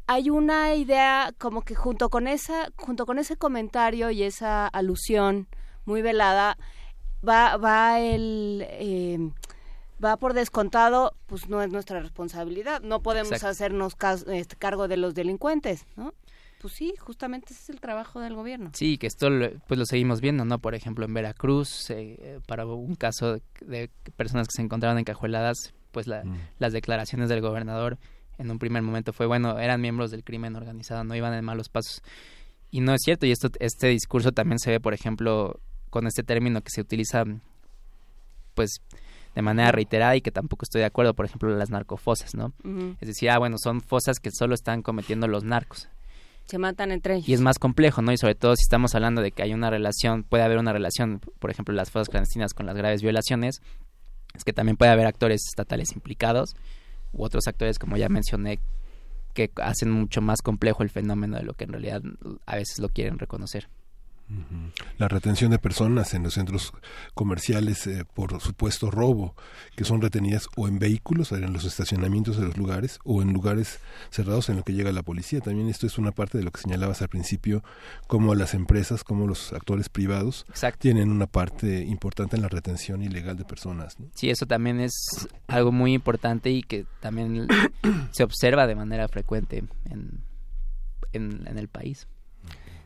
hay 0.09 0.30
una 0.30 0.74
idea 0.74 1.32
como 1.39 1.62
que 1.62 1.74
junto 1.74 2.09
con 2.09 2.26
esa 2.26 2.72
junto 2.76 3.06
con 3.06 3.18
ese 3.18 3.36
comentario 3.36 4.10
y 4.10 4.22
esa 4.22 4.66
alusión 4.66 5.47
muy 5.85 6.02
velada 6.02 6.56
va 7.26 7.56
va 7.59 8.01
el 8.01 8.66
eh, 8.68 9.18
va 10.02 10.16
por 10.16 10.32
descontado 10.32 11.14
pues 11.26 11.48
no 11.51 11.62
es 11.62 11.70
nuestra 11.70 12.01
responsabilidad 12.01 12.80
no 12.80 13.02
podemos 13.02 13.44
hacernos 13.44 13.97
este, 14.28 14.56
cargo 14.56 14.89
de 14.89 14.97
los 14.97 15.14
delincuentes 15.14 15.85
no 15.94 16.14
pues 16.60 16.74
sí, 16.74 16.93
justamente 16.98 17.52
ese 17.52 17.62
es 17.62 17.70
el 17.70 17.78
trabajo 17.78 18.18
del 18.18 18.35
gobierno. 18.35 18.72
Sí, 18.74 18.98
que 18.98 19.06
esto 19.06 19.28
pues 19.68 19.78
lo 19.78 19.86
seguimos 19.86 20.20
viendo, 20.20 20.44
¿no? 20.44 20.59
Por 20.59 20.74
ejemplo, 20.74 21.05
en 21.05 21.14
Veracruz, 21.14 21.89
eh, 21.90 22.40
para 22.48 22.66
un 22.66 22.97
caso 22.97 23.39
de, 23.60 23.90
personas 24.16 24.48
que 24.48 24.56
se 24.56 24.62
encontraron 24.62 24.98
encajueladas, 24.98 25.72
pues 25.93 26.09
la, 26.09 26.24
mm. 26.24 26.36
las 26.59 26.72
declaraciones 26.72 27.28
del 27.28 27.43
gobernador 27.43 27.97
en 28.39 28.51
un 28.51 28.59
primer 28.59 28.82
momento 28.82 29.12
fue, 29.12 29.27
bueno, 29.27 29.59
eran 29.59 29.81
miembros 29.81 30.10
del 30.10 30.24
crimen 30.24 30.56
organizado, 30.56 31.05
no 31.05 31.15
iban 31.15 31.35
en 31.35 31.44
malos 31.44 31.69
pasos. 31.69 32.02
Y 32.70 32.81
no 32.81 32.94
es 32.94 33.01
cierto, 33.02 33.27
y 33.27 33.32
esto, 33.32 33.48
este 33.60 33.89
discurso 33.89 34.32
también 34.32 34.59
se 34.59 34.70
ve, 34.70 34.81
por 34.81 34.94
ejemplo, 34.94 35.60
con 35.90 36.06
este 36.06 36.23
término 36.23 36.62
que 36.62 36.70
se 36.70 36.81
utiliza, 36.81 37.24
pues, 38.55 38.81
de 39.35 39.43
manera 39.43 39.73
reiterada 39.73 40.16
y 40.16 40.20
que 40.20 40.31
tampoco 40.31 40.65
estoy 40.65 40.81
de 40.81 40.86
acuerdo, 40.86 41.15
por 41.15 41.24
ejemplo, 41.24 41.48
las 41.56 41.70
narcofosas, 41.70 42.35
¿no? 42.35 42.52
Es 43.01 43.09
decir, 43.09 43.31
ah, 43.31 43.39
bueno, 43.39 43.56
son 43.59 43.81
fosas 43.81 44.19
que 44.20 44.31
solo 44.31 44.55
están 44.55 44.82
cometiendo 44.82 45.28
los 45.28 45.44
narcos. 45.44 45.89
Se 46.44 46.59
matan 46.59 46.93
entre 46.93 47.16
ellos. 47.16 47.28
Y 47.28 47.35
es 47.35 47.40
más 47.40 47.59
complejo, 47.59 48.01
¿no? 48.01 48.10
Y 48.10 48.16
sobre 48.16 48.35
todo 48.35 48.56
si 48.56 48.62
estamos 48.62 48.94
hablando 48.94 49.20
de 49.20 49.32
que 49.32 49.43
hay 49.43 49.52
una 49.52 49.70
relación, 49.70 50.24
puede 50.24 50.44
haber 50.44 50.59
una 50.59 50.73
relación, 50.73 51.20
por 51.39 51.51
ejemplo, 51.51 51.74
las 51.74 51.90
fosas 51.90 52.09
clandestinas 52.09 52.55
con 52.55 52.66
las 52.66 52.77
graves 52.77 53.02
violaciones, 53.02 53.60
es 54.35 54.44
que 54.44 54.52
también 54.52 54.77
puede 54.77 54.90
haber 54.90 55.06
actores 55.06 55.43
estatales 55.48 55.93
implicados 55.93 56.55
u 57.12 57.24
otros 57.24 57.47
actores, 57.47 57.78
como 57.78 57.97
ya 57.97 58.09
mencioné, 58.09 58.60
que 59.35 59.51
hacen 59.56 59.90
mucho 59.90 60.20
más 60.20 60.43
complejo 60.43 60.82
el 60.82 60.90
fenómeno 60.90 61.36
de 61.36 61.44
lo 61.44 61.55
que 61.55 61.64
en 61.64 61.72
realidad 61.72 62.02
a 62.47 62.56
veces 62.56 62.78
lo 62.78 62.89
quieren 62.89 63.18
reconocer. 63.18 63.68
La 64.98 65.09
retención 65.09 65.50
de 65.50 65.59
personas 65.59 66.12
en 66.14 66.22
los 66.22 66.34
centros 66.34 66.72
comerciales 67.14 67.86
eh, 67.86 68.05
por 68.14 68.40
supuesto 68.40 68.90
robo, 68.90 69.34
que 69.76 69.84
son 69.84 70.02
retenidas 70.02 70.48
o 70.56 70.68
en 70.68 70.78
vehículos, 70.78 71.32
en 71.32 71.52
los 71.52 71.64
estacionamientos 71.64 72.36
de 72.36 72.44
los 72.44 72.56
lugares, 72.56 72.98
o 73.05 73.22
en 73.22 73.32
lugares 73.32 73.80
cerrados 74.10 74.48
en 74.48 74.56
lo 74.56 74.64
que 74.64 74.74
llega 74.74 74.92
la 74.92 75.02
policía. 75.02 75.40
También 75.40 75.68
esto 75.68 75.86
es 75.86 75.98
una 75.98 76.12
parte 76.12 76.38
de 76.38 76.44
lo 76.44 76.50
que 76.50 76.60
señalabas 76.60 77.00
al 77.00 77.09
principio, 77.09 77.62
como 78.06 78.34
las 78.34 78.55
empresas, 78.55 79.05
como 79.05 79.26
los 79.26 79.52
actores 79.52 79.88
privados 79.88 80.44
tienen 80.78 81.10
una 81.10 81.26
parte 81.26 81.84
importante 81.84 82.36
en 82.36 82.42
la 82.42 82.48
retención 82.48 83.02
ilegal 83.02 83.36
de 83.36 83.44
personas. 83.44 83.96
Sí, 84.14 84.30
eso 84.30 84.46
también 84.46 84.80
es 84.80 84.92
algo 85.46 85.72
muy 85.72 85.94
importante 85.94 86.50
y 86.50 86.62
que 86.62 86.86
también 87.00 87.46
se 88.10 88.24
observa 88.24 88.66
de 88.66 88.74
manera 88.74 89.09
frecuente 89.09 89.64
en, 89.86 90.22
en 91.12 91.59
el 91.59 91.68
país. 91.68 92.06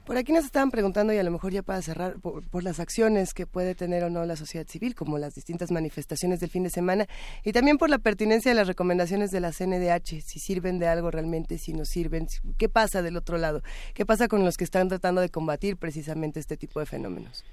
Por 0.05 0.17
aquí 0.17 0.33
nos 0.33 0.45
estaban 0.45 0.71
preguntando, 0.71 1.13
y 1.13 1.19
a 1.19 1.23
lo 1.23 1.31
mejor 1.31 1.53
ya 1.53 1.63
para 1.63 1.81
cerrar, 1.81 2.19
por, 2.21 2.65
las 2.65 2.81
acciones 2.81 3.35
que 3.35 3.47
puede 3.47 3.75
tener 3.75 4.03
o 4.03 4.11
no 4.11 4.25
la 4.25 4.35
sociedad 4.35 4.67
civil, 4.67 4.95
como 4.97 5.17
las 5.19 5.35
distintas 5.35 5.71
manifestaciones 5.71 6.41
del 6.41 6.51
fin 6.51 6.65
de 6.65 6.71
semana, 6.71 7.07
y 7.45 7.53
también 7.53 7.79
por 7.79 7.89
la 7.89 7.99
pertinencia 7.99 8.51
de 8.51 8.57
las 8.57 8.67
recomendaciones 8.67 9.31
de 9.31 9.41
la 9.41 9.53
CNDH, 9.53 10.23
si 10.25 10.41
sirven 10.41 10.81
de 10.81 10.89
algo 10.89 11.11
realmente, 11.11 11.57
si 11.59 11.73
no 11.73 11.85
sirven, 11.85 12.27
qué 12.59 12.69
pasa 12.69 13.01
del 13.01 13.17
otro 13.17 13.39
lado, 13.39 13.63
qué 13.95 14.05
pasa 14.05 14.27
con 14.27 14.45
los 14.45 14.57
que 14.57 14.65
están 14.65 14.89
tratando 14.89 15.21
de 15.21 15.29
combatir 15.29 15.77
precisamente 15.77 16.41
este 16.41 16.57
tipo 16.57 16.81
de 16.81 16.87
fenómenos. 16.87 17.45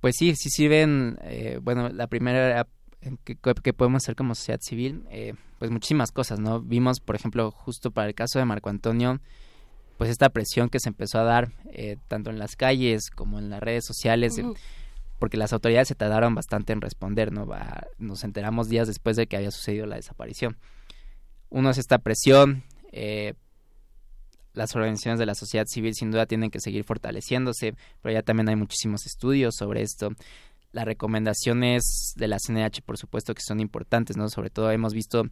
Pues 0.00 0.14
sí, 0.18 0.34
sí 0.36 0.50
sirven, 0.50 1.18
eh, 1.22 1.58
bueno, 1.62 1.88
la 1.88 2.06
primera 2.06 2.66
que, 3.24 3.36
que, 3.36 3.72
podemos 3.72 4.04
hacer 4.04 4.14
como 4.14 4.34
sociedad 4.34 4.60
civil, 4.60 5.04
eh, 5.10 5.34
pues 5.58 5.70
muchísimas 5.70 6.12
cosas, 6.12 6.38
¿no? 6.38 6.60
Vimos, 6.60 7.00
por 7.00 7.16
ejemplo, 7.16 7.50
justo 7.50 7.90
para 7.90 8.08
el 8.08 8.14
caso 8.14 8.38
de 8.38 8.44
Marco 8.44 8.68
Antonio, 8.68 9.20
pues 9.98 10.10
esta 10.10 10.30
presión 10.30 10.70
que 10.70 10.78
se 10.78 10.88
empezó 10.88 11.18
a 11.18 11.24
dar 11.24 11.52
eh, 11.72 11.96
tanto 12.06 12.30
en 12.30 12.38
las 12.38 12.54
calles 12.54 13.10
como 13.10 13.38
en 13.40 13.50
las 13.50 13.60
redes 13.60 13.84
sociales, 13.84 14.40
porque 15.18 15.36
las 15.36 15.52
autoridades 15.52 15.88
se 15.88 15.96
tardaron 15.96 16.36
bastante 16.36 16.72
en 16.72 16.80
responder, 16.80 17.32
¿no? 17.32 17.46
nos 17.98 18.22
enteramos 18.22 18.68
días 18.68 18.86
después 18.86 19.16
de 19.16 19.26
que 19.26 19.36
había 19.36 19.50
sucedido 19.50 19.86
la 19.86 19.96
desaparición. 19.96 20.56
Uno 21.50 21.70
es 21.70 21.78
esta 21.78 21.98
presión, 21.98 22.62
eh, 22.92 23.34
las 24.54 24.74
organizaciones 24.76 25.18
de 25.18 25.26
la 25.26 25.34
sociedad 25.34 25.66
civil 25.66 25.94
sin 25.94 26.12
duda 26.12 26.26
tienen 26.26 26.50
que 26.50 26.60
seguir 26.60 26.84
fortaleciéndose, 26.84 27.74
pero 28.00 28.12
ya 28.12 28.22
también 28.22 28.48
hay 28.48 28.56
muchísimos 28.56 29.04
estudios 29.04 29.56
sobre 29.56 29.82
esto. 29.82 30.10
Las 30.70 30.84
recomendaciones 30.84 32.12
de 32.16 32.28
la 32.28 32.38
CNH, 32.38 32.82
por 32.84 32.98
supuesto, 32.98 33.34
que 33.34 33.42
son 33.42 33.58
importantes, 33.58 34.16
¿no? 34.16 34.28
Sobre 34.28 34.50
todo 34.50 34.70
hemos 34.70 34.92
visto 34.92 35.24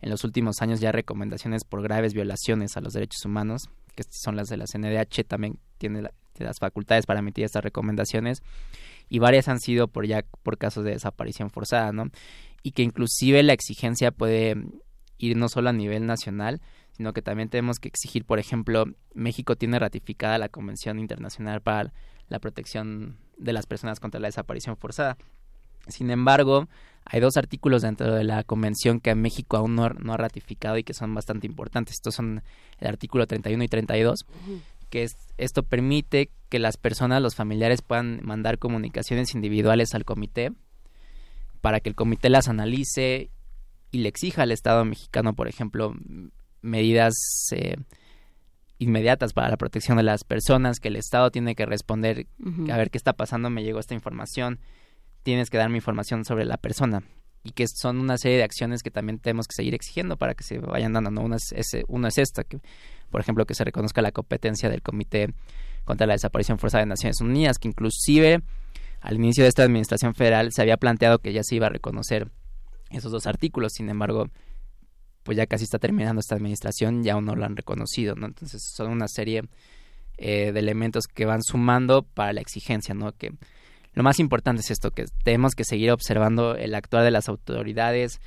en 0.00 0.10
los 0.10 0.24
últimos 0.24 0.60
años 0.60 0.80
ya 0.80 0.92
recomendaciones 0.92 1.64
por 1.64 1.82
graves 1.82 2.14
violaciones 2.14 2.76
a 2.76 2.80
los 2.80 2.92
derechos 2.92 3.24
humanos, 3.24 3.68
que 3.94 4.04
son 4.10 4.36
las 4.36 4.48
de 4.48 4.56
la 4.56 4.66
CNDH, 4.66 5.24
también 5.26 5.58
tiene, 5.78 6.02
las 6.38 6.58
facultades 6.58 7.06
para 7.06 7.20
emitir 7.20 7.44
estas 7.44 7.64
recomendaciones 7.64 8.42
y 9.08 9.18
varias 9.18 9.48
han 9.48 9.58
sido 9.58 9.88
por 9.88 10.06
ya 10.06 10.24
por 10.42 10.58
casos 10.58 10.84
de 10.84 10.90
desaparición 10.90 11.50
forzada, 11.50 11.92
¿no? 11.92 12.10
Y 12.62 12.72
que 12.72 12.82
inclusive 12.82 13.42
la 13.42 13.52
exigencia 13.52 14.10
puede 14.10 14.56
ir 15.18 15.36
no 15.36 15.48
solo 15.48 15.70
a 15.70 15.72
nivel 15.72 16.06
nacional, 16.06 16.60
sino 16.92 17.12
que 17.12 17.22
también 17.22 17.48
tenemos 17.48 17.78
que 17.78 17.88
exigir, 17.88 18.24
por 18.24 18.38
ejemplo, 18.38 18.86
México 19.14 19.56
tiene 19.56 19.78
ratificada 19.78 20.38
la 20.38 20.48
Convención 20.48 20.98
Internacional 20.98 21.60
para 21.60 21.92
la 22.28 22.38
Protección 22.38 23.18
de 23.36 23.52
las 23.52 23.66
Personas 23.66 24.00
contra 24.00 24.20
la 24.20 24.28
Desaparición 24.28 24.76
Forzada. 24.76 25.16
Sin 25.88 26.10
embargo, 26.10 26.68
hay 27.04 27.20
dos 27.20 27.36
artículos 27.36 27.82
dentro 27.82 28.14
de 28.14 28.24
la 28.24 28.42
convención 28.42 29.00
que 29.00 29.14
México 29.14 29.56
aún 29.56 29.76
no, 29.76 29.84
ha 29.84 30.16
ratificado 30.16 30.76
y 30.76 30.84
que 30.84 30.94
son 30.94 31.14
bastante 31.14 31.46
importantes. 31.46 31.94
Estos 31.94 32.14
son 32.14 32.42
el 32.78 32.88
artículo 32.88 33.26
31 33.26 33.62
y 33.62 33.68
32, 33.68 34.26
que 34.90 35.04
es, 35.04 35.16
esto 35.38 35.62
permite 35.62 36.30
que 36.48 36.58
las 36.58 36.76
personas, 36.76 37.22
los 37.22 37.36
familiares 37.36 37.82
puedan 37.82 38.20
mandar 38.24 38.58
comunicaciones 38.58 39.34
individuales 39.34 39.94
al 39.94 40.04
comité 40.04 40.52
para 41.60 41.80
que 41.80 41.88
el 41.88 41.94
comité 41.94 42.28
las 42.28 42.48
analice 42.48 43.30
y 43.90 43.98
le 43.98 44.08
exija 44.08 44.42
al 44.42 44.52
Estado 44.52 44.84
mexicano, 44.84 45.34
por 45.34 45.48
ejemplo, 45.48 45.94
medidas 46.60 47.14
eh, 47.52 47.76
inmediatas 48.78 49.32
para 49.32 49.48
la 49.48 49.56
protección 49.56 49.96
de 49.96 50.02
las 50.02 50.24
personas, 50.24 50.80
que 50.80 50.88
el 50.88 50.96
Estado 50.96 51.30
tiene 51.30 51.54
que 51.54 51.66
responder, 51.66 52.26
a 52.70 52.76
ver 52.76 52.90
qué 52.90 52.98
está 52.98 53.12
pasando, 53.12 53.48
me 53.48 53.62
llegó 53.62 53.78
esta 53.78 53.94
información, 53.94 54.58
tienes 55.26 55.50
que 55.50 55.58
darme 55.58 55.78
información 55.78 56.24
sobre 56.24 56.44
la 56.44 56.56
persona 56.56 57.02
y 57.42 57.50
que 57.50 57.66
son 57.66 57.98
una 57.98 58.16
serie 58.16 58.36
de 58.36 58.44
acciones 58.44 58.84
que 58.84 58.92
también 58.92 59.18
tenemos 59.18 59.48
que 59.48 59.56
seguir 59.56 59.74
exigiendo 59.74 60.16
para 60.16 60.34
que 60.34 60.44
se 60.44 60.60
vayan 60.60 60.92
dando. 60.92 61.10
¿no? 61.10 61.22
Una 61.22 61.34
es, 61.34 61.76
uno 61.88 62.06
es 62.06 62.18
esta, 62.18 62.44
que, 62.44 62.60
por 63.10 63.20
ejemplo, 63.20 63.44
que 63.44 63.54
se 63.54 63.64
reconozca 63.64 64.02
la 64.02 64.12
competencia 64.12 64.70
del 64.70 64.82
Comité 64.82 65.34
contra 65.84 66.06
la 66.06 66.12
Desaparición 66.12 66.60
Forzada 66.60 66.84
de 66.84 66.90
Naciones 66.90 67.20
Unidas, 67.20 67.58
que 67.58 67.66
inclusive 67.66 68.40
al 69.00 69.16
inicio 69.16 69.42
de 69.42 69.48
esta 69.48 69.64
administración 69.64 70.14
federal 70.14 70.52
se 70.52 70.62
había 70.62 70.76
planteado 70.76 71.18
que 71.18 71.32
ya 71.32 71.42
se 71.42 71.56
iba 71.56 71.66
a 71.66 71.70
reconocer 71.70 72.30
esos 72.90 73.10
dos 73.10 73.26
artículos, 73.26 73.72
sin 73.72 73.88
embargo, 73.88 74.28
pues 75.24 75.36
ya 75.36 75.46
casi 75.46 75.64
está 75.64 75.80
terminando 75.80 76.20
esta 76.20 76.36
administración 76.36 77.04
y 77.04 77.08
aún 77.08 77.24
no 77.24 77.34
lo 77.34 77.44
han 77.44 77.56
reconocido, 77.56 78.14
¿no? 78.14 78.26
Entonces 78.26 78.62
son 78.62 78.92
una 78.92 79.08
serie 79.08 79.42
eh, 80.18 80.52
de 80.52 80.60
elementos 80.60 81.08
que 81.08 81.24
van 81.24 81.42
sumando 81.42 82.02
para 82.04 82.32
la 82.32 82.42
exigencia, 82.42 82.94
¿no? 82.94 83.10
Que 83.10 83.32
lo 83.96 84.02
más 84.02 84.20
importante 84.20 84.60
es 84.60 84.70
esto, 84.70 84.90
que 84.90 85.06
tenemos 85.24 85.54
que 85.54 85.64
seguir 85.64 85.90
observando 85.90 86.54
el 86.54 86.74
actuar 86.74 87.02
de 87.02 87.10
las 87.10 87.30
autoridades, 87.30 88.20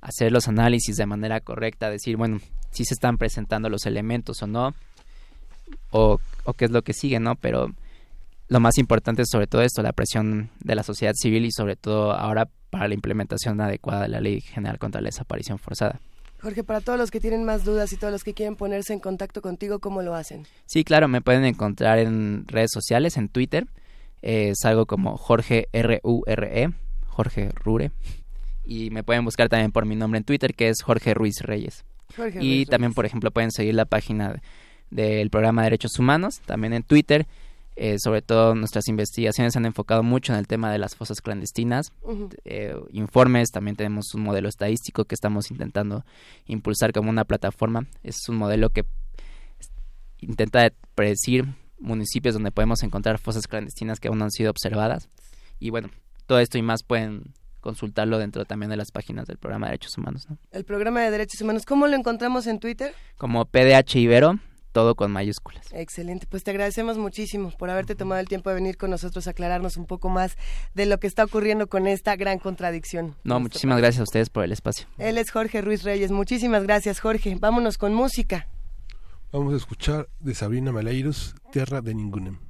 hacer 0.00 0.32
los 0.32 0.48
análisis 0.48 0.96
de 0.96 1.04
manera 1.04 1.40
correcta, 1.40 1.90
decir, 1.90 2.16
bueno, 2.16 2.40
si 2.70 2.86
se 2.86 2.94
están 2.94 3.18
presentando 3.18 3.68
los 3.68 3.84
elementos 3.84 4.42
o 4.42 4.46
no, 4.46 4.74
o, 5.90 6.18
qué 6.56 6.64
es 6.64 6.70
lo 6.70 6.80
que 6.80 6.94
sigue, 6.94 7.20
¿no? 7.20 7.34
Pero 7.34 7.70
lo 8.48 8.60
más 8.60 8.78
importante 8.78 9.20
es 9.20 9.28
sobre 9.30 9.46
todo 9.46 9.60
esto, 9.60 9.82
la 9.82 9.92
presión 9.92 10.48
de 10.60 10.74
la 10.74 10.82
sociedad 10.82 11.12
civil 11.14 11.44
y 11.44 11.52
sobre 11.52 11.76
todo 11.76 12.12
ahora 12.12 12.48
para 12.70 12.88
la 12.88 12.94
implementación 12.94 13.60
adecuada 13.60 14.04
de 14.04 14.08
la 14.08 14.20
Ley 14.22 14.40
General 14.40 14.78
contra 14.78 15.02
la 15.02 15.08
Desaparición 15.08 15.58
Forzada. 15.58 16.00
Jorge, 16.40 16.64
para 16.64 16.80
todos 16.80 16.98
los 16.98 17.10
que 17.10 17.20
tienen 17.20 17.44
más 17.44 17.66
dudas 17.66 17.92
y 17.92 17.98
todos 17.98 18.10
los 18.10 18.24
que 18.24 18.32
quieren 18.32 18.56
ponerse 18.56 18.94
en 18.94 19.00
contacto 19.00 19.42
contigo, 19.42 19.80
¿cómo 19.80 20.00
lo 20.00 20.14
hacen? 20.14 20.46
Sí, 20.64 20.82
claro, 20.82 21.08
me 21.08 21.20
pueden 21.20 21.44
encontrar 21.44 21.98
en 21.98 22.48
redes 22.48 22.70
sociales, 22.72 23.18
en 23.18 23.28
Twitter. 23.28 23.66
Eh, 24.22 24.52
salgo 24.54 24.86
como 24.86 25.16
Jorge 25.16 25.68
R-U-R-E, 25.72 26.70
Jorge 27.06 27.50
Rure. 27.54 27.90
Y 28.64 28.90
me 28.90 29.02
pueden 29.02 29.24
buscar 29.24 29.48
también 29.48 29.72
por 29.72 29.86
mi 29.86 29.96
nombre 29.96 30.18
en 30.18 30.24
Twitter, 30.24 30.54
que 30.54 30.68
es 30.68 30.82
Jorge 30.82 31.14
Ruiz 31.14 31.40
Reyes. 31.42 31.84
y 32.40 32.66
también, 32.66 32.92
por 32.92 33.06
ejemplo, 33.06 33.30
pueden 33.30 33.50
seguir 33.52 33.74
la 33.74 33.84
página 33.84 34.42
del 34.90 35.30
programa 35.30 35.62
de 35.62 35.66
Derechos 35.66 35.98
Humanos, 35.98 36.40
también 36.46 36.72
en 36.72 36.82
Twitter. 36.82 37.26
Eh, 37.76 37.98
sobre 37.98 38.20
todo 38.20 38.54
nuestras 38.54 38.88
investigaciones 38.88 39.54
se 39.54 39.58
han 39.58 39.64
enfocado 39.64 40.02
mucho 40.02 40.34
en 40.34 40.38
el 40.38 40.46
tema 40.46 40.70
de 40.70 40.78
las 40.78 40.96
fosas 40.96 41.22
clandestinas. 41.22 41.92
Eh, 42.44 42.76
informes, 42.92 43.50
también 43.50 43.76
tenemos 43.76 44.12
un 44.14 44.22
modelo 44.22 44.50
estadístico 44.50 45.06
que 45.06 45.14
estamos 45.14 45.50
intentando 45.50 46.04
impulsar 46.46 46.92
como 46.92 47.08
una 47.08 47.24
plataforma. 47.24 47.86
Es 48.02 48.28
un 48.28 48.36
modelo 48.36 48.68
que 48.68 48.84
intenta 50.18 50.70
predecir 50.94 51.46
municipios 51.80 52.34
donde 52.34 52.52
podemos 52.52 52.82
encontrar 52.82 53.18
fosas 53.18 53.46
clandestinas 53.46 53.98
que 53.98 54.08
aún 54.08 54.18
no 54.18 54.24
han 54.24 54.30
sido 54.30 54.50
observadas. 54.50 55.08
Y 55.58 55.70
bueno, 55.70 55.90
todo 56.26 56.38
esto 56.38 56.58
y 56.58 56.62
más 56.62 56.82
pueden 56.82 57.34
consultarlo 57.60 58.18
dentro 58.18 58.44
también 58.44 58.70
de 58.70 58.76
las 58.76 58.90
páginas 58.90 59.26
del 59.26 59.38
programa 59.38 59.66
de 59.66 59.72
Derechos 59.72 59.98
Humanos. 59.98 60.26
El 60.50 60.64
programa 60.64 61.02
de 61.02 61.10
Derechos 61.10 61.40
Humanos, 61.40 61.64
¿cómo 61.66 61.86
lo 61.86 61.96
encontramos 61.96 62.46
en 62.46 62.58
Twitter? 62.58 62.94
Como 63.16 63.44
PDH 63.44 63.96
Ibero, 63.96 64.38
todo 64.72 64.94
con 64.94 65.10
mayúsculas. 65.10 65.66
Excelente, 65.72 66.26
pues 66.28 66.42
te 66.42 66.50
agradecemos 66.50 66.96
muchísimo 66.96 67.50
por 67.58 67.70
haberte 67.70 67.94
tomado 67.94 68.20
el 68.20 68.28
tiempo 68.28 68.50
de 68.50 68.54
venir 68.54 68.76
con 68.76 68.90
nosotros 68.90 69.26
a 69.26 69.30
aclararnos 69.30 69.76
un 69.76 69.86
poco 69.86 70.08
más 70.08 70.36
de 70.74 70.86
lo 70.86 70.98
que 70.98 71.06
está 71.06 71.24
ocurriendo 71.24 71.66
con 71.66 71.86
esta 71.86 72.16
gran 72.16 72.38
contradicción. 72.38 73.16
No, 73.24 73.40
muchísimas 73.40 73.78
gracias 73.78 74.00
a 74.00 74.04
ustedes 74.04 74.30
por 74.30 74.44
el 74.44 74.52
espacio. 74.52 74.86
Él 74.98 75.18
es 75.18 75.30
Jorge 75.30 75.60
Ruiz 75.60 75.82
Reyes, 75.82 76.10
muchísimas 76.10 76.62
gracias 76.62 77.00
Jorge. 77.00 77.36
Vámonos 77.38 77.78
con 77.78 77.94
música. 77.94 78.48
Vamos 79.32 79.54
a 79.54 79.58
escuchar 79.58 80.08
de 80.18 80.34
Sabrina 80.34 80.72
Maleiros, 80.72 81.36
Tierra 81.52 81.80
de 81.80 81.94
Ningunem. 81.94 82.49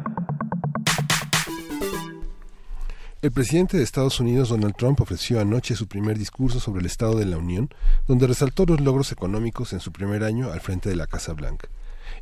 El 3.21 3.31
presidente 3.31 3.77
de 3.77 3.83
Estados 3.83 4.19
Unidos, 4.19 4.49
Donald 4.49 4.75
Trump, 4.75 4.99
ofreció 4.99 5.39
anoche 5.39 5.75
su 5.75 5.87
primer 5.87 6.17
discurso 6.17 6.59
sobre 6.59 6.79
el 6.79 6.87
Estado 6.87 7.19
de 7.19 7.27
la 7.27 7.37
Unión, 7.37 7.69
donde 8.07 8.25
resaltó 8.25 8.65
los 8.65 8.81
logros 8.81 9.11
económicos 9.11 9.73
en 9.73 9.79
su 9.79 9.91
primer 9.91 10.23
año 10.23 10.51
al 10.51 10.59
frente 10.59 10.89
de 10.89 10.95
la 10.95 11.05
Casa 11.05 11.33
Blanca. 11.33 11.69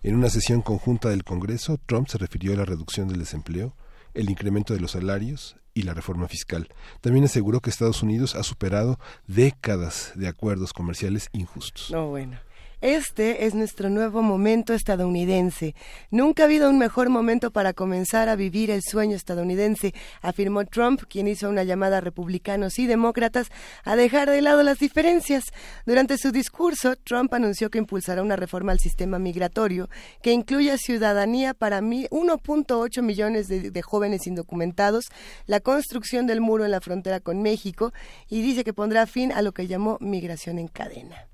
En 0.04 0.14
una 0.14 0.30
sesión 0.30 0.62
conjunta 0.62 1.08
del 1.08 1.24
Congreso, 1.24 1.80
Trump 1.86 2.10
se 2.10 2.18
refirió 2.18 2.52
a 2.52 2.58
la 2.58 2.66
reducción 2.66 3.08
del 3.08 3.20
desempleo, 3.20 3.74
el 4.14 4.30
incremento 4.30 4.74
de 4.74 4.82
los 4.82 4.92
salarios 4.92 5.56
y 5.74 5.84
la 5.84 5.94
reforma 5.94 6.28
fiscal. 6.28 6.68
También 7.00 7.24
aseguró 7.24 7.62
que 7.62 7.70
Estados 7.70 8.04
Unidos 8.04 8.36
ha 8.36 8.44
superado 8.44 9.00
décadas 9.26 10.12
de 10.16 10.28
acuerdos 10.28 10.74
comerciales 10.74 11.30
injustos. 11.32 11.92
No, 11.92 12.10
bueno. 12.10 12.38
Este 12.82 13.46
es 13.46 13.56
nuestro 13.56 13.90
nuevo 13.90 14.22
momento 14.22 14.74
estadounidense. 14.74 15.76
Nunca 16.12 16.44
ha 16.44 16.46
habido 16.46 16.70
un 16.70 16.78
mejor 16.78 17.10
momento 17.10 17.52
para 17.52 17.74
comenzar 17.74 18.30
a 18.30 18.38
vivir 18.38 18.72
el 18.72 18.82
sueño 18.82 19.18
estadounidense, 19.18 19.94
afirmó 20.22 20.64
Trump, 20.64 21.02
quien 21.10 21.28
hizo 21.28 21.50
una 21.50 21.66
llamada 21.66 21.98
a 21.98 22.02
republicanos 22.02 22.80
y 22.80 22.88
demócratas 22.88 23.48
a 23.84 23.98
dejar 23.98 24.30
de 24.30 24.42
lado 24.42 24.64
las 24.64 24.80
diferencias. 24.80 25.44
Durante 25.86 26.18
su 26.18 26.32
discurso, 26.32 26.96
Trump 26.96 27.34
anunció 27.34 27.70
que 27.70 27.80
impulsará 27.80 28.22
una 28.22 28.38
reforma 28.38 28.72
al 28.72 28.80
sistema 28.80 29.20
migratorio 29.20 29.90
que 30.22 30.32
incluya 30.32 30.78
ciudadanía 30.78 31.54
para 31.54 31.82
1.8 31.82 33.02
millones 33.02 33.50
de, 33.50 33.72
de 33.72 33.82
jóvenes 33.82 34.26
indocumentados, 34.26 35.10
la 35.48 35.60
construcción 35.60 36.28
del 36.28 36.40
muro 36.40 36.64
en 36.64 36.72
la 36.72 36.80
frontera 36.80 37.20
con 37.20 37.42
México 37.42 37.92
y 38.30 38.42
dice 38.42 38.64
que 38.64 38.72
pondrá 38.72 39.06
fin 39.06 39.34
a 39.34 39.42
lo 39.42 39.52
que 39.52 39.68
llamó 39.68 39.98
migración 40.00 40.60
en 40.60 40.70
cadena. 40.70 41.29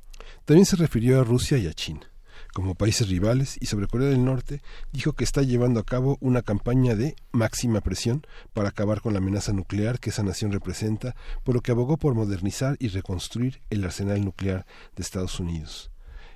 También 0.45 0.65
se 0.65 0.75
refirió 0.75 1.19
a 1.19 1.23
Rusia 1.23 1.57
y 1.57 1.67
a 1.67 1.73
China 1.73 2.07
como 2.55 2.73
países 2.73 3.09
rivales 3.09 3.57
y 3.59 3.65
sobre 3.65 3.85
Corea 3.85 4.07
del 4.07 4.23
Norte 4.23 4.61
dijo 4.93 5.11
que 5.11 5.25
está 5.25 5.41
llevando 5.41 5.81
a 5.81 5.85
cabo 5.85 6.17
una 6.21 6.41
campaña 6.41 6.95
de 6.95 7.17
máxima 7.33 7.81
presión 7.81 8.25
para 8.53 8.69
acabar 8.69 9.01
con 9.01 9.11
la 9.11 9.19
amenaza 9.19 9.51
nuclear 9.51 9.99
que 9.99 10.09
esa 10.09 10.23
nación 10.23 10.53
representa, 10.53 11.17
por 11.43 11.53
lo 11.53 11.59
que 11.59 11.71
abogó 11.71 11.97
por 11.97 12.15
modernizar 12.15 12.77
y 12.79 12.87
reconstruir 12.87 13.59
el 13.69 13.83
arsenal 13.83 14.23
nuclear 14.23 14.65
de 14.95 15.03
Estados 15.03 15.37
Unidos. 15.41 15.91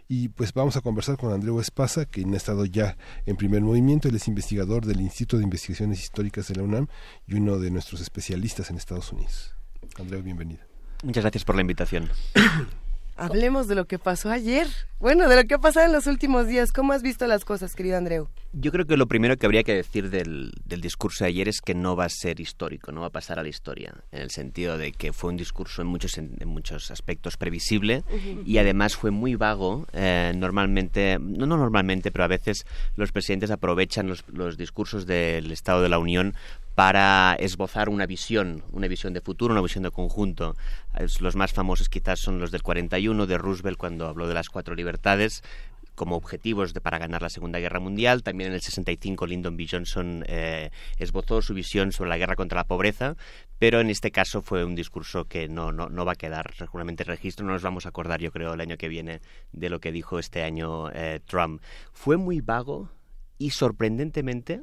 Y 0.10 0.28
pues 0.28 0.52
vamos 0.52 0.76
a 0.76 0.82
conversar 0.82 1.16
con 1.16 1.32
Andreu 1.32 1.62
Espasa, 1.62 2.04
que 2.04 2.26
ha 2.26 2.36
estado 2.36 2.66
ya 2.66 2.98
en 3.26 3.38
primer 3.38 3.62
movimiento. 3.62 4.10
Él 4.10 4.16
es 4.16 4.28
investigador 4.28 4.86
del 4.86 5.00
Instituto 5.00 5.38
de 5.38 5.46
Investigaciones 5.46 6.02
Históricas 6.02 6.50
de 6.50 6.56
la 6.56 6.64
UNAM 6.64 6.88
y 7.28 7.36
uno 7.36 7.60
de 7.60 7.72
nuestros 7.72 8.02
especialistas 8.02 8.70
en 8.70 8.76
Estados 8.76 9.14
Unidos. 9.14 9.56
Andreu, 9.98 10.22
bienvenido. 10.22 10.60
Muchas 11.02 11.24
gracias 11.24 11.46
por 11.46 11.56
la 11.56 11.62
invitación. 11.62 12.10
Hablemos 13.20 13.68
de 13.68 13.76
lo 13.76 13.86
que 13.86 14.00
pasó 14.00 14.32
ayer. 14.32 14.68
Bueno, 15.00 15.28
de 15.28 15.36
lo 15.36 15.44
que 15.46 15.56
ha 15.56 15.60
pasado 15.60 15.86
en 15.86 15.92
los 15.92 16.08
últimos 16.08 16.48
días. 16.48 16.72
¿Cómo 16.72 16.94
has 16.94 17.02
visto 17.02 17.28
las 17.28 17.46
cosas, 17.46 17.76
querido 17.76 17.98
Andreu? 17.98 18.28
Yo 18.54 18.72
creo 18.72 18.86
que 18.86 18.98
lo 18.98 19.08
primero 19.08 19.36
que 19.38 19.46
habría 19.46 19.64
que 19.64 19.74
decir 19.74 20.10
del, 20.10 20.52
del, 20.66 20.82
discurso 20.82 21.24
de 21.24 21.30
ayer 21.30 21.48
es 21.48 21.62
que 21.62 21.74
no 21.74 21.96
va 21.96 22.06
a 22.06 22.10
ser 22.10 22.40
histórico, 22.40 22.92
no 22.92 23.02
va 23.02 23.08
a 23.08 23.12
pasar 23.12 23.40
a 23.40 23.44
la 23.44 23.50
historia, 23.50 23.94
en 24.12 24.22
el 24.22 24.32
sentido 24.32 24.78
de 24.78 24.92
que 24.92 25.14
fue 25.14 25.30
un 25.30 25.38
discurso 25.38 25.82
en 25.82 25.88
muchos, 25.88 26.18
en, 26.18 26.36
en 26.40 26.48
muchos 26.48 26.92
aspectos 26.92 27.38
previsible 27.38 28.04
uh 28.10 28.14
-huh. 28.14 28.44
y 28.46 28.58
además 28.58 28.96
fue 28.96 29.12
muy 29.12 29.36
vago. 29.36 29.86
Eh, 29.94 30.34
normalmente, 30.36 31.18
no, 31.20 31.46
no 31.46 31.58
normalmente, 31.58 32.12
pero 32.12 32.24
a 32.24 32.28
veces 32.28 32.66
los 32.96 33.12
presidentes 33.12 33.52
aprovechan 33.52 34.08
los, 34.08 34.24
los 34.28 34.58
discursos 34.58 35.06
del 35.06 35.52
Estado 35.52 35.82
de 35.82 35.90
la 35.90 36.00
Unión 36.00 36.36
para 36.80 37.36
esbozar 37.38 37.90
una 37.90 38.06
visión, 38.06 38.64
una 38.72 38.88
visión 38.88 39.12
de 39.12 39.20
futuro, 39.20 39.52
una 39.52 39.62
visión 39.62 39.84
de 39.84 39.92
conjunto. 39.92 40.56
Los 41.20 41.36
más 41.36 41.52
famosos 41.52 41.90
quizás 41.90 42.22
son 42.22 42.40
los 42.40 42.52
del 42.52 42.64
41 42.64 43.28
de 43.28 43.38
Roosevelt 43.38 43.78
cuando 43.78 44.08
habló 44.08 44.30
de 44.30 44.34
las 44.34 44.48
cuatro 44.48 44.76
libertades 44.76 45.44
como 45.96 46.16
objetivos 46.16 46.72
para 46.72 46.98
ganar 46.98 47.22
la 47.22 47.28
Segunda 47.28 47.60
Guerra 47.60 47.82
Mundial. 47.82 48.24
También 48.24 48.52
en 48.52 48.54
el 48.54 48.62
65 48.62 49.28
Lyndon 49.28 49.58
B. 49.58 49.68
Johnson 49.70 50.24
eh, 50.26 50.72
esbozó 50.98 51.42
su 51.42 51.54
visión 51.54 51.92
sobre 51.92 52.12
la 52.12 52.18
guerra 52.18 52.38
contra 52.38 52.56
la 52.56 52.64
pobreza, 52.64 53.18
pero 53.58 53.82
en 53.82 53.90
este 53.90 54.12
caso 54.12 54.42
fue 54.42 54.64
un 54.64 54.76
discurso 54.76 55.26
que 55.26 55.50
no, 55.50 55.74
no, 55.74 55.90
no 55.90 56.06
va 56.06 56.14
a 56.14 56.16
quedar 56.16 56.54
seguramente 56.58 57.04
registro. 57.04 57.46
No 57.46 57.52
nos 57.52 57.62
vamos 57.62 57.88
a 57.88 57.90
acordar, 57.90 58.22
yo 58.22 58.32
creo, 58.32 58.54
el 58.54 58.62
año 58.62 58.78
que 58.78 58.88
viene 58.88 59.20
de 59.52 59.70
lo 59.70 59.82
que 59.82 59.92
dijo 59.92 60.18
este 60.18 60.44
año 60.44 60.90
eh, 60.94 61.20
Trump. 61.26 61.62
Fue 61.92 62.16
muy 62.16 62.40
vago 62.40 62.90
y 63.38 63.50
sorprendentemente, 63.50 64.62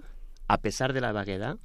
a 0.49 0.63
pesar 0.63 0.95
de 0.95 1.03
la 1.03 1.13
vaguedad, 1.13 1.59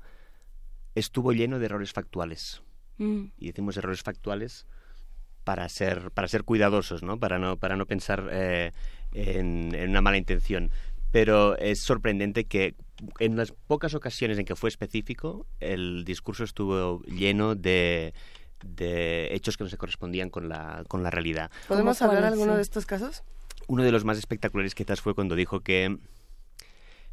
estuvo 0.96 1.34
lleno 1.34 1.60
de 1.60 1.66
errores 1.66 1.94
factuales. 1.94 2.62
Mm. 2.98 3.26
Y 3.38 3.48
decimos 3.48 3.78
errores 3.78 4.04
factuales 4.04 4.66
para 5.44 5.68
ser, 5.70 6.12
para 6.12 6.28
ser 6.28 6.44
cuidadosos, 6.44 7.04
¿no? 7.04 7.20
Para 7.20 7.40
no, 7.40 7.58
para 7.58 7.76
no 7.76 7.86
pensar 7.86 8.28
eh, 8.32 8.72
en, 9.14 9.74
en, 9.74 9.90
una 9.90 10.02
mala 10.02 10.18
intención. 10.18 10.72
Pero 11.12 11.58
es 11.58 11.82
sorprendente 11.82 12.46
que 12.46 12.76
en 13.20 13.36
las 13.36 13.52
pocas 13.52 13.94
ocasiones 13.96 14.38
en 14.38 14.46
que 14.46 14.56
fue 14.56 14.70
específico, 14.70 15.46
el 15.60 16.06
discurso 16.06 16.44
estuvo 16.44 17.02
lleno 17.04 17.56
de, 17.56 18.14
de 18.64 19.34
hechos 19.34 19.58
que 19.58 19.64
no 19.64 19.70
se 19.70 19.78
correspondían 19.78 20.30
con 20.30 20.48
la, 20.48 20.84
con 20.88 21.04
la 21.04 21.10
realidad. 21.10 21.52
¿Podemos 21.68 22.02
hablar 22.02 22.22
de 22.22 22.28
alguno 22.28 22.56
de 22.56 22.62
estos 22.62 22.86
casos? 22.86 23.24
Uno 23.68 23.84
de 23.84 23.92
los 23.92 24.06
más 24.06 24.18
espectaculares 24.18 24.76
quizás 24.76 25.02
fue 25.02 25.16
cuando 25.16 25.36
dijo 25.36 25.62
que 25.62 25.98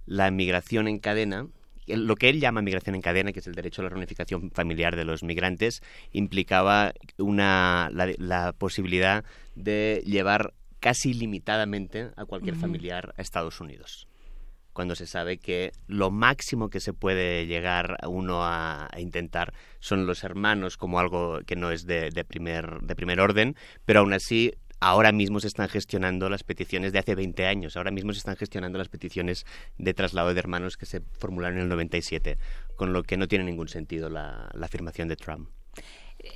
la 0.06 0.30
migración 0.30 0.88
en 0.88 0.98
cadena 0.98 1.46
lo 1.96 2.14
que 2.16 2.28
él 2.28 2.40
llama 2.40 2.62
migración 2.62 2.94
en 2.94 3.02
cadena, 3.02 3.32
que 3.32 3.40
es 3.40 3.46
el 3.46 3.54
derecho 3.54 3.82
a 3.82 3.84
la 3.84 3.90
reunificación 3.90 4.50
familiar 4.50 4.96
de 4.96 5.04
los 5.04 5.22
migrantes, 5.22 5.82
implicaba 6.12 6.92
una, 7.18 7.90
la, 7.92 8.12
la 8.18 8.52
posibilidad 8.52 9.24
de 9.54 10.02
llevar 10.04 10.54
casi 10.80 11.12
limitadamente 11.14 12.10
a 12.16 12.24
cualquier 12.24 12.54
uh 12.54 12.58
-huh. 12.58 12.60
familiar 12.60 13.14
a 13.16 13.22
Estados 13.22 13.60
Unidos 13.60 14.06
cuando 14.78 14.94
se 14.94 15.08
sabe 15.08 15.38
que 15.38 15.72
lo 15.88 16.12
máximo 16.12 16.70
que 16.70 16.78
se 16.78 16.92
puede 16.92 17.46
llegar 17.46 17.96
uno 18.06 18.44
a, 18.44 18.88
a, 18.88 19.00
intentar 19.00 19.52
son 19.80 20.06
los 20.06 20.22
hermanos 20.22 20.76
como 20.76 21.00
algo 21.00 21.40
que 21.44 21.56
no 21.56 21.72
es 21.72 21.84
de, 21.84 22.10
de, 22.10 22.24
primer, 22.24 22.80
de 22.82 22.94
primer 22.94 23.18
orden, 23.18 23.56
pero 23.84 23.98
aún 23.98 24.12
así 24.12 24.52
ahora 24.80 25.12
mismo 25.12 25.40
se 25.40 25.48
están 25.48 25.68
gestionando 25.68 26.28
las 26.28 26.44
peticiones 26.44 26.92
de 26.92 26.98
hace 26.98 27.14
20 27.14 27.46
años, 27.46 27.76
ahora 27.76 27.90
mismo 27.90 28.12
se 28.12 28.18
están 28.18 28.36
gestionando 28.36 28.78
las 28.78 28.88
peticiones 28.88 29.46
de 29.78 29.94
traslado 29.94 30.32
de 30.32 30.38
hermanos 30.38 30.76
que 30.76 30.86
se 30.86 31.00
formularon 31.18 31.58
en 31.58 31.64
el 31.64 31.68
97, 31.68 32.38
con 32.76 32.92
lo 32.92 33.02
que 33.02 33.16
no 33.16 33.28
tiene 33.28 33.44
ningún 33.44 33.68
sentido 33.68 34.08
la, 34.08 34.50
la 34.54 34.66
afirmación 34.66 35.08
de 35.08 35.16
Trump. 35.16 35.48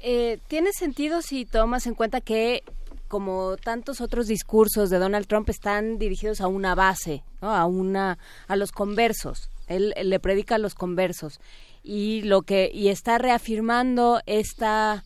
Eh, 0.02 0.39
tiene 0.47 0.70
sentido 0.73 1.23
si 1.23 1.44
tomas 1.44 1.86
en 1.86 1.94
cuenta 1.94 2.20
que 2.20 2.62
como 3.09 3.56
tantos 3.59 4.01
otros 4.01 4.27
discursos 4.27 4.89
de 4.89 4.98
Donald 4.98 5.27
Trump 5.27 5.48
están 5.51 5.98
dirigidos 5.98 6.40
a 6.40 6.47
una 6.47 6.74
base, 6.74 7.24
a 7.40 7.66
una 7.66 8.19
a 8.48 8.56
los 8.56 8.73
conversos. 8.73 9.51
Él, 9.66 9.93
él, 9.97 10.09
le 10.09 10.19
predica 10.19 10.55
a 10.55 10.59
los 10.59 10.74
conversos 10.74 11.39
y 11.82 12.23
lo 12.23 12.43
que 12.43 12.70
y 12.73 12.89
está 12.89 13.19
reafirmando 13.19 14.20
esta 14.24 15.05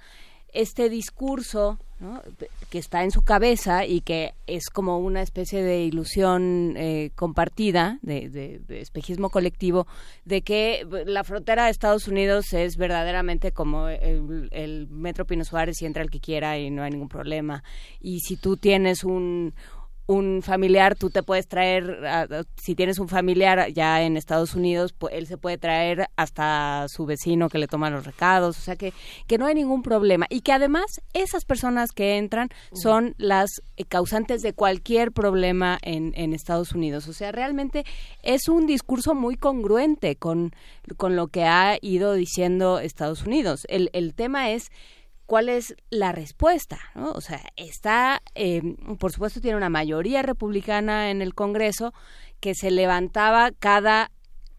este 0.53 0.89
discurso 0.89 1.81
¿no? 1.99 2.23
que 2.71 2.79
está 2.79 3.05
en 3.05 3.11
su 3.11 3.23
cabeza 3.23 3.87
y 3.87 4.01
que 4.01 4.35
es 4.47 4.69
como 4.71 4.99
una 4.99 5.23
especie 5.23 5.63
de 5.63 5.85
ilusión 5.85 6.75
eh, 6.77 7.11
compartida, 7.15 7.99
de, 8.03 8.29
de, 8.29 8.81
espejismo 8.81 9.31
colectivo, 9.31 9.87
de 10.25 10.43
que 10.43 10.87
la 11.07 11.25
frontera 11.25 11.65
de 11.65 11.71
Estados 11.71 12.09
Unidos 12.09 12.53
es 12.53 12.77
verdaderamente 12.77 13.53
como 13.53 13.89
el, 13.89 14.49
el 14.53 14.89
Metro 14.89 15.25
Pino 15.25 15.45
Suárez 15.45 15.81
y 15.81 15.87
entra 15.87 16.03
el 16.03 16.11
que 16.11 16.21
quiera 16.21 16.59
y 16.59 16.71
no 16.71 16.83
hay 16.83 16.91
ningún 16.91 17.09
problema. 17.09 17.63
Y 18.01 18.21
si 18.21 18.37
tú 18.37 18.57
tienes 18.57 19.05
un, 19.05 19.55
un 20.07 20.43
familiar, 20.43 20.95
tú 20.95 21.11
te 21.11 21.23
puedes 21.23 21.49
traer, 21.49 22.01
si 22.57 22.75
tienes 22.75 22.99
un 22.99 23.09
familiar 23.09 23.73
ya 23.73 24.03
en 24.03 24.17
Estados 24.17 24.55
Unidos, 24.55 24.93
pues 24.93 25.15
él 25.15 25.27
se 25.27 25.37
puede 25.37 25.59
traer 25.59 26.07
hasta 26.17 26.87
su 26.89 27.07
vecino 27.07 27.49
que 27.49 27.59
le 27.59 27.67
toma 27.67 27.91
los 27.91 28.07
recados, 28.07 28.57
o 28.57 28.61
sea 28.61 28.77
que, 28.77 28.93
que 29.27 29.39
no 29.39 29.47
hay 29.47 29.55
ningún 29.55 29.83
problema. 29.83 30.27
Y 30.31 30.43
que 30.43 30.53
además 30.53 31.01
esas 31.13 31.45
personas 31.45 31.91
que 31.91 32.19
entran 32.19 32.51
son 32.73 33.15
las 33.19 33.51
causantes 33.89 34.43
de 34.43 34.53
cualquier 34.53 35.13
problema 35.13 35.79
en, 35.83 36.13
en 36.17 36.33
Estados 36.33 36.73
Unidos. 36.73 37.09
O 37.09 37.13
sea, 37.13 37.33
realmente 37.33 37.85
es 38.23 38.49
un 38.49 38.67
discurso 38.67 39.15
muy 39.15 39.37
congruente 39.37 40.17
con, 40.17 40.53
con 40.97 41.17
lo 41.17 41.29
que 41.29 41.45
ha 41.45 41.79
ido 41.81 42.15
diciendo 42.15 42.79
Estados 42.79 43.25
Unidos. 43.25 43.67
El, 43.69 43.91
el 43.93 44.15
tema 44.15 44.51
es 44.51 44.71
cuál 45.27 45.49
es 45.49 45.75
la 45.91 46.13
respuesta, 46.13 46.79
¿no? 46.95 47.11
O 47.13 47.21
sea, 47.21 47.41
está, 47.57 48.23
eh, 48.35 48.63
por 48.99 49.13
supuesto, 49.13 49.41
tiene 49.41 49.57
una 49.57 49.69
mayoría 49.69 50.23
republicana 50.23 51.11
en 51.11 51.21
el 51.21 51.35
Congreso 51.35 51.93
que 52.41 52.55
se 52.55 52.71
levantaba 52.71 53.51
cada 53.51 54.11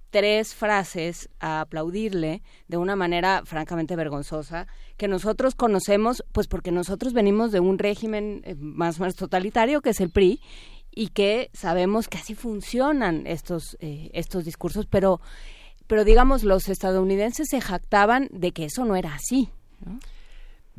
tres 0.10 0.56
frases 0.56 1.30
a 1.40 1.62
aplaudirle 1.62 2.42
de 2.68 2.78
una 2.78 2.96
manera 2.96 3.44
francamente 3.46 3.96
vergonzosa 3.96 4.68
que 4.96 5.08
nosotros 5.08 5.54
conocemos 5.54 6.24
pues 6.32 6.48
porque 6.48 6.72
nosotros 6.72 7.14
venimos 7.14 7.52
de 7.52 7.60
un 7.60 7.78
régimen 7.78 8.42
eh, 8.46 8.56
más 8.56 8.98
o 8.98 9.02
menos 9.02 9.16
totalitario 9.16 9.82
que 9.82 9.90
es 9.90 10.00
el 10.00 10.10
PRI 10.10 10.42
y 10.92 11.10
que 11.10 11.50
sabemos 11.54 12.08
que 12.08 12.18
así 12.18 12.36
funcionan 12.36 13.28
estos 13.28 13.78
eh, 13.82 14.10
estos 14.14 14.46
discursos 14.46 14.86
pero 14.86 15.20
pero 15.88 16.06
digamos 16.06 16.44
los 16.44 16.70
estadounidenses 16.70 17.50
se 17.50 17.60
jactaban 17.60 18.30
de 18.32 18.54
que 18.54 18.66
eso 18.66 18.86
no 18.86 18.96
era 18.96 19.14
así 19.14 19.50
¿no? 19.86 20.00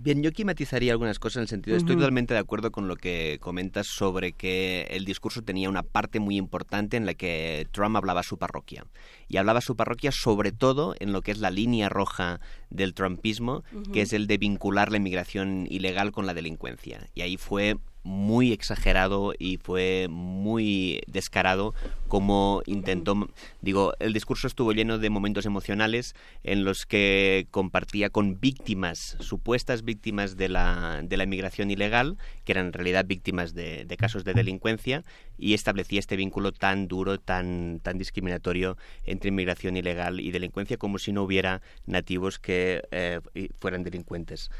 Bien, 0.00 0.22
yo 0.22 0.28
aquí 0.30 0.44
matizaría 0.44 0.92
algunas 0.92 1.18
cosas 1.18 1.38
en 1.38 1.42
el 1.42 1.48
sentido, 1.48 1.76
estoy 1.76 1.96
totalmente 1.96 2.32
de 2.32 2.38
acuerdo 2.38 2.70
con 2.70 2.86
lo 2.86 2.94
que 2.94 3.38
comentas 3.40 3.88
sobre 3.88 4.30
que 4.30 4.86
el 4.90 5.04
discurso 5.04 5.42
tenía 5.42 5.68
una 5.68 5.82
parte 5.82 6.20
muy 6.20 6.36
importante 6.36 6.96
en 6.96 7.04
la 7.04 7.14
que 7.14 7.66
Trump 7.72 7.96
hablaba 7.96 8.20
a 8.20 8.22
su 8.22 8.38
parroquia. 8.38 8.86
Y 9.26 9.38
hablaba 9.38 9.58
a 9.58 9.62
su 9.62 9.74
parroquia 9.74 10.12
sobre 10.12 10.52
todo 10.52 10.94
en 11.00 11.12
lo 11.12 11.20
que 11.20 11.32
es 11.32 11.38
la 11.38 11.50
línea 11.50 11.88
roja 11.88 12.38
del 12.70 12.94
trumpismo, 12.94 13.64
que 13.92 14.02
es 14.02 14.12
el 14.12 14.28
de 14.28 14.38
vincular 14.38 14.92
la 14.92 14.98
inmigración 14.98 15.66
ilegal 15.68 16.12
con 16.12 16.26
la 16.26 16.34
delincuencia. 16.34 17.08
Y 17.16 17.22
ahí 17.22 17.36
fue 17.36 17.76
muy 18.08 18.52
exagerado 18.52 19.34
y 19.38 19.58
fue 19.58 20.06
muy 20.08 21.02
descarado 21.06 21.74
como 22.08 22.62
intentó 22.64 23.28
digo 23.60 23.92
el 24.00 24.14
discurso 24.14 24.46
estuvo 24.46 24.72
lleno 24.72 24.96
de 24.96 25.10
momentos 25.10 25.44
emocionales 25.44 26.14
en 26.42 26.64
los 26.64 26.86
que 26.86 27.48
compartía 27.50 28.08
con 28.08 28.40
víctimas 28.40 29.18
supuestas 29.20 29.84
víctimas 29.84 30.38
de 30.38 30.48
la 30.48 31.02
de 31.04 31.18
la 31.18 31.24
inmigración 31.24 31.70
ilegal 31.70 32.16
que 32.46 32.52
eran 32.52 32.68
en 32.68 32.72
realidad 32.72 33.04
víctimas 33.04 33.52
de, 33.52 33.86
casos 33.98 34.24
de 34.24 34.32
delincuencia 34.32 35.04
y 35.36 35.52
establecía 35.52 36.00
este 36.00 36.16
vínculo 36.16 36.52
tan 36.52 36.88
duro 36.88 37.18
tan 37.18 37.78
tan 37.82 37.98
discriminatorio 37.98 38.78
entre 39.04 39.28
inmigración 39.28 39.76
ilegal 39.76 40.20
y 40.20 40.30
delincuencia 40.30 40.78
como 40.78 40.98
si 40.98 41.12
no 41.12 41.24
hubiera 41.24 41.60
nativos 41.84 42.38
que 42.38 42.82
eh, 42.90 43.20
fueran 43.58 43.82
delincuentes 43.82 44.50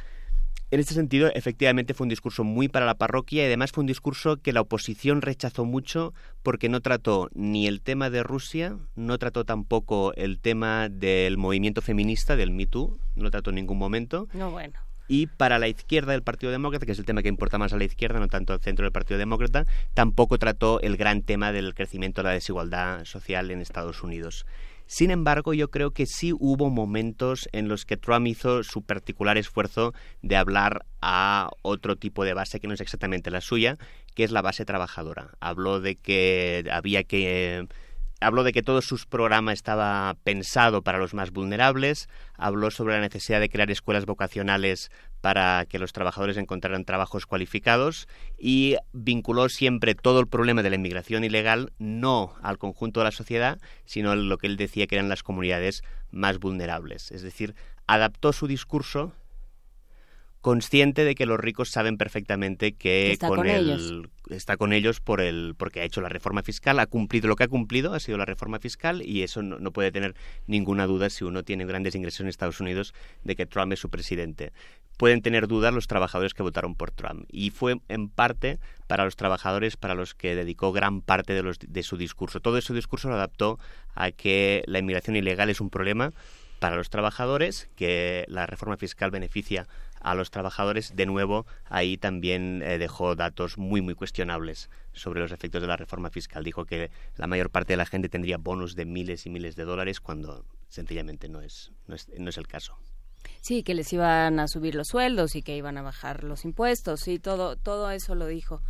en 0.70 0.81
este 0.81 0.95
sentido, 0.95 1.31
efectivamente 1.35 1.95
fue 1.95 2.05
un 2.05 2.11
discurso 2.11 2.45
muy 2.45 2.69
para 2.69 2.85
la 2.85 2.97
parroquia 2.97 3.43
y 3.43 3.47
además 3.47 3.73
fue 3.73 3.82
un 3.82 3.86
discurso 3.86 4.36
que 4.36 4.53
la 4.53 4.61
oposición 4.61 5.23
rechazó 5.23 5.65
mucho 5.65 6.12
porque 6.43 6.69
no 6.69 6.81
trató 6.81 7.31
ni 7.35 7.66
el 7.66 7.81
tema 7.81 8.11
de 8.11 8.23
Rusia, 8.23 8.77
no 8.95 9.19
trató 9.19 9.45
tampoco 9.45 10.12
el 10.15 10.39
tema 10.39 10.89
del 10.90 11.39
movimiento 11.39 11.81
feminista, 11.81 12.36
del 12.36 12.51
Me 12.51 12.66
Too, 12.66 12.99
no 13.16 13.23
lo 13.23 13.31
trató 13.31 13.51
en 13.51 13.57
ningún 13.57 13.78
momento. 13.78 14.28
No, 14.35 14.51
bueno. 14.51 14.78
Y 15.11 15.27
para 15.27 15.59
la 15.59 15.69
izquierda 15.69 16.12
del 16.12 16.23
Partido 16.23 16.53
Demócrata, 16.53 16.85
que 16.85 16.93
es 16.93 16.99
el 16.99 17.07
tema 17.07 17.23
que 17.23 17.31
importa 17.31 17.57
más 17.57 17.73
a 17.73 17.78
la 17.78 17.85
izquierda, 17.85 18.20
no 18.20 18.28
tanto 18.28 18.53
al 18.53 18.61
centro 18.61 18.85
del 18.85 18.93
Partido 18.93 19.16
Demócrata, 19.16 19.65
tampoco 19.95 20.36
trató 20.36 20.82
el 20.82 20.99
gran 20.99 21.23
tema 21.23 21.51
del 21.51 21.74
crecimiento 21.74 22.20
de 22.20 22.28
la 22.28 22.35
desigualdad 22.35 23.07
social 23.07 23.51
en 23.51 23.62
Estados 23.62 24.03
Unidos. 24.03 24.45
Sin 24.89 25.10
embargo, 25.10 25.52
yo 25.52 25.70
creo 25.70 25.90
que 25.90 26.06
sí 26.06 26.32
hubo 26.32 26.70
momentos 26.70 27.47
en 27.52 27.69
los 27.69 27.85
que 27.85 27.98
Trump 27.98 28.27
hizo 28.27 28.62
su 28.65 28.81
particular 28.82 29.36
esfuerzo 29.36 29.93
de 30.23 30.35
hablar 30.35 30.86
a 31.02 31.51
otro 31.60 31.97
tipo 31.97 32.24
de 32.24 32.32
base 32.32 32.59
que 32.59 32.69
no 32.69 32.73
es 32.73 32.81
exactamente 32.81 33.31
la 33.31 33.43
suya, 33.43 33.77
que 34.15 34.24
es 34.24 34.31
la 34.31 34.40
base 34.40 34.65
trabajadora. 34.65 35.36
Habló 35.40 35.81
de 35.81 35.97
que 35.97 36.65
había 36.73 37.05
que 37.05 37.69
habló 38.20 38.44
de 38.44 38.52
que 38.52 38.62
todo 38.62 38.81
su 38.81 38.98
programa 39.09 39.52
estaba 39.52 40.16
pensado 40.24 40.81
para 40.82 40.98
los 40.98 41.12
más 41.12 41.32
vulnerables, 41.32 42.09
habló 42.39 42.70
sobre 42.70 42.94
la 42.94 43.01
necesidad 43.01 43.40
de 43.40 43.51
crear 43.51 43.70
escuelas 43.70 44.06
vocacionales 44.06 44.90
para 45.20 45.66
que 45.66 45.78
los 45.78 45.93
trabajadores 45.93 46.36
encontraran 46.36 46.85
trabajos 46.85 47.27
cualificados 47.27 48.09
y 48.39 48.77
vinculó 48.93 49.49
siempre 49.49 49.95
todo 49.95 50.20
el 50.20 50.28
problema 50.28 50.62
de 50.62 50.70
la 50.70 50.77
inmigración 50.77 51.24
ilegal 51.24 51.73
no 51.78 52.35
al 52.43 52.59
conjunto 52.59 53.01
de 53.01 53.05
la 53.05 53.12
sociedad, 53.12 53.59
sino 53.85 54.12
a 54.12 54.16
lo 54.16 54.39
que 54.39 54.47
él 54.47 54.57
decía 54.57 54.86
que 54.86 54.97
eran 54.97 55.09
las 55.09 55.23
comunidades 55.23 55.82
más 56.11 56.39
vulnerables. 56.39 57.11
Es 57.11 57.23
decir, 57.23 57.55
adaptó 57.86 58.32
su 58.32 58.47
discurso 58.47 59.12
consciente 60.40 61.05
de 61.05 61.15
que 61.15 61.27
los 61.27 61.39
ricos 61.40 61.69
saben 61.69 61.97
perfectamente 61.97 62.73
que 62.73 63.12
Está 63.12 63.28
con, 63.28 63.39
con 63.39 63.49
el 63.49 63.70
ellos. 63.70 64.03
está 64.31 64.57
con 64.57 64.73
ellos 64.73 65.01
por 65.01 65.20
el 65.20 65.55
porque 65.59 65.81
ha 65.81 65.85
hecho 65.85 66.01
la 66.01 66.09
reforma 66.09 66.43
fiscal, 66.43 66.78
ha 66.78 66.86
cumplido 66.86 67.28
lo 67.28 67.36
que 67.36 67.45
ha 67.45 67.49
cumplido, 67.49 67.93
ha 67.93 68.01
sido 68.01 68.19
la 68.19 68.24
reforma 68.24 68.59
fiscal 68.61 69.03
y 69.03 69.23
eso 69.23 69.43
no, 69.43 69.59
no 69.59 69.73
puede 69.73 69.90
tener 69.90 70.15
ninguna 70.47 70.86
duda 70.86 71.11
si 71.11 71.24
uno 71.24 71.43
tiene 71.43 71.66
grandes 71.66 71.95
ingresos 71.95 72.20
en 72.20 72.28
Estados 72.28 72.61
Unidos 72.61 72.95
de 73.24 73.35
que 73.35 73.47
Trump 73.47 73.73
es 73.73 73.81
su 73.81 73.90
presidente. 73.90 74.53
Pueden 74.98 75.22
tener 75.22 75.46
dudas 75.46 75.72
los 75.72 75.86
trabajadores 75.86 76.34
que 76.34 76.42
votaron 76.42 76.74
por 76.74 76.90
Trump 76.90 77.24
y 77.30 77.50
fue 77.50 77.80
en 77.88 78.08
parte 78.08 78.58
para 78.88 79.04
los 79.04 79.16
trabajadores 79.16 79.76
para 79.76 79.94
los 79.94 80.14
que 80.14 80.34
dedicó 80.34 80.72
gran 80.72 81.02
parte 81.02 81.32
de, 81.32 81.42
los, 81.42 81.58
de 81.60 81.82
su 81.84 81.96
discurso. 81.96 82.40
Todo 82.40 82.58
ese 82.58 82.74
discurso 82.74 83.08
lo 83.08 83.14
adaptó 83.14 83.60
a 83.94 84.10
que 84.10 84.64
la 84.66 84.80
inmigración 84.80 85.14
ilegal 85.14 85.50
es 85.50 85.60
un 85.60 85.70
problema 85.70 86.12
para 86.58 86.76
los 86.76 86.90
trabajadores, 86.90 87.70
que 87.76 88.24
la 88.28 88.46
reforma 88.46 88.76
fiscal 88.76 89.12
beneficia 89.12 89.68
a 90.00 90.14
los 90.14 90.30
trabajadores, 90.30 90.96
de 90.96 91.06
nuevo, 91.06 91.46
ahí 91.66 91.96
también 91.96 92.62
eh, 92.62 92.78
dejó 92.78 93.14
datos 93.14 93.58
muy, 93.58 93.80
muy 93.80 93.94
cuestionables 93.94 94.68
sobre 94.92 95.20
los 95.20 95.32
efectos 95.32 95.62
de 95.62 95.68
la 95.68 95.76
reforma 95.76 96.10
fiscal. 96.10 96.44
Dijo 96.44 96.64
que 96.64 96.90
la 97.16 97.26
mayor 97.26 97.50
parte 97.50 97.74
de 97.74 97.76
la 97.76 97.86
gente 97.86 98.08
tendría 98.08 98.38
bonos 98.38 98.74
de 98.74 98.84
miles 98.84 99.26
y 99.26 99.30
miles 99.30 99.56
de 99.56 99.64
dólares 99.64 100.00
cuando 100.00 100.44
sencillamente 100.68 101.28
no 101.28 101.40
es, 101.40 101.72
no 101.86 101.94
es, 101.94 102.08
no 102.18 102.30
es 102.30 102.36
el 102.36 102.48
caso. 102.48 102.76
Sí, 103.40 103.62
que 103.62 103.74
les 103.74 103.93
iban 103.93 104.40
a 104.40 104.49
subir 104.49 104.74
los 104.74 104.89
sueldos 104.89 105.35
y 105.36 105.43
que 105.43 105.57
iban 105.57 105.78
a 105.78 105.82
bajar 105.82 106.24
los 106.24 106.45
impuestos 106.45 107.09
y 107.09 107.19
todo, 107.19 107.57
todo 107.57 107.90
eso 107.90 108.15
lo 108.15 108.27
dijo. 108.27 108.61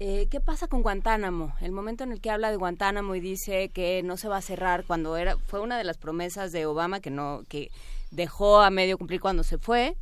Eh, 0.00 0.28
¿Qué 0.30 0.40
pasa 0.40 0.68
con 0.68 0.82
Guantánamo? 0.82 1.54
El 1.60 1.72
momento 1.72 2.04
en 2.04 2.12
el 2.12 2.20
que 2.20 2.30
habla 2.30 2.50
de 2.50 2.56
Guantánamo 2.56 3.16
y 3.16 3.20
dice 3.20 3.70
que 3.70 4.02
no 4.04 4.16
se 4.16 4.28
va 4.28 4.36
a 4.36 4.42
cerrar 4.42 4.84
cuando 4.84 5.16
era 5.16 5.36
fue 5.36 5.60
una 5.60 5.76
de 5.76 5.82
las 5.82 5.98
promesas 5.98 6.52
de 6.52 6.66
Obama 6.66 7.00
que 7.00 7.10
no 7.10 7.42
que 7.48 7.70
dejó 8.12 8.60
a 8.60 8.70
medio 8.70 8.96
cumplir 8.96 9.20
cuando 9.20 9.42
se 9.42 9.58
fue 9.58 9.96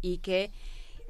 y 0.00 0.18
que 0.18 0.50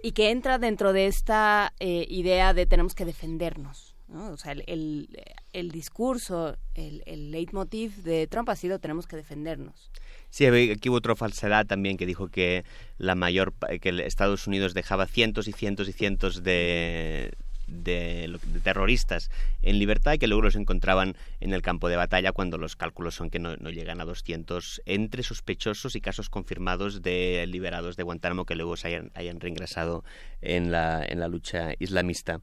y 0.03 0.11
que 0.11 0.31
entra 0.31 0.59
dentro 0.59 0.93
de 0.93 1.07
esta 1.07 1.73
eh, 1.79 2.05
idea 2.09 2.53
de 2.53 2.67
tenemos 2.67 2.97
que 2.97 3.05
defendernos. 3.05 3.92
¿No? 4.13 4.31
O 4.31 4.37
sea, 4.37 4.53
el, 4.53 4.65
el, 4.67 5.09
el 5.53 5.71
discurso, 5.71 6.57
el, 6.75 7.03
el 7.07 7.31
leitmotiv 7.31 8.03
de 8.03 8.27
Trump 8.27 8.49
ha 8.49 8.57
sido 8.57 8.79
tenemos 8.79 9.07
que 9.07 9.17
defendernos. 9.17 9.91
Sí, 10.31 10.47
aquí 10.47 10.89
hubo 10.89 10.97
otra 10.97 11.15
falsedad 11.15 11.67
también 11.67 11.97
que 11.99 12.07
dijo 12.07 12.29
que 12.29 12.65
la 12.97 13.15
mayor 13.15 13.53
que 13.81 13.91
Estados 14.07 14.47
Unidos 14.47 14.73
dejaba 14.73 15.07
cientos 15.07 15.47
y 15.47 15.53
cientos 15.53 15.89
y 15.89 15.93
cientos 15.93 16.43
de, 16.43 17.33
de, 17.67 18.39
de, 18.47 18.61
terroristas 18.61 19.31
en 19.63 19.79
libertad 19.79 20.15
y 20.15 20.19
que 20.19 20.27
luego 20.27 20.43
los 20.43 20.57
encontraban 20.57 21.17
en 21.41 21.53
el 21.53 21.63
campo 21.63 21.89
de 21.89 21.97
batalla 21.97 22.33
cuando 22.33 22.59
los 22.59 22.77
cálculos 22.77 23.15
son 23.15 23.31
que 23.31 23.39
no, 23.39 23.57
no, 23.57 23.71
llegan 23.71 24.01
a 24.01 24.05
200 24.05 24.83
entre 24.87 25.23
sospechosos 25.23 25.97
y 25.97 26.01
casos 26.01 26.31
confirmados 26.31 27.03
de 27.03 27.45
liberados 27.47 27.97
de 27.97 28.03
Guantánamo 28.03 28.47
que 28.47 28.55
luego 28.55 28.77
se 28.77 28.89
hayan, 28.89 29.11
hayan 29.15 29.41
reingresado 29.41 30.05
en 30.41 30.73
la, 30.73 31.05
en 31.05 31.21
la 31.21 31.29
lucha 31.29 31.75
islamista. 31.79 32.41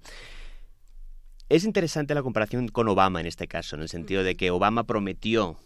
Es 1.49 1.63
interesante 1.63 2.13
la 2.13 2.21
comparación 2.21 2.67
con 2.67 2.87
Obama 2.89 3.19
en 3.19 3.25
este 3.25 3.47
caso, 3.47 3.75
en 3.75 3.81
el 3.81 3.89
sentido 3.89 4.23
de 4.23 4.37
que 4.37 4.51
Obama 4.51 4.83
prometió 4.83 5.57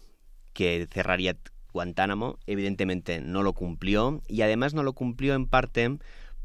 que 0.54 0.88
cerraría 0.90 1.36
Guantánamo, 1.74 2.38
evidentemente 2.46 3.20
no 3.20 3.42
lo 3.42 3.52
cumplió 3.52 4.22
y 4.26 4.40
además 4.40 4.72
no 4.72 4.82
lo 4.82 4.94
cumplió 4.94 5.34
en 5.34 5.46
parte 5.46 5.98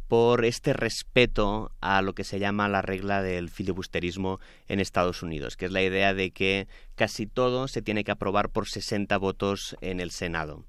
por 0.09 0.43
este 0.43 0.73
respeto 0.73 1.71
a 1.79 2.01
lo 2.01 2.15
que 2.15 2.25
se 2.25 2.39
llama 2.39 2.67
la 2.67 2.81
regla 2.81 3.21
del 3.21 3.49
filibusterismo 3.49 4.41
en 4.67 4.81
Estados 4.81 5.23
Unidos, 5.23 5.55
que 5.55 5.67
es 5.67 5.71
la 5.71 5.83
idea 5.83 6.13
de 6.13 6.31
que 6.31 6.67
casi 6.95 7.25
todo 7.25 7.69
se 7.69 7.81
tiene 7.81 8.03
que 8.03 8.11
aprobar 8.11 8.49
por 8.49 8.67
60 8.67 9.15
votos 9.19 9.77
en 9.79 10.01
el 10.01 10.11
Senado. 10.11 10.65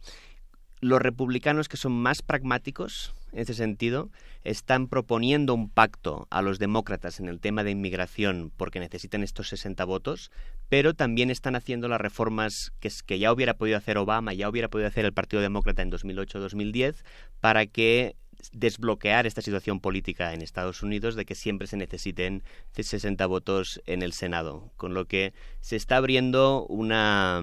Los 0.81 1.03
republicanos 1.03 1.69
que 1.69 1.77
son 1.77 1.93
más 1.93 2.23
pragmáticos 2.23 3.15
en 3.33 3.41
ese 3.41 3.55
sentido 3.55 4.11
están 4.43 4.89
proponiendo 4.89 5.55
un 5.55 5.69
pacto 5.69 6.27
a 6.31 6.43
los 6.43 6.59
demócratas 6.59 7.21
en 7.21 7.29
el 7.29 7.41
tema 7.41 7.65
de 7.65 7.71
inmigración 7.73 8.53
porque 8.57 8.81
necesitan 8.81 9.23
estos 9.23 9.49
60 9.49 9.85
votos, 9.85 10.31
pero 10.69 10.95
también 10.95 11.31
están 11.31 11.57
haciendo 11.57 11.89
las 11.89 12.01
reformas 12.01 12.73
que, 12.81 12.91
que 13.07 13.19
ya 13.19 13.33
hubiera 13.33 13.55
podido 13.55 13.77
hacer 13.77 13.99
Obama, 13.99 14.33
ya 14.33 14.49
hubiera 14.49 14.69
podido 14.69 14.89
hacer 14.89 15.05
el 15.05 15.13
Partido 15.13 15.43
Demócrata 15.43 15.83
en 15.83 15.91
2008-2010 15.91 16.97
para 17.41 17.67
que 17.67 18.17
desbloquear 18.53 19.27
esta 19.27 19.43
situación 19.43 19.81
política 19.81 20.33
en 20.33 20.43
Estados 20.43 20.83
Unidos 20.83 21.15
de 21.15 21.25
que 21.25 21.35
siempre 21.35 21.67
se 21.67 21.77
necesiten 21.77 22.43
60 22.73 23.27
votos 23.27 23.83
en 23.87 24.03
el 24.03 24.13
Senado, 24.13 24.73
con 24.77 24.95
lo 24.95 25.05
que 25.05 25.35
se 25.61 25.77
está 25.77 25.97
abriendo 25.97 26.65
una 26.67 27.43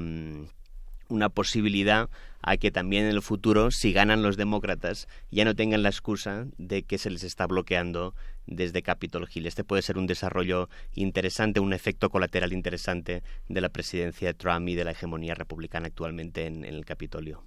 una 1.10 1.30
posibilidad 1.30 2.10
a 2.42 2.58
que 2.58 2.72
también 2.72 3.06
en 3.06 3.12
el 3.12 3.22
futuro, 3.22 3.72
si 3.72 3.92
ganan 3.92 4.22
los 4.22 4.38
demócratas, 4.38 5.08
ya 5.32 5.44
no 5.46 5.56
tengan 5.56 5.84
la 5.84 5.90
excusa 5.90 6.48
de 6.58 6.84
que 6.84 6.98
se 6.98 7.10
les 7.10 7.24
está 7.24 7.46
bloqueando 7.48 8.14
desde 8.46 8.82
Capitol 8.82 9.28
Hill. 9.34 9.48
Este 9.48 9.64
puede 9.64 9.82
ser 9.82 9.98
un 9.98 10.08
desarrollo 10.08 10.70
interesante, 10.94 11.60
un 11.60 11.74
efecto 11.74 12.10
colateral 12.10 12.54
interesante 12.54 13.24
de 13.50 13.62
la 13.62 13.70
presidencia 13.70 14.30
de 14.30 14.34
Trump 14.34 14.68
y 14.70 14.76
de 14.76 14.86
la 14.86 14.92
hegemonía 14.92 15.36
republicana 15.36 15.88
actualmente 15.88 16.46
en, 16.46 16.64
el 16.64 16.86
Capitolio. 16.86 17.44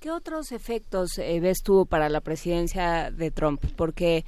¿Qué 0.00 0.10
otros 0.10 0.52
efectos 0.52 1.18
eh, 1.18 1.40
ves 1.40 1.62
tú 1.62 1.86
para 1.86 2.08
la 2.08 2.20
presidencia 2.20 3.10
de 3.10 3.30
Trump? 3.30 3.64
Porque 3.76 4.24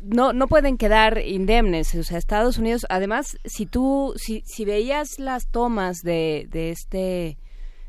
no 0.00 0.32
no 0.32 0.48
pueden 0.48 0.78
quedar 0.78 1.18
indemnes 1.18 1.94
o 1.94 2.02
sea 2.02 2.16
Estados 2.16 2.56
Unidos 2.56 2.86
además 2.88 3.36
si 3.44 3.66
tú 3.66 4.14
si, 4.16 4.42
si 4.46 4.64
veías 4.64 5.18
las 5.18 5.48
tomas 5.48 5.98
de, 5.98 6.46
de 6.48 6.70
este 6.70 7.36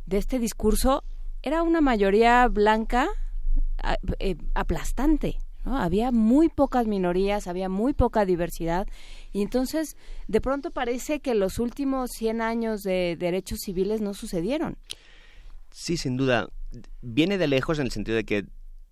de 0.08 0.18
este 0.18 0.40
discurso 0.40 1.04
era 1.44 1.62
una 1.62 1.82
mayoría 1.82 2.48
blanca 2.48 3.08
eh, 4.20 4.36
aplastante. 4.56 5.38
¿no? 5.66 5.78
Había 5.78 6.12
muy 6.12 6.50
pocas 6.50 6.88
minorías, 6.88 7.48
había 7.48 7.70
muy 7.70 7.94
poca 7.94 8.26
diversidad 8.26 8.88
y 9.34 9.42
entonces 9.42 9.98
de 10.28 10.42
pronto 10.42 10.72
parece 10.72 11.20
que 11.20 11.36
los 11.36 11.60
últimos 11.60 12.12
100 12.12 12.42
años 12.42 12.84
de 12.84 13.18
derechos 13.20 13.60
civiles 13.60 14.02
no 14.02 14.14
sucedieron. 14.14 14.78
Sí, 15.72 15.98
sin 15.98 16.18
duda. 16.18 16.48
Viene 17.02 17.38
de 17.38 17.48
lejos 17.48 17.80
en 17.80 17.86
el 17.86 17.92
sentido 17.92 18.16
de 18.16 18.24
que 18.24 18.46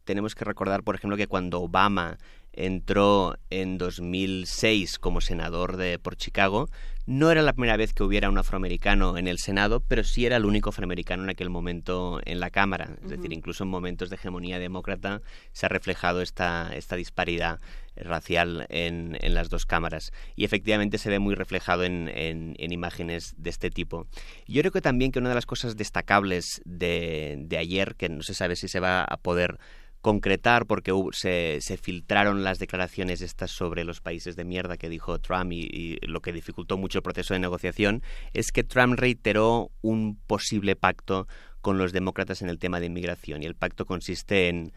tenemos 0.04 0.36
que 0.36 0.46
recordar, 0.46 0.84
por 0.84 0.96
ejemplo, 0.96 1.18
que 1.18 1.28
cuando 1.28 1.62
Obama 1.62 2.18
entró 2.54 3.38
en 3.50 3.78
2006 3.78 5.00
como 5.00 5.20
senador 5.20 5.78
de 5.78 6.00
por 6.00 6.16
Chicago, 6.16 6.70
no 7.06 7.30
era 7.30 7.42
la 7.42 7.54
primera 7.54 7.78
vez 7.78 7.94
que 7.94 8.04
hubiera 8.04 8.30
un 8.30 8.38
afroamericano 8.38 9.18
en 9.18 9.28
el 9.28 9.38
Senado, 9.38 9.80
pero 9.80 10.04
sí 10.04 10.26
era 10.26 10.38
el 10.38 10.46
único 10.46 10.70
afroamericano 10.70 11.24
en 11.24 11.30
aquel 11.30 11.50
momento 11.50 12.20
en 12.26 12.40
la 12.40 12.50
Cámara. 12.50 12.98
Es 13.04 13.10
decir, 13.10 13.32
incluso 13.32 13.64
en 13.64 13.70
momentos 13.70 14.10
de 14.10 14.16
hegemonía 14.16 14.58
demócrata 14.58 15.22
se 15.52 15.66
ha 15.66 15.70
reflejado 15.70 16.22
esta, 16.22 16.76
esta 16.76 16.96
disparidad 16.96 17.60
racial 17.96 18.66
en, 18.70 19.18
en, 19.22 19.34
las 19.34 19.50
dos 19.50 19.66
cámaras. 19.66 20.12
Y 20.36 20.46
efectivamente 20.46 20.98
se 20.98 21.10
ve 21.10 21.20
muy 21.20 21.36
reflejado 21.36 21.84
en, 21.84 22.10
en, 22.10 22.56
en, 22.58 22.72
imágenes 22.72 23.36
de 23.38 23.50
este 23.52 23.70
tipo. 23.70 24.08
Yo 24.48 24.62
creo 24.62 24.72
que 24.72 24.82
también 24.82 25.12
que 25.12 25.20
una 25.20 25.30
de 25.30 25.36
las 25.36 25.46
cosas 25.46 25.78
destacables 25.78 26.62
de, 26.66 27.36
de 27.40 27.58
ayer, 27.58 27.96
que 27.96 28.10
no 28.10 28.24
se 28.24 28.34
sabe 28.34 28.56
si 28.56 28.68
se 28.68 28.80
va 28.80 29.04
a 29.04 29.18
poder 29.18 29.60
concretar 30.06 30.68
porque 30.68 30.94
se, 31.14 31.58
se, 31.62 31.78
filtraron 31.78 32.44
las 32.44 32.60
declaraciones 32.60 33.22
estas 33.22 33.50
sobre 33.50 33.84
los 33.84 34.02
países 34.02 34.36
de 34.36 34.46
mierda 34.46 34.78
que 34.78 34.88
dijo 34.88 35.18
Trump 35.18 35.52
y, 35.52 35.98
lo 36.04 36.22
que 36.22 36.32
dificultó 36.32 36.78
mucho 36.78 37.00
el 37.00 37.02
proceso 37.02 37.34
de 37.34 37.40
negociación 37.40 38.04
es 38.32 38.52
que 38.52 38.64
Trump 38.64 39.00
reiteró 39.00 39.72
un 39.82 40.16
posible 40.28 40.76
pacto 40.76 41.28
con 41.60 41.80
los 41.80 41.92
demócratas 41.92 42.44
en 42.44 42.50
el 42.50 42.60
tema 42.60 42.80
de 42.80 42.86
inmigración. 42.86 43.42
Y 43.42 43.48
el 43.48 43.56
pacto 43.56 43.88
consiste 43.88 44.48
en 44.48 44.74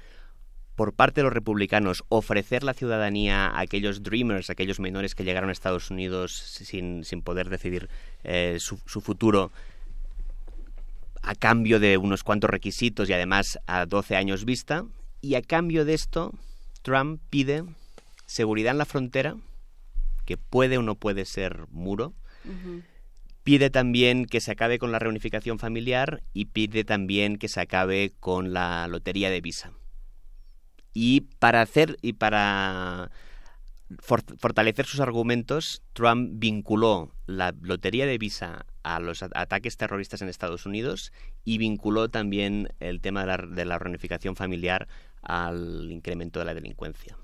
por 0.77 0.95
parte 0.95 1.21
de 1.21 1.25
los 1.25 1.35
republicanos 1.35 2.05
ofrecer 2.09 2.65
la 2.65 2.73
ciudadanía 2.73 3.49
a 3.49 3.61
aquellos 3.61 4.03
dreamers, 4.03 4.49
aquellos 4.49 4.81
menores 4.81 5.15
que 5.15 5.25
llegaron 5.25 5.51
a 5.51 5.53
Estados 5.53 5.91
Unidos 5.91 6.39
sin, 6.39 7.05
sin 7.05 7.21
poder 7.21 7.51
decidir 7.51 7.91
eh, 8.25 8.57
su, 8.61 8.81
su 8.87 9.03
futuro 9.03 9.53
a 11.21 11.35
cambio 11.35 11.81
de 11.81 11.99
unos 11.99 12.25
cuantos 12.25 12.49
requisitos 12.49 13.11
y 13.11 13.13
además 13.13 13.59
a 13.67 13.85
12 13.85 14.17
años 14.17 14.47
vista, 14.47 14.87
y 15.21 15.35
a 15.35 15.43
cambio 15.43 15.85
de 15.85 15.95
esto, 15.95 16.33
Trump 16.83 17.21
pide 17.31 17.65
seguridad 18.27 18.73
en 18.73 18.79
la 18.79 18.85
frontera, 18.85 19.37
que 20.25 20.37
puede 20.37 20.79
o 20.79 20.83
no 20.83 20.95
puede 20.95 21.25
ser 21.25 21.67
muro. 21.71 22.15
Pide 23.43 23.71
también 23.71 24.27
que 24.27 24.41
se 24.41 24.53
acabe 24.53 24.79
con 24.79 24.93
la 24.93 24.99
reunificación 24.99 25.59
familiar 25.59 26.23
y 26.35 26.47
pide 26.47 26.85
también 26.85 27.37
que 27.37 27.49
se 27.49 27.61
acabe 27.61 28.13
con 28.21 28.53
la 28.53 28.87
lotería 28.89 29.31
de 29.31 29.41
visa. 29.41 29.73
Y 30.93 31.23
para 31.39 31.63
hacer 31.63 31.97
y 32.03 32.15
para 32.15 33.11
fortalecer 34.01 34.85
sus 34.85 35.01
argumentos, 35.01 35.83
Trump 35.95 36.33
vinculó 36.35 37.11
la 37.27 37.55
lotería 37.63 38.07
de 38.07 38.19
visa 38.19 38.67
a 38.83 39.01
los 39.01 39.23
ataques 39.23 39.77
terroristas 39.77 40.21
en 40.21 40.29
Estados 40.29 40.67
Unidos 40.67 41.13
y 41.45 41.59
vinculó 41.59 42.11
también 42.11 42.69
el 42.81 43.01
tema 43.01 43.21
de 43.23 43.27
la, 43.27 43.37
de 43.39 43.65
la 43.65 43.79
reunificación 43.79 44.37
familiar 44.37 44.89
al 45.23 45.91
incremento 45.91 46.39
de 46.39 46.45
la 46.45 46.55
delincuencia. 46.55 47.17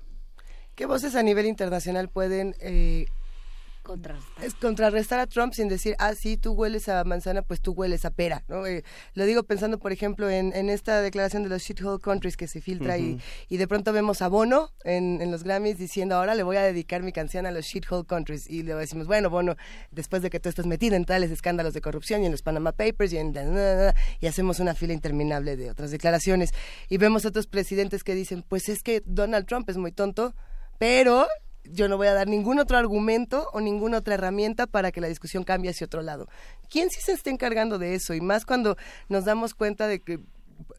¿Qué 0.75 0.85
voces 0.85 1.15
a 1.15 1.23
nivel 1.23 1.45
internacional 1.45 2.09
pueden 2.09 2.55
eh, 2.59 3.05
es 4.41 4.55
contrarrestar 4.55 5.19
a 5.19 5.27
Trump 5.27 5.53
sin 5.53 5.67
decir, 5.67 5.95
ah, 5.99 6.13
sí, 6.15 6.37
tú 6.37 6.53
hueles 6.53 6.89
a 6.89 7.03
manzana, 7.03 7.41
pues 7.41 7.61
tú 7.61 7.73
hueles 7.73 8.05
a 8.05 8.11
pera, 8.11 8.43
¿no? 8.47 8.65
Eh, 8.65 8.83
lo 9.13 9.25
digo 9.25 9.43
pensando, 9.43 9.79
por 9.79 9.91
ejemplo, 9.91 10.29
en, 10.29 10.53
en, 10.55 10.69
esta 10.69 11.01
declaración 11.01 11.43
de 11.43 11.49
los 11.49 11.61
shithole 11.61 11.99
countries 11.99 12.35
que 12.35 12.47
se 12.47 12.61
filtra 12.61 12.97
y, 12.97 13.19
y, 13.47 13.57
de 13.57 13.67
pronto 13.67 13.93
vemos 13.93 14.21
a 14.21 14.27
Bono 14.27 14.71
en, 14.83 15.21
en, 15.21 15.31
los 15.31 15.43
Grammys 15.43 15.77
diciendo, 15.77 16.15
ahora 16.15 16.35
le 16.35 16.43
voy 16.43 16.57
a 16.57 16.63
dedicar 16.63 17.03
mi 17.03 17.11
canción 17.11 17.45
a 17.45 17.51
los 17.51 17.65
shithole 17.65 18.05
countries. 18.05 18.49
Y 18.49 18.63
le 18.63 18.73
decimos, 18.75 19.07
bueno, 19.07 19.29
Bono, 19.29 19.55
después 19.91 20.21
de 20.21 20.29
que 20.29 20.39
tú 20.39 20.49
estás 20.49 20.65
metido 20.65 20.95
en 20.95 21.05
tales 21.05 21.31
escándalos 21.31 21.73
de 21.73 21.81
corrupción 21.81 22.23
y 22.23 22.25
en 22.25 22.31
los 22.31 22.41
Panama 22.41 22.71
Papers 22.71 23.13
y 23.13 23.17
en... 23.17 23.33
y 24.19 24.27
hacemos 24.27 24.59
una 24.59 24.73
fila 24.73 24.93
interminable 24.93 25.55
de 25.55 25.69
otras 25.69 25.91
declaraciones. 25.91 26.51
Y 26.89 26.97
vemos 26.97 27.25
otros 27.25 27.47
presidentes 27.47 28.03
que 28.03 28.15
dicen, 28.15 28.43
pues 28.47 28.69
es 28.69 28.81
que 28.81 29.03
Donald 29.05 29.45
Trump 29.45 29.69
es 29.69 29.77
muy 29.77 29.91
tonto, 29.91 30.33
pero 30.77 31.27
yo 31.71 31.87
no 31.87 31.97
voy 31.97 32.07
a 32.07 32.13
dar 32.13 32.27
ningún 32.27 32.59
otro 32.59 32.77
argumento 32.77 33.49
o 33.53 33.61
ninguna 33.61 33.97
otra 33.97 34.15
herramienta 34.15 34.67
para 34.67 34.91
que 34.91 35.01
la 35.01 35.07
discusión 35.07 35.43
cambie 35.43 35.71
hacia 35.71 35.85
otro 35.85 36.01
lado. 36.01 36.27
¿Quién 36.69 36.89
sí 36.89 37.01
se 37.01 37.13
está 37.13 37.29
encargando 37.29 37.77
de 37.77 37.95
eso? 37.95 38.13
Y 38.13 38.21
más 38.21 38.45
cuando 38.45 38.77
nos 39.09 39.25
damos 39.25 39.53
cuenta 39.53 39.87
de 39.87 39.99
que 39.99 40.19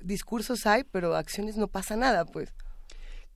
discursos 0.00 0.66
hay, 0.66 0.84
pero 0.84 1.16
acciones 1.16 1.56
no 1.56 1.68
pasa 1.68 1.96
nada, 1.96 2.24
pues. 2.24 2.54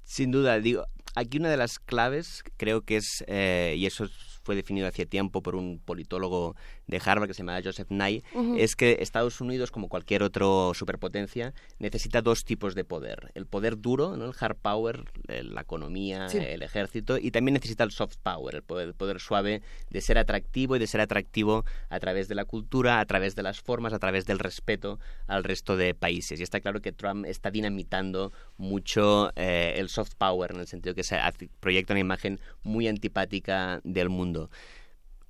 Sin 0.05 0.31
duda, 0.31 0.59
digo, 0.59 0.87
aquí 1.15 1.39
una 1.39 1.51
de 1.51 1.57
las 1.57 1.79
claves 1.79 2.43
creo 2.57 2.83
que 2.83 2.97
es, 2.97 3.25
eh, 3.27 3.75
y 3.77 3.87
eso 3.87 4.07
fue 4.43 4.57
definido 4.57 4.89
hace 4.89 5.07
tiempo 5.07 5.43
por 5.43 5.55
un 5.55 5.79
politólogo 5.79 6.57
de 6.91 7.01
Harvard 7.05 7.29
que 7.29 7.35
se 7.35 7.39
llama 7.39 7.61
Joseph 7.63 7.91
Nye, 7.91 8.23
es 8.59 8.77
que 8.77 8.99
Estados 9.01 9.41
Unidos, 9.41 9.71
como 9.71 9.89
cualquier 9.89 10.23
otro 10.23 10.73
superpotencia, 10.75 11.55
necesita 11.79 12.21
dos 12.21 12.45
tipos 12.45 12.75
de 12.75 12.85
poder. 12.85 13.31
El 13.35 13.47
poder 13.47 13.81
duro, 13.81 14.17
¿no? 14.17 14.27
el 14.27 14.35
hard 14.39 14.57
power, 14.57 15.05
la 15.27 15.63
economía, 15.63 16.27
el 16.27 16.63
ejército, 16.63 17.17
y 17.19 17.31
también 17.31 17.55
necesita 17.55 17.85
el 17.85 17.93
soft 17.93 18.17
power, 18.23 18.57
el 18.57 18.63
poder, 18.63 18.89
el 18.89 18.95
poder 18.95 19.21
suave 19.21 19.63
de 19.91 20.01
ser 20.01 20.19
atractivo 20.19 20.77
y 20.77 20.79
de 20.79 20.87
ser 20.87 21.01
atractivo 21.01 21.65
a 21.89 22.01
través 22.01 22.29
de 22.29 22.35
la 22.35 22.45
cultura, 22.45 23.01
a 23.01 23.07
través 23.07 23.37
de 23.37 23.43
las 23.43 23.61
formas, 23.61 23.93
a 23.93 23.99
través 23.99 24.27
del 24.27 24.39
respeto 24.39 24.99
al 25.27 25.45
resto 25.45 25.77
de 25.77 25.95
países. 25.95 26.41
Y 26.41 26.43
está 26.43 26.61
claro 26.61 26.81
que 26.81 26.93
Trump 26.93 27.25
está 27.27 27.51
dinamitando 27.51 28.33
mucho 28.57 29.33
eh, 29.37 29.75
el 29.77 29.89
soft 29.89 30.15
power, 30.19 30.51
en 30.53 30.61
el 30.61 30.67
sentido 30.67 30.95
que 30.95 31.05
se 31.05 31.19
proyecta 31.61 31.93
una 31.93 32.01
imagen 32.01 32.41
muy 32.63 32.89
antipática 32.89 33.81
del 33.85 34.09
mundo. 34.09 34.51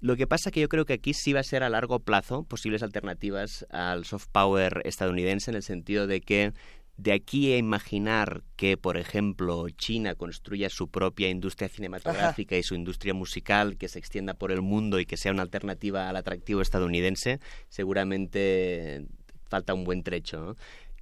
Lo 0.01 0.17
que 0.17 0.27
pasa 0.27 0.51
que 0.51 0.61
yo 0.61 0.69
creo 0.69 0.87
que 0.87 0.95
aquí 0.95 1.13
sí 1.13 1.33
va 1.35 1.41
a 1.41 1.45
ser 1.45 1.63
a 1.63 1.69
largo 1.69 2.01
plazo 2.01 2.45
posibles 2.45 2.83
alternativas 2.83 3.67
al 3.71 4.07
soft 4.07 4.29
power 4.33 4.81
estadounidense 4.85 5.51
en 5.51 5.57
el 5.57 5.63
sentido 5.63 6.07
de 6.07 6.23
que 6.23 6.53
de 6.97 7.13
aquí 7.13 7.53
a 7.53 7.59
imaginar 7.59 8.43
que, 8.57 8.77
por 8.77 8.97
ejemplo, 8.97 9.69
China 9.71 10.15
construya 10.15 10.69
su 10.69 10.89
propia 10.89 11.29
industria 11.29 11.69
cinematográfica 11.69 12.57
y 12.57 12.63
su 12.63 12.75
industria 12.75 13.15
musical 13.15 13.79
que 13.79 13.89
se 13.89 13.99
extienda 13.99 14.35
por 14.35 14.53
el 14.53 14.61
mundo 14.61 15.01
y 15.01 15.07
que 15.07 15.17
sea 15.17 15.33
una 15.33 15.43
alternativa 15.43 16.09
al 16.09 16.17
atractivo 16.17 16.61
estadounidense, 16.61 17.41
seguramente 17.69 19.07
falta 19.49 19.73
un 19.73 19.85
buen 19.85 20.03
trecho. 20.03 20.57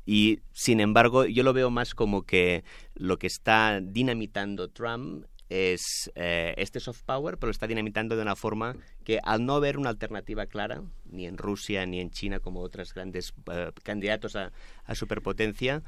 Y, 0.07 0.41
sin 0.53 0.81
embargo, 0.81 1.27
yo 1.27 1.43
lo 1.43 1.53
veo 1.53 1.71
más 1.71 1.95
como 1.95 2.23
que 2.23 2.65
lo 2.95 3.19
que 3.19 3.27
está 3.27 3.81
dinamitando 3.83 4.69
Trump 4.69 5.25
es 5.49 6.11
eh, 6.15 6.55
este 6.59 6.81
soft 6.81 7.03
power, 7.03 7.39
pero 7.39 7.51
está 7.51 7.67
dinamitando 7.67 8.17
de 8.17 8.23
una 8.23 8.37
forma 8.37 8.77
que 9.05 9.21
al 9.23 9.45
no 9.45 9.55
haber 9.55 9.79
una 9.79 9.91
alternativa 9.91 10.47
clara, 10.47 10.83
ni 11.07 11.27
en 11.27 11.39
Rusia 11.39 11.87
ni 11.87 12.01
en 12.01 12.11
China 12.11 12.41
como 12.41 12.61
otros 12.61 12.93
grandes 12.93 13.33
eh, 13.53 13.71
candidatos 13.83 14.37
a, 14.37 14.53
superpotencia, 14.95 15.83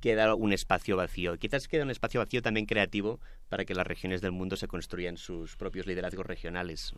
queda 0.00 0.34
un 0.34 0.52
espacio 0.52 0.96
vacío. 0.96 1.36
Quizás 1.38 1.68
queda 1.68 1.82
un 1.82 1.90
espacio 1.90 2.20
vacío 2.20 2.40
también 2.40 2.66
creativo 2.66 3.20
para 3.48 3.64
que 3.64 3.74
las 3.74 3.86
regiones 3.86 4.20
del 4.22 4.32
mundo 4.32 4.56
se 4.56 4.68
construyan 4.68 5.16
sus 5.16 5.56
propios 5.56 5.86
liderazgos 5.86 6.26
regionales 6.26 6.94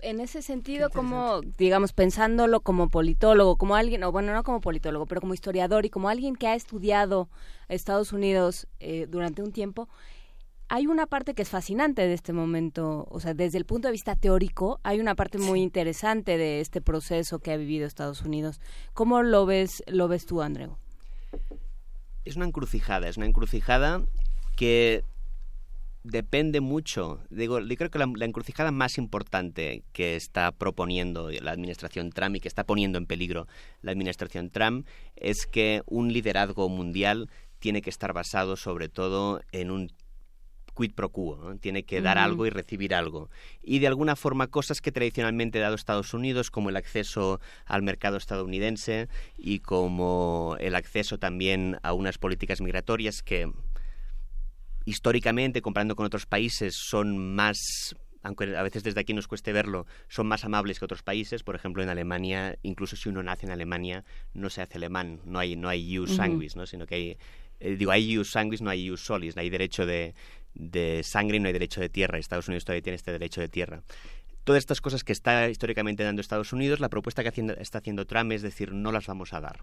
en 0.00 0.20
ese 0.20 0.42
sentido, 0.42 0.90
como, 0.90 1.40
digamos, 1.40 1.92
pensándolo 1.92 2.60
como 2.60 2.88
politólogo, 2.88 3.56
como 3.56 3.74
alguien, 3.74 4.04
o 4.04 4.12
bueno, 4.12 4.32
no 4.32 4.44
como 4.44 4.60
politólogo, 4.60 5.06
pero 5.06 5.20
como 5.20 5.34
historiador 5.34 5.84
y 5.86 5.90
como 5.90 6.08
alguien 6.08 6.36
que 6.36 6.46
ha 6.46 6.54
estudiado 6.54 7.28
Estados 7.68 8.12
Unidos 8.12 8.68
eh, 8.80 9.06
durante 9.08 9.42
un 9.42 9.52
tiempo, 9.52 9.88
hay 10.68 10.86
una 10.86 11.06
parte 11.06 11.34
que 11.34 11.42
es 11.42 11.48
fascinante 11.48 12.02
de 12.02 12.12
este 12.12 12.32
momento, 12.32 13.06
o 13.10 13.20
sea, 13.20 13.32
desde 13.32 13.58
el 13.58 13.64
punto 13.64 13.88
de 13.88 13.92
vista 13.92 14.16
teórico, 14.16 14.80
hay 14.82 15.00
una 15.00 15.14
parte 15.14 15.38
muy 15.38 15.62
interesante 15.62 16.36
de 16.36 16.60
este 16.60 16.82
proceso 16.82 17.38
que 17.38 17.52
ha 17.52 17.56
vivido 17.56 17.86
Estados 17.86 18.22
Unidos. 18.22 18.60
¿Cómo 18.92 19.22
lo 19.22 19.46
ves, 19.46 19.82
lo 19.86 20.08
ves 20.08 20.26
tú, 20.26 20.42
Andreu? 20.42 20.76
Es 22.24 22.36
una 22.36 22.44
encrucijada, 22.44 23.08
es 23.08 23.16
una 23.16 23.26
encrucijada 23.26 24.02
que 24.56 25.04
depende 26.04 26.60
mucho. 26.60 27.20
Digo, 27.30 27.60
yo 27.60 27.76
creo 27.76 27.90
que 27.90 27.98
la, 27.98 28.26
encrucijada 28.26 28.70
más 28.70 28.98
importante 28.98 29.84
que 29.92 30.16
está 30.16 30.52
proponiendo 30.52 31.30
la 31.30 31.52
administración 31.52 32.10
Trump 32.10 32.36
y 32.36 32.40
que 32.40 32.48
está 32.48 32.64
poniendo 32.64 32.98
en 32.98 33.06
peligro 33.06 33.46
la 33.80 33.92
administración 33.92 34.50
Trump 34.50 34.86
es 35.16 35.46
que 35.46 35.82
un 35.86 36.12
liderazgo 36.12 36.68
mundial 36.68 37.30
tiene 37.58 37.80
que 37.80 37.90
estar 37.90 38.12
basado 38.12 38.56
sobre 38.56 38.88
todo 38.88 39.40
en 39.52 39.70
un 39.70 39.90
quid 40.78 40.92
pro 40.94 41.08
quo, 41.08 41.56
tiene 41.60 41.82
que 41.82 42.00
dar 42.00 42.18
algo 42.18 42.46
y 42.46 42.50
recibir 42.50 42.94
algo. 42.94 43.30
Y 43.64 43.80
de 43.80 43.88
alguna 43.88 44.14
forma 44.14 44.46
cosas 44.46 44.80
que 44.80 44.92
tradicionalmente 44.92 45.58
ha 45.58 45.62
dado 45.62 45.74
Estados 45.74 46.14
Unidos, 46.14 46.52
como 46.52 46.68
el 46.68 46.76
acceso 46.76 47.40
al 47.66 47.82
mercado 47.82 48.16
estadounidense 48.16 49.08
y 49.36 49.58
como 49.58 50.56
el 50.60 50.76
acceso 50.76 51.18
también 51.18 51.78
a 51.82 51.94
unas 51.94 52.18
políticas 52.18 52.60
migratorias 52.60 53.22
que 53.24 53.50
históricamente, 54.84 55.62
comparando 55.62 55.96
con 55.96 56.06
otros 56.06 56.26
países, 56.26 56.76
son 56.76 57.34
más 57.34 57.96
aunque 58.22 58.56
a 58.56 58.62
veces 58.62 58.82
desde 58.82 59.00
aquí 59.00 59.14
nos 59.14 59.28
cueste 59.28 59.52
verlo, 59.52 59.86
son 60.08 60.26
más 60.26 60.44
amables 60.44 60.78
que 60.78 60.84
otros 60.84 61.02
países. 61.02 61.44
Por 61.44 61.54
ejemplo, 61.54 61.82
en 61.82 61.88
Alemania, 61.88 62.58
incluso 62.62 62.96
si 62.96 63.08
uno 63.08 63.22
nace 63.22 63.46
en 63.46 63.52
Alemania, 63.52 64.04
no 64.34 64.50
se 64.50 64.60
hace 64.60 64.76
alemán, 64.76 65.20
no 65.24 65.38
hay, 65.38 65.56
no 65.56 65.68
hay 65.68 65.88
ius 65.88 66.16
sanguis, 66.16 66.56
¿no? 66.56 66.66
sino 66.66 66.86
que 66.86 66.94
hay, 66.96 67.18
eh, 67.60 67.76
digo, 67.76 67.92
hay 67.92 68.10
ius 68.10 68.32
sanguis, 68.32 68.60
no 68.60 68.70
hay 68.70 68.86
ius 68.86 69.02
solis, 69.02 69.36
no 69.36 69.42
hay 69.42 69.50
derecho 69.50 69.86
de, 69.86 70.14
de 70.58 71.02
sangre 71.02 71.40
no 71.40 71.46
hay 71.46 71.52
derecho 71.52 71.80
de 71.80 71.88
tierra. 71.88 72.18
Estados 72.18 72.48
Unidos 72.48 72.64
todavía 72.64 72.82
tiene 72.82 72.96
este 72.96 73.12
derecho 73.12 73.40
de 73.40 73.48
tierra 73.48 73.82
todas 74.48 74.60
estas 74.60 74.80
cosas 74.80 75.04
que 75.04 75.12
está 75.12 75.50
históricamente 75.50 76.04
dando 76.04 76.22
Estados 76.22 76.54
Unidos, 76.54 76.80
la 76.80 76.88
propuesta 76.88 77.22
que 77.22 77.28
está 77.60 77.78
haciendo 77.80 78.06
Trump 78.06 78.32
es 78.32 78.40
decir, 78.40 78.72
no 78.72 78.92
las 78.92 79.06
vamos 79.06 79.34
a 79.34 79.42
dar. 79.42 79.62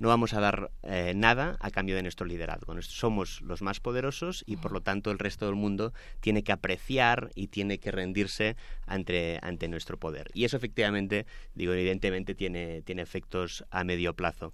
No 0.00 0.08
vamos 0.08 0.34
a 0.34 0.40
dar 0.40 0.72
eh, 0.82 1.12
nada 1.14 1.56
a 1.60 1.70
cambio 1.70 1.94
de 1.94 2.02
nuestro 2.02 2.26
liderazgo. 2.26 2.74
Somos 2.82 3.42
los 3.42 3.62
más 3.62 3.78
poderosos 3.78 4.42
y 4.44 4.56
por 4.56 4.72
lo 4.72 4.80
tanto 4.80 5.12
el 5.12 5.20
resto 5.20 5.46
del 5.46 5.54
mundo 5.54 5.92
tiene 6.18 6.42
que 6.42 6.50
apreciar 6.50 7.30
y 7.36 7.46
tiene 7.46 7.78
que 7.78 7.92
rendirse 7.92 8.56
ante, 8.86 9.38
ante 9.40 9.68
nuestro 9.68 9.98
poder. 9.98 10.32
Y 10.34 10.44
eso 10.44 10.56
efectivamente, 10.56 11.26
digo, 11.54 11.72
evidentemente 11.72 12.34
tiene, 12.34 12.82
tiene 12.82 13.02
efectos 13.02 13.64
a 13.70 13.84
medio 13.84 14.14
plazo 14.14 14.52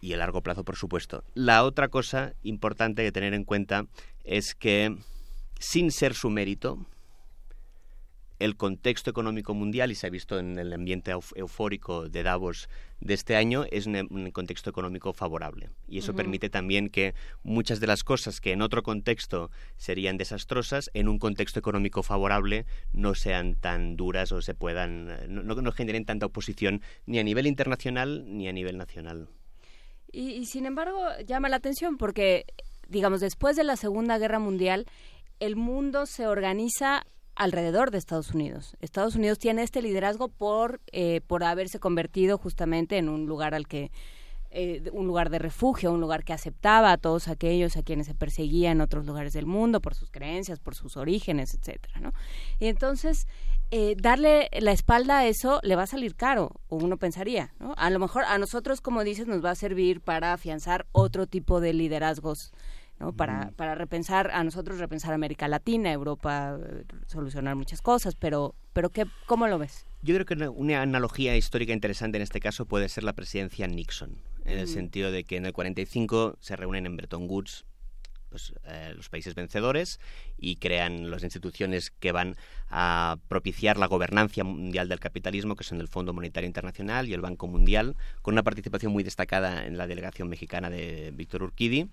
y 0.00 0.12
a 0.12 0.16
largo 0.16 0.42
plazo, 0.42 0.64
por 0.64 0.76
supuesto. 0.76 1.24
La 1.34 1.64
otra 1.64 1.88
cosa 1.88 2.34
importante 2.42 3.02
que 3.02 3.12
tener 3.12 3.34
en 3.34 3.44
cuenta 3.44 3.86
es 4.24 4.54
que 4.54 4.96
sin 5.58 5.90
ser 5.90 6.14
su 6.14 6.30
mérito, 6.30 6.86
el 8.38 8.56
contexto 8.56 9.08
económico 9.08 9.54
mundial, 9.54 9.90
y 9.90 9.94
se 9.94 10.06
ha 10.06 10.10
visto 10.10 10.38
en 10.38 10.58
el 10.58 10.72
ambiente 10.72 11.12
eufórico 11.34 12.08
de 12.08 12.22
Davos 12.22 12.68
de 13.00 13.14
este 13.14 13.36
año, 13.36 13.64
es 13.70 13.86
un, 13.86 14.30
contexto 14.32 14.68
económico 14.68 15.12
favorable. 15.14 15.70
Y 15.88 15.98
eso 15.98 16.14
permite 16.14 16.50
también 16.50 16.90
que 16.90 17.14
muchas 17.42 17.80
de 17.80 17.86
las 17.86 18.04
cosas 18.04 18.40
que 18.40 18.52
en 18.52 18.62
otro 18.62 18.82
contexto 18.82 19.50
serían 19.76 20.18
desastrosas, 20.18 20.90
en 20.92 21.08
un 21.08 21.18
contexto 21.18 21.58
económico 21.58 22.02
favorable 22.02 22.66
no 22.92 23.14
sean 23.14 23.54
tan 23.54 23.96
duras 23.96 24.32
o 24.32 24.42
se 24.42 24.54
puedan, 24.54 25.06
no, 25.28 25.42
no 25.42 25.72
generen 25.72 26.04
tanta 26.04 26.26
oposición 26.26 26.82
ni 27.06 27.18
a 27.18 27.24
nivel 27.24 27.46
internacional 27.46 28.24
ni 28.26 28.48
a 28.48 28.52
nivel 28.52 28.76
nacional. 28.76 29.28
Y 30.20 30.46
sin 30.46 30.66
embargo, 30.66 31.00
llama 31.26 31.48
la 31.48 31.56
atención 31.56 31.96
porque, 31.98 32.46
digamos, 32.88 33.20
después 33.20 33.56
de 33.56 33.64
la 33.64 33.76
Segunda 33.76 34.18
Guerra 34.18 34.38
Mundial, 34.38 34.86
el 35.40 35.56
mundo 35.56 36.06
se 36.06 36.26
organiza 36.26 37.04
alrededor 37.34 37.90
de 37.90 37.98
Estados 37.98 38.32
Unidos. 38.32 38.76
Estados 38.80 39.14
Unidos 39.14 39.38
tiene 39.38 39.62
este 39.62 39.82
liderazgo 39.82 40.28
por, 40.28 40.80
eh, 40.90 41.20
por 41.26 41.44
haberse 41.44 41.78
convertido 41.78 42.38
justamente 42.38 42.96
en 42.96 43.08
un 43.08 43.26
lugar 43.26 43.54
al 43.54 43.68
que 43.68 43.92
eh, 44.50 44.88
un 44.92 45.06
lugar 45.06 45.28
de 45.28 45.38
refugio, 45.38 45.92
un 45.92 46.00
lugar 46.00 46.24
que 46.24 46.32
aceptaba 46.32 46.92
a 46.92 46.96
todos 46.96 47.28
aquellos 47.28 47.76
a 47.76 47.82
quienes 47.82 48.06
se 48.06 48.14
perseguía 48.14 48.70
en 48.70 48.80
otros 48.80 49.04
lugares 49.04 49.34
del 49.34 49.44
mundo 49.44 49.80
por 49.82 49.94
sus 49.94 50.10
creencias, 50.10 50.60
por 50.60 50.74
sus 50.74 50.96
orígenes, 50.96 51.52
etcétera, 51.52 52.00
¿no? 52.00 52.12
Y 52.58 52.68
entonces 52.68 53.26
eh, 53.70 53.96
darle 53.98 54.48
la 54.60 54.72
espalda 54.72 55.18
a 55.18 55.26
eso 55.26 55.60
le 55.62 55.76
va 55.76 55.82
a 55.82 55.86
salir 55.86 56.14
caro, 56.14 56.52
o 56.68 56.76
uno 56.76 56.96
pensaría, 56.96 57.52
¿no? 57.58 57.74
A 57.76 57.90
lo 57.90 57.98
mejor 57.98 58.24
a 58.24 58.38
nosotros, 58.38 58.80
como 58.80 59.04
dices, 59.04 59.26
nos 59.26 59.44
va 59.44 59.50
a 59.50 59.54
servir 59.54 60.00
para 60.00 60.32
afianzar 60.32 60.86
otro 60.92 61.26
tipo 61.26 61.60
de 61.60 61.72
liderazgos 61.72 62.52
¿no? 62.98 63.12
Para, 63.12 63.50
para 63.56 63.74
repensar, 63.74 64.30
a 64.32 64.42
nosotros 64.42 64.78
repensar 64.78 65.12
América 65.12 65.48
Latina, 65.48 65.92
Europa, 65.92 66.58
eh, 66.58 66.84
solucionar 67.06 67.54
muchas 67.54 67.82
cosas, 67.82 68.14
pero, 68.14 68.54
pero 68.72 68.90
¿qué, 68.90 69.04
¿cómo 69.26 69.46
lo 69.46 69.58
ves? 69.58 69.86
Yo 70.02 70.14
creo 70.14 70.26
que 70.26 70.48
una, 70.48 70.82
analogía 70.82 71.36
histórica 71.36 71.72
interesante 71.72 72.16
en 72.16 72.22
este 72.22 72.40
caso 72.40 72.66
puede 72.66 72.88
ser 72.88 73.04
la 73.04 73.12
presidencia 73.12 73.66
Nixon, 73.66 74.16
en 74.44 74.58
el 74.58 74.68
sentido 74.68 75.10
de 75.10 75.24
que 75.24 75.36
en 75.36 75.46
el 75.46 75.52
45 75.52 76.38
se 76.40 76.56
reúnen 76.56 76.86
en 76.86 76.96
Bretton 76.96 77.28
Woods 77.28 77.64
pues, 78.36 78.52
eh, 78.66 78.92
los 78.94 79.08
países 79.08 79.34
vencedores 79.34 79.98
y 80.36 80.56
crean 80.56 81.10
las 81.10 81.22
instituciones 81.22 81.90
que 81.90 82.12
van 82.12 82.36
a 82.68 83.16
propiciar 83.28 83.78
la 83.78 83.86
gobernancia 83.86 84.44
mundial 84.44 84.90
del 84.90 85.00
capitalismo, 85.00 85.56
que 85.56 85.64
son 85.64 85.80
el 85.80 85.88
Fondo 85.88 86.12
Monetario 86.12 86.46
Internacional 86.46 87.08
y 87.08 87.14
el 87.14 87.22
Banco 87.22 87.46
Mundial, 87.46 87.96
con 88.20 88.34
una 88.34 88.42
participación 88.42 88.92
muy 88.92 89.02
destacada 89.02 89.64
en 89.64 89.78
la 89.78 89.86
delegación 89.86 90.28
mexicana 90.28 90.68
de 90.68 91.12
Víctor 91.14 91.44
Urquidi. 91.44 91.88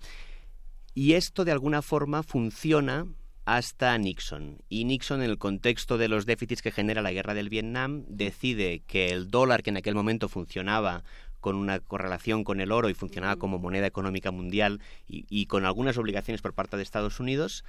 Y 0.92 1.14
esto 1.14 1.46
de 1.46 1.52
alguna 1.52 1.80
forma 1.80 2.22
funciona 2.22 3.06
hasta 3.46 3.96
Nixon. 3.96 4.58
Y 4.68 4.84
Nixon, 4.84 5.22
en 5.22 5.30
el 5.30 5.38
contexto 5.38 5.96
de 5.96 6.08
los 6.08 6.26
déficits 6.26 6.60
que 6.60 6.72
genera 6.72 7.00
la 7.00 7.12
guerra 7.12 7.32
del 7.32 7.48
Vietnam, 7.48 8.04
decide 8.08 8.82
que 8.86 9.08
el 9.08 9.30
dólar, 9.30 9.62
que 9.62 9.70
en 9.70 9.78
aquel 9.78 9.94
momento 9.94 10.28
funcionaba 10.28 11.04
con 11.44 11.56
una 11.56 11.78
correlación 11.78 12.42
con 12.42 12.62
el 12.62 12.72
oro 12.72 12.88
y 12.88 12.94
funcionaba 12.94 13.36
como 13.36 13.58
moneda 13.58 13.86
económica 13.86 14.30
mundial 14.30 14.80
y, 15.06 15.44
con 15.44 15.66
algunas 15.66 15.98
obligaciones 15.98 16.40
por 16.40 16.54
parte 16.54 16.78
de 16.78 16.82
Estados 16.82 17.20
Unidos, 17.20 17.66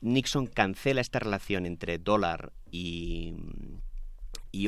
Nixon 0.00 0.46
cancela 0.46 1.00
esta 1.00 1.18
relación 1.18 1.66
entre 1.66 1.98
dólar 1.98 2.52
y, 2.70 3.34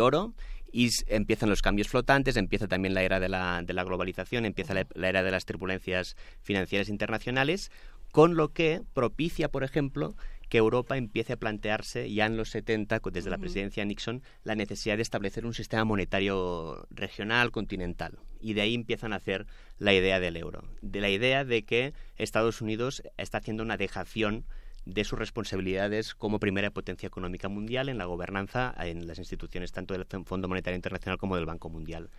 oro 0.00 0.34
y 0.72 0.90
empiezan 1.06 1.48
los 1.48 1.62
cambios 1.62 1.86
flotantes, 1.86 2.36
empieza 2.36 2.66
también 2.66 2.92
la 2.92 3.04
era 3.04 3.20
de 3.20 3.28
la 3.28 3.84
globalización, 3.84 4.44
empieza 4.44 4.74
la, 4.74 5.08
era 5.08 5.22
de 5.22 5.30
las 5.30 5.44
turbulencias 5.44 6.16
financieras 6.40 6.88
internacionales, 6.88 7.70
con 8.10 8.34
lo 8.34 8.52
que 8.52 8.82
propicia, 8.94 9.48
por 9.48 9.62
ejemplo, 9.62 10.16
que 10.50 10.58
Europa 10.58 10.96
empiece 10.96 11.32
a 11.32 11.36
plantearse 11.38 12.12
ya 12.12 12.26
en 12.26 12.36
los 12.36 12.50
70, 12.50 13.00
desde 13.12 13.30
la 13.30 13.38
presidencia 13.38 13.84
Nixon, 13.84 14.22
la 14.42 14.56
necesidad 14.56 14.96
de 14.96 15.02
establecer 15.02 15.46
un 15.46 15.54
sistema 15.54 15.84
monetario 15.84 16.88
regional, 16.90 17.52
continental. 17.52 18.18
Y 18.40 18.54
de 18.54 18.62
ahí 18.62 18.74
empiezan 18.74 19.12
a 19.12 19.16
hacer 19.16 19.46
la 19.78 19.94
idea 19.94 20.18
del 20.18 20.36
euro, 20.36 20.64
de 20.82 21.00
la 21.00 21.08
idea 21.08 21.44
de 21.44 21.62
que 21.64 21.94
Estados 22.16 22.60
Unidos 22.60 23.02
está 23.16 23.38
haciendo 23.38 23.62
una 23.62 23.76
dejación 23.76 24.44
de 24.86 25.04
sus 25.04 25.18
responsabilidades 25.18 26.14
como 26.16 26.40
primera 26.40 26.70
potencia 26.70 27.06
económica 27.06 27.48
mundial 27.48 27.88
en 27.88 27.98
la 27.98 28.06
gobernanza 28.06 28.74
en 28.78 29.06
las 29.06 29.18
instituciones 29.18 29.70
tanto 29.70 29.94
del 29.94 30.06
Fondo 30.24 30.48
Monetario 30.48 30.74
Internacional 30.74 31.18
como 31.18 31.36
del 31.36 31.46
Banco 31.46 31.68
Mundial. 31.68 32.10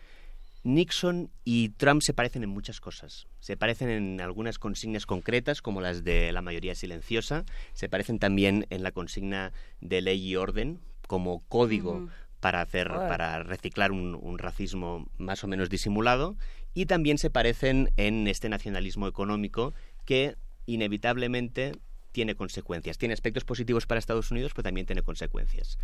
Nixon 0.64 1.32
y 1.44 1.70
Trump 1.70 2.02
se 2.02 2.14
parecen 2.14 2.44
en 2.44 2.50
muchas 2.50 2.80
cosas. 2.80 3.28
Se 3.40 3.58
parecen 3.58 3.90
en 3.90 4.22
algunas 4.22 4.60
consignas 4.60 5.06
concretas, 5.06 5.62
como 5.62 5.82
las 5.82 6.04
de 6.04 6.32
la 6.32 6.42
mayoría 6.42 6.76
silenciosa. 6.76 7.46
Se 7.74 7.90
parecen 7.90 8.20
también 8.20 8.68
en 8.70 8.84
la 8.84 8.92
consigna 8.92 9.54
de 9.80 10.02
ley 10.02 10.28
y 10.28 10.36
orden, 10.36 10.80
como 11.08 11.42
código 11.48 12.10
para 12.40 12.62
hacer, 12.62 12.88
para 12.90 13.44
reciclar 13.44 13.92
un, 13.92 14.16
un, 14.16 14.38
racismo 14.38 15.08
más 15.18 15.44
o 15.44 15.48
menos 15.48 15.70
disimulado. 15.70 16.38
Y 16.74 16.86
también 16.86 17.18
se 17.18 17.30
parecen 17.30 17.92
en 17.98 18.28
este 18.28 18.50
nacionalismo 18.50 19.08
económico 19.08 19.74
que 20.06 20.36
inevitablemente 20.68 21.74
tiene 22.12 22.36
consecuencias. 22.36 22.98
Tiene 22.98 23.14
aspectos 23.14 23.46
positivos 23.46 23.88
para 23.88 24.00
Estados 24.00 24.32
Unidos, 24.32 24.52
pero 24.54 24.64
también 24.64 24.86
tiene 24.86 25.02
consecuencias. 25.02 25.80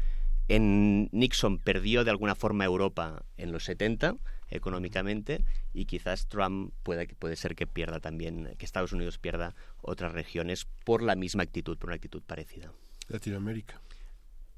En 0.48 1.10
Nixon 1.12 1.58
perdió 1.58 2.04
de 2.04 2.12
alguna 2.12 2.36
forma 2.36 2.66
Europa 2.66 3.24
en 3.38 3.52
los 3.52 3.66
70 3.66 4.16
económicamente 4.50 5.44
y 5.74 5.86
quizás 5.86 6.28
Trump 6.28 6.74
puede, 6.84 7.08
puede 7.08 7.36
ser 7.36 7.56
que 7.56 7.68
pierda 7.68 8.00
también, 8.00 8.56
que 8.58 8.66
Estados 8.66 8.94
Unidos 8.94 9.18
pierda 9.18 9.56
otras 9.82 10.12
regiones 10.12 10.66
por 10.86 11.04
la 11.04 11.16
misma 11.16 11.44
actitud, 11.44 11.78
por 11.78 11.90
una 11.90 11.96
actitud 11.96 12.22
parecida. 12.22 12.72
Latinoamérica. 13.08 13.82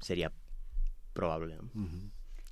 Sería 0.00 0.32
probable. 1.12 1.58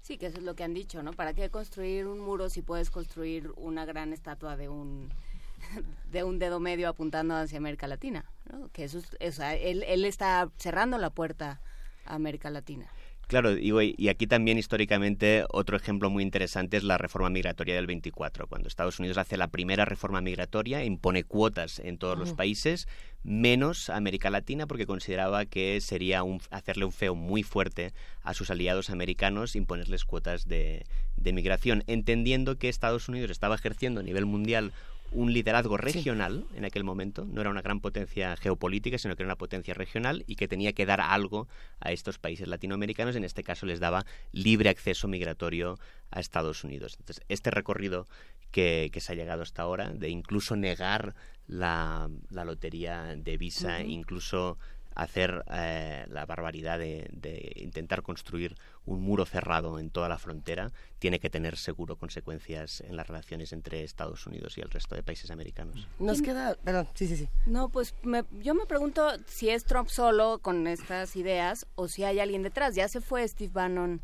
Sí, 0.02 0.19
que 0.19 0.27
eso 0.27 0.39
es 0.39 0.44
lo 0.44 0.55
que 0.55 0.65
han 0.65 0.74
dicho, 0.74 1.02
¿no? 1.02 1.12
¿Para 1.12 1.35
qué 1.35 1.51
construir 1.51 2.06
un 2.06 2.20
muro 2.20 2.51
si 2.51 2.62
puedes 2.62 2.90
construir 2.90 3.52
una 3.56 3.85
gran 3.85 4.12
estatua 4.12 4.56
de 4.56 4.69
un 4.69 5.10
de 6.10 6.24
un 6.24 6.39
dedo 6.39 6.60
medio 6.60 6.89
apuntando 6.89 7.35
hacia 7.35 7.59
América 7.59 7.86
Latina, 7.86 8.24
que 8.73 8.85
eso, 8.85 9.01
es, 9.20 9.39
él, 9.39 9.85
él 9.86 10.05
está 10.05 10.51
cerrando 10.56 10.98
la 10.98 11.10
puerta 11.10 11.60
a 12.05 12.15
América 12.15 12.51
Latina. 12.51 12.86
Claro, 13.28 13.59
y, 13.59 14.09
aquí 14.09 14.26
también 14.26 14.56
históricamente 14.56 15.44
otro 15.50 15.76
ejemplo 15.76 16.09
muy 16.09 16.22
interesante 16.22 16.78
es 16.78 16.82
la 16.82 16.96
reforma 16.96 17.28
migratoria 17.28 17.74
del 17.74 17.86
24, 17.86 18.46
cuando 18.46 18.68
Estados 18.68 18.98
Unidos 19.00 19.18
hace 19.18 19.36
la 19.36 19.48
primera 19.48 19.84
reforma 19.84 20.22
migratoria, 20.22 20.82
impone 20.82 21.24
cuotas 21.24 21.78
en 21.78 21.98
todos 21.98 22.18
los 22.18 22.32
países, 22.32 22.88
menos 23.22 23.90
América 23.90 24.30
Latina, 24.30 24.66
porque 24.66 24.86
consideraba 24.86 25.44
que 25.44 25.78
sería 25.82 26.22
un, 26.22 26.40
hacerle 26.50 26.86
un 26.86 26.92
feo 26.92 27.14
muy 27.14 27.42
fuerte 27.42 27.92
a 28.22 28.32
sus 28.32 28.50
aliados 28.50 28.88
americanos 28.88 29.56
imponerles 29.56 30.06
cuotas 30.06 30.48
de, 30.48 30.86
de 31.18 31.32
migración, 31.34 31.84
entendiendo 31.86 32.56
que 32.56 32.70
Estados 32.70 33.10
Unidos 33.10 33.30
estaba 33.30 33.56
ejerciendo 33.56 34.00
a 34.00 34.05
nivel 34.05 34.24
mundial 34.24 34.72
un 35.10 35.32
liderazgo 35.32 35.76
regional 35.76 36.47
en 36.55 36.64
aquel 36.64 36.85
momento, 36.85 37.24
no 37.24 37.40
era 37.40 37.51
una 37.51 37.62
gran 37.62 37.80
potencia 37.80 38.36
geopolítica, 38.36 38.98
sino 38.98 39.16
que 39.16 39.22
era 39.22 39.28
una 39.28 39.39
potencia 39.39 39.74
regional 39.74 40.24
y 40.26 40.36
que 40.36 40.48
tenía 40.48 40.72
que 40.72 40.86
dar 40.86 41.01
algo 41.01 41.48
a 41.80 41.93
estos 41.93 42.18
países 42.18 42.48
latinoamericanos, 42.48 43.16
en 43.16 43.24
este 43.24 43.43
caso 43.43 43.66
les 43.66 43.80
daba 43.80 44.05
libre 44.32 44.68
acceso 44.68 45.09
migratorio 45.09 45.78
a 46.10 46.20
Estados 46.20 46.64
Unidos. 46.64 46.97
Entonces, 46.98 47.24
este 47.28 47.51
recorrido 47.51 48.06
que, 48.51 48.90
se 48.98 49.12
ha 49.12 49.14
llegado 49.14 49.43
hasta 49.43 49.62
ahora, 49.62 49.93
de 49.93 50.09
incluso 50.09 50.56
negar 50.56 51.14
la, 51.47 52.10
lotería 52.30 53.14
de 53.16 53.36
visa, 53.36 53.82
incluso 53.82 54.59
hacer 54.98 55.44
eh, 55.52 56.06
la 56.10 56.26
barbaridad 56.26 56.76
de, 56.76 57.08
de, 57.12 57.52
intentar 57.54 58.02
construir 58.02 58.56
un 58.84 59.00
muro 59.00 59.24
cerrado 59.26 59.78
en 59.78 59.90
toda 59.90 60.08
la 60.08 60.18
frontera 60.18 60.72
tiene 60.98 61.20
que 61.20 61.30
tener 61.30 61.56
seguro 61.56 61.94
consecuencias 61.96 62.80
en 62.80 62.96
las 62.96 63.06
relaciones 63.06 63.52
entre 63.52 63.84
Estados 63.84 64.26
Unidos 64.26 64.58
y 64.58 64.60
el 64.60 64.70
resto 64.70 64.96
de 64.96 65.04
países 65.04 65.30
americanos. 65.30 65.86
Nos 66.00 66.20
queda, 66.20 66.56
perdón, 66.64 66.88
sí, 66.94 67.06
sí, 67.06 67.16
sí. 67.16 67.28
No, 67.46 67.68
pues 67.68 67.94
me, 68.02 68.24
yo 68.40 68.54
me 68.54 68.66
pregunto 68.66 69.08
si 69.28 69.50
es 69.50 69.64
Trump 69.64 69.88
solo 69.88 70.40
con 70.40 70.66
estas 70.66 71.14
ideas 71.14 71.68
o 71.76 71.86
si 71.86 72.02
hay 72.02 72.18
alguien 72.18 72.42
detrás. 72.42 72.74
Ya 72.74 72.88
se 72.88 73.00
fue 73.00 73.26
Steve 73.28 73.52
Bannon 73.52 74.02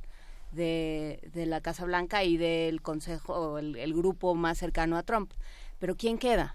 de, 0.53 1.29
de 1.33 1.47
la 1.47 1.61
Casa 1.61 1.85
Blanca 1.87 2.23
y 2.23 2.37
del 2.37 2.83
consejo, 2.83 3.59
el, 3.59 3.75
el 3.75 3.95
grupo 3.95 4.37
más 4.37 4.59
cercano 4.59 4.97
a 4.97 5.03
Trump. 5.03 5.33
Pero 5.81 5.97
¿quién 5.97 6.19
queda? 6.19 6.55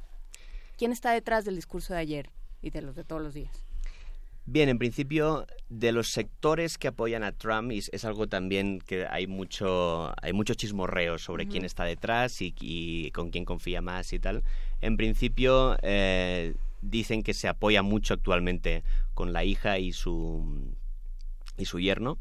¿Quién 0.78 0.94
está 0.94 1.12
detrás 1.12 1.44
del 1.44 1.58
discurso 1.58 1.94
de 1.94 2.00
ayer 2.00 2.30
y 2.62 2.70
de 2.70 2.82
los 2.82 2.96
de 2.96 3.04
todos 3.04 3.22
los 3.22 3.34
días? 3.34 3.69
Bien, 4.52 4.68
en 4.68 4.80
principio, 4.80 5.46
de 5.70 5.92
los 5.92 6.08
sectores 6.08 6.80
que 6.80 6.88
apoyan 6.88 7.22
a 7.22 7.34
Trump, 7.34 7.72
y 7.72 7.78
es 7.78 8.04
algo 8.04 8.26
también 8.26 8.80
que 8.80 9.06
hay 9.06 9.28
mucho, 9.28 10.12
hay 10.24 10.34
mucho 10.34 10.56
chismorreo 10.56 11.20
sobre 11.20 11.48
quién 11.48 11.66
está 11.66 11.84
detrás 11.84 12.42
y, 12.42 12.56
y, 12.60 13.12
con 13.12 13.30
quién 13.30 13.46
confía 13.46 13.80
más 13.82 14.12
y 14.12 14.18
tal. 14.18 14.44
En 14.82 14.98
principio, 14.98 15.78
eh, 15.84 16.56
dicen 16.82 17.22
que 17.22 17.36
se 17.36 17.48
apoya 17.48 17.84
mucho 17.84 18.16
actualmente 18.16 18.84
con 19.14 19.34
la 19.34 19.44
hija 19.44 19.78
y 19.78 19.92
su, 19.92 20.74
y 21.60 21.66
su 21.66 21.80
yerno 21.80 22.18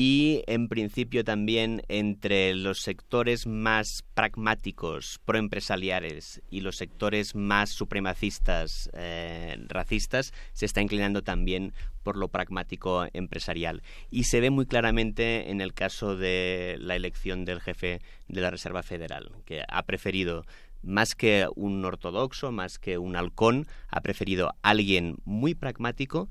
y 0.00 0.44
en 0.46 0.68
principio 0.68 1.24
también 1.24 1.82
entre 1.88 2.54
los 2.54 2.82
sectores 2.82 3.48
más 3.48 4.04
pragmáticos, 4.14 5.18
proempresariales 5.24 6.40
y 6.48 6.60
los 6.60 6.76
sectores 6.76 7.34
más 7.34 7.70
supremacistas, 7.70 8.88
eh, 8.92 9.56
racistas, 9.66 10.32
se 10.52 10.66
está 10.66 10.82
inclinando 10.82 11.22
también 11.22 11.72
por 12.04 12.16
lo 12.16 12.28
pragmático 12.28 13.06
empresarial. 13.12 13.82
Y 14.08 14.22
se 14.22 14.38
ve 14.38 14.50
muy 14.50 14.66
claramente 14.66 15.50
en 15.50 15.60
el 15.60 15.74
caso 15.74 16.14
de 16.14 16.76
la 16.78 16.94
elección 16.94 17.44
del 17.44 17.60
jefe 17.60 18.00
de 18.28 18.40
la 18.40 18.52
Reserva 18.52 18.84
Federal, 18.84 19.32
que 19.46 19.64
ha 19.66 19.82
preferido 19.82 20.44
más 20.82 21.16
que 21.16 21.48
un 21.56 21.84
ortodoxo, 21.84 22.52
más 22.52 22.78
que 22.78 22.98
un 22.98 23.16
halcón, 23.16 23.66
ha 23.88 24.00
preferido 24.00 24.54
alguien 24.62 25.16
muy 25.24 25.56
pragmático 25.56 26.28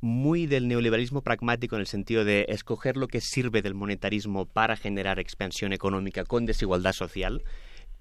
muy 0.00 0.46
del 0.46 0.68
neoliberalismo 0.68 1.22
pragmático 1.22 1.76
en 1.76 1.80
el 1.80 1.86
sentido 1.86 2.24
de 2.24 2.46
escoger 2.48 2.96
lo 2.96 3.08
que 3.08 3.20
sirve 3.20 3.62
del 3.62 3.74
monetarismo 3.74 4.46
para 4.46 4.76
generar 4.76 5.18
expansión 5.18 5.72
económica 5.72 6.24
con 6.24 6.46
desigualdad 6.46 6.92
social. 6.92 7.42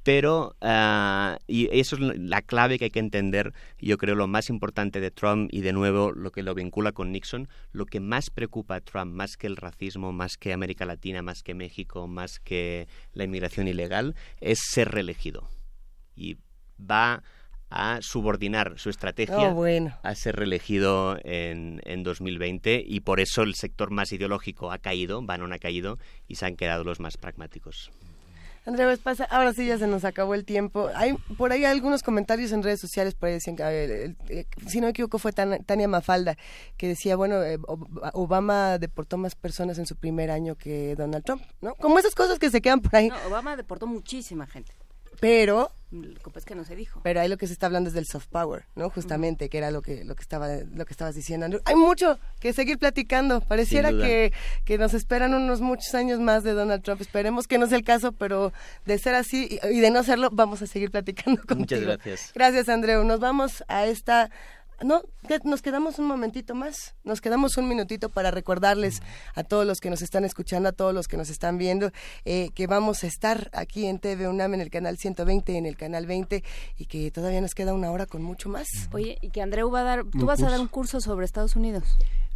Pero, 0.04 0.56
uh, 0.62 1.38
y 1.46 1.68
eso 1.78 1.98
es 1.98 2.02
la 2.18 2.42
clave 2.42 2.80
que 2.80 2.86
hay 2.86 2.90
que 2.90 3.00
entender, 3.00 3.54
yo 3.80 3.98
creo 3.98 4.16
lo 4.16 4.28
más 4.28 4.50
importante 4.50 5.02
de 5.02 5.12
Trump 5.12 5.50
y 5.52 5.60
de 5.62 5.74
nuevo 5.74 6.12
lo 6.14 6.32
que 6.32 6.42
lo 6.42 6.56
vincula 6.56 6.94
con 6.94 7.12
Nixon, 7.12 7.50
lo 7.74 7.86
que 7.86 8.00
más 8.00 8.30
preocupa 8.30 8.76
a 8.76 8.82
Trump, 8.82 9.14
más 9.14 9.36
que 9.36 9.48
el 9.48 9.58
racismo, 9.58 10.14
más 10.14 10.38
que 10.38 10.54
América 10.54 10.86
Latina, 10.86 11.22
más 11.22 11.44
que 11.44 11.54
México, 11.54 12.08
más 12.08 12.40
que 12.40 12.88
la 13.14 13.26
inmigración 13.26 13.68
ilegal, 13.68 14.16
es 14.40 14.60
ser 14.72 14.90
reelegido. 14.90 15.50
Y 16.16 16.38
va 16.80 17.22
a 17.70 18.00
subordinar 18.02 18.74
su 18.78 18.90
estrategia 18.90 19.50
oh, 19.50 19.54
bueno. 19.54 19.96
a 20.04 20.16
ser 20.16 20.36
reelegido 20.36 21.18
en, 21.24 21.82
en 21.86 22.04
2020 22.04 22.84
y 22.86 23.00
por 23.02 23.20
eso 23.20 23.44
el 23.44 23.56
sector 23.56 23.92
más 23.92 24.12
ideológico 24.12 24.72
ha 24.72 24.80
caído, 24.80 25.22
Bannon 25.22 25.54
ha 25.54 25.60
caído 25.60 25.98
y 26.28 26.36
se 26.36 26.46
han 26.46 26.56
quedado 26.56 26.84
los 26.84 27.00
más 27.00 27.18
pragmáticos. 27.18 27.92
Andrea 28.66 28.96
pasa, 29.02 29.24
ahora 29.26 29.54
sí 29.54 29.66
ya 29.66 29.78
se 29.78 29.88
nos 29.88 30.04
acabó 30.06 30.36
el 30.36 30.46
tiempo. 30.46 30.90
Hay 30.94 31.14
por 31.38 31.52
ahí 31.52 31.66
algunos 31.66 32.04
comentarios 32.04 32.52
en 32.52 32.62
redes 32.62 32.80
sociales, 32.80 33.16
por 33.16 33.28
ahí 33.28 33.34
decían 33.34 33.56
que, 33.56 33.64
ver, 33.64 34.16
eh, 34.28 34.46
si 34.68 34.80
no 34.80 34.86
me 34.86 34.92
equivoco, 34.92 35.18
fue 35.18 35.32
Tania 35.32 35.88
Mafalda, 35.88 36.38
que 36.78 36.88
decía, 36.88 37.16
bueno, 37.16 37.42
eh, 37.44 37.58
Obama 38.14 38.78
deportó 38.78 39.18
más 39.18 39.36
personas 39.36 39.80
en 39.80 39.86
su 39.86 39.96
primer 39.96 40.30
año 40.30 40.56
que 40.56 40.96
Donald 40.96 41.24
Trump, 41.24 41.42
¿no? 41.62 41.74
Como 41.76 41.98
esas 42.00 42.14
cosas 42.14 42.38
que 42.38 42.52
se 42.52 42.62
quedan 42.62 42.82
por 42.82 42.96
ahí. 42.96 43.10
No, 43.10 43.16
Obama 43.28 43.56
deportó 43.56 43.88
muchísima 43.88 44.46
gente. 44.46 44.74
Pero 45.20 45.72
pues 46.32 46.46
que 46.46 46.54
no 46.54 46.64
se 46.64 46.76
dijo. 46.76 47.02
Pero 47.04 47.20
ahí 47.20 47.28
lo 47.28 47.38
que 47.38 47.48
se 47.48 47.54
está 47.54 47.66
hablando 47.66 47.88
es 47.90 47.96
del 47.96 48.06
soft 48.06 48.28
power, 48.28 48.66
¿no? 48.76 48.90
Justamente, 48.92 49.46
uh 49.46 49.48
-huh. 49.48 49.52
que 49.52 49.58
era 49.58 49.72
lo 49.72 49.82
que 49.82 50.04
lo 50.04 50.16
que 50.16 50.22
estaba 50.22 50.48
lo 50.48 50.86
que 50.86 50.94
estabas 50.94 51.16
diciendo, 51.16 51.46
Andrew. 51.46 51.62
Hay 51.66 51.76
mucho 51.76 52.20
que 52.40 52.54
seguir 52.54 52.78
platicando. 52.78 53.42
Pareciera 53.42 53.90
que, 53.92 54.32
que 54.66 54.78
nos 54.78 54.94
esperan 54.94 55.34
unos 55.34 55.62
muchos 55.62 55.96
años 55.96 56.20
más 56.20 56.44
de 56.44 56.54
Donald 56.54 56.84
Trump. 56.84 57.02
Esperemos 57.02 57.48
que 57.48 57.58
no 57.58 57.68
sea 57.68 57.78
el 57.78 57.84
caso, 57.84 58.12
pero 58.12 58.54
de 58.86 59.00
ser 59.00 59.16
así 59.16 59.60
y, 59.64 59.68
y 59.68 59.80
de 59.80 59.90
no 59.90 60.04
serlo, 60.04 60.30
vamos 60.32 60.62
a 60.62 60.68
seguir 60.68 60.92
platicando 60.92 61.42
contigo. 61.48 61.60
Muchas 61.60 61.82
gracias. 61.82 62.32
Gracias, 62.36 62.70
Andreu. 62.70 63.04
Nos 63.04 63.20
vamos 63.20 63.64
a 63.68 63.88
esta 63.88 64.30
no, 64.84 65.02
nos 65.44 65.62
quedamos 65.62 66.00
un 66.00 66.06
momentito 66.06 66.56
más, 66.56 66.96
nos 67.04 67.22
quedamos 67.22 67.58
un 67.58 67.68
minutito 67.68 68.10
para 68.10 68.32
recordarles 68.32 69.02
a 69.36 69.44
todos 69.44 69.66
los 69.66 69.80
que 69.80 69.90
nos 69.90 70.02
están 70.02 70.26
escuchando, 70.26 70.70
a 70.70 70.72
todos 70.72 70.94
los 70.94 71.08
que 71.08 71.18
nos 71.18 71.30
están 71.30 71.58
viendo, 71.58 71.92
eh, 72.26 72.50
que 72.56 72.68
vamos 72.68 73.04
a 73.04 73.08
estar 73.08 73.50
aquí 73.54 73.86
en 73.86 74.00
TV 74.00 74.28
UNAM 74.28 74.54
en 74.56 74.62
el 74.62 74.70
canal 74.70 74.98
120, 74.98 75.58
en 75.58 75.66
el 75.66 75.78
canal 75.78 76.06
20 76.06 76.44
y 76.78 76.86
que 76.86 77.12
todavía 77.12 77.42
nos 77.42 77.56
queda 77.56 77.74
una 77.74 77.92
hora 77.92 78.06
con 78.06 78.24
mucho 78.24 78.50
más. 78.50 78.68
Oye, 78.92 79.18
y 79.22 79.30
que 79.30 79.42
Andreu 79.42 79.70
va 79.70 79.82
a 79.82 79.84
dar, 79.84 80.06
tú 80.06 80.26
vas 80.26 80.42
a 80.42 80.50
dar 80.50 80.60
un 80.60 80.68
curso 80.68 81.02
sobre 81.02 81.26
Estados 81.26 81.56
Unidos. 81.56 81.84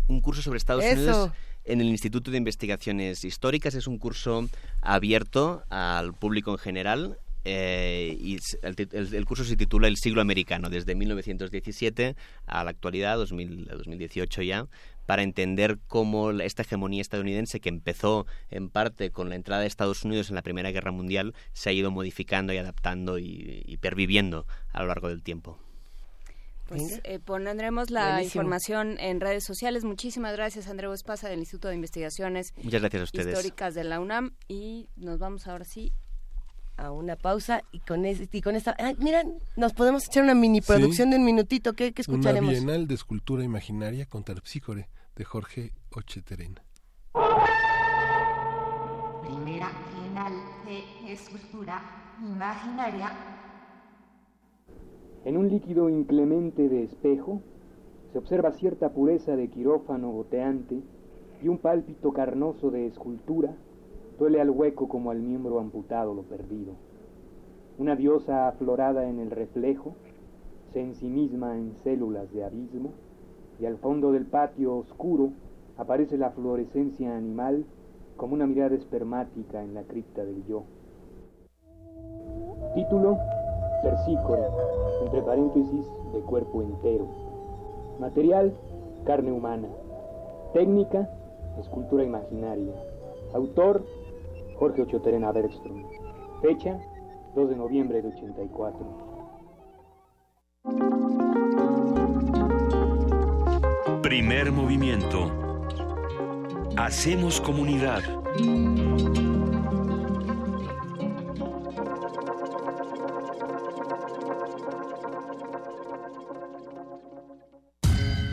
Un 0.07 0.21
curso 0.21 0.41
sobre 0.41 0.57
Estados 0.57 0.83
Eso. 0.83 0.99
Unidos 0.99 1.31
en 1.65 1.81
el 1.81 1.87
Instituto 1.87 2.31
de 2.31 2.37
Investigaciones 2.37 3.23
Históricas. 3.23 3.75
Es 3.75 3.87
un 3.87 3.97
curso 3.97 4.49
abierto 4.81 5.63
al 5.69 6.13
público 6.13 6.51
en 6.51 6.57
general. 6.57 7.17
Eh, 7.45 8.15
y 8.19 8.37
el, 8.61 8.75
el, 8.91 9.13
el, 9.13 9.25
curso 9.25 9.43
se 9.43 9.57
titula 9.57 9.87
El 9.87 9.97
siglo 9.97 10.21
americano, 10.21 10.69
desde 10.69 10.95
1917 10.95 12.15
a 12.45 12.63
la 12.63 12.69
actualidad, 12.69 13.17
2000, 13.17 13.65
2018 13.65 14.41
ya, 14.43 14.67
para 15.05 15.23
entender 15.23 15.79
cómo 15.87 16.31
esta 16.31 16.61
hegemonía 16.61 17.01
estadounidense, 17.01 17.59
que 17.59 17.69
empezó 17.69 18.25
en 18.49 18.69
parte 18.69 19.11
con 19.11 19.29
la 19.29 19.35
entrada 19.35 19.61
de 19.61 19.67
Estados 19.67 20.03
Unidos 20.03 20.29
en 20.29 20.35
la 20.35 20.41
Primera 20.41 20.71
Guerra 20.71 20.91
Mundial, 20.91 21.33
se 21.51 21.69
ha 21.69 21.73
ido 21.73 21.91
modificando 21.91 22.53
y 22.53 22.57
adaptando 22.57 23.19
y, 23.19 23.63
y 23.65 23.77
perviviendo 23.77 24.45
a 24.71 24.81
lo 24.81 24.87
largo 24.87 25.09
del 25.09 25.23
tiempo. 25.23 25.59
Pues 26.67 27.01
eh, 27.03 27.19
pondremos 27.19 27.89
la 27.89 28.13
Buenísimo. 28.13 28.43
información 28.43 28.97
en 28.99 29.19
redes 29.19 29.43
sociales. 29.43 29.83
Muchísimas 29.83 30.33
gracias, 30.33 30.67
Andreu 30.67 30.93
Espasa, 30.93 31.27
del 31.27 31.39
Instituto 31.39 31.67
de 31.67 31.75
Investigaciones 31.75 32.53
Muchas 32.63 32.81
gracias 32.81 33.01
a 33.01 33.03
ustedes. 33.03 33.27
Históricas 33.27 33.73
de 33.73 33.83
la 33.83 33.99
UNAM. 33.99 34.35
Y 34.47 34.87
nos 34.95 35.19
vamos 35.19 35.45
ahora 35.47 35.65
sí 35.65 35.91
a 36.77 36.91
una 36.91 37.15
pausa 37.15 37.63
y 37.71 37.79
con, 37.79 38.05
es, 38.05 38.29
y 38.31 38.41
con 38.41 38.55
esta... 38.55 38.75
Ay, 38.77 38.95
mira, 38.99 39.23
nos 39.55 39.73
podemos 39.73 40.07
echar 40.07 40.23
una 40.23 40.35
mini 40.35 40.61
producción 40.61 41.07
sí. 41.07 41.11
de 41.11 41.19
un 41.19 41.25
minutito. 41.25 41.73
¿Qué, 41.73 41.93
qué 41.93 42.01
escucharemos? 42.01 42.49
Una 42.49 42.59
bienal 42.59 42.87
de 42.87 42.95
escultura 42.95 43.43
imaginaria 43.43 44.05
con 44.05 44.23
Terpsícore 44.23 44.89
de 45.15 45.23
Jorge 45.23 45.73
Ocheterena. 45.91 46.63
Primera 49.21 49.71
bienal 49.99 50.33
de 50.65 51.13
escultura 51.13 51.81
imaginaria. 52.21 53.11
En 55.25 55.37
un 55.37 55.49
líquido 55.49 55.89
inclemente 55.89 56.67
de 56.67 56.83
espejo 56.83 57.41
se 58.11 58.17
observa 58.17 58.51
cierta 58.51 58.89
pureza 58.91 59.35
de 59.35 59.49
quirófano 59.49 60.09
goteante 60.09 60.81
y 61.41 61.47
un 61.47 61.57
pálpito 61.57 62.11
carnoso 62.13 62.71
de 62.71 62.87
escultura 62.87 63.55
duele 64.17 64.41
al 64.41 64.49
hueco 64.49 64.87
como 64.87 65.11
al 65.11 65.19
miembro 65.19 65.59
amputado 65.59 66.13
lo 66.13 66.23
perdido. 66.23 66.73
Una 67.77 67.95
diosa 67.95 68.47
aflorada 68.47 69.09
en 69.09 69.19
el 69.19 69.31
reflejo 69.31 69.95
se 70.71 70.81
ensimisma 70.81 71.57
en 71.57 71.73
células 71.83 72.31
de 72.31 72.43
abismo 72.43 72.91
y 73.59 73.65
al 73.65 73.77
fondo 73.77 74.11
del 74.11 74.25
patio 74.25 74.75
oscuro 74.75 75.31
aparece 75.77 76.17
la 76.17 76.31
fluorescencia 76.31 77.15
animal 77.15 77.65
como 78.17 78.33
una 78.35 78.45
mirada 78.45 78.75
espermática 78.75 79.63
en 79.63 79.73
la 79.73 79.83
cripta 79.83 80.23
del 80.23 80.45
yo. 80.45 80.63
Título 82.75 83.17
Persícore, 83.83 84.43
entre 85.03 85.21
paréntesis, 85.21 85.85
de 86.13 86.19
cuerpo 86.21 86.61
entero. 86.61 87.05
Material, 87.99 88.53
carne 89.03 89.31
humana. 89.31 89.67
Técnica, 90.53 91.09
escultura 91.59 92.03
imaginaria. 92.03 92.73
Autor, 93.33 93.83
Jorge 94.57 94.81
Ochoterena 94.81 95.31
Bergstrom. 95.31 95.83
Fecha, 96.41 96.79
2 97.35 97.49
de 97.49 97.55
noviembre 97.55 98.01
de 98.01 98.09
84. 98.09 99.13
Primer 104.01 104.51
movimiento. 104.51 105.31
Hacemos 106.77 107.39
comunidad. 107.41 108.01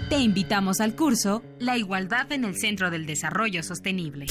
Te 0.08 0.18
invitamos 0.18 0.80
al 0.80 0.96
curso 0.96 1.42
La 1.58 1.78
igualdad 1.78 2.30
en 2.32 2.44
el 2.44 2.56
centro 2.56 2.90
del 2.90 3.06
desarrollo 3.06 3.62
sostenible. 3.62 4.26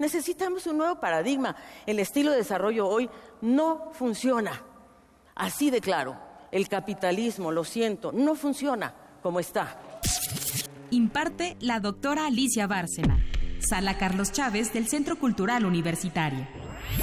Necesitamos 0.00 0.66
un 0.66 0.78
nuevo 0.78 0.98
paradigma. 0.98 1.54
El 1.84 2.00
estilo 2.00 2.30
de 2.30 2.38
desarrollo 2.38 2.88
hoy 2.88 3.10
no 3.42 3.90
funciona. 3.92 4.62
Así 5.34 5.70
de 5.70 5.82
claro, 5.82 6.16
el 6.50 6.68
capitalismo, 6.68 7.52
lo 7.52 7.64
siento, 7.64 8.10
no 8.10 8.34
funciona 8.34 8.94
como 9.22 9.40
está. 9.40 9.78
Imparte 10.88 11.58
la 11.60 11.80
doctora 11.80 12.24
Alicia 12.26 12.66
Bárcena. 12.66 13.22
Sala 13.58 13.98
Carlos 13.98 14.32
Chávez 14.32 14.72
del 14.72 14.88
Centro 14.88 15.18
Cultural 15.18 15.66
Universitario. 15.66 16.48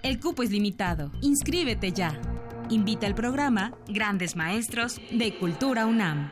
El 0.03 0.19
cupo 0.19 0.43
es 0.43 0.51
limitado. 0.51 1.11
Inscríbete 1.21 1.91
ya. 1.91 2.21
Invita 2.69 3.07
al 3.07 3.15
programa 3.15 3.73
Grandes 3.87 4.35
Maestros 4.35 4.99
de 5.11 5.37
Cultura 5.37 5.85
UNAM. 5.85 6.31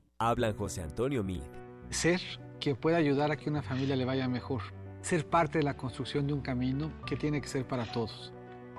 Hablan 0.21 0.55
José 0.55 0.83
Antonio 0.83 1.23
Mid. 1.23 1.41
Ser 1.89 2.21
quien 2.59 2.75
pueda 2.75 2.97
ayudar 2.97 3.31
a 3.31 3.37
que 3.37 3.49
una 3.49 3.63
familia 3.63 3.95
le 3.95 4.05
vaya 4.05 4.27
mejor. 4.27 4.61
Ser 5.01 5.27
parte 5.27 5.57
de 5.57 5.63
la 5.63 5.75
construcción 5.75 6.27
de 6.27 6.33
un 6.33 6.41
camino 6.41 6.91
que 7.07 7.15
tiene 7.15 7.41
que 7.41 7.47
ser 7.47 7.67
para 7.67 7.91
todos. 7.91 8.31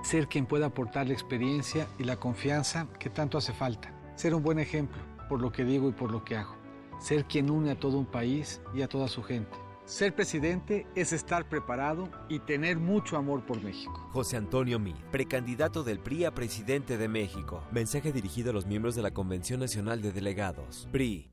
Ser 0.03 0.27
quien 0.27 0.45
pueda 0.45 0.67
aportar 0.67 1.07
la 1.07 1.13
experiencia 1.13 1.85
y 1.99 2.05
la 2.05 2.15
confianza 2.15 2.87
que 2.97 3.09
tanto 3.09 3.37
hace 3.37 3.51
falta. 3.51 3.93
Ser 4.15 4.33
un 4.33 4.41
buen 4.41 4.57
ejemplo 4.57 5.01
por 5.27 5.41
lo 5.41 5.51
que 5.51 5.65
digo 5.65 5.89
y 5.89 5.91
por 5.91 6.11
lo 6.11 6.23
que 6.23 6.37
hago. 6.37 6.55
Ser 7.01 7.25
quien 7.25 7.49
une 7.49 7.71
a 7.71 7.79
todo 7.79 7.97
un 7.97 8.05
país 8.05 8.61
y 8.73 8.81
a 8.81 8.87
toda 8.87 9.09
su 9.09 9.21
gente. 9.21 9.57
Ser 9.83 10.15
presidente 10.15 10.87
es 10.95 11.11
estar 11.11 11.49
preparado 11.49 12.09
y 12.29 12.39
tener 12.39 12.77
mucho 12.77 13.17
amor 13.17 13.45
por 13.45 13.61
México. 13.61 13.99
José 14.13 14.37
Antonio 14.37 14.79
Mid, 14.79 14.95
precandidato 15.11 15.83
del 15.83 15.99
PRI 15.99 16.23
a 16.23 16.33
presidente 16.33 16.97
de 16.97 17.09
México. 17.09 17.65
Mensaje 17.69 18.13
dirigido 18.13 18.51
a 18.51 18.53
los 18.53 18.65
miembros 18.65 18.95
de 18.95 19.01
la 19.01 19.11
Convención 19.11 19.59
Nacional 19.59 20.01
de 20.01 20.13
Delegados. 20.13 20.87
PRI. 20.93 21.32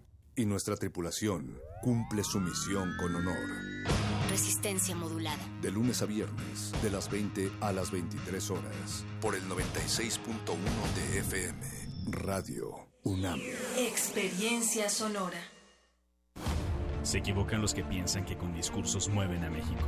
y 0.35 0.45
nuestra 0.45 0.75
tripulación 0.75 1.59
cumple 1.81 2.23
su 2.23 2.39
misión 2.39 2.95
con 2.99 3.15
honor. 3.15 3.49
Resistencia 4.29 4.95
modulada. 4.95 5.41
De 5.61 5.71
lunes 5.71 6.01
a 6.01 6.05
viernes, 6.05 6.71
de 6.81 6.89
las 6.89 7.09
20 7.11 7.51
a 7.61 7.71
las 7.71 7.91
23 7.91 8.51
horas, 8.51 9.05
por 9.19 9.35
el 9.35 9.43
96.1 9.49 10.23
de 10.95 11.19
FM, 11.19 11.57
Radio 12.11 12.87
UNAM. 13.03 13.39
Experiencia 13.77 14.89
sonora. 14.89 15.39
Se 17.03 17.17
equivocan 17.17 17.61
los 17.61 17.73
que 17.73 17.83
piensan 17.83 18.25
que 18.25 18.37
con 18.37 18.53
discursos 18.53 19.09
mueven 19.09 19.43
a 19.43 19.49
México. 19.49 19.87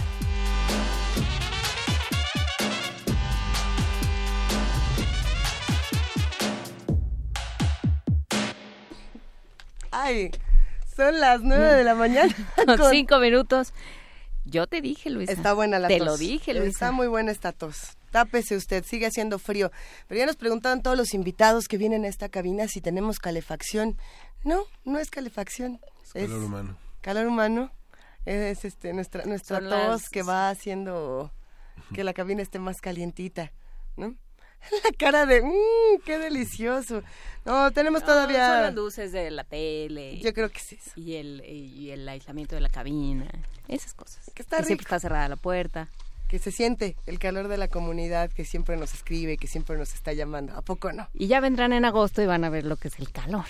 Ay, 9.92 10.32
son 10.96 11.20
las 11.20 11.40
nueve 11.40 11.72
de 11.72 11.84
la 11.84 11.94
mañana. 11.94 12.34
Con 12.66 12.90
cinco 12.90 13.20
minutos. 13.20 13.72
Yo 14.44 14.66
te 14.66 14.80
dije, 14.80 15.08
Luisa. 15.10 15.32
Está 15.32 15.54
buena 15.54 15.78
la 15.78 15.88
Te 15.88 15.98
tos. 15.98 16.06
lo 16.06 16.16
dije, 16.16 16.52
Luisa. 16.54 16.68
Está 16.68 16.92
muy 16.92 17.06
buena 17.06 17.32
esta 17.32 17.52
tos. 17.52 17.96
Tápese 18.10 18.56
usted, 18.56 18.84
sigue 18.84 19.06
haciendo 19.06 19.38
frío. 19.38 19.72
Pero 20.06 20.18
ya 20.20 20.26
nos 20.26 20.36
preguntaban 20.36 20.82
todos 20.82 20.96
los 20.96 21.14
invitados 21.14 21.66
que 21.66 21.78
vienen 21.78 22.04
a 22.04 22.08
esta 22.08 22.28
cabina 22.28 22.68
si 22.68 22.80
tenemos 22.80 23.18
calefacción. 23.18 23.96
No, 24.44 24.64
no 24.84 24.98
es 24.98 25.10
calefacción. 25.10 25.80
Es 26.12 26.12
calor 26.28 26.44
humano. 26.44 26.76
Calor 27.00 27.26
humano. 27.26 27.72
Es 28.26 28.64
este 28.64 28.92
nuestra 28.92 29.24
nuestra 29.24 29.58
Son 29.60 29.68
tos 29.70 29.88
las- 30.02 30.08
que 30.10 30.22
va 30.22 30.50
haciendo 30.50 31.32
que 31.92 32.04
la 32.04 32.12
cabina 32.14 32.40
esté 32.42 32.58
más 32.58 32.76
calientita, 32.80 33.52
¿no? 33.96 34.14
La 34.84 34.90
cara 34.96 35.26
de, 35.26 35.42
mmm, 35.42 36.00
qué 36.04 36.18
delicioso. 36.18 37.02
No, 37.44 37.70
tenemos 37.72 38.00
No, 38.02 38.06
Son 38.06 38.14
todavía... 38.16 38.62
las 38.62 38.74
luces 38.74 39.12
de 39.12 39.30
la 39.30 39.44
tele. 39.44 40.18
Yo 40.18 40.32
creo 40.32 40.48
que 40.50 40.60
sí. 40.60 40.78
Y 40.96 41.16
el, 41.16 41.42
y 41.44 41.90
el 41.90 42.08
aislamiento 42.08 42.54
de 42.54 42.62
la 42.62 42.70
cabina. 42.70 43.26
Esas 43.68 43.94
cosas. 43.94 44.30
Que 44.34 44.42
está 44.42 44.56
siempre 44.56 44.74
rico. 44.74 44.82
está 44.82 45.00
cerrada 45.00 45.28
la 45.28 45.36
puerta. 45.36 45.88
Que 46.34 46.40
se 46.40 46.50
siente 46.50 46.96
el 47.06 47.20
calor 47.20 47.46
de 47.46 47.56
la 47.56 47.68
comunidad 47.68 48.28
que 48.28 48.44
siempre 48.44 48.76
nos 48.76 48.92
escribe, 48.92 49.36
que 49.36 49.46
siempre 49.46 49.78
nos 49.78 49.94
está 49.94 50.12
llamando. 50.12 50.52
¿A 50.56 50.62
poco 50.62 50.92
no? 50.92 51.08
Y 51.14 51.28
ya 51.28 51.38
vendrán 51.38 51.72
en 51.72 51.84
agosto 51.84 52.22
y 52.22 52.26
van 52.26 52.42
a 52.42 52.50
ver 52.50 52.64
lo 52.64 52.74
que 52.74 52.88
es 52.88 52.98
el 52.98 53.12
calor. 53.12 53.44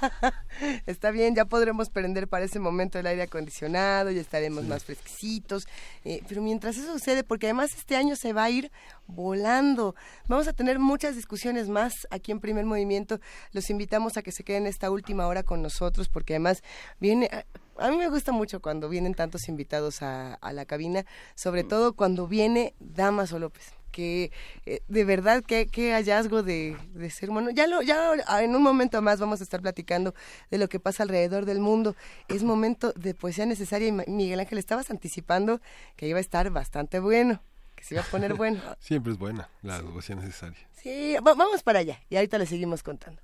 Está 0.86 1.10
bien, 1.12 1.34
ya 1.34 1.46
podremos 1.46 1.88
prender 1.88 2.28
para 2.28 2.44
ese 2.44 2.60
momento 2.60 2.98
el 2.98 3.06
aire 3.06 3.22
acondicionado, 3.22 4.10
ya 4.10 4.20
estaremos 4.20 4.64
más 4.64 4.84
fresquecitos. 4.84 5.66
eh, 6.04 6.22
pero 6.28 6.42
mientras 6.42 6.76
eso 6.76 6.92
sucede, 6.92 7.24
porque 7.24 7.46
además 7.46 7.72
este 7.74 7.96
año 7.96 8.16
se 8.16 8.34
va 8.34 8.44
a 8.44 8.50
ir 8.50 8.70
volando, 9.06 9.94
vamos 10.28 10.46
a 10.46 10.52
tener 10.52 10.78
muchas 10.78 11.16
discusiones 11.16 11.70
más 11.70 12.06
aquí 12.10 12.32
en 12.32 12.40
Primer 12.40 12.66
Movimiento. 12.66 13.18
Los 13.52 13.70
invitamos 13.70 14.18
a 14.18 14.22
que 14.22 14.30
se 14.30 14.44
queden 14.44 14.66
esta 14.66 14.90
última 14.90 15.26
hora 15.26 15.42
con 15.42 15.62
nosotros, 15.62 16.10
porque 16.10 16.34
además 16.34 16.62
viene... 17.00 17.30
A, 17.78 17.90
mí 17.90 17.96
me 17.96 18.08
gusta 18.08 18.32
mucho 18.32 18.60
cuando 18.60 18.88
vienen 18.88 19.14
tantos 19.14 19.48
invitados 19.48 20.02
a, 20.02 20.34
a 20.34 20.52
la 20.52 20.64
cabina, 20.64 21.04
sobre 21.34 21.64
todo 21.64 21.94
cuando 21.94 22.26
viene 22.26 22.74
Damaso 22.80 23.38
López 23.38 23.72
que 23.90 24.32
eh, 24.66 24.80
de 24.88 25.04
verdad 25.04 25.44
qué, 25.46 25.68
qué 25.68 25.92
hallazgo 25.92 26.42
de, 26.42 26.76
de 26.94 27.10
ser 27.10 27.30
humano. 27.30 27.50
Ya 27.50 27.68
lo, 27.68 27.80
ya 27.80 28.10
en 28.42 28.56
un 28.56 28.60
momento 28.60 29.00
más 29.02 29.20
vamos 29.20 29.40
a 29.40 29.44
estar 29.44 29.62
platicando 29.62 30.16
de 30.50 30.58
lo 30.58 30.68
que 30.68 30.80
pasa 30.80 31.04
alrededor 31.04 31.44
del 31.44 31.60
mundo. 31.60 31.94
Es 32.26 32.42
momento 32.42 32.92
de 32.96 33.14
poesía 33.14 33.46
necesaria 33.46 33.86
y 33.86 33.92
Miguel 34.10 34.40
Ángel 34.40 34.58
estabas 34.58 34.90
anticipando 34.90 35.60
que 35.94 36.08
iba 36.08 36.18
a 36.18 36.20
estar 36.20 36.50
bastante 36.50 36.98
bueno, 36.98 37.40
que 37.76 37.84
se 37.84 37.94
iba 37.94 38.02
a 38.02 38.06
poner 38.06 38.34
bueno. 38.34 38.60
Siempre 38.80 39.12
es 39.12 39.18
buena 39.18 39.48
la 39.62 39.76
devoción 39.80 40.18
necesaria. 40.18 40.58
Sí, 40.72 41.14
va- 41.24 41.34
vamos 41.34 41.62
para 41.62 41.78
allá 41.78 42.00
y 42.10 42.16
ahorita 42.16 42.36
le 42.38 42.46
seguimos 42.46 42.82
contando. 42.82 43.22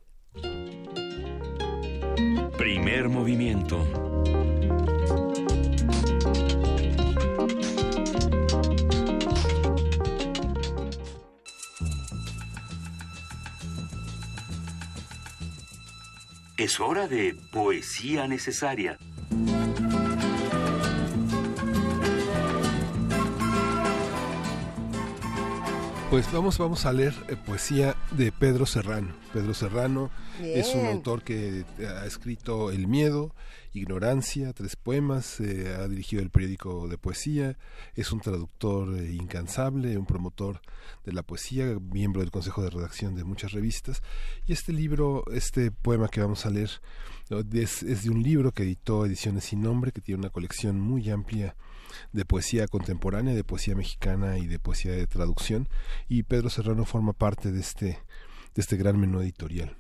Primer 2.56 3.08
movimiento. 3.08 3.84
Es 16.60 16.78
hora 16.78 17.08
de 17.08 17.34
poesía 17.52 18.28
necesaria. 18.28 18.98
Pues 26.10 26.30
vamos, 26.30 26.58
vamos 26.58 26.84
a 26.84 26.92
leer 26.92 27.14
eh, 27.28 27.36
poesía 27.36 27.96
de 28.10 28.30
Pedro 28.30 28.66
Serrano. 28.66 29.14
Pedro 29.32 29.54
Serrano 29.54 30.10
es 30.42 30.74
un 30.74 30.84
autor 30.84 31.22
que 31.22 31.64
ha 31.78 32.04
escrito 32.04 32.70
El 32.70 32.88
miedo, 32.88 33.34
Ignorancia, 33.72 34.52
tres 34.52 34.74
poemas, 34.74 35.38
eh, 35.38 35.76
ha 35.78 35.86
dirigido 35.86 36.22
el 36.22 36.30
periódico 36.30 36.88
de 36.88 36.98
poesía, 36.98 37.56
es 37.94 38.10
un 38.10 38.20
traductor 38.20 38.98
eh, 38.98 39.12
incansable, 39.12 39.96
un 39.96 40.06
promotor 40.06 40.60
de 41.04 41.12
la 41.12 41.22
poesía, 41.22 41.78
miembro 41.80 42.20
del 42.20 42.32
consejo 42.32 42.62
de 42.62 42.70
redacción 42.70 43.14
de 43.14 43.22
muchas 43.22 43.52
revistas. 43.52 44.02
Y 44.46 44.52
este 44.52 44.72
libro, 44.72 45.22
este 45.32 45.70
poema 45.70 46.08
que 46.08 46.20
vamos 46.20 46.46
a 46.46 46.50
leer, 46.50 46.70
es, 47.52 47.84
es 47.84 48.02
de 48.02 48.10
un 48.10 48.24
libro 48.24 48.50
que 48.52 48.64
editó 48.64 49.06
Ediciones 49.06 49.44
Sin 49.44 49.62
Nombre, 49.62 49.92
que 49.92 50.00
tiene 50.00 50.18
una 50.18 50.30
colección 50.30 50.80
muy 50.80 51.08
amplia 51.08 51.54
de 52.12 52.24
poesía 52.24 52.66
contemporánea, 52.66 53.34
de 53.34 53.44
poesía 53.44 53.76
mexicana 53.76 54.38
y 54.38 54.48
de 54.48 54.58
poesía 54.58 54.92
de 54.92 55.06
traducción, 55.06 55.68
y 56.08 56.24
Pedro 56.24 56.50
Serrano 56.50 56.84
forma 56.84 57.12
parte 57.12 57.52
de 57.52 57.60
este, 57.60 57.86
de 57.86 58.60
este 58.60 58.76
gran 58.76 58.98
menú 58.98 59.20
editorial. 59.20 59.79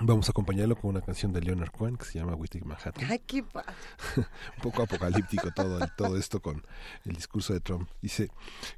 Vamos 0.00 0.28
a 0.28 0.32
acompañarlo 0.32 0.74
con 0.74 0.90
una 0.90 1.02
canción 1.02 1.32
de 1.32 1.40
Leonard 1.40 1.70
Cohen 1.70 1.96
que 1.96 2.04
se 2.04 2.18
llama 2.18 2.34
Wittig 2.34 2.64
Manhattan. 2.64 3.04
Ay, 3.08 3.20
qué 3.24 3.42
un 4.16 4.26
poco 4.60 4.82
apocalíptico 4.82 5.52
todo, 5.52 5.78
todo 5.96 6.16
esto 6.16 6.42
con 6.42 6.66
el 7.04 7.14
discurso 7.14 7.52
de 7.52 7.60
Trump. 7.60 7.88
Dice, 8.02 8.28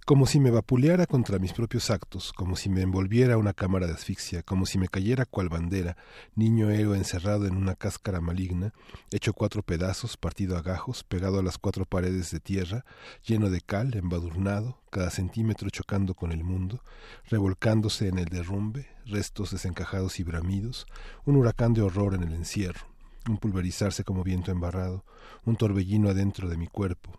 como 0.05 0.27
si 0.27 0.41
me 0.41 0.51
vapuleara 0.51 1.07
contra 1.07 1.39
mis 1.39 1.55
propios 1.55 1.89
actos, 1.89 2.35
como 2.35 2.55
si 2.55 2.69
me 2.69 2.83
envolviera 2.83 3.39
una 3.39 3.55
cámara 3.55 3.87
de 3.87 3.95
asfixia, 3.95 4.43
como 4.43 4.67
si 4.67 4.77
me 4.77 4.89
cayera 4.89 5.25
cual 5.25 5.49
bandera, 5.49 5.97
niño 6.35 6.69
héroe 6.71 6.99
encerrado 6.99 7.47
en 7.47 7.57
una 7.57 7.77
cáscara 7.77 8.21
maligna, 8.21 8.75
hecho 9.11 9.33
cuatro 9.33 9.63
pedazos, 9.63 10.19
partido 10.19 10.59
a 10.59 10.63
gajos, 10.63 11.03
pegado 11.03 11.39
a 11.39 11.43
las 11.43 11.57
cuatro 11.57 11.87
paredes 11.87 12.31
de 12.31 12.41
tierra, 12.41 12.85
lleno 13.25 13.49
de 13.49 13.63
cal, 13.63 13.95
embadurnado, 13.97 14.79
cada 14.97 15.11
centímetro 15.11 15.69
chocando 15.69 16.15
con 16.15 16.33
el 16.33 16.43
mundo, 16.43 16.83
revolcándose 17.27 18.09
en 18.09 18.19
el 18.19 18.31
derrumbe, 18.31 18.89
restos 19.05 19.51
desencajados 19.51 20.19
y 20.21 20.23
bramidos, 20.23 20.87
un 21.27 21.37
huracán 21.37 21.75
de 21.75 21.83
horror 21.83 22.15
en 22.15 22.23
el 22.23 22.33
encierro, 22.33 22.87
un 23.29 23.37
pulverizarse 23.37 24.05
como 24.05 24.25
viento 24.25 24.53
embarrado, 24.53 25.05
un 25.45 25.57
torbellino 25.57 26.09
adentro 26.09 26.49
de 26.49 26.57
mi 26.57 26.67
cuerpo, 26.67 27.13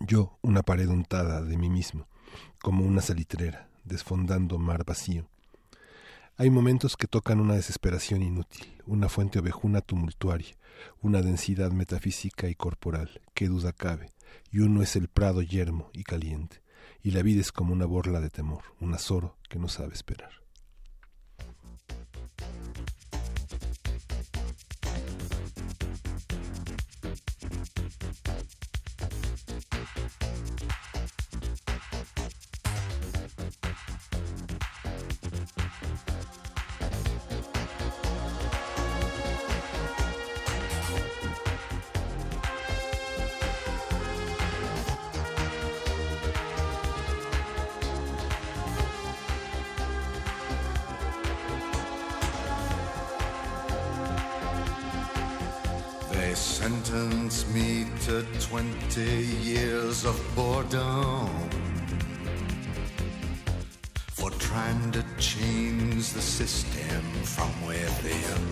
yo 0.00 0.36
una 0.42 0.64
pared 0.64 0.88
untada 0.88 1.42
de 1.42 1.56
mí 1.56 1.70
mismo, 1.70 2.08
como 2.60 2.84
una 2.84 3.02
salitrera, 3.02 3.68
desfondando 3.84 4.58
mar 4.58 4.84
vacío. 4.84 5.28
Hay 6.36 6.50
momentos 6.50 6.96
que 6.96 7.06
tocan 7.06 7.38
una 7.38 7.54
desesperación 7.54 8.20
inútil, 8.20 8.82
una 8.84 9.08
fuente 9.08 9.38
ovejuna 9.38 9.80
tumultuaria, 9.80 10.56
una 11.02 11.22
densidad 11.22 11.70
metafísica 11.70 12.48
y 12.48 12.56
corporal, 12.56 13.20
que 13.32 13.46
duda 13.46 13.72
cabe, 13.72 14.10
y 14.50 14.58
uno 14.58 14.82
es 14.82 14.96
el 14.96 15.06
prado 15.06 15.40
yermo 15.40 15.88
y 15.92 16.02
caliente, 16.02 16.65
y 17.06 17.12
la 17.12 17.22
vida 17.22 17.40
es 17.40 17.52
como 17.52 17.72
una 17.72 17.86
borla 17.86 18.20
de 18.20 18.30
temor, 18.30 18.64
un 18.80 18.92
azoro 18.92 19.36
que 19.48 19.60
no 19.60 19.68
sabe 19.68 19.94
esperar. 19.94 20.45
Of 60.06 60.34
boredom 60.36 61.28
for 64.12 64.30
trying 64.30 64.92
to 64.92 65.04
change 65.18 66.12
the 66.12 66.20
system 66.20 67.02
from 67.24 67.50
within. 67.66 68.42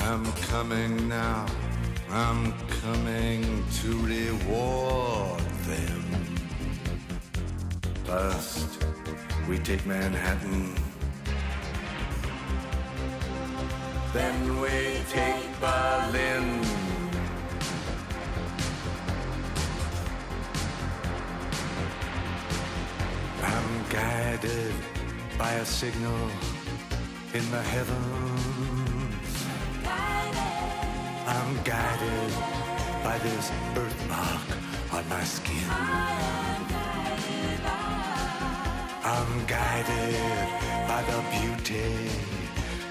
I'm 0.00 0.24
coming 0.50 1.08
now, 1.08 1.46
I'm 2.10 2.52
coming 2.82 3.64
to 3.80 3.88
reward 4.14 5.40
them. 5.70 6.04
First, 8.04 8.84
we 9.48 9.58
take 9.58 9.86
Manhattan. 9.86 10.74
Then 14.12 14.60
we 14.60 15.00
take 15.08 15.37
by 25.38 25.52
a 25.52 25.64
signal 25.64 26.30
in 27.32 27.48
the 27.52 27.62
heavens. 27.62 29.46
I'm 31.26 31.62
guided 31.62 32.32
by 33.04 33.18
this 33.18 33.52
birthmark 33.72 34.48
on 34.92 35.08
my 35.08 35.22
skin. 35.22 35.70
I'm 39.04 39.46
guided 39.46 40.18
by 40.88 41.02
the 41.10 41.20
beauty 41.36 42.10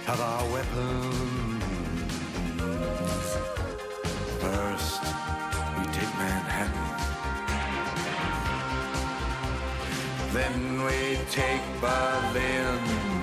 of 0.08 0.22
our 0.22 0.44
weapons. 0.54 1.47
we 10.88 11.18
take 11.30 11.62
Berlin? 11.82 13.17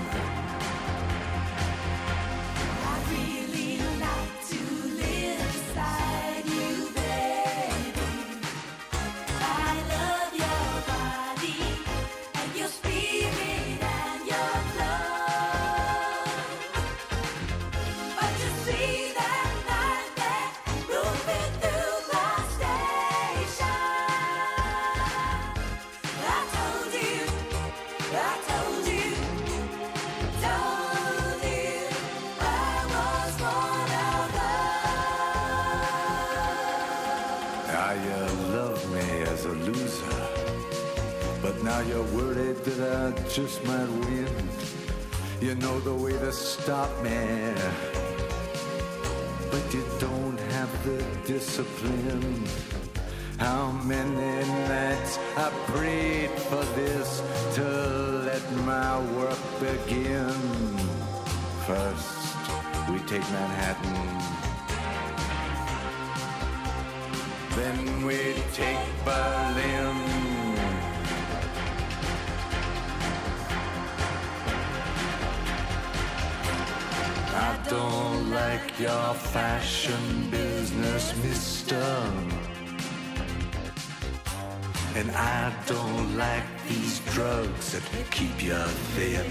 And 84.96 85.10
I 85.10 85.52
don't 85.66 86.16
like 86.16 86.44
these 86.68 87.00
drugs 87.12 87.72
that 87.72 87.82
keep 88.12 88.40
you 88.40 88.54
thin. 88.94 89.26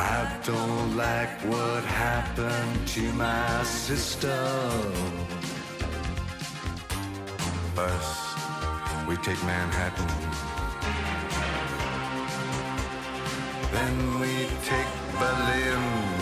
I 0.00 0.40
don't 0.44 0.96
like 0.96 1.40
what 1.42 1.84
happened 1.84 2.88
to 2.88 3.12
my 3.12 3.62
sister. 3.62 4.36
First, 7.76 8.36
we 9.06 9.16
take 9.18 9.40
Manhattan. 9.44 10.10
Then 13.70 14.20
we 14.20 14.48
take 14.64 14.90
Berlin. 15.20 16.15